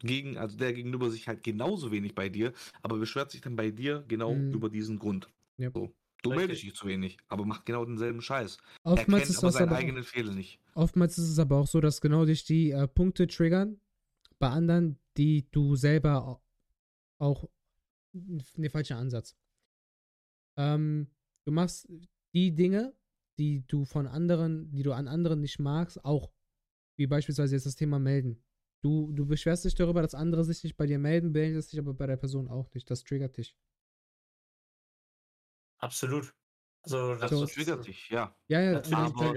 gegen, 0.00 0.36
also 0.36 0.56
der 0.56 0.72
gegenüber 0.72 1.10
sich 1.10 1.28
halt 1.28 1.42
genauso 1.42 1.90
wenig 1.90 2.14
bei 2.14 2.28
dir, 2.28 2.52
aber 2.82 2.98
beschwert 2.98 3.30
sich 3.30 3.40
dann 3.40 3.56
bei 3.56 3.70
dir 3.70 4.04
genau 4.08 4.34
mhm. 4.34 4.52
über 4.52 4.68
diesen 4.68 4.98
Grund. 4.98 5.28
Yep. 5.58 5.72
So. 5.74 5.94
Du 6.22 6.30
Richtig. 6.30 6.46
meldest 6.46 6.62
dich 6.62 6.74
zu 6.74 6.86
wenig, 6.86 7.18
aber 7.28 7.44
macht 7.44 7.66
genau 7.66 7.84
denselben 7.84 8.22
Scheiß. 8.22 8.56
Oftmals 8.82 9.28
ist 9.28 9.38
aber 9.38 9.52
seinen 9.52 9.68
aber 9.68 9.76
eigenen 9.76 10.04
Fehler 10.04 10.32
nicht. 10.32 10.58
Oftmals 10.74 11.18
ist 11.18 11.28
es 11.28 11.38
aber 11.38 11.58
auch 11.58 11.66
so, 11.66 11.82
dass 11.82 12.00
genau 12.00 12.24
dich 12.24 12.44
die 12.44 12.70
äh, 12.70 12.88
Punkte 12.88 13.26
triggern 13.26 13.78
bei 14.44 14.50
anderen, 14.50 15.00
die 15.16 15.50
du 15.52 15.74
selber 15.74 16.38
auch 17.18 17.48
ne 18.12 18.68
falscher 18.68 18.98
Ansatz. 18.98 19.38
Ähm, 20.58 21.10
du 21.46 21.52
machst 21.52 21.88
die 22.34 22.54
Dinge, 22.54 22.94
die 23.38 23.66
du 23.66 23.86
von 23.86 24.06
anderen, 24.06 24.70
die 24.70 24.82
du 24.82 24.92
an 24.92 25.08
anderen 25.08 25.40
nicht 25.40 25.58
magst, 25.60 26.04
auch 26.04 26.30
wie 26.98 27.06
beispielsweise 27.06 27.54
jetzt 27.54 27.64
das 27.64 27.74
Thema 27.74 27.98
melden. 27.98 28.44
Du, 28.82 29.12
du 29.12 29.24
beschwerst 29.24 29.64
dich 29.64 29.76
darüber, 29.76 30.02
dass 30.02 30.14
andere 30.14 30.44
sich 30.44 30.62
nicht 30.62 30.76
bei 30.76 30.84
dir 30.84 30.98
melden, 30.98 31.32
meldest 31.32 31.72
dich 31.72 31.80
aber 31.80 31.94
bei 31.94 32.06
der 32.06 32.18
Person 32.18 32.48
auch 32.48 32.70
nicht. 32.74 32.90
Das 32.90 33.02
triggert 33.02 33.38
dich. 33.38 33.56
Absolut. 35.78 36.34
Also 36.82 37.14
das, 37.14 37.30
das 37.30 37.54
triggert 37.54 37.86
dich, 37.86 38.10
ja. 38.10 38.36
Ja, 38.48 38.60
ja. 38.60 38.82
Aber 38.92 39.34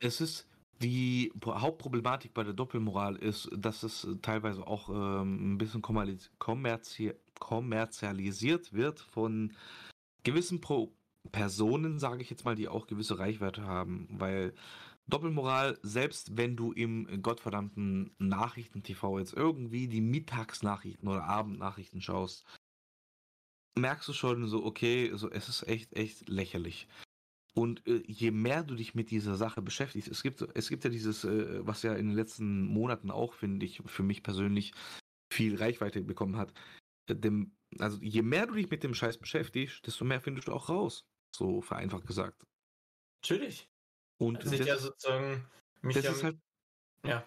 es 0.00 0.20
ist 0.20 0.46
die 0.82 1.32
Hauptproblematik 1.44 2.34
bei 2.34 2.44
der 2.44 2.52
Doppelmoral 2.52 3.16
ist, 3.16 3.48
dass 3.56 3.82
es 3.82 4.06
teilweise 4.22 4.66
auch 4.66 4.88
ähm, 4.88 5.54
ein 5.54 5.58
bisschen 5.58 5.82
kommerzi 5.82 7.12
kommerzialisiert 7.40 8.72
wird 8.72 9.00
von 9.00 9.52
gewissen 10.22 10.60
Pro 10.60 10.92
Personen, 11.32 11.98
sage 11.98 12.22
ich 12.22 12.30
jetzt 12.30 12.44
mal, 12.44 12.54
die 12.54 12.68
auch 12.68 12.86
gewisse 12.86 13.18
Reichweite 13.18 13.62
haben, 13.62 14.08
weil 14.10 14.54
Doppelmoral, 15.06 15.78
selbst 15.82 16.36
wenn 16.36 16.56
du 16.56 16.72
im 16.72 17.22
gottverdammten 17.22 18.14
Nachrichten-TV 18.18 19.18
jetzt 19.18 19.34
irgendwie 19.34 19.88
die 19.88 20.00
Mittagsnachrichten 20.00 21.08
oder 21.08 21.24
Abendnachrichten 21.24 22.00
schaust, 22.00 22.46
merkst 23.76 24.08
du 24.08 24.12
schon 24.12 24.46
so, 24.48 24.64
okay, 24.64 25.10
so 25.14 25.30
es 25.30 25.48
ist 25.48 25.66
echt, 25.68 25.92
echt 25.94 26.28
lächerlich. 26.28 26.88
Und 27.56 27.86
äh, 27.86 28.02
je 28.06 28.32
mehr 28.32 28.64
du 28.64 28.74
dich 28.74 28.94
mit 28.94 29.10
dieser 29.10 29.36
Sache 29.36 29.62
beschäftigst, 29.62 30.08
es 30.08 30.22
gibt, 30.22 30.42
es 30.42 30.68
gibt 30.68 30.84
ja 30.84 30.90
dieses, 30.90 31.24
äh, 31.24 31.64
was 31.64 31.82
ja 31.82 31.94
in 31.94 32.08
den 32.08 32.16
letzten 32.16 32.66
Monaten 32.66 33.10
auch, 33.10 33.34
finde 33.34 33.64
ich, 33.64 33.80
für 33.86 34.02
mich 34.02 34.22
persönlich 34.22 34.72
viel 35.32 35.56
Reichweite 35.56 36.02
bekommen 36.02 36.36
hat. 36.36 36.52
Äh, 37.08 37.14
dem, 37.14 37.56
also 37.78 37.98
je 38.00 38.22
mehr 38.22 38.46
du 38.46 38.54
dich 38.54 38.70
mit 38.70 38.82
dem 38.82 38.94
Scheiß 38.94 39.18
beschäftigst, 39.18 39.86
desto 39.86 40.04
mehr 40.04 40.20
findest 40.20 40.48
du 40.48 40.52
auch 40.52 40.68
raus. 40.68 41.06
So 41.34 41.60
vereinfacht 41.60 42.06
gesagt. 42.06 42.44
Natürlich. 43.22 43.68
Und 44.18 44.38
also 44.38 44.56
das, 44.56 44.66
ja 44.66 44.78
sozusagen 44.78 45.46
mich 45.82 45.96
das 45.96 46.16
ist 46.16 46.24
halt, 46.24 46.38
ja. 47.04 47.26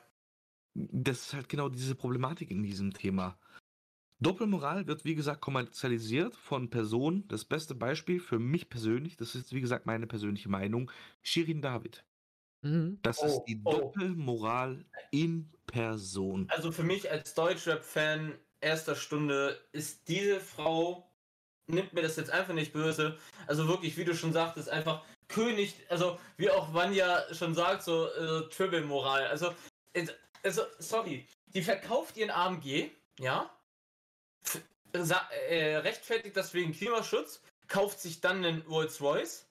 Das 0.73 1.21
ist 1.21 1.33
halt 1.33 1.49
genau 1.49 1.69
diese 1.69 1.95
Problematik 1.95 2.51
in 2.51 2.63
diesem 2.63 2.93
Thema. 2.93 3.39
Doppelmoral 4.19 4.87
wird, 4.87 5.05
wie 5.05 5.15
gesagt, 5.15 5.41
kommerzialisiert 5.41 6.35
von 6.35 6.69
Personen. 6.69 7.27
Das 7.27 7.45
beste 7.45 7.75
Beispiel 7.75 8.19
für 8.19 8.39
mich 8.39 8.69
persönlich, 8.69 9.15
das 9.15 9.35
ist, 9.35 9.53
wie 9.53 9.61
gesagt, 9.61 9.85
meine 9.85 10.07
persönliche 10.07 10.49
Meinung, 10.49 10.91
Shirin 11.21 11.61
David. 11.61 12.03
Mhm. 12.61 12.99
Das 13.03 13.21
oh, 13.21 13.25
ist 13.25 13.43
die 13.47 13.61
oh. 13.63 13.71
Doppelmoral 13.71 14.85
in 15.11 15.51
Person. 15.67 16.47
Also 16.49 16.71
für 16.71 16.83
mich 16.83 17.09
als 17.11 17.33
Deutschrap-Fan 17.35 18.33
erster 18.59 18.95
Stunde 18.95 19.59
ist 19.71 20.07
diese 20.07 20.39
Frau, 20.39 21.11
nimmt 21.67 21.93
mir 21.93 22.01
das 22.01 22.15
jetzt 22.15 22.31
einfach 22.31 22.53
nicht 22.53 22.73
böse. 22.73 23.17
Also 23.45 23.67
wirklich, 23.67 23.97
wie 23.97 24.05
du 24.05 24.15
schon 24.15 24.33
sagtest, 24.33 24.69
einfach 24.69 25.03
König, 25.27 25.75
also 25.89 26.17
wie 26.37 26.49
auch 26.49 26.73
Vanya 26.73 27.21
schon 27.33 27.53
sagt, 27.53 27.83
so 27.83 28.07
äh, 28.07 28.49
Triple-Moral. 28.49 29.27
Also, 29.27 29.53
also, 30.43 30.61
sorry, 30.79 31.27
die 31.47 31.61
verkauft 31.61 32.17
ihren 32.17 32.31
AMG, 32.31 32.89
ja, 33.19 33.51
äh, 35.49 35.75
rechtfertigt 35.77 36.35
das 36.35 36.53
wegen 36.53 36.71
Klimaschutz, 36.71 37.41
kauft 37.67 37.99
sich 37.99 38.21
dann 38.21 38.43
einen 38.43 38.61
Rolls 38.63 39.01
Royce. 39.01 39.47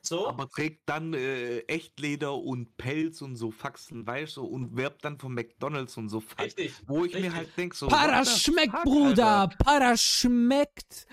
So. 0.00 0.28
Aber 0.28 0.48
trägt 0.48 0.88
dann 0.88 1.12
äh, 1.12 1.58
Echtleder 1.60 2.34
und 2.34 2.76
Pelz 2.76 3.20
und 3.20 3.36
so 3.36 3.50
Faxen, 3.50 4.06
weißt 4.06 4.36
du, 4.36 4.44
und 4.44 4.76
werbt 4.76 5.04
dann 5.04 5.18
von 5.18 5.34
McDonalds 5.34 5.96
und 5.96 6.08
so 6.08 6.20
Faxen. 6.20 6.44
Richtig. 6.44 6.74
Wo 6.86 7.04
ich 7.04 7.14
richtig. 7.14 7.30
mir 7.30 7.36
halt 7.36 7.56
denke, 7.56 7.76
so. 7.76 7.88
Para 7.88 8.24
schmeckt, 8.24 8.84
Bruder! 8.84 9.50
Para 9.58 9.96
schmeckt! 9.96 11.06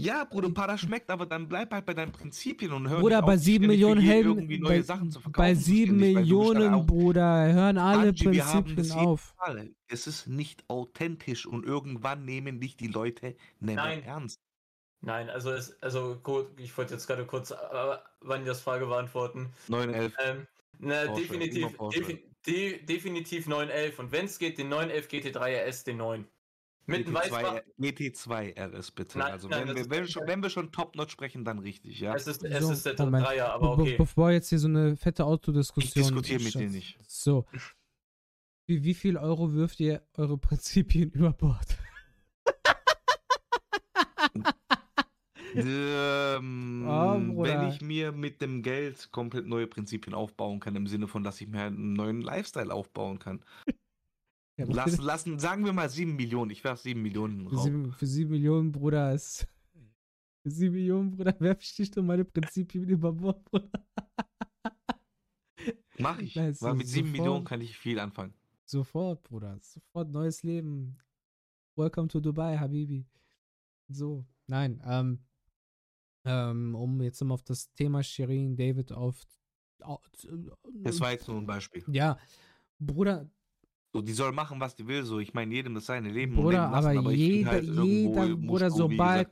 Ja, 0.00 0.24
Bruder, 0.24 0.48
ein 0.48 0.54
paar 0.54 0.78
schmeckt, 0.78 1.10
aber 1.10 1.26
dann 1.26 1.48
bleib 1.48 1.72
halt 1.72 1.86
bei 1.86 1.94
deinen 1.94 2.12
Prinzipien 2.12 2.72
und 2.72 2.88
hör 2.88 3.00
Bruder, 3.00 3.22
bei 3.22 3.36
sieben 3.36 3.66
Millionen 3.66 4.00
Helden, 4.00 4.48
bei, 4.62 4.82
bei 5.32 5.54
sieben 5.54 5.96
Millionen, 5.96 6.86
Bruder, 6.86 7.52
hören 7.52 7.78
alle 7.78 8.08
Angie, 8.08 8.24
Prinzipien 8.24 8.92
auf. 8.92 9.34
Es 9.88 10.06
ist 10.06 10.26
nicht 10.26 10.64
authentisch 10.68 11.46
und 11.46 11.64
irgendwann 11.64 12.24
nehmen 12.24 12.60
dich 12.60 12.76
die 12.76 12.88
Leute 12.88 13.36
nicht 13.60 13.76
mehr 13.76 14.04
ernst. 14.04 14.40
Nein, 15.02 15.30
also 15.30 15.50
es, 15.50 15.80
also 15.82 16.16
gut, 16.22 16.48
ich 16.58 16.76
wollte 16.76 16.94
jetzt 16.94 17.06
gerade 17.06 17.24
kurz, 17.24 17.50
äh, 17.50 17.56
wann 18.20 18.44
das 18.44 18.60
Frage 18.60 18.86
beantworten. 18.86 19.50
911. 19.68 20.14
Ähm, 20.22 20.46
na, 20.78 21.06
Porsche, 21.06 21.22
definitiv, 21.22 21.76
defi 21.92 22.30
de, 22.46 22.84
definitiv 22.84 23.46
911 23.46 23.98
und 23.98 24.12
wenn 24.12 24.26
es 24.26 24.38
geht, 24.38 24.58
den 24.58 24.68
911 24.68 25.08
GT3 25.08 25.68
RS, 25.68 25.84
den 25.84 25.96
9. 25.98 26.26
Mit 26.86 27.06
GT2, 27.06 27.62
GT2 27.78 28.78
RS 28.78 28.90
bitte. 28.90 29.18
Nein, 29.18 29.32
also 29.32 29.48
nein, 29.48 29.68
wenn, 29.68 29.76
wir, 29.76 29.90
wenn, 29.90 30.08
schon, 30.08 30.26
wenn 30.26 30.42
wir 30.42 30.50
schon 30.50 30.72
Top-Notch 30.72 31.12
sprechen, 31.12 31.44
dann 31.44 31.58
richtig, 31.60 32.00
ja. 32.00 32.14
Es 32.14 32.26
ist, 32.26 32.42
es 32.42 32.64
so, 32.64 32.72
ist 32.72 32.86
der 32.86 32.94
Moment. 32.98 33.26
Dreier, 33.26 33.52
aber 33.52 33.72
okay. 33.72 33.92
Be 33.92 33.98
bevor 33.98 34.30
jetzt 34.32 34.48
hier 34.48 34.58
so 34.58 34.68
eine 34.68 34.96
fette 34.96 35.24
Autodiskussion. 35.24 36.04
Ich 36.04 36.08
diskutiere 36.08 36.42
mit 36.42 36.54
dir 36.54 36.68
nicht. 36.68 36.98
So. 37.06 37.46
Wie, 38.66 38.82
wie 38.84 38.94
viel 38.94 39.16
Euro 39.16 39.52
wirft 39.52 39.80
ihr 39.80 40.02
eure 40.14 40.38
Prinzipien 40.38 41.10
über 41.14 41.32
Bord? 41.32 41.76
ähm, 45.54 46.86
oh, 46.86 47.42
wenn 47.42 47.68
ich 47.68 47.80
mir 47.80 48.12
mit 48.12 48.40
dem 48.40 48.62
Geld 48.62 49.10
komplett 49.10 49.46
neue 49.46 49.66
Prinzipien 49.66 50.14
aufbauen 50.14 50.60
kann, 50.60 50.76
im 50.76 50.86
Sinne 50.86 51.08
von, 51.08 51.24
dass 51.24 51.40
ich 51.40 51.48
mir 51.48 51.62
einen 51.62 51.92
neuen 51.94 52.20
Lifestyle 52.20 52.72
aufbauen 52.72 53.18
kann. 53.18 53.42
Ja, 54.60 54.66
Lass, 54.68 54.98
lassen, 54.98 55.38
sagen 55.38 55.64
wir 55.64 55.72
mal 55.72 55.88
7 55.88 56.14
Millionen. 56.14 56.50
Ich 56.50 56.62
werfe 56.62 56.82
7 56.82 57.00
Millionen 57.00 57.48
für 57.48 57.56
7, 57.56 57.92
für 57.92 58.06
7 58.06 58.30
Millionen, 58.30 58.72
Bruder, 58.72 59.14
ist. 59.14 59.48
Für 60.42 60.50
7 60.50 60.74
Millionen, 60.74 61.10
Bruder, 61.12 61.34
werfe 61.40 61.62
ich 61.62 61.74
dich 61.74 61.90
doch 61.90 62.02
meine 62.02 62.26
Prinzipien 62.26 62.86
über 62.86 63.10
Bord, 63.10 63.42
Bruder. 63.46 63.70
Mach 65.98 66.18
ich. 66.18 66.36
Weißt 66.36 66.60
Weil 66.60 66.74
mit 66.74 66.88
7 66.88 67.06
sofort, 67.06 67.18
Millionen 67.18 67.44
kann 67.46 67.62
ich 67.62 67.78
viel 67.78 67.98
anfangen. 67.98 68.34
Sofort, 68.66 69.22
Bruder. 69.22 69.58
Sofort 69.62 70.10
neues 70.10 70.42
Leben. 70.42 70.98
Welcome 71.74 72.08
to 72.08 72.20
Dubai, 72.20 72.58
Habibi. 72.58 73.06
So, 73.88 74.26
nein, 74.46 74.82
ähm, 74.84 75.20
ähm, 76.26 76.74
um 76.74 77.00
jetzt 77.00 77.24
mal 77.24 77.32
auf 77.32 77.44
das 77.44 77.72
Thema 77.72 78.02
Shirin 78.02 78.56
David 78.56 78.92
auf. 78.92 79.24
Das 79.78 81.00
war 81.00 81.12
jetzt 81.12 81.28
nur 81.28 81.38
ein 81.38 81.46
Beispiel. 81.46 81.82
Ja, 81.88 82.18
Bruder. 82.78 83.26
So, 83.92 84.00
die 84.02 84.12
soll 84.12 84.32
machen, 84.32 84.60
was 84.60 84.76
die 84.76 84.86
will. 84.86 85.04
So, 85.04 85.18
ich 85.18 85.34
meine, 85.34 85.54
jedem 85.54 85.74
das 85.74 85.86
seine 85.86 86.10
Leben 86.10 86.36
Bruder, 86.36 86.62
leben 86.62 86.72
lassen, 86.72 86.88
aber, 86.88 86.98
aber 86.98 87.12
jeder, 87.12 87.50
halt 87.50 87.64
jeder, 87.64 88.36
Bruder, 88.36 88.70
sobald, 88.70 89.28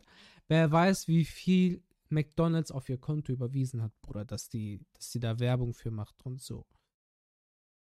wer 0.49 0.71
weiß, 0.71 1.09
wie 1.09 1.25
viel 1.25 1.83
McDonalds 2.09 2.73
auf 2.73 2.89
ihr 2.89 2.99
Konto 2.99 3.33
überwiesen 3.33 3.83
hat, 3.83 3.93
Bruder, 4.03 4.25
dass 4.25 4.49
die, 4.49 4.81
dass 4.95 5.11
die 5.11 5.21
da 5.21 5.39
Werbung 5.39 5.75
für 5.75 5.91
macht 5.91 6.25
und 6.25 6.41
so. 6.41 6.67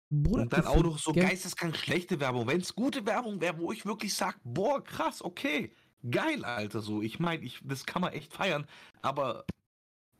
Bruder, 0.09 0.43
und 0.43 0.53
dann 0.53 0.65
auch 0.65 0.83
noch 0.83 0.99
so 0.99 1.13
geisteskrank 1.13 1.75
schlechte 1.75 2.19
Werbung. 2.19 2.47
Wenn 2.47 2.61
es 2.61 2.75
gute 2.75 3.05
Werbung 3.05 3.39
wäre, 3.39 3.57
wo 3.57 3.71
ich 3.71 3.85
wirklich 3.85 4.13
sage, 4.13 4.37
boah, 4.43 4.83
krass, 4.83 5.23
okay 5.23 5.73
geil, 6.09 6.43
Alter, 6.43 6.81
so. 6.81 7.01
Ich 7.01 7.19
meine, 7.19 7.43
ich, 7.43 7.59
das 7.63 7.85
kann 7.85 8.01
man 8.01 8.13
echt 8.13 8.33
feiern, 8.33 8.65
aber 9.01 9.45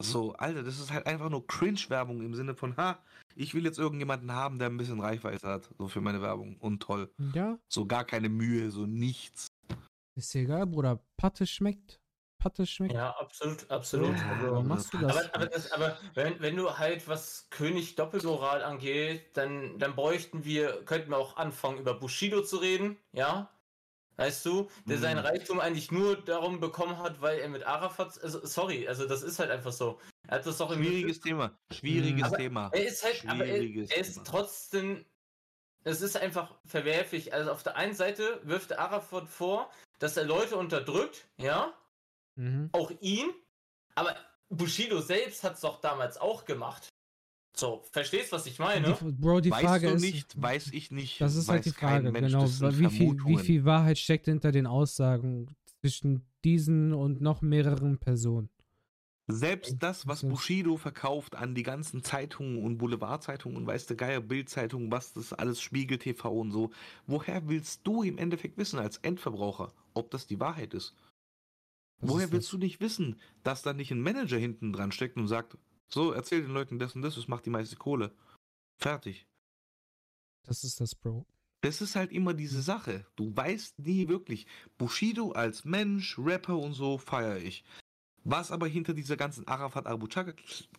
so, 0.04 0.34
Alter, 0.34 0.64
das 0.64 0.80
ist 0.80 0.92
halt 0.92 1.06
einfach 1.06 1.30
nur 1.30 1.46
Cringe-Werbung 1.48 2.22
im 2.22 2.34
Sinne 2.36 2.56
von, 2.56 2.78
ha, 2.78 3.00
ich 3.36 3.54
will 3.54 3.66
jetzt 3.66 3.80
irgendjemanden 3.80 4.32
haben, 4.32 4.60
der 4.60 4.70
ein 4.70 4.78
bisschen 4.78 5.00
Reichweite 5.00 5.48
hat, 5.48 5.70
so 5.78 5.88
für 5.88 6.02
meine 6.02 6.22
Werbung. 6.22 6.58
Und 6.58 6.82
toll. 6.82 7.12
Ja. 7.34 7.58
So 7.68 7.86
gar 7.86 8.06
keine 8.06 8.30
Mühe, 8.30 8.72
so 8.72 8.86
nichts. 8.86 9.48
Ist 10.16 10.36
egal, 10.36 10.68
Bruder. 10.68 11.00
Patte 11.18 11.48
schmeckt. 11.48 12.00
Patte 12.40 12.66
schmeckt. 12.66 12.94
Ja, 12.94 13.12
absolut, 13.20 13.70
absolut. 13.70 14.18
Ja, 14.18 14.32
also, 14.32 14.52
warum 14.52 14.68
machst 14.68 14.94
du 14.94 14.98
das? 14.98 15.16
Aber, 15.16 15.36
aber, 15.36 15.46
das, 15.46 15.72
aber 15.72 15.98
wenn, 16.16 16.40
wenn 16.40 16.56
du 16.56 16.78
halt 16.78 17.08
was 17.08 17.48
König 17.52 17.96
Doppelmoral 17.96 18.64
angeht, 18.64 19.38
dann, 19.38 19.78
dann 19.78 19.96
bräuchten 19.96 20.44
wir, 20.44 20.84
könnten 20.86 21.12
wir 21.12 21.18
auch 21.18 21.38
anfangen, 21.38 21.78
über 21.78 21.94
Bushido 21.94 22.42
zu 22.42 22.58
reden, 22.58 22.98
ja? 23.14 23.50
Weißt 24.18 24.46
du, 24.46 24.70
der 24.86 24.98
mhm. 24.98 25.02
seinen 25.02 25.18
Reichtum 25.20 25.60
eigentlich 25.60 25.92
nur 25.92 26.16
darum 26.18 26.60
bekommen 26.60 26.98
hat, 27.00 27.22
weil 27.22 27.40
er 27.40 27.50
mit 27.50 27.64
Arafat. 27.64 28.22
Also, 28.22 28.46
sorry, 28.46 28.88
also 28.88 29.08
das 29.08 29.24
ist 29.24 29.40
halt 29.40 29.50
einfach 29.50 29.72
so. 29.72 30.00
Er 30.28 30.38
hat 30.38 30.46
das 30.46 30.58
doch 30.58 30.74
Schwieriges 30.74 31.20
Thema. 31.20 31.58
Schwieriges 31.72 32.26
aber 32.26 32.38
Thema. 32.38 32.70
Er 32.74 32.86
ist 32.86 33.04
halt, 33.04 33.24
aber 33.28 33.46
er, 33.46 33.62
er 33.62 33.98
ist 33.98 34.24
trotzdem. 34.26 35.06
Es 35.84 36.02
ist 36.02 36.16
einfach 36.16 36.56
verwerflich. 36.66 37.34
Also 37.34 37.52
auf 37.52 37.64
der 37.64 37.76
einen 37.76 37.96
Seite 37.96 38.40
wirft 38.44 38.78
Arafat 38.78 39.28
vor, 39.28 39.72
dass 39.98 40.16
er 40.18 40.26
Leute 40.26 40.56
unterdrückt, 40.58 41.28
ja. 41.38 41.74
Mhm. 42.36 42.70
Auch 42.74 42.92
ihn. 43.02 43.32
Aber 43.96 44.16
Bushido 44.50 45.02
selbst 45.02 45.44
hat 45.44 45.56
es 45.56 45.62
doch 45.62 45.82
damals 45.82 46.18
auch 46.18 46.46
gemacht. 46.46 46.91
So, 47.54 47.84
verstehst, 47.92 48.32
was 48.32 48.46
ich 48.46 48.60
meine? 48.60 48.98
Die, 49.02 49.12
Bro, 49.12 49.42
die 49.42 49.52
weißt 49.52 49.64
Frage 49.64 49.88
du 49.88 49.94
ist. 49.96 50.02
nicht, 50.02 50.42
weiß 50.42 50.72
ich 50.72 50.92
nicht. 50.92 51.20
Das 51.20 51.36
ist 51.36 51.50
halt 51.50 51.66
die 51.66 51.72
Frage, 51.72 52.12
genau. 52.12 52.46
Wie 52.46 52.90
viel, 52.90 53.18
wie 53.26 53.38
viel 53.38 53.66
Wahrheit 53.66 53.98
steckt 53.98 54.26
hinter 54.26 54.52
den 54.52 54.66
Aussagen 54.66 55.48
zwischen 55.82 56.24
diesen 56.44 56.94
und 56.94 57.22
noch 57.22 57.42
mehreren 57.42 57.98
Personen? 57.98 58.50
Selbst 59.28 59.78
das, 59.80 60.08
was 60.08 60.24
Bushido 60.24 60.78
verkauft 60.78 61.36
an 61.36 61.56
die 61.56 61.64
ganzen 61.64 62.04
Zeitungen 62.04 62.64
und 62.64 62.78
Boulevardzeitungen 62.78 63.58
und 63.58 63.68
weiß 63.68 63.86
der 63.86 63.96
Geier, 63.96 64.20
Bildzeitungen, 64.20 64.92
was 64.92 65.14
das 65.14 65.32
alles 65.32 65.62
Spiegel 65.62 66.00
TV 66.00 66.30
und 66.32 66.52
so, 66.52 66.72
woher 67.08 67.48
willst 67.48 67.82
du 67.86 68.04
im 68.04 68.18
Endeffekt 68.18 68.58
wissen 68.58 68.80
als 68.80 68.98
Endverbraucher, 68.98 69.74
ob 69.94 70.12
das 70.12 70.28
die 70.28 70.40
Wahrheit 70.40 70.74
ist? 70.74 70.96
Was 72.00 72.10
woher 72.10 72.26
ist 72.26 72.32
willst 72.34 72.52
du 72.52 72.58
nicht 72.58 72.82
wissen, 72.82 73.20
dass 73.44 73.62
da 73.62 73.74
nicht 73.74 73.92
ein 73.92 74.02
Manager 74.02 74.38
hinten 74.38 74.74
dran 74.74 74.92
steckt 74.92 75.18
und 75.18 75.28
sagt, 75.28 75.58
so, 75.94 76.12
erzähl 76.12 76.42
den 76.42 76.52
Leuten 76.52 76.80
das 76.80 76.96
und 76.96 77.02
das, 77.02 77.16
das 77.16 77.28
macht 77.28 77.46
die 77.46 77.50
meiste 77.50 77.76
Kohle. 77.76 78.14
Fertig. 78.80 79.28
Das 80.44 80.64
ist 80.64 80.80
das, 80.80 80.96
Bro. 80.96 81.26
Das 81.62 81.82
ist 81.82 81.96
halt 81.96 82.12
immer 82.12 82.34
diese 82.34 82.62
Sache. 82.62 83.06
Du 83.16 83.36
weißt 83.36 83.80
nie 83.80 84.08
wirklich. 84.08 84.48
Bushido 84.78 85.32
als 85.32 85.64
Mensch, 85.64 86.18
Rapper 86.18 86.58
und 86.58 86.74
so 86.74 86.98
feiere 86.98 87.38
ich. 87.38 87.64
Was 88.24 88.52
aber 88.52 88.68
hinter 88.68 88.94
dieser 88.94 89.18
ganzen 89.18 89.48
Arafat 89.48 89.88
Abu 89.88 90.08
Chaka 90.08 90.34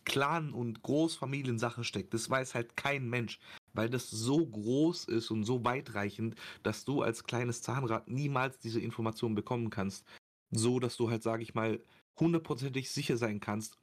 Clan 0.05 0.53
und 0.53 0.81
Großfamiliensache 0.81 1.83
steckt, 1.83 2.13
das 2.13 2.29
weiß 2.29 2.55
halt 2.55 2.77
kein 2.77 3.09
Mensch, 3.09 3.39
weil 3.73 3.89
das 3.89 4.09
so 4.09 4.45
groß 4.45 5.05
ist 5.05 5.29
und 5.29 5.43
so 5.43 5.63
weitreichend, 5.65 6.35
dass 6.63 6.85
du 6.85 7.01
als 7.01 7.25
kleines 7.25 7.61
Zahnrad 7.61 8.07
niemals 8.07 8.59
diese 8.59 8.79
Informationen 8.79 9.35
bekommen 9.35 9.69
kannst. 9.69 10.05
So, 10.51 10.79
dass 10.79 10.95
du 10.95 11.09
halt, 11.09 11.23
sage 11.23 11.43
ich 11.43 11.53
mal, 11.53 11.83
hundertprozentig 12.17 12.91
sicher 12.91 13.17
sein 13.17 13.39
kannst, 13.41 13.77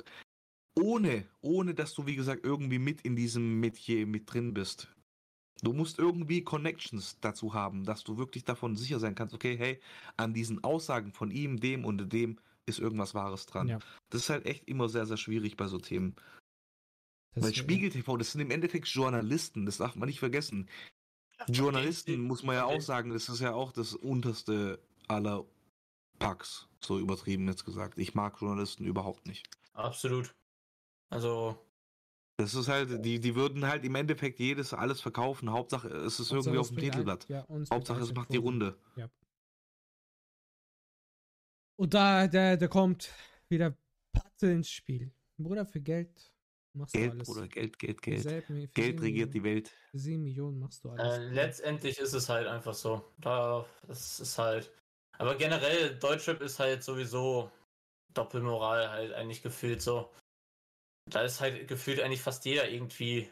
ohne, 0.79 1.27
ohne 1.41 1.75
dass 1.75 1.95
du, 1.95 2.07
wie 2.07 2.17
gesagt, 2.17 2.45
irgendwie 2.45 2.79
mit 2.79 3.01
in 3.03 3.17
diesem 3.17 3.61
Metier 3.61 4.07
mit 4.07 4.33
drin 4.33 4.55
bist. 4.55 4.89
Du 5.63 5.73
musst 5.73 5.99
irgendwie 5.99 6.43
Connections 6.43 7.19
dazu 7.21 7.53
haben, 7.53 7.85
dass 7.85 8.03
du 8.03 8.17
wirklich 8.17 8.45
davon 8.45 8.77
sicher 8.77 8.99
sein 8.99 9.15
kannst, 9.15 9.35
okay, 9.35 9.57
hey, 9.59 9.81
an 10.17 10.33
diesen 10.33 10.65
Aussagen 10.65 11.13
von 11.13 11.31
ihm, 11.31 11.61
dem 11.61 11.85
und 11.85 12.11
dem 12.13 12.39
ist 12.67 12.79
irgendwas 12.79 13.15
Wahres 13.15 13.47
dran. 13.47 13.69
Ja. 13.69 13.79
Das 14.09 14.23
ist 14.23 14.31
halt 14.31 14.47
echt 14.47 14.69
immer 14.69 14.89
sehr, 14.89 15.07
sehr 15.07 15.17
schwierig 15.17 15.57
bei 15.57 15.67
so 15.67 15.79
Themen. 15.79 16.15
Das 17.35 17.45
Weil 17.45 17.55
Spiegel 17.55 17.91
TV, 17.91 18.17
das 18.17 18.33
sind 18.33 18.41
im 18.41 18.51
Endeffekt 18.51 18.89
Journalisten, 18.89 19.67
das 19.67 19.77
darf 19.77 19.97
man 19.97 20.09
nicht 20.09 20.19
vergessen. 20.19 20.69
Journalisten, 21.49 22.21
muss 22.23 22.43
man 22.43 22.57
ja 22.57 22.65
auch 22.65 22.81
sagen, 22.81 23.11
das 23.11 23.29
ist 23.29 23.41
ja 23.41 23.53
auch 23.53 23.73
das 23.73 23.95
unterste 23.95 24.83
aller 25.09 25.45
Packs, 26.19 26.69
so 26.81 26.99
übertrieben 26.99 27.49
jetzt 27.49 27.65
gesagt. 27.65 27.99
Ich 27.99 28.15
mag 28.15 28.41
Journalisten 28.41 28.85
überhaupt 28.85 29.27
nicht. 29.27 29.49
Absolut. 29.73 30.35
Also. 31.11 31.59
Das 32.39 32.55
ist 32.55 32.69
halt, 32.69 33.05
die, 33.05 33.21
die 33.21 33.35
würden 33.35 33.67
halt 33.67 33.85
im 33.85 33.95
Endeffekt 33.95 34.41
jedes 34.41 34.73
alles 34.73 35.03
verkaufen. 35.03 35.51
Hauptsache, 35.53 35.89
es 35.89 36.19
ist 36.21 36.33
irgendwie 36.33 36.57
auf 36.57 36.69
dem 36.69 36.79
Titelblatt. 36.79 37.29
Ja, 37.29 37.47
Hauptsache, 37.71 38.01
es 38.01 38.15
macht 38.15 38.33
die 38.33 38.39
Runde. 38.39 38.79
Ja. 38.97 39.11
Und 41.77 41.93
da, 41.93 42.27
da, 42.29 42.57
da 42.57 42.69
kommt 42.69 43.11
wieder 43.49 43.77
Patte 44.13 44.47
ins 44.47 44.71
Spiel. 44.71 45.13
Bruder, 45.37 45.67
für 45.67 45.81
Geld 45.81 46.33
machst 46.75 46.95
Geld, 46.95 47.13
du 47.13 47.17
alles. 47.17 47.29
Bruder, 47.29 47.49
Geld, 47.49 47.79
Geld, 47.79 48.03
Geld. 48.03 48.23
Geld, 48.23 48.75
Geld 48.75 49.03
regiert 49.03 49.35
die 49.35 49.43
Welt. 49.43 49.71
Für 49.91 49.99
7 49.99 50.23
Millionen 50.23 50.59
machst 50.59 50.85
du 50.85 50.91
alles. 50.91 51.19
Äh, 51.19 51.29
letztendlich 51.29 51.99
ist 51.99 52.15
es 52.15 52.29
halt 52.29 52.47
einfach 52.47 52.75
so. 52.75 53.05
Da, 53.19 53.67
das 53.87 54.21
ist 54.21 54.39
halt. 54.39 54.71
Aber 55.19 55.35
generell, 55.37 55.99
Deutschrap 55.99 56.41
ist 56.41 56.59
halt 56.59 56.83
sowieso 56.83 57.51
Doppelmoral 58.15 58.91
halt 58.91 59.13
eigentlich 59.13 59.43
gefühlt 59.43 59.83
so. 59.83 60.11
Da 61.11 61.23
ist 61.23 61.41
halt 61.41 61.69
gefühlt 61.69 62.01
eigentlich 62.01 62.23
fast 62.23 62.45
jeder 62.45 62.69
irgendwie 62.69 63.29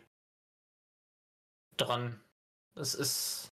dran. 1.77 2.21
Das 2.75 2.95
ist. 2.95 3.53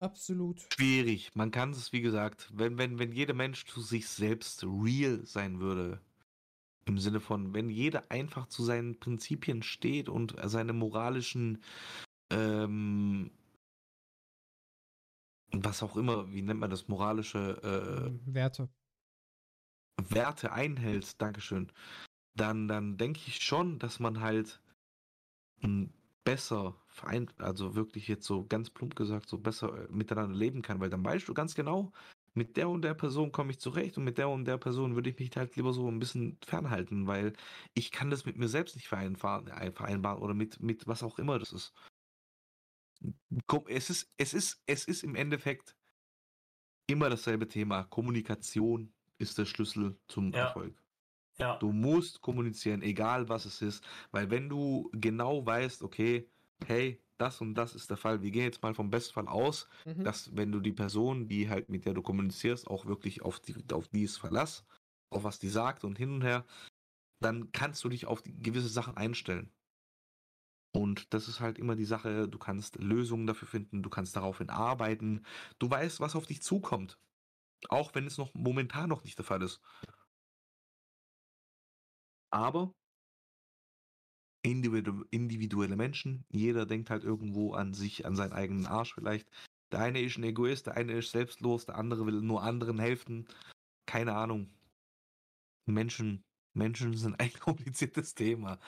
Absolut. 0.00 0.60
Schwierig. 0.74 1.34
Man 1.34 1.50
kann 1.50 1.70
es, 1.70 1.92
wie 1.92 2.02
gesagt, 2.02 2.50
wenn, 2.52 2.76
wenn, 2.76 2.98
wenn 2.98 3.12
jeder 3.12 3.34
Mensch 3.34 3.64
zu 3.64 3.80
sich 3.80 4.08
selbst 4.08 4.62
real 4.64 5.24
sein 5.24 5.58
würde, 5.58 6.00
im 6.84 6.98
Sinne 6.98 7.20
von, 7.20 7.54
wenn 7.54 7.70
jeder 7.70 8.10
einfach 8.10 8.46
zu 8.46 8.62
seinen 8.62 9.00
Prinzipien 9.00 9.62
steht 9.62 10.08
und 10.08 10.36
seine 10.44 10.72
moralischen, 10.72 11.62
ähm, 12.30 13.30
was 15.50 15.82
auch 15.82 15.96
immer, 15.96 16.30
wie 16.32 16.42
nennt 16.42 16.60
man 16.60 16.70
das, 16.70 16.88
moralische 16.88 18.18
äh, 18.26 18.32
Werte. 18.32 18.68
Werte 20.02 20.52
einhältst, 20.52 21.20
Dankeschön, 21.20 21.72
dann, 22.34 22.68
dann 22.68 22.96
denke 22.96 23.20
ich 23.26 23.42
schon, 23.42 23.78
dass 23.78 23.98
man 23.98 24.20
halt 24.20 24.60
besser 26.24 26.74
vereint, 26.88 27.32
also 27.40 27.76
wirklich 27.76 28.08
jetzt 28.08 28.26
so 28.26 28.44
ganz 28.46 28.68
plump 28.68 28.96
gesagt, 28.96 29.28
so 29.28 29.38
besser 29.38 29.88
äh, 29.88 29.88
miteinander 29.90 30.36
leben 30.36 30.60
kann, 30.60 30.80
weil 30.80 30.90
dann 30.90 31.04
weißt 31.04 31.28
du 31.28 31.34
ganz 31.34 31.54
genau, 31.54 31.92
mit 32.34 32.56
der 32.56 32.68
und 32.68 32.82
der 32.82 32.94
Person 32.94 33.32
komme 33.32 33.52
ich 33.52 33.60
zurecht 33.60 33.96
und 33.96 34.04
mit 34.04 34.18
der 34.18 34.28
und 34.28 34.44
der 34.44 34.58
Person 34.58 34.94
würde 34.94 35.08
ich 35.08 35.18
mich 35.18 35.34
halt 35.36 35.56
lieber 35.56 35.72
so 35.72 35.88
ein 35.88 35.98
bisschen 35.98 36.36
fernhalten, 36.44 37.06
weil 37.06 37.32
ich 37.74 37.92
kann 37.92 38.10
das 38.10 38.26
mit 38.26 38.36
mir 38.36 38.48
selbst 38.48 38.74
nicht 38.74 38.88
vereinbaren, 38.88 39.46
äh, 39.48 39.72
vereinbaren 39.72 40.20
oder 40.20 40.34
mit, 40.34 40.60
mit 40.60 40.86
was 40.86 41.02
auch 41.02 41.18
immer 41.18 41.38
das 41.38 41.52
ist. 41.52 41.72
es 43.68 43.90
ist, 43.90 44.12
es 44.18 44.34
ist, 44.34 44.62
es 44.66 44.84
ist 44.84 45.04
im 45.04 45.14
Endeffekt 45.14 45.76
immer 46.88 47.08
dasselbe 47.08 47.48
Thema. 47.48 47.84
Kommunikation 47.84 48.92
ist 49.18 49.38
der 49.38 49.46
Schlüssel 49.46 49.98
zum 50.08 50.32
ja. 50.32 50.46
Erfolg. 50.46 50.74
Ja. 51.38 51.56
Du 51.58 51.72
musst 51.72 52.20
kommunizieren, 52.22 52.82
egal 52.82 53.28
was 53.28 53.44
es 53.44 53.60
ist, 53.60 53.84
weil 54.10 54.30
wenn 54.30 54.48
du 54.48 54.90
genau 54.92 55.44
weißt, 55.44 55.82
okay, 55.82 56.28
hey, 56.64 57.00
das 57.18 57.40
und 57.40 57.54
das 57.54 57.74
ist 57.74 57.90
der 57.90 57.96
Fall. 57.96 58.22
Wir 58.22 58.30
gehen 58.30 58.44
jetzt 58.44 58.62
mal 58.62 58.74
vom 58.74 58.90
Bestfall 58.90 59.26
aus, 59.26 59.68
mhm. 59.84 60.04
dass 60.04 60.34
wenn 60.36 60.52
du 60.52 60.60
die 60.60 60.72
Person, 60.72 61.28
die 61.28 61.48
halt 61.48 61.68
mit 61.68 61.86
der 61.86 61.94
du 61.94 62.02
kommunizierst, 62.02 62.68
auch 62.68 62.86
wirklich 62.86 63.22
auf 63.22 63.40
die, 63.40 63.56
auf 63.72 63.88
die 63.88 64.04
ist 64.04 64.18
Verlass, 64.18 64.64
auf 65.10 65.24
was 65.24 65.38
die 65.38 65.48
sagt 65.48 65.84
und 65.84 65.96
hin 65.96 66.12
und 66.12 66.22
her, 66.22 66.44
dann 67.20 67.52
kannst 67.52 67.82
du 67.84 67.88
dich 67.88 68.06
auf 68.06 68.22
gewisse 68.24 68.68
Sachen 68.68 68.96
einstellen. 68.96 69.50
Und 70.74 71.14
das 71.14 71.26
ist 71.26 71.40
halt 71.40 71.58
immer 71.58 71.74
die 71.74 71.86
Sache, 71.86 72.28
du 72.28 72.38
kannst 72.38 72.76
Lösungen 72.76 73.26
dafür 73.26 73.48
finden, 73.48 73.82
du 73.82 73.88
kannst 73.88 74.14
daraufhin 74.14 74.50
arbeiten, 74.50 75.24
du 75.58 75.70
weißt, 75.70 76.00
was 76.00 76.14
auf 76.14 76.26
dich 76.26 76.42
zukommt. 76.42 76.98
Auch 77.68 77.94
wenn 77.94 78.06
es 78.06 78.18
noch 78.18 78.34
momentan 78.34 78.88
noch 78.88 79.04
nicht 79.04 79.18
der 79.18 79.24
Fall 79.24 79.42
ist. 79.42 79.60
Aber 82.30 82.74
individu 84.42 85.04
individuelle 85.10 85.76
Menschen, 85.76 86.24
jeder 86.30 86.66
denkt 86.66 86.90
halt 86.90 87.04
irgendwo 87.04 87.54
an 87.54 87.74
sich, 87.74 88.06
an 88.06 88.16
seinen 88.16 88.32
eigenen 88.32 88.66
Arsch 88.66 88.94
vielleicht. 88.94 89.28
Der 89.72 89.80
eine 89.80 90.00
ist 90.00 90.16
ein 90.16 90.24
Egoist, 90.24 90.66
der 90.66 90.76
eine 90.76 90.92
ist 90.92 91.10
selbstlos, 91.10 91.66
der 91.66 91.76
andere 91.76 92.06
will 92.06 92.20
nur 92.20 92.42
anderen 92.42 92.78
helfen. 92.78 93.26
Keine 93.86 94.14
Ahnung. 94.14 94.50
Menschen, 95.66 96.24
Menschen 96.54 96.96
sind 96.96 97.18
ein 97.20 97.32
kompliziertes 97.40 98.14
Thema. 98.14 98.58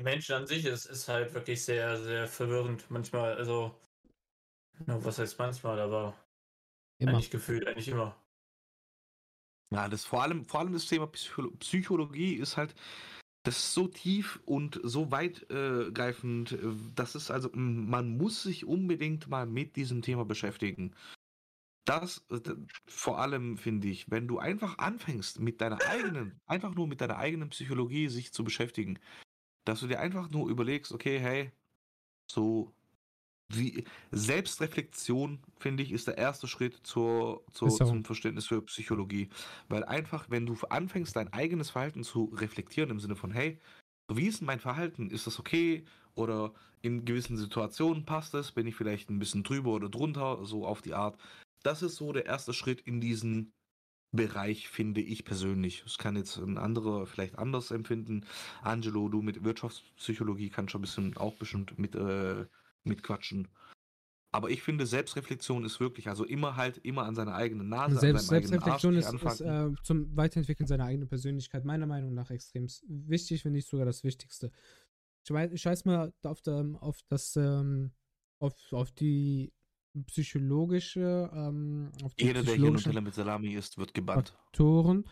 Menschen 0.00 0.34
an 0.34 0.46
sich 0.46 0.64
ist, 0.64 0.86
ist 0.86 1.08
halt 1.08 1.34
wirklich 1.34 1.64
sehr, 1.64 1.96
sehr 2.02 2.26
verwirrend. 2.26 2.90
Manchmal, 2.90 3.36
also, 3.36 3.78
was 4.86 5.18
heißt 5.18 5.38
manchmal, 5.38 5.78
aber 5.80 6.14
immer. 6.98 7.12
eigentlich 7.12 7.30
gefühlt, 7.30 7.66
eigentlich 7.66 7.88
immer. 7.88 8.16
Ja, 9.74 9.88
das 9.88 10.04
vor 10.04 10.22
allem, 10.22 10.44
vor 10.44 10.60
allem 10.60 10.72
das 10.72 10.86
Thema 10.86 11.06
Psychologie 11.06 12.34
ist 12.34 12.56
halt, 12.56 12.74
das 13.42 13.58
ist 13.58 13.74
so 13.74 13.88
tief 13.88 14.40
und 14.46 14.80
so 14.82 15.10
weitgreifend, 15.10 16.52
äh, 16.52 16.58
das 16.94 17.14
ist 17.14 17.30
also, 17.30 17.50
man 17.52 18.16
muss 18.16 18.42
sich 18.42 18.64
unbedingt 18.64 19.28
mal 19.28 19.46
mit 19.46 19.76
diesem 19.76 20.00
Thema 20.00 20.24
beschäftigen. 20.24 20.94
Das 21.86 22.24
äh, 22.30 22.40
vor 22.86 23.18
allem 23.18 23.58
finde 23.58 23.88
ich, 23.88 24.10
wenn 24.10 24.28
du 24.28 24.38
einfach 24.38 24.78
anfängst 24.78 25.40
mit 25.40 25.60
deiner 25.60 25.78
eigenen, 25.82 26.40
einfach 26.46 26.74
nur 26.74 26.86
mit 26.86 27.00
deiner 27.00 27.18
eigenen 27.18 27.50
Psychologie 27.50 28.08
sich 28.08 28.32
zu 28.32 28.44
beschäftigen, 28.44 28.98
dass 29.64 29.80
du 29.80 29.88
dir 29.88 30.00
einfach 30.00 30.30
nur 30.30 30.48
überlegst, 30.48 30.92
okay, 30.92 31.18
hey, 31.18 31.52
so 32.30 32.72
wie 33.48 33.84
Selbstreflexion, 34.10 35.40
finde 35.58 35.82
ich, 35.82 35.92
ist 35.92 36.06
der 36.06 36.18
erste 36.18 36.46
Schritt 36.46 36.78
zur, 36.82 37.44
zur 37.52 37.70
zum 37.70 38.04
Verständnis 38.04 38.46
für 38.46 38.62
Psychologie. 38.62 39.28
Weil 39.68 39.84
einfach, 39.84 40.30
wenn 40.30 40.46
du 40.46 40.56
anfängst, 40.68 41.14
dein 41.16 41.32
eigenes 41.32 41.70
Verhalten 41.70 42.04
zu 42.04 42.24
reflektieren, 42.34 42.90
im 42.90 43.00
Sinne 43.00 43.16
von, 43.16 43.30
hey, 43.30 43.58
wie 44.12 44.26
ist 44.26 44.42
mein 44.42 44.60
Verhalten? 44.60 45.10
Ist 45.10 45.26
das 45.26 45.38
okay? 45.38 45.84
Oder 46.14 46.52
in 46.82 47.04
gewissen 47.04 47.36
Situationen 47.36 48.04
passt 48.04 48.34
es? 48.34 48.52
Bin 48.52 48.66
ich 48.66 48.76
vielleicht 48.76 49.10
ein 49.10 49.18
bisschen 49.18 49.42
drüber 49.42 49.72
oder 49.72 49.88
drunter? 49.88 50.44
So 50.44 50.66
auf 50.66 50.82
die 50.82 50.94
Art. 50.94 51.18
Das 51.62 51.82
ist 51.82 51.96
so 51.96 52.12
der 52.12 52.26
erste 52.26 52.52
Schritt 52.52 52.82
in 52.82 53.00
diesen 53.00 53.52
Bereich, 54.12 54.68
finde 54.68 55.00
ich 55.00 55.24
persönlich. 55.24 55.82
Das 55.82 55.98
kann 55.98 56.16
jetzt 56.16 56.36
ein 56.36 56.58
anderer 56.58 57.06
vielleicht 57.06 57.38
anders 57.38 57.70
empfinden. 57.70 58.24
Angelo, 58.62 59.08
du 59.08 59.22
mit 59.22 59.42
Wirtschaftspsychologie 59.42 60.50
kannst 60.50 60.72
schon 60.72 60.80
ein 60.80 60.82
bisschen 60.82 61.16
auch 61.16 61.34
bestimmt 61.34 61.78
mit, 61.78 61.94
äh, 61.96 62.46
mitquatschen. 62.84 63.48
Aber 64.34 64.50
ich 64.50 64.62
finde, 64.62 64.84
Selbstreflexion 64.84 65.64
ist 65.64 65.78
wirklich, 65.78 66.08
also 66.08 66.24
immer 66.24 66.56
halt, 66.56 66.78
immer 66.78 67.04
an 67.04 67.14
seiner 67.14 67.36
eigenen 67.36 67.68
Nase, 67.68 68.00
Selbst, 68.00 68.26
Selbstreflexion 68.26 68.96
ist, 68.96 69.12
ist 69.12 69.40
äh, 69.40 69.70
zum 69.84 70.16
Weiterentwickeln 70.16 70.66
seiner 70.66 70.86
eigenen 70.86 71.08
Persönlichkeit 71.08 71.64
meiner 71.64 71.86
Meinung 71.86 72.14
nach 72.14 72.30
extrem 72.30 72.66
wichtig, 72.88 73.44
wenn 73.44 73.52
nicht 73.52 73.68
sogar 73.68 73.86
das 73.86 74.02
Wichtigste. 74.02 74.50
Ich, 75.24 75.30
weiß, 75.30 75.52
ich 75.52 75.62
scheiß 75.62 75.84
mal 75.84 76.12
auf, 76.24 76.42
der, 76.42 76.66
auf 76.80 76.98
das, 77.06 77.36
ähm, 77.36 77.92
auf, 78.40 78.54
auf 78.72 78.90
die 78.90 79.52
psychologische, 80.06 81.30
ähm, 81.32 81.92
auf 82.02 82.14
die 82.16 82.24
Jeder, 82.24 82.42
der 82.42 82.56
hier 82.56 82.70
Nutella 82.72 83.00
mit 83.00 83.14
Salami 83.14 83.54
isst, 83.54 83.78
wird 83.78 83.94
gebannt. 83.94 84.30
Faktoren, 84.30 85.04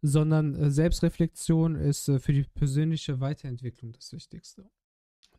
sondern 0.00 0.54
äh, 0.54 0.70
Selbstreflexion 0.70 1.76
ist 1.76 2.08
äh, 2.08 2.18
für 2.18 2.32
die 2.32 2.44
persönliche 2.44 3.20
Weiterentwicklung 3.20 3.92
das 3.92 4.14
Wichtigste. 4.14 4.70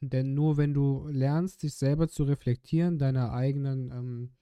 Denn 0.09 0.33
nur 0.33 0.57
wenn 0.57 0.73
du 0.73 1.07
lernst, 1.07 1.63
dich 1.63 1.75
selber 1.75 2.07
zu 2.07 2.23
reflektieren, 2.23 2.97
deine 2.97 3.31
eigenen 3.31 3.91
ähm, 3.91 4.35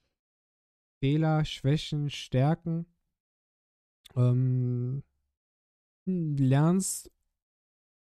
Fehler, 0.99 1.45
Schwächen, 1.45 2.09
Stärken, 2.09 2.85
ähm, 4.15 5.03
lernst 6.05 7.11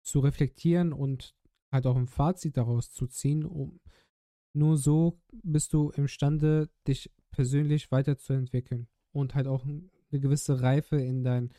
zu 0.04 0.20
reflektieren 0.20 0.94
und 0.94 1.36
halt 1.72 1.86
auch 1.88 1.98
ein 1.98 2.08
Fazit 2.08 2.58
daraus 2.58 2.92
zu 2.92 3.08
ziehen, 3.08 3.44
um, 3.46 3.80
nur 4.54 4.78
so 4.78 5.20
bist 5.44 5.74
du 5.74 5.90
imstande, 5.92 6.70
dich 6.88 7.12
persönlich 7.32 7.92
weiterzuentwickeln 7.92 8.88
und 9.12 9.36
halt 9.36 9.48
auch 9.48 9.66
eine 9.66 9.90
gewisse 10.12 10.62
Reife 10.62 10.96
in, 10.98 11.24
dein, 11.24 11.52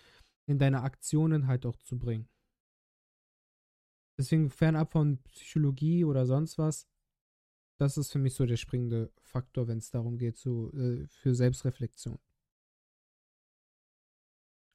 in 0.47 0.59
deine 0.59 0.83
Aktionen 0.83 1.47
halt 1.47 1.67
auch 1.67 1.77
zu 1.77 1.99
bringen. 1.99 2.29
Deswegen 4.19 4.51
fernab 4.51 4.93
von 4.93 5.19
Psychologie 5.25 6.05
oder 6.05 6.25
sonst 6.27 6.59
was, 6.59 6.89
das 7.79 7.99
ist 7.99 8.13
für 8.13 8.19
mich 8.19 8.35
so 8.35 8.47
der 8.47 8.57
springende 8.57 9.13
Faktor, 9.21 9.69
wenn 9.69 9.79
es 9.79 9.91
darum 9.91 10.17
geht, 10.17 10.39
so, 10.39 10.73
äh, 10.73 11.07
für 11.07 11.35
Selbstreflexion. 11.35 12.19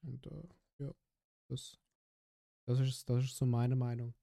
Und 0.04 0.26
äh, 0.28 0.84
ja, 0.84 0.94
das, 1.48 1.80
das, 2.68 2.80
ist, 2.80 3.10
das 3.10 3.24
ist 3.24 3.38
so 3.38 3.46
meine 3.46 3.76
Meinung. 3.76 4.14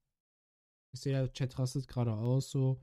Ich 0.91 1.01
sehe, 1.01 1.13
der 1.13 1.31
Chat 1.33 1.57
rastet 1.59 1.87
gerade 1.87 2.13
aus, 2.13 2.49
so. 2.49 2.81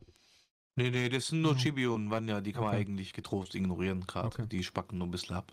Nee, 0.77 0.91
nee, 0.91 1.09
das 1.09 1.29
sind 1.29 1.41
nur 1.41 1.53
ja. 1.53 1.59
Chibi 1.59 1.87
und 1.87 2.11
Vanya, 2.11 2.41
die 2.41 2.53
kann 2.53 2.65
okay. 2.65 2.73
man 2.73 2.81
eigentlich 2.81 3.13
getrost 3.15 3.55
ignorieren 3.55 4.07
gerade. 4.07 4.27
Okay. 4.27 4.47
Die 4.47 4.63
spacken 4.63 4.99
nur 4.99 5.09
ein 5.09 5.11
bisschen 5.11 5.37
ab. 5.37 5.53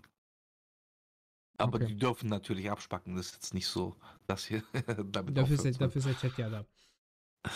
Aber 1.57 1.75
okay. 1.75 1.87
die 1.87 1.97
dürfen 1.97 2.29
natürlich 2.29 2.69
abspacken, 2.69 3.15
das 3.15 3.27
ist 3.27 3.33
jetzt 3.35 3.53
nicht 3.53 3.67
so, 3.67 3.95
dass 4.27 4.45
hier 4.45 4.63
damit 5.11 5.37
dafür 5.37 5.63
ist, 5.63 5.81
dafür 5.81 5.99
ist 5.99 6.07
der 6.07 6.17
Chat 6.17 6.37
ja 6.37 6.49
da. 6.49 6.65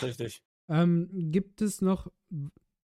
Richtig. 0.02 0.42
Ähm, 0.68 1.08
gibt 1.32 1.62
es 1.62 1.80
noch, 1.80 2.10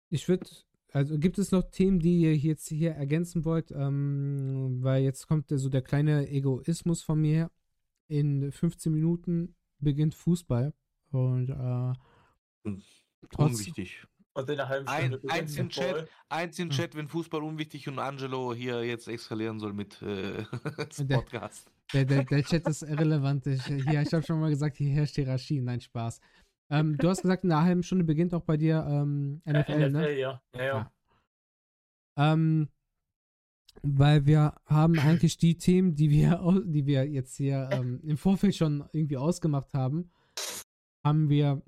ich 0.09 0.29
würde, 0.29 0.49
also 0.93 1.19
gibt 1.19 1.39
es 1.39 1.53
noch 1.53 1.71
Themen, 1.71 2.01
die 2.01 2.21
ihr 2.21 2.37
jetzt 2.37 2.69
hier 2.69 2.93
ergänzen 2.93 3.45
wollt? 3.45 3.71
Ähm, 3.71 4.79
weil 4.81 5.03
jetzt 5.03 5.27
kommt 5.27 5.51
so 5.51 5.69
der 5.69 5.83
kleine 5.83 6.29
Egoismus 6.29 7.03
von 7.03 7.21
mir. 7.21 7.51
In 8.09 8.51
15 8.51 8.91
Minuten 8.91 9.55
beginnt 9.81 10.15
Fußball. 10.15 10.73
Und 11.11 11.51
äh, 11.51 11.93
hm, 12.65 12.83
Unwichtig. 13.37 14.07
Und 14.39 14.49
in 14.51 14.61
einer 14.61 14.69
halben 14.69 14.87
Stunde 14.87 15.21
ein, 15.29 15.41
eins, 15.41 15.57
im 15.57 15.69
Chat, 15.69 16.09
eins 16.29 16.59
im. 16.61 16.71
Chat, 16.71 16.95
wenn 16.95 17.09
Fußball 17.09 17.43
unwichtig 17.43 17.89
und 17.89 17.99
Angelo 17.99 18.55
hier 18.55 18.85
jetzt 18.85 19.09
eskalieren 19.09 19.59
soll 19.59 19.73
mit 19.73 20.01
äh, 20.01 20.45
Podcast. 21.09 21.69
Der, 21.93 22.05
der, 22.05 22.23
der, 22.23 22.45
Chat 22.45 22.69
ist 22.69 22.83
irrelevant. 22.83 23.49
Ich, 23.49 23.65
hier, 23.65 24.01
ich 24.01 24.15
habe 24.15 24.23
schon 24.23 24.39
mal 24.39 24.51
gesagt, 24.51 24.77
hier 24.77 24.95
herrscht 24.95 25.17
Hierarchie. 25.17 25.61
Nein, 25.61 25.81
Spaß. 25.81 26.21
Ähm, 26.71 26.97
du 26.99 27.09
hast 27.09 27.23
gesagt, 27.23 27.43
in 27.43 27.51
einer 27.51 27.65
halben 27.65 27.83
Stunde 27.83 28.05
beginnt 28.05 28.33
auch 28.33 28.45
bei 28.45 28.57
dir 28.57 28.87
ähm, 28.89 29.43
NFL, 29.45 29.73
ja, 29.73 29.89
NFL, 29.89 29.91
ne? 29.91 30.13
Ja, 30.13 30.41
ja, 30.55 30.63
ja. 30.63 30.65
ja. 30.65 30.93
Ähm, 32.33 32.69
weil 33.83 34.25
wir 34.25 34.55
haben 34.67 35.01
eigentlich 35.01 35.37
die 35.39 35.59
Themen, 35.59 35.97
die 35.97 36.11
wir, 36.11 36.63
die 36.65 36.87
wir 36.87 37.09
jetzt 37.09 37.37
hier 37.37 37.71
ähm, 37.73 38.01
im 38.05 38.17
Vorfeld 38.17 38.55
schon 38.55 38.89
irgendwie 38.93 39.17
ausgemacht 39.17 39.75
haben, 39.75 40.13
haben 41.05 41.29
wir 41.29 41.61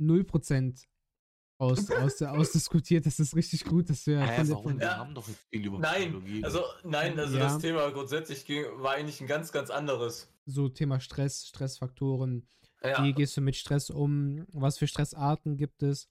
0% 0.00 0.86
aus, 1.58 1.90
aus, 1.90 2.22
ausdiskutiert. 2.22 3.06
Das 3.06 3.18
ist 3.18 3.34
richtig 3.34 3.64
gut, 3.64 3.88
dass 3.90 4.06
wir. 4.06 4.26
Von, 4.26 4.46
von, 4.46 4.80
wir 4.80 4.96
haben 4.96 5.14
doch 5.14 5.24
viel 5.24 5.66
über 5.66 5.78
Nein, 5.78 6.12
Psychologie. 6.12 6.44
also 6.44 6.64
nein, 6.84 7.18
also 7.18 7.36
ja. 7.38 7.44
das 7.44 7.58
Thema 7.58 7.90
grundsätzlich 7.90 8.44
ging, 8.44 8.64
war 8.76 8.92
eigentlich 8.92 9.20
ein 9.20 9.26
ganz, 9.26 9.52
ganz 9.52 9.70
anderes. 9.70 10.32
So 10.44 10.68
Thema 10.68 11.00
Stress, 11.00 11.46
Stressfaktoren, 11.46 12.46
ja. 12.82 13.02
Wie 13.04 13.12
gehst 13.12 13.36
du 13.36 13.40
mit 13.40 13.56
Stress 13.56 13.90
um? 13.90 14.46
Was 14.52 14.78
für 14.78 14.86
Stressarten 14.86 15.56
gibt 15.56 15.82
es? 15.82 16.08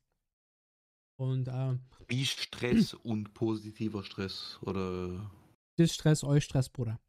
Und 1.17 1.47
äh, 1.47 1.77
wie 2.07 2.25
Stress 2.25 2.93
und 2.93 3.33
positiver 3.33 4.03
Stress 4.03 4.59
oder 4.61 5.31
das 5.77 5.93
Stress, 5.93 6.23
euch 6.23 6.43
Stress, 6.43 6.69
Bruder. 6.69 6.99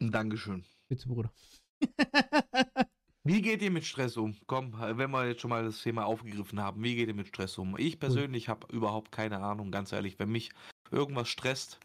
Dankeschön. 0.00 0.64
Bitte, 0.88 1.08
Bruder. 1.08 1.32
wie 3.24 3.40
geht 3.40 3.62
ihr 3.62 3.70
mit 3.70 3.84
Stress 3.84 4.16
um? 4.16 4.36
Komm, 4.46 4.74
wenn 4.78 5.10
wir 5.10 5.26
jetzt 5.26 5.40
schon 5.40 5.50
mal 5.50 5.64
das 5.64 5.82
Thema 5.82 6.04
aufgegriffen 6.04 6.60
haben, 6.60 6.82
wie 6.82 6.94
geht 6.94 7.08
ihr 7.08 7.14
mit 7.14 7.28
Stress 7.28 7.56
um? 7.58 7.76
Ich 7.78 7.98
persönlich 7.98 8.48
habe 8.48 8.66
überhaupt 8.72 9.12
keine 9.12 9.38
Ahnung, 9.38 9.70
ganz 9.70 9.92
ehrlich. 9.92 10.18
Wenn 10.18 10.30
mich 10.30 10.50
irgendwas 10.90 11.28
stresst, 11.28 11.80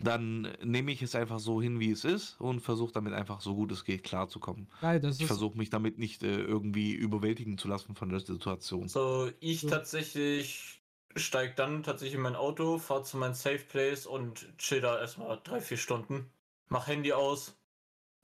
dann 0.00 0.52
nehme 0.62 0.90
ich 0.90 1.00
es 1.00 1.14
einfach 1.14 1.38
so 1.38 1.62
hin, 1.62 1.78
wie 1.78 1.92
es 1.92 2.04
ist 2.04 2.40
und 2.40 2.60
versuche 2.60 2.92
damit 2.92 3.12
einfach 3.12 3.40
so 3.40 3.54
gut 3.54 3.70
es 3.70 3.84
geht 3.84 4.02
klarzukommen. 4.02 4.68
Geil, 4.80 5.00
ich 5.04 5.26
versuche 5.26 5.56
mich 5.56 5.70
damit 5.70 5.98
nicht 5.98 6.24
äh, 6.24 6.40
irgendwie 6.40 6.92
überwältigen 6.92 7.58
zu 7.58 7.68
lassen 7.68 7.94
von 7.94 8.08
der 8.08 8.20
Situation. 8.20 8.88
So, 8.88 9.30
ich 9.38 9.60
so. 9.60 9.68
tatsächlich 9.68 10.82
steige 11.14 11.54
dann 11.54 11.82
tatsächlich 11.82 12.16
in 12.16 12.22
mein 12.22 12.36
Auto, 12.36 12.78
fahre 12.78 13.04
zu 13.04 13.16
meinem 13.18 13.34
Safe 13.34 13.58
Place 13.58 14.06
und 14.06 14.46
chill 14.58 14.80
da 14.80 14.98
erstmal 14.98 15.38
drei, 15.44 15.60
vier 15.60 15.76
Stunden. 15.76 16.30
Mach 16.68 16.88
Handy 16.88 17.12
aus 17.12 17.56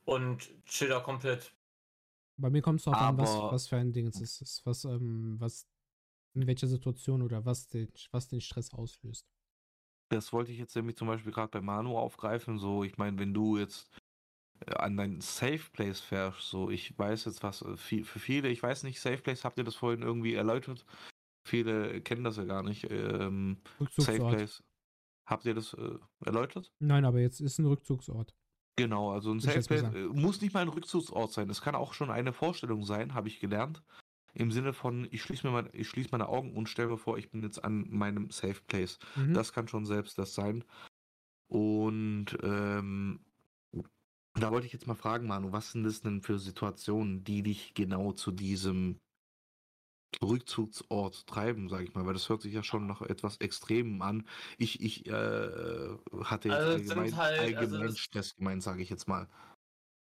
und 0.04 0.48
chill 0.66 0.88
da 0.88 1.00
komplett. 1.00 1.52
Bei 2.38 2.50
mir 2.50 2.62
kommt 2.62 2.80
es 2.80 2.84
darauf 2.84 3.00
an, 3.00 3.18
was, 3.18 3.30
was 3.30 3.68
für 3.68 3.76
ein 3.76 3.92
Ding 3.92 4.06
es 4.06 4.20
ist. 4.20 4.64
Was, 4.64 4.84
ähm, 4.84 5.36
was, 5.38 5.66
in 6.34 6.46
welcher 6.46 6.68
Situation 6.68 7.22
oder 7.22 7.44
was 7.44 7.66
den, 7.66 7.88
was 8.12 8.28
den 8.28 8.40
Stress 8.40 8.72
auslöst. 8.72 9.26
Das 10.10 10.32
wollte 10.32 10.52
ich 10.52 10.58
jetzt 10.58 10.74
nämlich 10.76 10.96
zum 10.96 11.08
Beispiel 11.08 11.32
gerade 11.32 11.50
bei 11.50 11.60
Manu 11.60 11.98
aufgreifen. 11.98 12.58
So, 12.58 12.84
ich 12.84 12.96
meine, 12.96 13.18
wenn 13.18 13.34
du 13.34 13.58
jetzt 13.58 13.90
äh, 14.66 14.72
an 14.74 14.96
dein 14.96 15.20
Safe 15.20 15.70
Place 15.72 16.00
fährst, 16.00 16.42
so, 16.42 16.70
ich 16.70 16.96
weiß 16.96 17.24
jetzt 17.26 17.42
was, 17.42 17.62
äh, 17.62 17.76
für 17.76 18.18
viele, 18.18 18.48
ich 18.48 18.62
weiß 18.62 18.84
nicht, 18.84 19.00
Safe 19.00 19.18
Place, 19.18 19.44
habt 19.44 19.58
ihr 19.58 19.64
das 19.64 19.74
vorhin 19.74 20.02
irgendwie 20.02 20.34
erläutert? 20.34 20.86
Viele 21.46 22.00
kennen 22.02 22.24
das 22.24 22.36
ja 22.36 22.44
gar 22.44 22.62
nicht. 22.62 22.90
Ähm, 22.90 23.60
Safe 23.96 24.18
Place. 24.18 24.62
Habt 25.26 25.44
ihr 25.44 25.54
das 25.54 25.74
äh, 25.74 25.98
erläutert? 26.24 26.72
Nein, 26.78 27.04
aber 27.04 27.20
jetzt 27.20 27.40
ist 27.40 27.58
ein 27.58 27.66
Rückzugsort. 27.66 28.34
Genau, 28.78 29.12
also 29.12 29.32
ein 29.32 29.40
Safe 29.40 29.60
Place 29.60 29.82
äh, 29.94 30.06
muss 30.06 30.40
nicht 30.40 30.54
mal 30.54 30.60
ein 30.60 30.68
Rückzugsort 30.68 31.32
sein. 31.32 31.50
Es 31.50 31.60
kann 31.60 31.74
auch 31.74 31.92
schon 31.92 32.10
eine 32.10 32.32
Vorstellung 32.32 32.84
sein, 32.84 33.14
habe 33.14 33.28
ich 33.28 33.40
gelernt. 33.40 33.82
Im 34.34 34.52
Sinne 34.52 34.72
von, 34.72 35.08
ich 35.10 35.22
schließe 35.22 35.48
mein, 35.50 35.68
ich 35.72 35.88
schließe 35.88 36.10
meine 36.12 36.28
Augen 36.28 36.54
und 36.54 36.68
stelle 36.68 36.88
mir 36.88 36.98
vor, 36.98 37.18
ich 37.18 37.30
bin 37.30 37.42
jetzt 37.42 37.64
an 37.64 37.86
meinem 37.90 38.30
Safe 38.30 38.60
Place. 38.66 38.98
Mhm. 39.16 39.34
Das 39.34 39.52
kann 39.52 39.68
schon 39.68 39.84
selbst 39.84 40.18
das 40.18 40.34
sein. 40.34 40.64
Und 41.48 42.36
ähm, 42.42 43.20
da 44.34 44.52
wollte 44.52 44.66
ich 44.66 44.72
jetzt 44.72 44.86
mal 44.86 44.94
fragen, 44.94 45.26
Manu, 45.26 45.52
was 45.52 45.72
sind 45.72 45.84
das 45.84 46.02
denn 46.02 46.22
für 46.22 46.38
Situationen, 46.38 47.24
die 47.24 47.42
dich 47.42 47.74
genau 47.74 48.12
zu 48.12 48.30
diesem 48.30 49.00
Rückzugsort 50.22 51.26
treiben, 51.26 51.68
sage 51.68 51.84
ich 51.84 51.94
mal, 51.94 52.06
weil 52.06 52.14
das 52.14 52.28
hört 52.28 52.42
sich 52.42 52.52
ja 52.52 52.62
schon 52.62 52.86
noch 52.86 53.02
etwas 53.02 53.36
extrem 53.38 54.00
an. 54.02 54.26
Ich, 54.56 54.80
ich 54.80 55.06
äh, 55.06 55.10
hatte 56.24 56.48
jetzt 56.48 56.58
also 56.58 56.72
allgemein, 56.72 57.16
halt, 57.16 57.38
allgemein 57.40 57.82
also 57.82 57.96
Stress 57.96 58.34
gemeint, 58.34 58.62
sage 58.62 58.82
ich 58.82 58.90
jetzt 58.90 59.06
mal. 59.06 59.28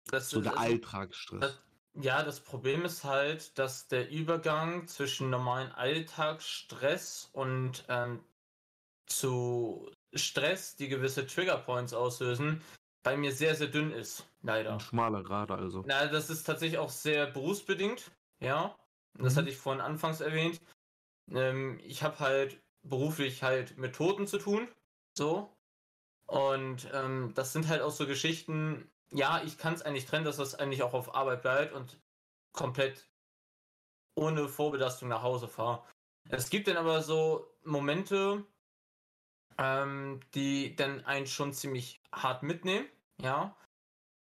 Das 0.07 0.31
so 0.31 0.41
der 0.41 0.53
also, 0.53 0.65
Alltagsstress. 0.65 1.41
Das, 1.41 1.59
ja, 1.95 2.23
das 2.23 2.41
Problem 2.41 2.85
ist 2.85 3.05
halt, 3.05 3.59
dass 3.59 3.89
der 3.89 4.11
Übergang 4.11 4.87
zwischen 4.87 5.29
normalen 5.29 5.73
Alltagsstress 5.73 7.29
und 7.33 7.85
ähm, 7.89 8.21
zu 9.07 9.91
Stress, 10.15 10.77
die 10.77 10.89
gewisse 10.89 11.27
Triggerpoints 11.27 11.93
auslösen, 11.95 12.63
bei 13.03 13.17
mir 13.17 13.33
sehr, 13.33 13.55
sehr 13.55 13.69
dünn 13.69 13.93
ist. 13.93 14.27
Leider. 14.43 14.75
Ein 14.75 14.81
schmaler 14.81 15.23
Grad 15.23 15.51
also. 15.51 15.83
Na, 15.87 16.07
das 16.07 16.31
ist 16.31 16.45
tatsächlich 16.45 16.79
auch 16.79 16.91
sehr 16.91 17.27
berufsbedingt, 17.27 18.11
ja. 18.41 18.77
Das 19.19 19.35
mhm. 19.35 19.39
hatte 19.39 19.51
ich 19.51 19.57
vorhin 19.57 19.81
anfangs 19.81 20.21
erwähnt. 20.21 20.61
Ähm, 21.31 21.81
ich 21.85 22.03
habe 22.03 22.19
halt 22.19 22.61
beruflich 22.83 23.43
halt 23.43 23.79
mit 23.79 23.95
Toten 23.95 24.27
zu 24.27 24.39
tun. 24.39 24.69
So. 25.17 25.55
Und 26.27 26.89
ähm, 26.93 27.33
das 27.35 27.53
sind 27.53 27.69
halt 27.69 27.83
auch 27.83 27.91
so 27.91 28.07
Geschichten, 28.07 28.91
ja, 29.13 29.43
ich 29.45 29.59
kann 29.59 29.75
es 29.75 29.83
eigentlich 29.83 30.07
trennen, 30.07 30.25
dass 30.25 30.37
das 30.37 30.55
eigentlich 30.55 30.83
auch 30.83 30.95
auf 30.95 31.15
Arbeit 31.15 31.43
bleibt 31.43 31.75
und 31.75 31.99
komplett 32.53 33.09
ohne 34.15 34.49
Vorbelastung 34.49 35.09
nach 35.09 35.23
Hause 35.23 35.49
fahre. 35.49 35.83
Es 36.29 36.51
gibt 36.51 36.69
dann 36.69 36.77
aber 36.77 37.03
so 37.03 37.53
Momente, 37.65 38.45
ähm, 39.59 40.21
die 40.35 40.77
dann 40.77 41.05
einen 41.05 41.27
schon 41.27 41.53
ziemlich 41.53 42.01
hart 42.13 42.43
mitnehmen, 42.43 42.87
ja. 43.21 43.57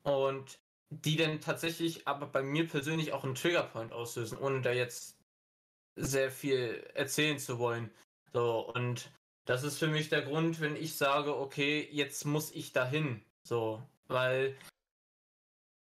Und 0.03 0.59
die 0.89 1.15
dann 1.15 1.39
tatsächlich 1.39 2.07
aber 2.07 2.25
bei 2.25 2.41
mir 2.41 2.67
persönlich 2.67 3.13
auch 3.13 3.23
einen 3.23 3.35
Triggerpoint 3.35 3.91
auslösen, 3.93 4.37
ohne 4.37 4.61
da 4.61 4.71
jetzt 4.71 5.17
sehr 5.95 6.31
viel 6.31 6.89
erzählen 6.93 7.39
zu 7.39 7.59
wollen. 7.59 7.91
So, 8.33 8.71
und 8.73 9.11
das 9.45 9.63
ist 9.63 9.77
für 9.77 9.87
mich 9.87 10.09
der 10.09 10.21
Grund, 10.21 10.61
wenn 10.61 10.75
ich 10.75 10.95
sage, 10.95 11.37
okay, 11.37 11.87
jetzt 11.91 12.25
muss 12.25 12.51
ich 12.51 12.71
dahin. 12.71 13.23
So, 13.43 13.83
weil 14.07 14.55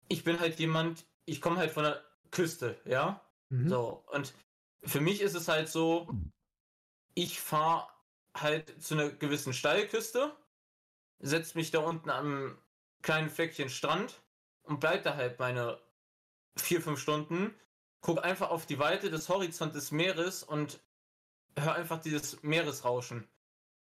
ich 0.10 0.24
bin 0.24 0.40
halt 0.40 0.60
jemand, 0.60 1.06
ich 1.26 1.41
komme 1.41 1.57
halt 1.57 1.72
von 1.72 1.84
der 1.84 2.03
Küste, 2.32 2.80
ja? 2.86 3.22
Mhm. 3.49 3.70
So, 3.70 4.03
und 4.11 4.34
für 4.84 5.02
mich 5.02 5.22
ist 5.22 5.36
es 5.36 5.48
halt 5.48 5.70
so, 5.70 6.07
ich 7.15 7.40
fahre 7.40 7.88
halt 8.36 8.82
zu 8.82 8.95
einer 8.95 9.10
gewissen 9.10 9.53
Steilküste, 9.53 10.36
setze 11.20 11.57
mich 11.57 11.72
da 11.72 11.80
unten 11.80 12.10
am 12.10 12.57
kleinen 13.02 13.30
Fleckchen 13.30 13.70
Strand 13.70 14.23
und 14.64 14.80
bleib 14.80 15.03
da 15.03 15.15
halt 15.15 15.40
meine 15.40 15.80
vier, 16.56 16.81
fünf 16.81 16.99
Stunden, 16.99 17.53
guck 18.02 18.23
einfach 18.23 18.49
auf 18.49 18.65
die 18.65 18.80
Weite 18.80 19.10
des 19.10 19.30
Horizont 19.30 19.76
des 19.76 19.91
Meeres 19.91 20.44
und 20.44 20.81
hör 21.57 21.76
einfach 21.76 22.02
dieses 22.02 22.41
Meeresrauschen. 22.44 23.27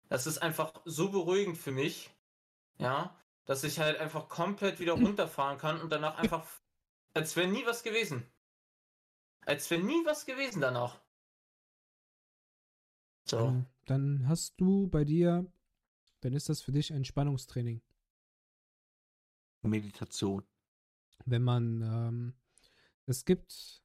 Das 0.09 0.27
ist 0.27 0.39
einfach 0.39 0.73
so 0.85 1.11
beruhigend 1.11 1.59
für 1.59 1.73
mich, 1.73 2.11
ja, 2.79 3.15
dass 3.45 3.65
ich 3.65 3.79
halt 3.79 3.99
einfach 3.99 4.29
komplett 4.29 4.81
wieder 4.81 4.93
runterfahren 5.05 5.59
kann 5.59 5.81
und 5.81 5.91
danach 5.91 6.17
einfach, 6.17 6.47
als 7.15 7.37
wäre 7.37 7.49
nie 7.49 7.65
was 7.67 7.83
gewesen. 7.83 8.27
Als 9.45 9.71
wäre 9.71 9.83
nie 9.83 10.05
was 10.05 10.27
gewesen 10.27 10.61
danach. 10.61 11.01
So. 13.25 13.37
Dann, 13.37 13.67
dann 13.87 14.29
hast 14.29 14.55
du 14.59 14.89
bei 14.89 15.05
dir, 15.05 15.51
dann 16.21 16.33
ist 16.33 16.49
das 16.49 16.63
für 16.63 16.73
dich 16.73 16.91
Entspannungstraining. 16.91 17.83
Meditation 19.63 20.47
wenn 21.25 21.43
man, 21.43 21.83
ähm, 21.83 22.35
es 23.07 23.25
gibt 23.25 23.83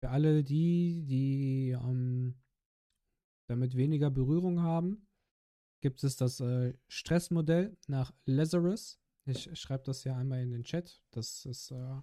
für 0.00 0.10
alle 0.10 0.44
die, 0.44 1.04
die 1.06 1.70
ähm, 1.70 2.34
damit 3.48 3.76
weniger 3.76 4.10
Berührung 4.10 4.62
haben, 4.62 5.06
gibt 5.80 6.02
es 6.04 6.16
das 6.16 6.40
äh, 6.40 6.74
Stressmodell 6.88 7.76
nach 7.86 8.12
Lazarus. 8.24 8.98
Ich 9.24 9.50
schreibe 9.58 9.84
das 9.84 10.04
ja 10.04 10.16
einmal 10.16 10.40
in 10.40 10.50
den 10.50 10.64
Chat. 10.64 11.02
Das 11.10 11.44
ist. 11.46 11.70
Äh, 11.70 12.00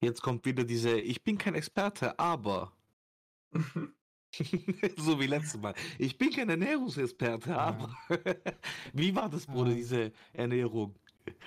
Jetzt 0.00 0.22
kommt 0.22 0.44
wieder 0.46 0.64
diese, 0.64 0.98
ich 0.98 1.22
bin 1.22 1.38
kein 1.38 1.54
Experte, 1.54 2.18
aber. 2.18 2.72
so 4.96 5.20
wie 5.20 5.26
letztes 5.26 5.60
Mal. 5.60 5.74
Ich 5.98 6.16
bin 6.16 6.30
kein 6.30 6.48
Ernährungsexperte, 6.48 7.50
ja. 7.50 7.58
aber. 7.58 7.94
wie 8.92 9.14
war 9.14 9.28
das, 9.28 9.46
Bruder, 9.46 9.74
diese 9.74 10.12
Ernährung? 10.32 10.94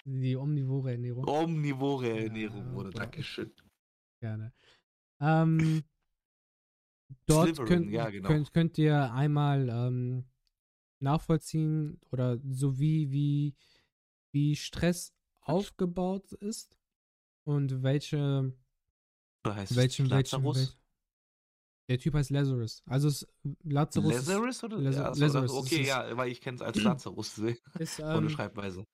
Die 0.06 0.36
omnivore 0.36 0.92
Ernährung. 0.92 1.28
Omnivore 1.28 2.24
Ernährung, 2.24 2.68
ja, 2.68 2.74
wurde. 2.74 2.90
Dankeschön. 2.92 3.52
Gerne. 4.20 4.54
Ähm, 5.20 5.84
dort 7.26 7.58
könnt, 7.66 7.90
ja, 7.90 8.10
genau. 8.10 8.28
könnt, 8.28 8.54
könnt, 8.54 8.78
ihr 8.78 9.12
einmal 9.14 9.70
ähm, 9.70 10.26
nachvollziehen 11.00 12.00
oder 12.12 12.40
so 12.48 12.78
wie, 12.80 13.12
wie, 13.12 13.56
wie 14.32 14.56
Stress 14.56 15.14
aufgebaut 15.42 16.32
ist 16.34 16.78
und 17.44 17.84
welche. 17.84 18.54
Oder 19.46 19.56
heißt 19.56 19.76
welchen, 19.76 20.10
welchen, 20.10 20.44
welchen, 20.44 20.74
der 21.88 22.00
Typ 22.00 22.16
heißt 22.16 22.32
Lazarus. 22.32 22.84
Also 22.86 23.08
ist 23.08 23.28
Lazarus. 23.64 24.12
Lazarus 24.12 24.64
oder? 24.64 24.78
Lazarus, 24.78 24.96
ja, 24.98 25.08
also, 25.08 25.40
Lazarus 25.40 25.52
okay, 25.52 25.86
ja, 25.86 26.18
weil 26.18 26.32
ich 26.32 26.42
kenne 26.42 26.56
es 26.56 26.62
als 26.62 26.82
Lazarus. 26.82 27.38
Ist, 27.80 28.00
ähm, 28.00 28.18
Ohne 28.18 28.30
Schreibweise 28.30 28.86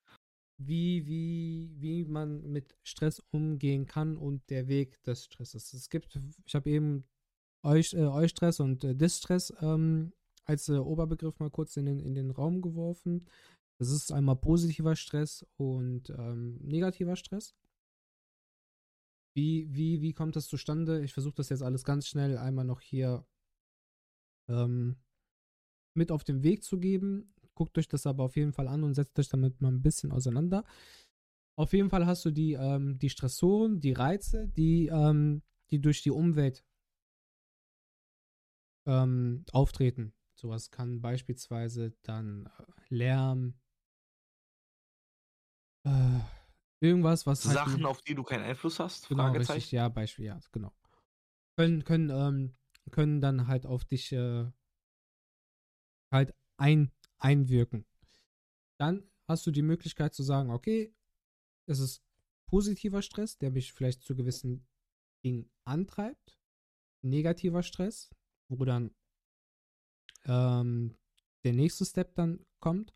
wie, 0.68 1.06
wie, 1.08 1.72
wie 1.78 2.06
man 2.06 2.52
mit 2.52 2.76
Stress 2.84 3.22
umgehen 3.32 3.86
kann 3.86 4.18
und 4.18 4.50
der 4.50 4.68
Weg 4.68 5.02
des 5.04 5.26
Stresses. 5.26 5.74
Es 5.74 5.90
gibt, 5.90 6.20
ich 6.46 6.56
habe 6.56 6.70
eben 6.70 7.06
euch, 7.64 7.94
äh, 7.94 8.06
Eustress 8.06 8.60
und 8.60 8.84
äh, 8.84 8.96
Distress 8.96 9.54
ähm, 9.62 10.14
als 10.46 10.70
äh, 10.70 10.78
Oberbegriff 10.78 11.40
mal 11.40 11.50
kurz 11.50 11.78
in 11.78 11.86
den, 11.86 12.00
in 12.00 12.16
den 12.16 12.32
Raum 12.32 12.62
geworfen. 12.62 13.28
Das 13.78 13.90
ist 13.90 14.12
einmal 14.12 14.36
positiver 14.36 14.96
Stress 14.96 15.46
und 15.58 16.10
ähm, 16.12 16.58
negativer 16.62 17.16
Stress. 17.16 17.56
Wie, 19.34 19.68
wie, 19.74 20.02
wie 20.02 20.14
kommt 20.14 20.36
das 20.36 20.48
zustande? 20.48 21.04
Ich 21.04 21.14
versuche 21.14 21.36
das 21.36 21.50
jetzt 21.50 21.64
alles 21.64 21.84
ganz 21.84 22.08
schnell 22.08 22.38
einmal 22.38 22.66
noch 22.66 22.82
hier 22.82 23.26
ähm, 24.50 24.98
mit 25.94 26.12
auf 26.12 26.24
den 26.24 26.44
Weg 26.44 26.64
zu 26.64 26.80
geben. 26.80 27.34
Guckt 27.62 27.78
euch 27.78 27.88
das 27.88 28.08
aber 28.08 28.24
auf 28.24 28.38
jeden 28.38 28.54
Fall 28.54 28.68
an 28.68 28.84
und 28.84 28.96
setzt 28.96 29.20
euch 29.20 29.30
damit 29.30 29.62
mal 29.62 29.68
ein 29.72 29.84
bisschen 29.84 30.12
auseinander. 30.12 30.66
Auf 31.56 31.74
jeden 31.74 31.92
Fall 31.92 32.08
hast 32.08 32.26
du 32.26 32.32
die, 32.32 32.54
ähm, 32.54 32.98
die 32.98 33.12
Stressoren, 33.12 33.80
die 33.80 33.94
Reize, 33.94 34.48
die, 34.48 34.88
ähm, 34.88 35.44
die 35.70 35.80
durch 35.80 36.02
die 36.02 36.10
Umwelt 36.10 36.66
ähm, 38.88 39.46
auftreten. 39.52 40.12
Sowas 40.34 40.72
kann 40.72 41.02
beispielsweise 41.02 41.94
dann 42.02 42.48
äh, 42.48 42.64
Lärm, 42.90 43.54
äh, 45.84 46.20
irgendwas, 46.80 47.28
was. 47.28 47.46
Halt 47.46 47.60
Sachen, 47.60 47.86
auf 47.86 48.02
die 48.02 48.16
du 48.16 48.24
keinen 48.24 48.44
Einfluss 48.44 48.80
hast? 48.80 49.08
Genau, 49.08 49.34
richtig, 49.34 49.72
ja, 49.72 49.88
Beispiel, 49.88 50.26
ja, 50.26 50.40
genau. 50.52 50.74
Können, 51.56 51.84
können, 51.84 52.10
ähm, 52.10 52.56
können 52.90 53.22
dann 53.22 53.46
halt 53.46 53.68
auf 53.68 53.86
dich 53.86 54.12
äh, 54.14 54.48
halt 56.12 56.34
ein, 56.58 56.92
einwirken. 57.22 57.86
Dann 58.78 59.10
hast 59.28 59.46
du 59.46 59.52
die 59.52 59.62
Möglichkeit 59.62 60.14
zu 60.14 60.24
sagen, 60.24 60.52
okay, 60.52 60.94
es 61.68 61.80
ist 61.80 62.04
positiver 62.48 63.02
Stress, 63.02 63.38
der 63.38 63.52
mich 63.52 63.74
vielleicht 63.74 64.04
zu 64.04 64.16
gewissen 64.16 64.68
Dingen 65.24 65.50
antreibt. 65.64 66.38
Negativer 67.02 67.64
Stress, 67.64 68.14
wo 68.50 68.66
dann 68.66 68.94
ähm, 70.26 70.98
der 71.44 71.54
nächste 71.54 71.86
Step 71.86 72.14
dann 72.16 72.46
kommt 72.60 72.94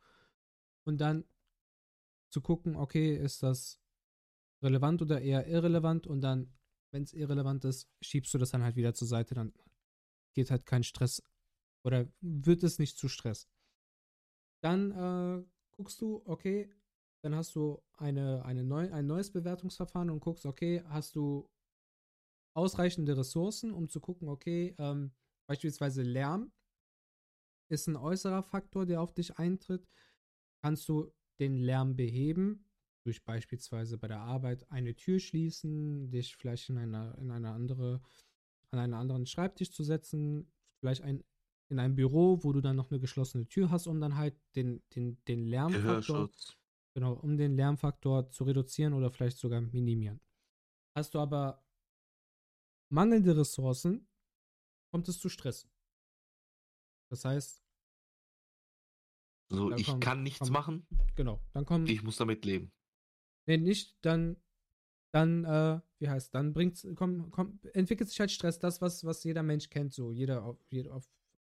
und 0.84 1.00
dann 1.00 1.26
zu 2.30 2.42
gucken, 2.42 2.76
okay, 2.76 3.16
ist 3.16 3.44
das 3.44 3.80
relevant 4.62 5.02
oder 5.02 5.22
eher 5.22 5.48
irrelevant 5.48 6.08
und 6.08 6.22
dann, 6.22 6.54
wenn 6.92 7.04
es 7.04 7.14
irrelevant 7.14 7.66
ist, 7.66 7.90
schiebst 8.02 8.34
du 8.34 8.38
das 8.38 8.52
dann 8.52 8.64
halt 8.64 8.76
wieder 8.76 8.94
zur 8.94 9.08
Seite, 9.08 9.36
dann 9.36 9.54
geht 10.34 10.52
halt 10.52 10.66
kein 10.66 10.84
Stress 10.84 11.24
oder 11.84 12.08
wird 12.22 12.64
es 12.64 12.78
nicht 12.80 12.98
zu 12.98 13.08
Stress. 13.08 13.48
Dann 14.66 14.92
äh, 14.92 15.46
guckst 15.76 16.02
du, 16.02 16.24
okay, 16.26 16.74
dann 17.22 17.36
hast 17.36 17.54
du 17.54 17.84
eine, 17.98 18.44
eine 18.46 18.64
neu, 18.64 18.92
ein 18.92 19.06
neues 19.06 19.32
Bewertungsverfahren 19.32 20.10
und 20.10 20.22
guckst, 20.22 20.44
okay, 20.48 20.82
hast 20.88 21.16
du 21.16 21.48
ausreichende 22.56 23.16
Ressourcen, 23.16 23.72
um 23.72 23.90
zu 23.90 24.00
gucken, 24.00 24.28
okay, 24.28 24.74
ähm, 24.80 25.12
beispielsweise 25.48 26.02
Lärm 26.02 26.52
ist 27.70 27.86
ein 27.86 27.96
äußerer 27.96 28.42
Faktor, 28.42 28.88
der 28.88 29.02
auf 29.02 29.14
dich 29.14 29.38
eintritt. 29.38 29.88
Kannst 30.64 30.90
du 30.90 31.14
den 31.40 31.58
Lärm 31.58 31.96
beheben, 31.96 32.66
durch 33.04 33.24
beispielsweise 33.24 34.00
bei 34.00 34.08
der 34.08 34.22
Arbeit 34.22 34.72
eine 34.72 34.96
Tür 34.96 35.20
schließen, 35.20 36.10
dich 36.10 36.36
vielleicht 36.36 36.70
in 36.72 36.80
einer, 36.80 37.16
in 37.20 37.30
eine 37.30 37.52
andere, 37.52 38.02
an 38.72 38.80
einen 38.80 38.96
anderen 38.96 39.28
Schreibtisch 39.28 39.70
zu 39.70 39.84
setzen, 39.84 40.52
vielleicht 40.80 41.04
ein, 41.04 41.24
in 41.70 41.80
einem 41.80 41.96
Büro, 41.96 42.44
wo 42.44 42.54
du 42.54 42.62
dann 42.62 42.76
noch 42.76 42.92
eine 42.92 43.00
geschlossene 43.00 43.48
Tür 43.48 43.72
hast, 43.72 43.88
um 43.88 44.00
dann 44.00 44.16
halt 44.16 44.36
den, 44.56 44.84
den, 44.96 45.24
den 45.26 45.46
Lärmfaktor, 45.46 46.30
genau, 46.94 47.14
um 47.14 47.38
den 47.38 47.56
Lärmfaktor 47.56 48.30
zu 48.30 48.44
reduzieren 48.44 48.94
oder 48.94 49.10
vielleicht 49.10 49.38
sogar 49.38 49.62
minimieren. 49.62 50.20
Hast 50.96 51.14
du 51.14 51.20
aber 51.20 51.66
mangelnde 52.90 53.36
Ressourcen, 53.36 54.08
kommt 54.92 55.10
es 55.10 55.20
zu 55.20 55.30
Stress. 55.30 55.68
Das 57.10 57.26
heißt, 57.26 57.64
so, 59.50 59.72
ich 59.74 59.88
kommt, 59.88 60.04
kann 60.04 60.24
nichts 60.24 60.40
kommt, 60.40 60.52
machen. 60.52 60.88
Genau, 61.16 61.42
dann 61.54 61.66
kommt. 61.66 61.90
Ich 61.90 62.04
muss 62.04 62.18
damit 62.18 62.46
leben. 62.46 62.72
Nee, 63.48 63.58
nicht, 63.58 63.98
dann, 64.02 64.38
dann, 65.14 65.46
äh, 65.46 65.80
wie 66.00 66.10
heißt, 66.10 66.34
dann 66.34 66.54
bringt's, 66.54 66.88
komm, 66.96 67.30
komm, 67.30 67.60
entwickelt 67.74 68.10
sich 68.10 68.20
halt 68.20 68.32
Stress, 68.32 68.60
das, 68.60 68.82
was, 68.82 69.04
was 69.04 69.24
jeder 69.24 69.44
Mensch 69.44 69.70
kennt, 69.70 69.94
so. 69.94 70.12
Jeder 70.12 70.44
auf, 70.44 70.58
jeder, 70.70 70.96
auf 70.96 71.08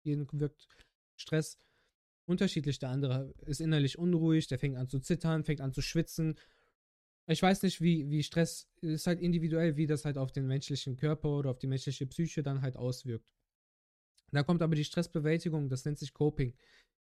jeden 0.04 0.28
wirkt 0.40 0.68
Stress 1.16 1.58
unterschiedlich. 2.26 2.80
Der 2.80 2.90
andere 2.90 3.34
ist 3.46 3.60
innerlich 3.60 3.98
unruhig, 3.98 4.48
der 4.48 4.60
fängt 4.60 4.78
an 4.78 4.88
zu 4.88 5.00
zittern, 5.00 5.44
fängt 5.44 5.62
an 5.62 5.74
zu 5.74 5.82
schwitzen. 5.82 6.36
Ich 7.28 7.42
weiß 7.42 7.64
nicht, 7.64 7.82
wie, 7.82 8.10
wie 8.10 8.24
Stress 8.24 8.68
ist 8.82 9.08
halt 9.08 9.20
individuell, 9.20 9.76
wie 9.78 9.88
das 9.88 10.06
halt 10.06 10.18
auf 10.18 10.32
den 10.32 10.48
menschlichen 10.48 10.96
Körper 10.96 11.30
oder 11.30 11.52
auf 11.52 11.60
die 11.60 11.68
menschliche 11.68 12.08
Psyche 12.08 12.44
dann 12.44 12.62
halt 12.62 12.76
auswirkt. 12.78 13.34
Da 14.32 14.44
kommt 14.44 14.62
aber 14.62 14.76
die 14.76 14.84
Stressbewältigung, 14.84 15.70
das 15.70 15.86
nennt 15.86 16.00
sich 16.00 16.14
Coping. 16.14 16.56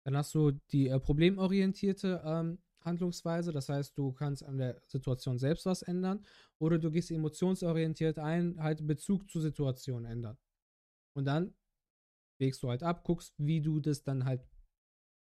Dann 0.04 0.16
hast 0.16 0.34
du 0.34 0.52
die 0.70 0.88
äh, 0.88 0.98
problemorientierte 0.98 2.22
ähm, 2.24 2.58
Handlungsweise, 2.80 3.52
das 3.52 3.68
heißt, 3.68 3.96
du 3.96 4.12
kannst 4.12 4.42
an 4.42 4.58
der 4.58 4.82
Situation 4.86 5.38
selbst 5.38 5.66
was 5.66 5.82
ändern 5.82 6.26
oder 6.58 6.78
du 6.78 6.90
gehst 6.90 7.10
emotionsorientiert 7.10 8.18
ein, 8.18 8.60
halt 8.60 8.86
Bezug 8.86 9.30
zur 9.30 9.42
Situation 9.42 10.04
ändern. 10.04 10.36
Und 11.14 11.26
dann 11.26 11.54
wägst 12.38 12.62
du 12.62 12.68
halt 12.68 12.82
ab, 12.82 13.04
guckst, 13.04 13.34
wie 13.38 13.60
du 13.60 13.80
das 13.80 14.02
dann 14.02 14.24
halt 14.24 14.42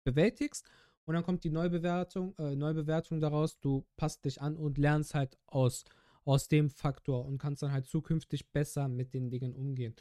bewältigst 0.05 0.69
und 1.05 1.13
dann 1.13 1.23
kommt 1.23 1.43
die 1.43 1.51
Neubewertung, 1.51 2.35
äh, 2.37 2.55
Neubewertung 2.55 3.19
daraus, 3.19 3.59
du 3.59 3.87
passt 3.95 4.25
dich 4.25 4.41
an 4.41 4.57
und 4.57 4.77
lernst 4.77 5.13
halt 5.13 5.37
aus, 5.45 5.85
aus 6.23 6.47
dem 6.47 6.69
Faktor 6.69 7.25
und 7.25 7.37
kannst 7.37 7.61
dann 7.61 7.71
halt 7.71 7.85
zukünftig 7.85 8.51
besser 8.51 8.87
mit 8.87 9.13
den 9.13 9.29
Dingen 9.29 9.55
umgehen. 9.55 9.95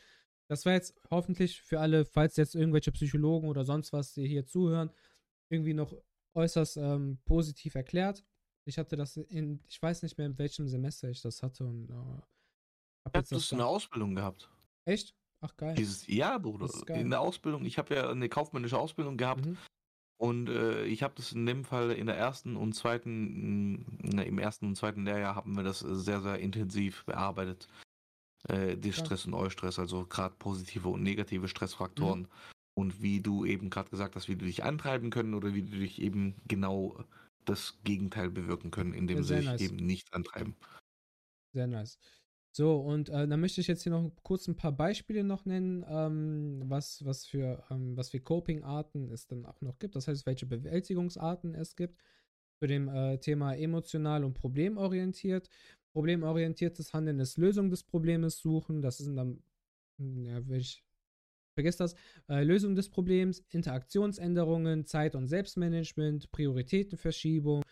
Das 0.48 0.64
war 0.66 0.72
jetzt 0.72 0.94
hoffentlich 1.10 1.60
für 1.60 1.80
alle, 1.80 2.04
falls 2.04 2.36
jetzt 2.36 2.54
irgendwelche 2.54 2.92
Psychologen 2.92 3.48
oder 3.48 3.64
sonst 3.64 3.92
was 3.92 4.14
hier 4.14 4.46
zuhören, 4.46 4.90
irgendwie 5.50 5.74
noch 5.74 5.94
äußerst 6.34 6.78
ähm, 6.78 7.18
positiv 7.24 7.74
erklärt. 7.74 8.24
Ich 8.66 8.78
hatte 8.78 8.96
das 8.96 9.16
in, 9.16 9.62
ich 9.68 9.80
weiß 9.80 10.02
nicht 10.02 10.16
mehr, 10.16 10.26
in 10.26 10.38
welchem 10.38 10.68
Semester 10.68 11.10
ich 11.10 11.20
das 11.20 11.42
hatte 11.42 11.66
und 11.66 11.90
äh, 11.90 12.22
hab 13.04 13.16
jetzt 13.16 13.32
Hast 13.32 13.52
du 13.52 13.56
eine 13.56 13.66
Ausbildung 13.66 14.14
gehabt? 14.14 14.50
Echt? 14.86 15.14
Ach 15.44 15.56
geil. 15.56 15.74
Dieses, 15.74 16.06
ja, 16.06 16.38
Bruder. 16.38 16.68
In 16.88 17.10
der 17.10 17.20
Ausbildung, 17.20 17.64
ich 17.64 17.78
habe 17.78 17.94
ja 17.94 18.10
eine 18.10 18.28
kaufmännische 18.28 18.78
Ausbildung 18.78 19.16
gehabt 19.16 19.46
mhm. 19.46 19.56
und 20.18 20.48
äh, 20.48 20.84
ich 20.86 21.02
habe 21.02 21.14
das 21.16 21.32
in 21.32 21.46
dem 21.46 21.64
Fall 21.64 21.90
in 21.90 22.06
der 22.06 22.16
ersten 22.16 22.56
und 22.56 22.74
zweiten, 22.74 23.98
ne, 24.02 24.24
im 24.24 24.38
ersten 24.38 24.66
und 24.66 24.76
zweiten 24.76 25.04
Lehrjahr 25.04 25.36
haben 25.36 25.56
wir 25.56 25.62
das 25.62 25.80
sehr, 25.80 26.20
sehr 26.20 26.38
intensiv 26.38 27.04
bearbeitet. 27.04 27.68
Äh, 28.48 28.76
die 28.76 28.92
Stress 28.92 29.26
und 29.26 29.34
Eustress, 29.34 29.78
also 29.78 30.06
gerade 30.06 30.34
positive 30.38 30.88
und 30.88 31.02
negative 31.02 31.48
Stressfaktoren. 31.48 32.22
Mhm 32.22 32.28
und 32.74 33.00
wie 33.00 33.20
du 33.20 33.44
eben 33.44 33.70
gerade 33.70 33.88
gesagt 33.90 34.16
hast, 34.16 34.28
wie 34.28 34.36
du 34.36 34.44
dich 34.44 34.64
antreiben 34.64 35.10
können 35.10 35.34
oder 35.34 35.54
wie 35.54 35.62
du 35.62 35.78
dich 35.78 36.00
eben 36.00 36.34
genau 36.46 37.04
das 37.44 37.78
Gegenteil 37.84 38.30
bewirken 38.30 38.70
können, 38.70 38.94
indem 38.94 39.18
ja, 39.18 39.22
sie 39.22 39.36
sich 39.36 39.46
nice. 39.46 39.60
eben 39.60 39.76
nicht 39.76 40.12
antreiben. 40.12 40.56
Sehr 41.52 41.66
nice. 41.66 41.98
So, 42.56 42.76
und 42.76 43.08
äh, 43.08 43.26
dann 43.26 43.40
möchte 43.40 43.60
ich 43.60 43.66
jetzt 43.66 43.82
hier 43.82 43.90
noch 43.90 44.12
kurz 44.22 44.46
ein 44.46 44.54
paar 44.54 44.70
Beispiele 44.70 45.24
noch 45.24 45.44
nennen, 45.44 45.84
ähm, 45.88 46.62
was, 46.66 47.04
was 47.04 47.26
für, 47.26 47.64
ähm, 47.68 47.98
für 48.00 48.20
Coping-Arten 48.20 49.10
es 49.10 49.26
dann 49.26 49.44
auch 49.44 49.60
noch 49.60 49.80
gibt. 49.80 49.96
Das 49.96 50.06
heißt, 50.06 50.24
welche 50.24 50.46
Bewältigungsarten 50.46 51.56
es 51.56 51.74
gibt. 51.74 51.98
Zu 52.60 52.68
dem 52.68 52.88
äh, 52.88 53.18
Thema 53.18 53.54
emotional 53.54 54.22
und 54.22 54.34
problemorientiert. 54.34 55.48
Problemorientiertes 55.92 56.94
Handeln 56.94 57.18
ist 57.18 57.38
Lösung 57.38 57.70
des 57.70 57.82
Problems 57.82 58.38
suchen. 58.38 58.82
Das 58.82 58.98
sind 58.98 59.16
dann, 59.16 59.42
ja, 59.98 60.46
will 60.46 60.60
ich 60.60 60.84
vergesst 61.54 61.80
das, 61.80 61.96
äh, 62.28 62.44
Lösung 62.44 62.76
des 62.76 62.88
Problems, 62.88 63.42
Interaktionsänderungen, 63.48 64.86
Zeit- 64.86 65.16
und 65.16 65.26
Selbstmanagement, 65.26 66.30
Prioritätenverschiebung, 66.30 67.64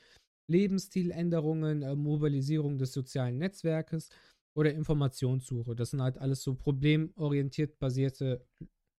Lebensstiländerungen, 0.48 1.82
äh, 1.82 1.94
Mobilisierung 1.94 2.78
des 2.78 2.92
sozialen 2.92 3.38
Netzwerkes 3.38 4.10
oder 4.55 4.73
Informationssuche. 4.73 5.74
Das 5.74 5.91
sind 5.91 6.03
halt 6.03 6.19
alles 6.19 6.43
so 6.43 6.55
problemorientiert 6.55 7.79
basierte 7.79 8.47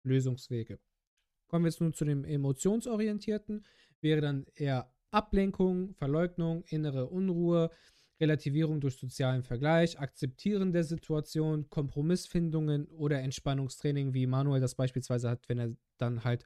Lösungswege. 0.04 0.80
Kommen 1.48 1.66
wir 1.66 1.70
jetzt 1.70 1.82
nun 1.82 1.94
zu 1.94 2.06
dem 2.06 2.26
emotionsorientierten, 2.26 3.66
wäre 4.02 4.22
dann 4.22 4.46
eher 4.56 4.92
Ablenkung, 5.12 5.94
Verleugnung, 5.94 6.64
innere 6.64 7.08
Unruhe, 7.08 7.70
Relativierung 8.20 8.80
durch 8.80 8.98
sozialen 8.98 9.44
Vergleich, 9.44 10.00
Akzeptieren 10.00 10.72
der 10.72 10.84
Situation, 10.84 11.70
Kompromissfindungen 11.70 12.88
oder 12.88 13.22
Entspannungstraining, 13.22 14.14
wie 14.14 14.28
Manuel 14.28 14.62
das 14.62 14.76
beispielsweise 14.76 15.30
hat, 15.30 15.48
wenn 15.50 15.60
er 15.60 15.76
dann 15.98 16.24
halt 16.24 16.46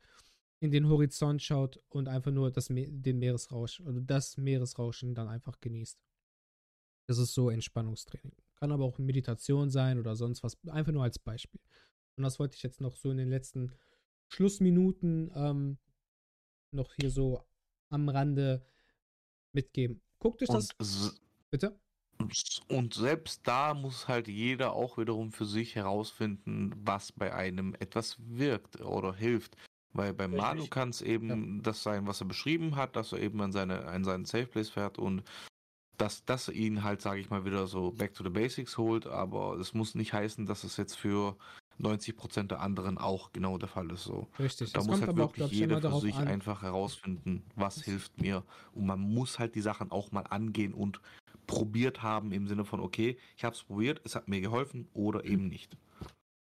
in 0.60 0.72
den 0.72 0.90
Horizont 0.90 1.42
schaut 1.42 1.80
und 1.90 2.08
einfach 2.08 2.32
nur 2.32 2.52
das, 2.52 2.68
den 2.68 3.20
Meeresrausch 3.20 3.80
oder 3.82 4.02
das 4.02 4.38
Meeresrauschen 4.38 5.14
dann 5.14 5.28
einfach 5.28 5.60
genießt. 5.62 6.00
Das 7.08 7.20
ist 7.20 7.34
so 7.34 7.50
Entspannungstraining. 7.50 8.36
Kann 8.60 8.72
aber 8.72 8.86
auch 8.86 8.98
Meditation 8.98 9.70
sein 9.70 10.00
oder 10.00 10.16
sonst 10.16 10.44
was, 10.44 10.58
einfach 10.68 10.92
nur 10.92 11.04
als 11.04 11.20
Beispiel. 11.20 11.62
Und 12.16 12.24
das 12.24 12.40
wollte 12.40 12.56
ich 12.56 12.64
jetzt 12.64 12.82
noch 12.82 12.96
so 12.96 13.12
in 13.12 13.18
den 13.18 13.30
letzten 13.30 13.72
Schlussminuten 14.30 15.32
ähm, 15.36 15.78
noch 16.72 16.94
hier 16.96 17.12
so 17.12 17.46
am 17.90 18.10
Rande 18.10 18.66
mitgeben. 19.54 20.02
Guckt 20.20 20.42
euch 20.42 20.50
das. 20.50 20.70
Bitte? 21.52 21.80
Und 22.68 22.96
selbst 22.96 23.48
da 23.48 23.74
muss 23.74 24.08
halt 24.08 24.28
jeder 24.28 24.74
auch 24.74 24.98
wiederum 24.98 25.32
für 25.32 25.46
sich 25.46 25.76
herausfinden, 25.76 26.74
was 26.84 27.12
bei 27.12 27.34
einem 27.34 27.76
etwas 27.76 28.18
wirkt 28.20 28.82
oder 28.82 29.14
hilft. 29.14 29.56
Weil 29.94 30.14
bei. 30.14 30.28
Manu 30.28 30.68
kann 30.68 30.90
es 30.90 31.02
eben 31.02 31.58
ja. 31.58 31.62
das 31.64 31.84
sein, 31.84 32.08
was 32.08 32.22
er 32.22 32.28
beschrieben 32.28 32.76
hat, 32.76 32.96
dass 32.96 33.14
er 33.14 33.20
eben 33.20 33.40
an, 33.42 33.52
seine, 33.52 33.86
an 33.86 34.04
seinen 34.04 34.26
Safe 34.26 34.48
Place 34.48 34.70
fährt 34.70 34.98
und 34.98 35.24
dass 35.98 36.26
das 36.26 36.50
ihn 36.50 36.84
halt, 36.84 37.02
sage 37.02 37.20
ich 37.20 37.30
mal, 37.30 37.46
wieder 37.46 37.68
so 37.68 37.92
back 37.92 38.14
to 38.14 38.24
the 38.24 38.30
basics 38.30 38.78
holt. 38.78 39.08
Aber 39.08 39.58
es 39.58 39.74
muss 39.74 39.96
nicht 39.96 40.14
heißen, 40.14 40.46
dass 40.46 40.64
es 40.64 40.78
jetzt 40.78 40.96
für 40.96 41.36
90 41.80 42.16
Prozent 42.16 42.52
der 42.52 42.62
anderen 42.62 42.98
auch 42.98 43.32
genau 43.32 43.58
der 43.58 43.70
Fall 43.70 43.92
ist. 43.92 44.04
So. 44.04 44.28
Richtig. 44.40 44.74
Da 44.74 44.80
das 44.80 44.88
muss 44.88 45.02
halt 45.02 45.16
wirklich 45.16 45.46
auch, 45.46 45.52
jeder 45.52 45.82
für 45.82 46.00
sich 46.00 46.16
an. 46.16 46.28
einfach 46.28 46.62
herausfinden, 46.62 47.44
was 47.56 47.82
hilft 47.82 48.20
mir. 48.22 48.44
Und 48.74 48.86
man 48.86 49.00
muss 49.00 49.40
halt 49.40 49.56
die 49.56 49.62
Sachen 49.62 49.92
auch 49.92 50.12
mal 50.12 50.22
angehen 50.22 50.74
und 50.74 51.02
probiert 51.46 52.04
haben 52.04 52.32
im 52.32 52.48
Sinne 52.48 52.66
von, 52.66 52.80
okay, 52.80 53.18
ich 53.36 53.44
habe 53.44 53.56
es 53.56 53.64
probiert, 53.64 54.02
es 54.04 54.16
hat 54.16 54.28
mir 54.28 54.42
geholfen 54.42 54.88
oder 54.94 55.24
eben 55.26 55.48
nicht. 55.48 55.78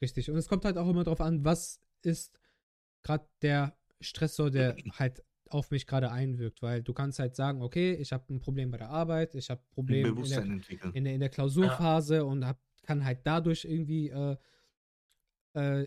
Richtig. 0.01 0.31
Und 0.31 0.37
es 0.37 0.49
kommt 0.49 0.65
halt 0.65 0.79
auch 0.79 0.89
immer 0.89 1.05
darauf 1.05 1.21
an, 1.21 1.45
was 1.45 1.81
ist 2.03 2.39
gerade 3.03 3.29
der 3.43 3.77
Stressor, 4.01 4.51
der 4.51 4.77
halt 4.99 5.23
auf 5.51 5.71
mich 5.71 5.87
gerade 5.87 6.11
einwirkt, 6.11 6.63
weil 6.63 6.83
du 6.83 6.93
kannst 6.93 7.19
halt 7.19 7.37
sagen, 7.37 7.63
okay, 7.63 7.95
ich 7.95 8.13
habe 8.13 8.33
ein 8.33 8.41
Problem 8.41 8.71
bei 8.71 8.79
der 8.79 8.91
Arbeit, 8.91 9.35
ich 9.35 9.51
habe 9.51 9.61
ein 9.61 9.71
Problem 9.71 10.17
in 10.17 10.25
der, 10.25 10.43
in 10.95 11.05
der, 11.05 11.15
in 11.15 11.21
der, 11.21 11.29
Klausurphase 11.29 12.17
ja. 12.17 12.23
und 12.23 12.47
hab, 12.47 12.61
kann 12.83 13.05
halt 13.05 13.21
dadurch 13.25 13.65
irgendwie 13.65 14.09
äh, 14.09 14.37
äh, 15.55 15.87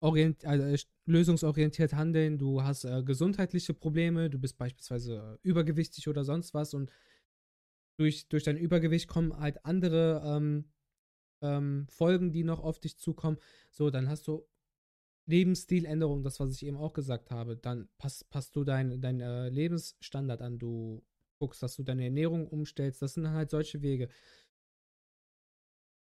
orient, 0.00 0.44
äh, 0.44 0.76
lösungsorientiert 1.06 1.94
handeln. 1.94 2.38
Du 2.38 2.62
hast 2.62 2.84
äh, 2.84 3.02
gesundheitliche 3.02 3.74
Probleme, 3.74 4.30
du 4.30 4.38
bist 4.38 4.58
beispielsweise 4.58 5.38
übergewichtig 5.42 6.08
oder 6.08 6.24
sonst 6.24 6.54
was 6.54 6.74
und 6.74 6.90
durch, 7.98 8.28
durch 8.28 8.44
dein 8.44 8.56
Übergewicht 8.56 9.08
kommen 9.08 9.38
halt 9.38 9.64
andere 9.64 10.22
ähm, 10.24 10.64
ähm, 11.42 11.86
Folgen, 11.88 12.32
die 12.32 12.44
noch 12.44 12.60
auf 12.60 12.78
dich 12.78 12.98
zukommen. 12.98 13.38
So, 13.70 13.90
dann 13.90 14.08
hast 14.08 14.26
du 14.28 14.46
Lebensstiländerung, 15.26 16.22
das, 16.22 16.40
was 16.40 16.54
ich 16.54 16.64
eben 16.64 16.76
auch 16.76 16.92
gesagt 16.92 17.30
habe, 17.30 17.56
dann 17.56 17.88
passt, 17.98 18.30
passt 18.30 18.54
du 18.56 18.64
deinen 18.64 19.00
dein, 19.00 19.20
äh, 19.20 19.48
Lebensstandard 19.48 20.40
an, 20.40 20.58
du 20.58 21.04
guckst, 21.38 21.62
dass 21.62 21.76
du 21.76 21.82
deine 21.82 22.04
Ernährung 22.04 22.48
umstellst, 22.48 23.02
das 23.02 23.14
sind 23.14 23.28
halt 23.28 23.50
solche 23.50 23.82
Wege. 23.82 24.08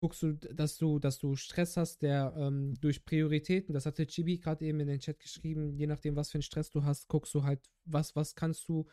Guckst 0.03 0.23
du, 0.23 0.35
dass 0.35 0.77
du, 0.77 0.99
dass 0.99 1.19
du 1.19 1.35
Stress 1.37 1.77
hast, 1.79 2.03
der 2.03 2.35
ähm, 2.37 2.75
durch 2.81 3.05
Prioritäten, 3.05 3.73
das 3.73 3.87
hatte 3.87 4.07
Chibi 4.07 4.37
gerade 4.37 4.65
eben 4.65 4.79
in 4.81 4.89
den 4.89 5.01
Chat 5.01 5.19
geschrieben, 5.19 5.75
je 5.75 5.87
nachdem, 5.87 6.15
was 6.17 6.31
für 6.31 6.37
einen 6.37 6.43
Stress 6.43 6.71
du 6.71 6.85
hast, 6.85 7.09
guckst 7.09 7.35
du 7.35 7.43
halt, 7.43 7.71
was, 7.87 8.15
was 8.15 8.35
kannst 8.35 8.69
du 8.69 8.87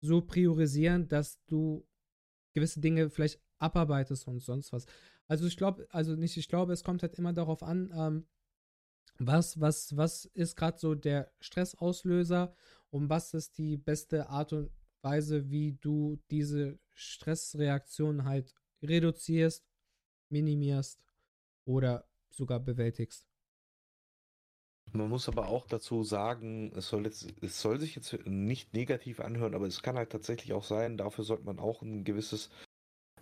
so 0.00 0.22
priorisieren, 0.22 1.08
dass 1.08 1.44
du 1.46 1.86
gewisse 2.54 2.80
Dinge 2.80 3.10
vielleicht 3.10 3.38
abarbeitest 3.58 4.26
und 4.26 4.40
sonst 4.40 4.72
was. 4.72 4.86
Also 5.28 5.46
ich 5.46 5.58
glaube, 5.58 5.86
also 5.90 6.14
nicht, 6.16 6.36
ich 6.38 6.48
glaube, 6.48 6.72
es 6.72 6.84
kommt 6.84 7.02
halt 7.02 7.14
immer 7.16 7.34
darauf 7.34 7.62
an, 7.62 7.92
ähm, 7.94 8.26
was, 9.18 9.60
was, 9.60 9.96
was 9.96 10.26
ist 10.26 10.56
gerade 10.56 10.78
so 10.78 10.94
der 10.94 11.32
Stressauslöser 11.40 12.54
und 12.90 13.08
was 13.08 13.34
ist 13.34 13.58
die 13.58 13.76
beste 13.76 14.28
Art 14.28 14.52
und 14.52 14.70
Weise, 15.02 15.50
wie 15.50 15.72
du 15.80 16.18
diese 16.30 16.78
Stressreaktion 16.92 18.24
halt 18.24 18.54
reduzierst, 18.82 19.64
minimierst 20.28 21.00
oder 21.64 22.08
sogar 22.30 22.60
bewältigst. 22.60 23.26
Man 24.92 25.08
muss 25.08 25.28
aber 25.28 25.48
auch 25.48 25.66
dazu 25.66 26.04
sagen, 26.04 26.72
es 26.74 26.88
soll, 26.88 27.04
jetzt, 27.04 27.26
es 27.42 27.60
soll 27.60 27.80
sich 27.80 27.96
jetzt 27.96 28.16
nicht 28.24 28.72
negativ 28.72 29.20
anhören, 29.20 29.54
aber 29.54 29.66
es 29.66 29.82
kann 29.82 29.96
halt 29.96 30.10
tatsächlich 30.10 30.52
auch 30.52 30.64
sein, 30.64 30.96
dafür 30.96 31.24
sollte 31.24 31.44
man 31.44 31.58
auch 31.58 31.82
ein 31.82 32.04
gewisses 32.04 32.50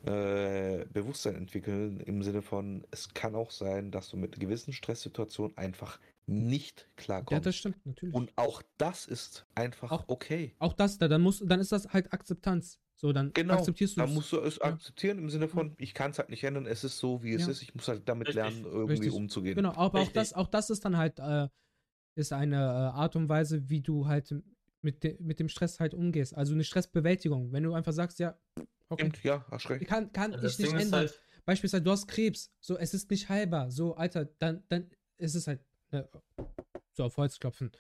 äh, 0.07 0.87
Bewusstsein 0.93 1.35
entwickeln, 1.35 2.01
im 2.01 2.23
Sinne 2.23 2.43
von, 2.43 2.87
es 2.91 3.13
kann 3.15 3.35
auch 3.35 3.51
sein, 3.51 3.91
dass 3.91 4.11
du 4.11 4.17
mit 4.17 4.39
gewissen 4.39 4.73
Stresssituationen 4.73 5.57
einfach 5.57 5.99
nicht 6.27 6.89
klarkommst. 6.97 7.33
Ja, 7.33 7.41
das 7.41 7.57
stimmt, 7.57 7.85
natürlich. 7.85 8.15
Und 8.15 8.33
auch 8.37 8.63
das 8.79 9.07
ist 9.07 9.47
einfach 9.55 9.91
auch, 9.91 10.05
okay. 10.09 10.55
Auch 10.59 10.73
das, 10.73 10.99
dann, 10.99 11.21
muss, 11.21 11.43
dann 11.45 11.61
ist 11.61 11.73
das 11.73 11.93
halt 11.93 12.13
Akzeptanz. 12.13 12.81
So, 12.97 13.13
dann 13.13 13.33
genau, 13.33 13.55
akzeptierst 13.55 13.97
du 13.97 14.01
es. 14.01 14.07
Dann 14.07 14.15
musst 14.15 14.33
du 14.33 14.41
es 14.41 14.57
ja. 14.57 14.65
akzeptieren 14.65 15.19
im 15.19 15.29
Sinne 15.29 15.49
von, 15.49 15.75
ich 15.79 15.95
kann 15.95 16.13
es 16.13 16.19
halt 16.19 16.31
nicht 16.31 16.45
ändern, 16.45 16.67
es 16.67 16.85
ist 16.85 16.99
so, 16.99 17.23
wie 17.23 17.35
es 17.35 17.43
ja. 17.43 17.51
ist, 17.51 17.63
ich 17.63 17.75
muss 17.75 17.89
halt 17.89 18.09
damit 18.09 18.29
Richtig. 18.29 18.43
lernen, 18.43 18.65
irgendwie 18.65 18.93
Richtig. 18.93 19.13
umzugehen. 19.13 19.57
Genau, 19.57 19.75
aber 19.75 20.01
auch 20.01 20.09
das, 20.09 20.33
auch 20.33 20.47
das 20.47 20.71
ist 20.71 20.85
dann 20.85 20.97
halt, 20.97 21.19
äh, 21.19 21.49
ist 22.17 22.33
eine 22.33 22.57
äh, 22.57 22.59
Art 22.59 23.17
und 23.17 23.29
Weise, 23.29 23.69
wie 23.69 23.81
du 23.81 24.07
halt 24.07 24.35
mit, 24.85 25.03
de 25.03 25.17
mit 25.21 25.41
dem 25.41 25.49
Stress 25.49 25.81
halt 25.81 25.95
umgehst. 25.95 26.35
Also 26.35 26.55
eine 26.55 26.65
Stressbewältigung. 26.65 27.53
Wenn 27.53 27.65
du 27.65 27.75
einfach 27.75 27.93
sagst, 27.93 28.19
ja, 28.19 28.39
okay. 28.89 29.11
Ja, 29.23 29.45
hast 29.51 29.69
recht. 29.71 29.87
Kann, 29.87 30.13
kann 30.13 30.33
ja, 30.33 30.39
ich 30.39 30.59
nicht 30.59 30.71
Ding 30.71 30.79
ändern. 30.79 31.01
Halt 31.01 31.21
Beispielsweise, 31.45 31.83
du 31.83 31.91
hast 31.91 32.07
Krebs, 32.07 32.55
so, 32.61 32.79
es 32.79 32.95
ist 32.95 33.11
nicht 33.11 33.29
heilbar. 33.29 33.71
So, 33.71 33.95
Alter, 33.97 34.25
dann, 34.25 34.65
dann 34.69 34.91
ist 35.19 35.35
es 35.35 35.47
halt, 35.47 35.61
ne, 35.91 36.09
so 36.93 37.05
auf 37.05 37.17
Holz 37.17 37.39
klopfen. 37.39 37.71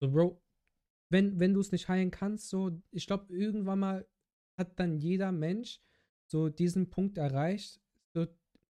So, 0.00 0.10
Bro, 0.10 0.42
wenn, 1.10 1.38
wenn 1.38 1.52
du 1.52 1.60
es 1.60 1.72
nicht 1.72 1.88
heilen 1.88 2.10
kannst, 2.10 2.48
so, 2.48 2.82
ich 2.90 3.06
glaube, 3.06 3.32
irgendwann 3.34 3.80
mal 3.80 4.08
hat 4.56 4.78
dann 4.78 4.98
jeder 4.98 5.30
Mensch 5.30 5.80
so 6.26 6.48
diesen 6.48 6.88
Punkt 6.88 7.18
erreicht. 7.18 7.80
So, 8.14 8.26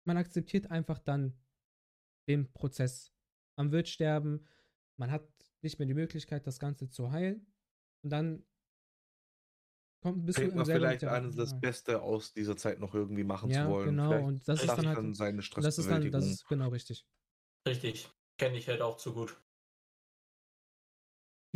man 0.04 0.18
akzeptiert 0.18 0.70
einfach 0.70 0.98
dann 0.98 1.38
den 2.28 2.52
Prozess. 2.52 3.12
Man 3.56 3.72
wird 3.72 3.88
sterben, 3.88 4.46
man 4.98 5.10
hat 5.10 5.26
nicht 5.62 5.78
mehr 5.78 5.86
die 5.86 5.94
Möglichkeit, 5.94 6.46
das 6.46 6.58
Ganze 6.58 6.90
zu 6.90 7.10
heilen. 7.10 7.46
Und 8.02 8.10
dann 8.10 8.46
kommt 10.02 10.26
bis 10.26 10.38
man 10.38 10.64
vielleicht 10.64 11.04
an, 11.04 11.34
das 11.34 11.58
Beste 11.58 12.02
aus 12.02 12.32
dieser 12.32 12.56
Zeit 12.56 12.78
noch 12.78 12.94
irgendwie 12.94 13.24
machen 13.24 13.50
ja, 13.50 13.64
zu 13.64 13.70
wollen. 13.70 13.88
Genau, 13.90 14.08
vielleicht 14.10 14.26
und 14.26 14.48
das 14.48 14.60
ist 14.62 14.68
dann 14.68 14.86
halt 14.86 14.98
dann 14.98 15.14
seine 15.14 15.42
das 15.42 15.78
ist 15.78 15.90
dann, 15.90 16.10
das 16.10 16.26
ist 16.26 16.48
genau 16.48 16.68
richtig. 16.68 17.06
Richtig, 17.66 18.08
kenne 18.38 18.56
ich 18.56 18.68
halt 18.68 18.80
auch 18.80 18.96
zu 18.96 19.12
gut. 19.12 19.40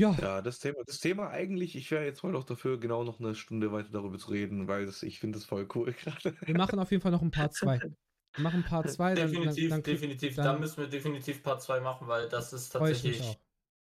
Ja. 0.00 0.16
Ja, 0.18 0.40
das 0.40 0.58
Thema, 0.58 0.82
das 0.86 0.98
Thema 0.98 1.28
eigentlich, 1.28 1.76
ich 1.76 1.90
wäre 1.90 2.04
jetzt 2.04 2.20
voll 2.20 2.34
auch 2.34 2.44
dafür, 2.44 2.80
genau 2.80 3.04
noch 3.04 3.20
eine 3.20 3.34
Stunde 3.34 3.70
weiter 3.70 3.90
darüber 3.92 4.18
zu 4.18 4.30
reden, 4.30 4.66
weil 4.66 4.86
das, 4.86 5.02
ich 5.02 5.20
finde 5.20 5.38
das 5.38 5.44
voll 5.44 5.68
cool 5.74 5.92
gerade. 6.04 6.34
Wir 6.40 6.56
machen 6.56 6.78
auf 6.78 6.90
jeden 6.90 7.02
Fall 7.02 7.12
noch 7.12 7.22
ein 7.22 7.30
Part 7.30 7.54
2. 7.54 7.80
Wir 7.80 8.42
machen 8.42 8.64
Part 8.64 8.90
2. 8.90 9.14
Definitiv, 9.14 9.68
dann, 9.68 9.82
dann, 9.82 9.82
definitiv. 9.82 10.36
Dann, 10.36 10.44
da 10.44 10.58
müssen 10.58 10.78
wir 10.78 10.88
definitiv 10.88 11.42
Part 11.42 11.62
2 11.62 11.80
machen, 11.80 12.08
weil 12.08 12.28
das 12.28 12.52
ist 12.52 12.70
tatsächlich. 12.70 13.38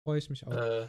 Freue 0.02 0.18
ich 0.18 0.30
mich 0.30 0.46
auch. 0.46 0.52
Äh, 0.52 0.88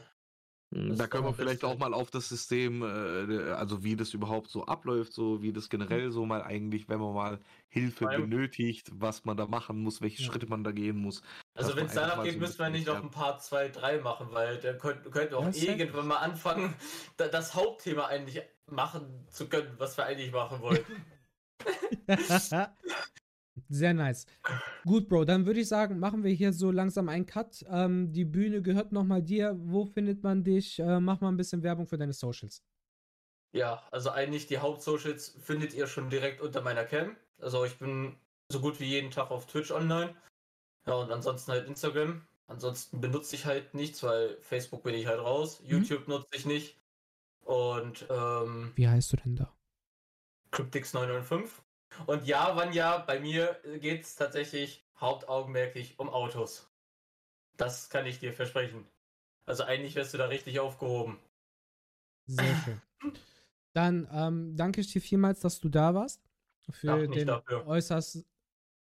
hm, 0.71 0.97
da 0.97 1.07
können 1.07 1.25
wir 1.25 1.33
vielleicht 1.33 1.63
auch 1.63 1.79
mal 1.79 1.95
auf 1.95 2.11
das 2.11 2.29
System, 2.29 2.83
äh, 2.83 3.51
also 3.51 3.83
wie 3.83 3.95
das 3.95 4.13
überhaupt 4.13 4.49
so 4.49 4.65
abläuft, 4.65 5.13
so 5.13 5.41
wie 5.41 5.51
das 5.51 5.69
generell 5.69 6.11
so 6.11 6.25
mal 6.25 6.43
eigentlich, 6.43 6.87
wenn 6.87 6.99
man 6.99 7.13
mal 7.13 7.39
Hilfe 7.69 8.05
benötigt, 8.05 8.91
was 8.93 9.25
man 9.25 9.35
da 9.35 9.47
machen 9.47 9.81
muss, 9.81 10.01
welche 10.01 10.21
ja. 10.21 10.29
Schritte 10.29 10.45
man 10.45 10.63
da 10.63 10.71
gehen 10.71 10.97
muss. 10.97 11.23
Also 11.55 11.75
wenn 11.75 11.87
es 11.87 11.93
danach 11.93 12.23
geht, 12.23 12.33
so 12.33 12.39
müssen 12.39 12.59
wir 12.59 12.69
nicht 12.69 12.85
noch 12.85 13.01
ein 13.01 13.09
paar 13.09 13.39
zwei, 13.39 13.69
drei 13.69 13.99
machen, 13.99 14.27
weil 14.31 14.57
da 14.59 14.73
könnten 14.73 15.09
könnt 15.09 15.31
wir 15.31 15.39
auch 15.39 15.51
irgendwann 15.53 16.07
mal 16.07 16.17
anfangen, 16.17 16.75
das 17.17 17.55
Hauptthema 17.55 18.05
eigentlich 18.05 18.43
machen 18.67 19.25
zu 19.29 19.49
können, 19.49 19.73
was 19.77 19.97
wir 19.97 20.05
eigentlich 20.05 20.31
machen 20.31 20.61
wollten. 20.61 21.05
Sehr 23.67 23.93
nice. 23.93 24.25
Gut, 24.85 25.09
Bro, 25.09 25.25
dann 25.25 25.45
würde 25.45 25.59
ich 25.59 25.67
sagen, 25.67 25.99
machen 25.99 26.23
wir 26.23 26.31
hier 26.31 26.53
so 26.53 26.71
langsam 26.71 27.09
einen 27.09 27.25
Cut. 27.25 27.65
Ähm, 27.69 28.11
die 28.11 28.25
Bühne 28.25 28.61
gehört 28.61 28.91
nochmal 28.91 29.21
dir. 29.21 29.55
Wo 29.59 29.85
findet 29.85 30.23
man 30.23 30.43
dich? 30.43 30.79
Äh, 30.79 30.99
mach 30.99 31.19
mal 31.21 31.29
ein 31.29 31.37
bisschen 31.37 31.63
Werbung 31.63 31.87
für 31.87 31.97
deine 31.97 32.13
Socials. 32.13 32.63
Ja, 33.51 33.83
also 33.91 34.11
eigentlich 34.11 34.47
die 34.47 34.59
Hauptsocials 34.59 35.35
findet 35.41 35.73
ihr 35.73 35.87
schon 35.87 36.09
direkt 36.09 36.41
unter 36.41 36.61
meiner 36.61 36.85
Cam. 36.85 37.15
Also 37.39 37.65
ich 37.65 37.77
bin 37.77 38.15
so 38.51 38.59
gut 38.59 38.79
wie 38.79 38.85
jeden 38.85 39.11
Tag 39.11 39.31
auf 39.31 39.47
Twitch 39.47 39.71
online. 39.71 40.15
Ja, 40.85 40.93
und 40.93 41.11
ansonsten 41.11 41.51
halt 41.51 41.67
Instagram. 41.67 42.21
Ansonsten 42.47 42.99
benutze 42.99 43.35
ich 43.35 43.45
halt 43.45 43.73
nichts, 43.73 44.01
weil 44.03 44.37
Facebook 44.41 44.83
bin 44.83 44.95
ich 44.95 45.07
halt 45.07 45.19
raus. 45.19 45.61
Mhm. 45.61 45.69
YouTube 45.69 46.07
nutze 46.07 46.35
ich 46.35 46.45
nicht. 46.45 46.79
Und 47.41 48.05
ähm, 48.09 48.71
Wie 48.75 48.87
heißt 48.87 49.13
du 49.13 49.17
denn 49.17 49.35
da? 49.35 49.55
Cryptix995. 50.51 51.49
Und 52.05 52.25
ja, 52.25 52.55
wann 52.55 52.73
ja, 52.73 52.99
bei 52.99 53.19
mir 53.19 53.59
geht 53.81 54.03
es 54.03 54.15
tatsächlich 54.15 54.85
hauptaugenmerklich 54.99 55.97
um 55.99 56.09
Autos. 56.09 56.69
Das 57.57 57.89
kann 57.89 58.05
ich 58.05 58.19
dir 58.19 58.33
versprechen. 58.33 58.85
Also 59.45 59.63
eigentlich 59.63 59.95
wirst 59.95 60.13
du 60.13 60.17
da 60.17 60.25
richtig 60.25 60.59
aufgehoben. 60.59 61.19
Sehr 62.27 62.55
schön. 62.63 62.81
Dann 63.73 64.07
ähm, 64.11 64.55
danke 64.55 64.81
ich 64.81 64.91
dir 64.91 65.01
vielmals, 65.01 65.39
dass 65.39 65.59
du 65.59 65.69
da 65.69 65.93
warst. 65.93 66.21
Für 66.71 67.07
den 67.07 67.27
dafür. 67.27 67.65
äußerst 67.65 68.25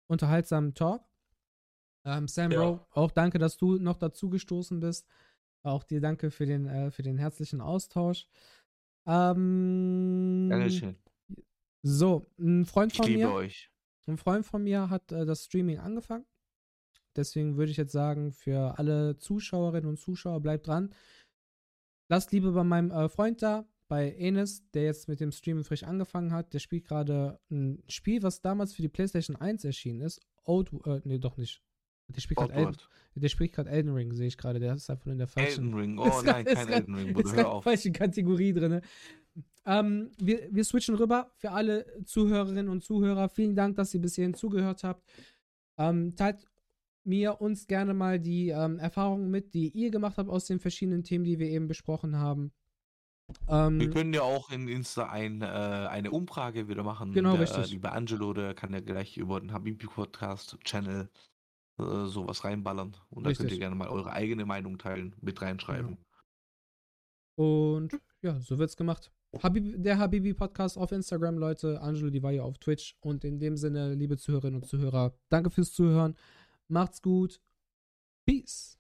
unterhaltsamen 0.09 0.74
Talk. 0.74 1.02
Ähm, 2.05 2.28
Sam 2.28 2.52
ja. 2.52 2.59
Bro, 2.59 2.86
auch 2.90 3.10
danke, 3.10 3.39
dass 3.39 3.56
du 3.56 3.78
noch 3.78 3.97
dazu 3.97 4.28
gestoßen 4.28 4.80
bist. 4.80 5.06
Auch 5.62 5.85
dir 5.85 6.01
danke 6.01 6.30
für 6.30 6.47
den, 6.47 6.66
äh, 6.66 6.90
für 6.90 7.02
den 7.02 7.18
herzlichen 7.18 7.60
Austausch. 7.60 8.28
Ähm, 9.06 10.48
Dankeschön. 10.51 10.97
So, 11.82 12.30
ein 12.38 12.64
Freund 12.64 12.94
von 12.94 13.06
ich 13.06 13.12
liebe 13.12 13.28
mir. 13.28 13.32
Euch. 13.32 13.70
Ein 14.06 14.16
Freund 14.16 14.46
von 14.46 14.64
mir 14.64 14.90
hat 14.90 15.12
äh, 15.12 15.26
das 15.26 15.44
Streaming 15.44 15.78
angefangen. 15.78 16.24
Deswegen 17.16 17.56
würde 17.56 17.70
ich 17.70 17.76
jetzt 17.76 17.92
sagen, 17.92 18.32
für 18.32 18.78
alle 18.78 19.16
Zuschauerinnen 19.18 19.88
und 19.88 19.98
Zuschauer, 19.98 20.40
bleibt 20.40 20.66
dran. 20.66 20.94
Lasst 22.09 22.32
Liebe 22.32 22.52
bei 22.52 22.64
meinem 22.64 22.90
äh, 22.90 23.09
Freund 23.09 23.42
da, 23.42 23.66
bei 23.88 24.12
Enes, 24.12 24.68
der 24.70 24.84
jetzt 24.84 25.09
mit 25.09 25.20
dem 25.20 25.32
Streaming 25.32 25.64
frisch 25.64 25.82
angefangen 25.82 26.32
hat. 26.32 26.55
Der 26.55 26.59
spielt 26.59 26.86
gerade 26.86 27.38
ein 27.50 27.82
Spiel, 27.88 28.22
was 28.22 28.40
damals 28.40 28.72
für 28.72 28.82
die 28.82 28.88
PlayStation 28.88 29.36
1 29.36 29.64
erschienen 29.64 30.00
ist. 30.00 30.20
Old, 30.44 30.72
äh, 30.86 31.00
nee, 31.05 31.18
doch 31.18 31.36
nicht. 31.36 31.62
Der 32.10 32.20
spielt 32.20 32.38
gerade 32.38 32.55
Elden, 32.55 33.68
Elden 33.68 33.94
Ring, 33.94 34.12
sehe 34.14 34.28
ich 34.28 34.38
gerade. 34.38 34.59
Der 34.59 34.74
ist 34.74 34.88
einfach 34.88 35.09
in 35.09 35.18
der 35.18 35.26
falschen. 35.26 35.66
Elden 35.66 35.74
Ring, 35.74 35.98
oh 35.98 36.22
nein, 36.24 36.46
kein 36.46 36.68
Elden 36.68 36.94
Ring, 36.94 37.12
Bruder, 37.12 37.32
hör 37.34 37.52
auf. 37.52 37.64
falsche 37.64 37.92
Kategorie 37.92 38.55
drin. 38.55 38.80
Ähm, 39.66 40.10
wir, 40.18 40.48
wir 40.51 40.64
switchen 40.64 40.94
rüber 40.94 41.30
für 41.36 41.51
alle 41.51 41.86
Zuhörerinnen 42.05 42.68
und 42.68 42.82
Zuhörer. 42.82 43.28
Vielen 43.28 43.55
Dank, 43.55 43.76
dass 43.76 43.93
ihr 43.94 44.01
bis 44.01 44.14
hierhin 44.14 44.35
zugehört 44.35 44.85
habt. 44.85 45.05
Ähm, 45.76 46.16
teilt 46.16 46.47
mir 47.05 47.40
uns 47.40 47.66
gerne 47.66 47.94
mal 47.94 48.20
die 48.20 48.51
ähm, 48.51 48.78
Erfahrungen 48.78 49.30
mit, 49.30 49.55
die 49.55 49.68
ihr 49.70 49.90
gemacht 49.90 50.18
habt 50.18 50.28
aus 50.28 50.47
den 50.47 50.60
verschiedenen 50.60 51.05
Themen, 51.05 51.24
die 51.24 51.39
wir 51.39 51.48
eben 51.48 51.66
besprochen 51.66 52.16
haben. 52.16 52.52
Ähm, 53.47 53.78
wir 53.80 53.90
können 53.90 54.14
ja 54.14 54.22
auch 54.22 54.51
in 54.51 54.68
Insta 54.68 55.09
ein, 55.10 55.43
äh, 55.43 55.44
eine 55.44 56.10
Umfrage 56.10 56.68
wieder 56.68 56.82
machen. 56.82 57.12
Genau, 57.12 57.32
der, 57.32 57.40
richtig. 57.40 57.70
Lieber 57.70 57.93
Angelo, 57.93 58.32
der 58.32 58.55
kann 58.55 58.72
ja 58.72 58.80
gleich 58.80 59.16
über 59.16 59.40
den 59.40 59.52
Habibi 59.52 59.86
Podcast 59.86 60.59
Channel 60.64 61.10
äh, 61.78 62.06
sowas 62.06 62.44
reinballern. 62.44 62.97
Und 63.10 63.24
da 63.24 63.32
könnt 63.32 63.51
ihr 63.51 63.59
gerne 63.59 63.74
mal 63.74 63.89
eure 63.89 64.12
eigene 64.12 64.47
Meinung 64.47 64.78
teilen, 64.78 65.14
mit 65.20 65.40
reinschreiben. 65.43 65.98
Genau. 67.36 67.80
Und 67.80 68.01
ja, 68.22 68.40
so 68.40 68.59
wird's 68.59 68.76
gemacht. 68.76 69.12
Habib, 69.42 69.82
der 69.82 69.98
Habibi 69.98 70.32
Podcast 70.34 70.78
auf 70.78 70.92
Instagram, 70.92 71.38
Leute. 71.38 71.80
Angelo 71.80 72.10
Di 72.10 72.22
Valle 72.22 72.42
auf 72.42 72.59
Twitch. 72.59 72.96
Und 73.00 73.24
in 73.24 73.38
dem 73.38 73.56
Sinne, 73.56 73.94
liebe 73.94 74.16
Zuhörerinnen 74.16 74.62
und 74.62 74.66
Zuhörer, 74.66 75.14
danke 75.28 75.50
fürs 75.50 75.72
Zuhören. 75.72 76.16
Macht's 76.68 77.02
gut. 77.02 77.40
Peace. 78.24 78.77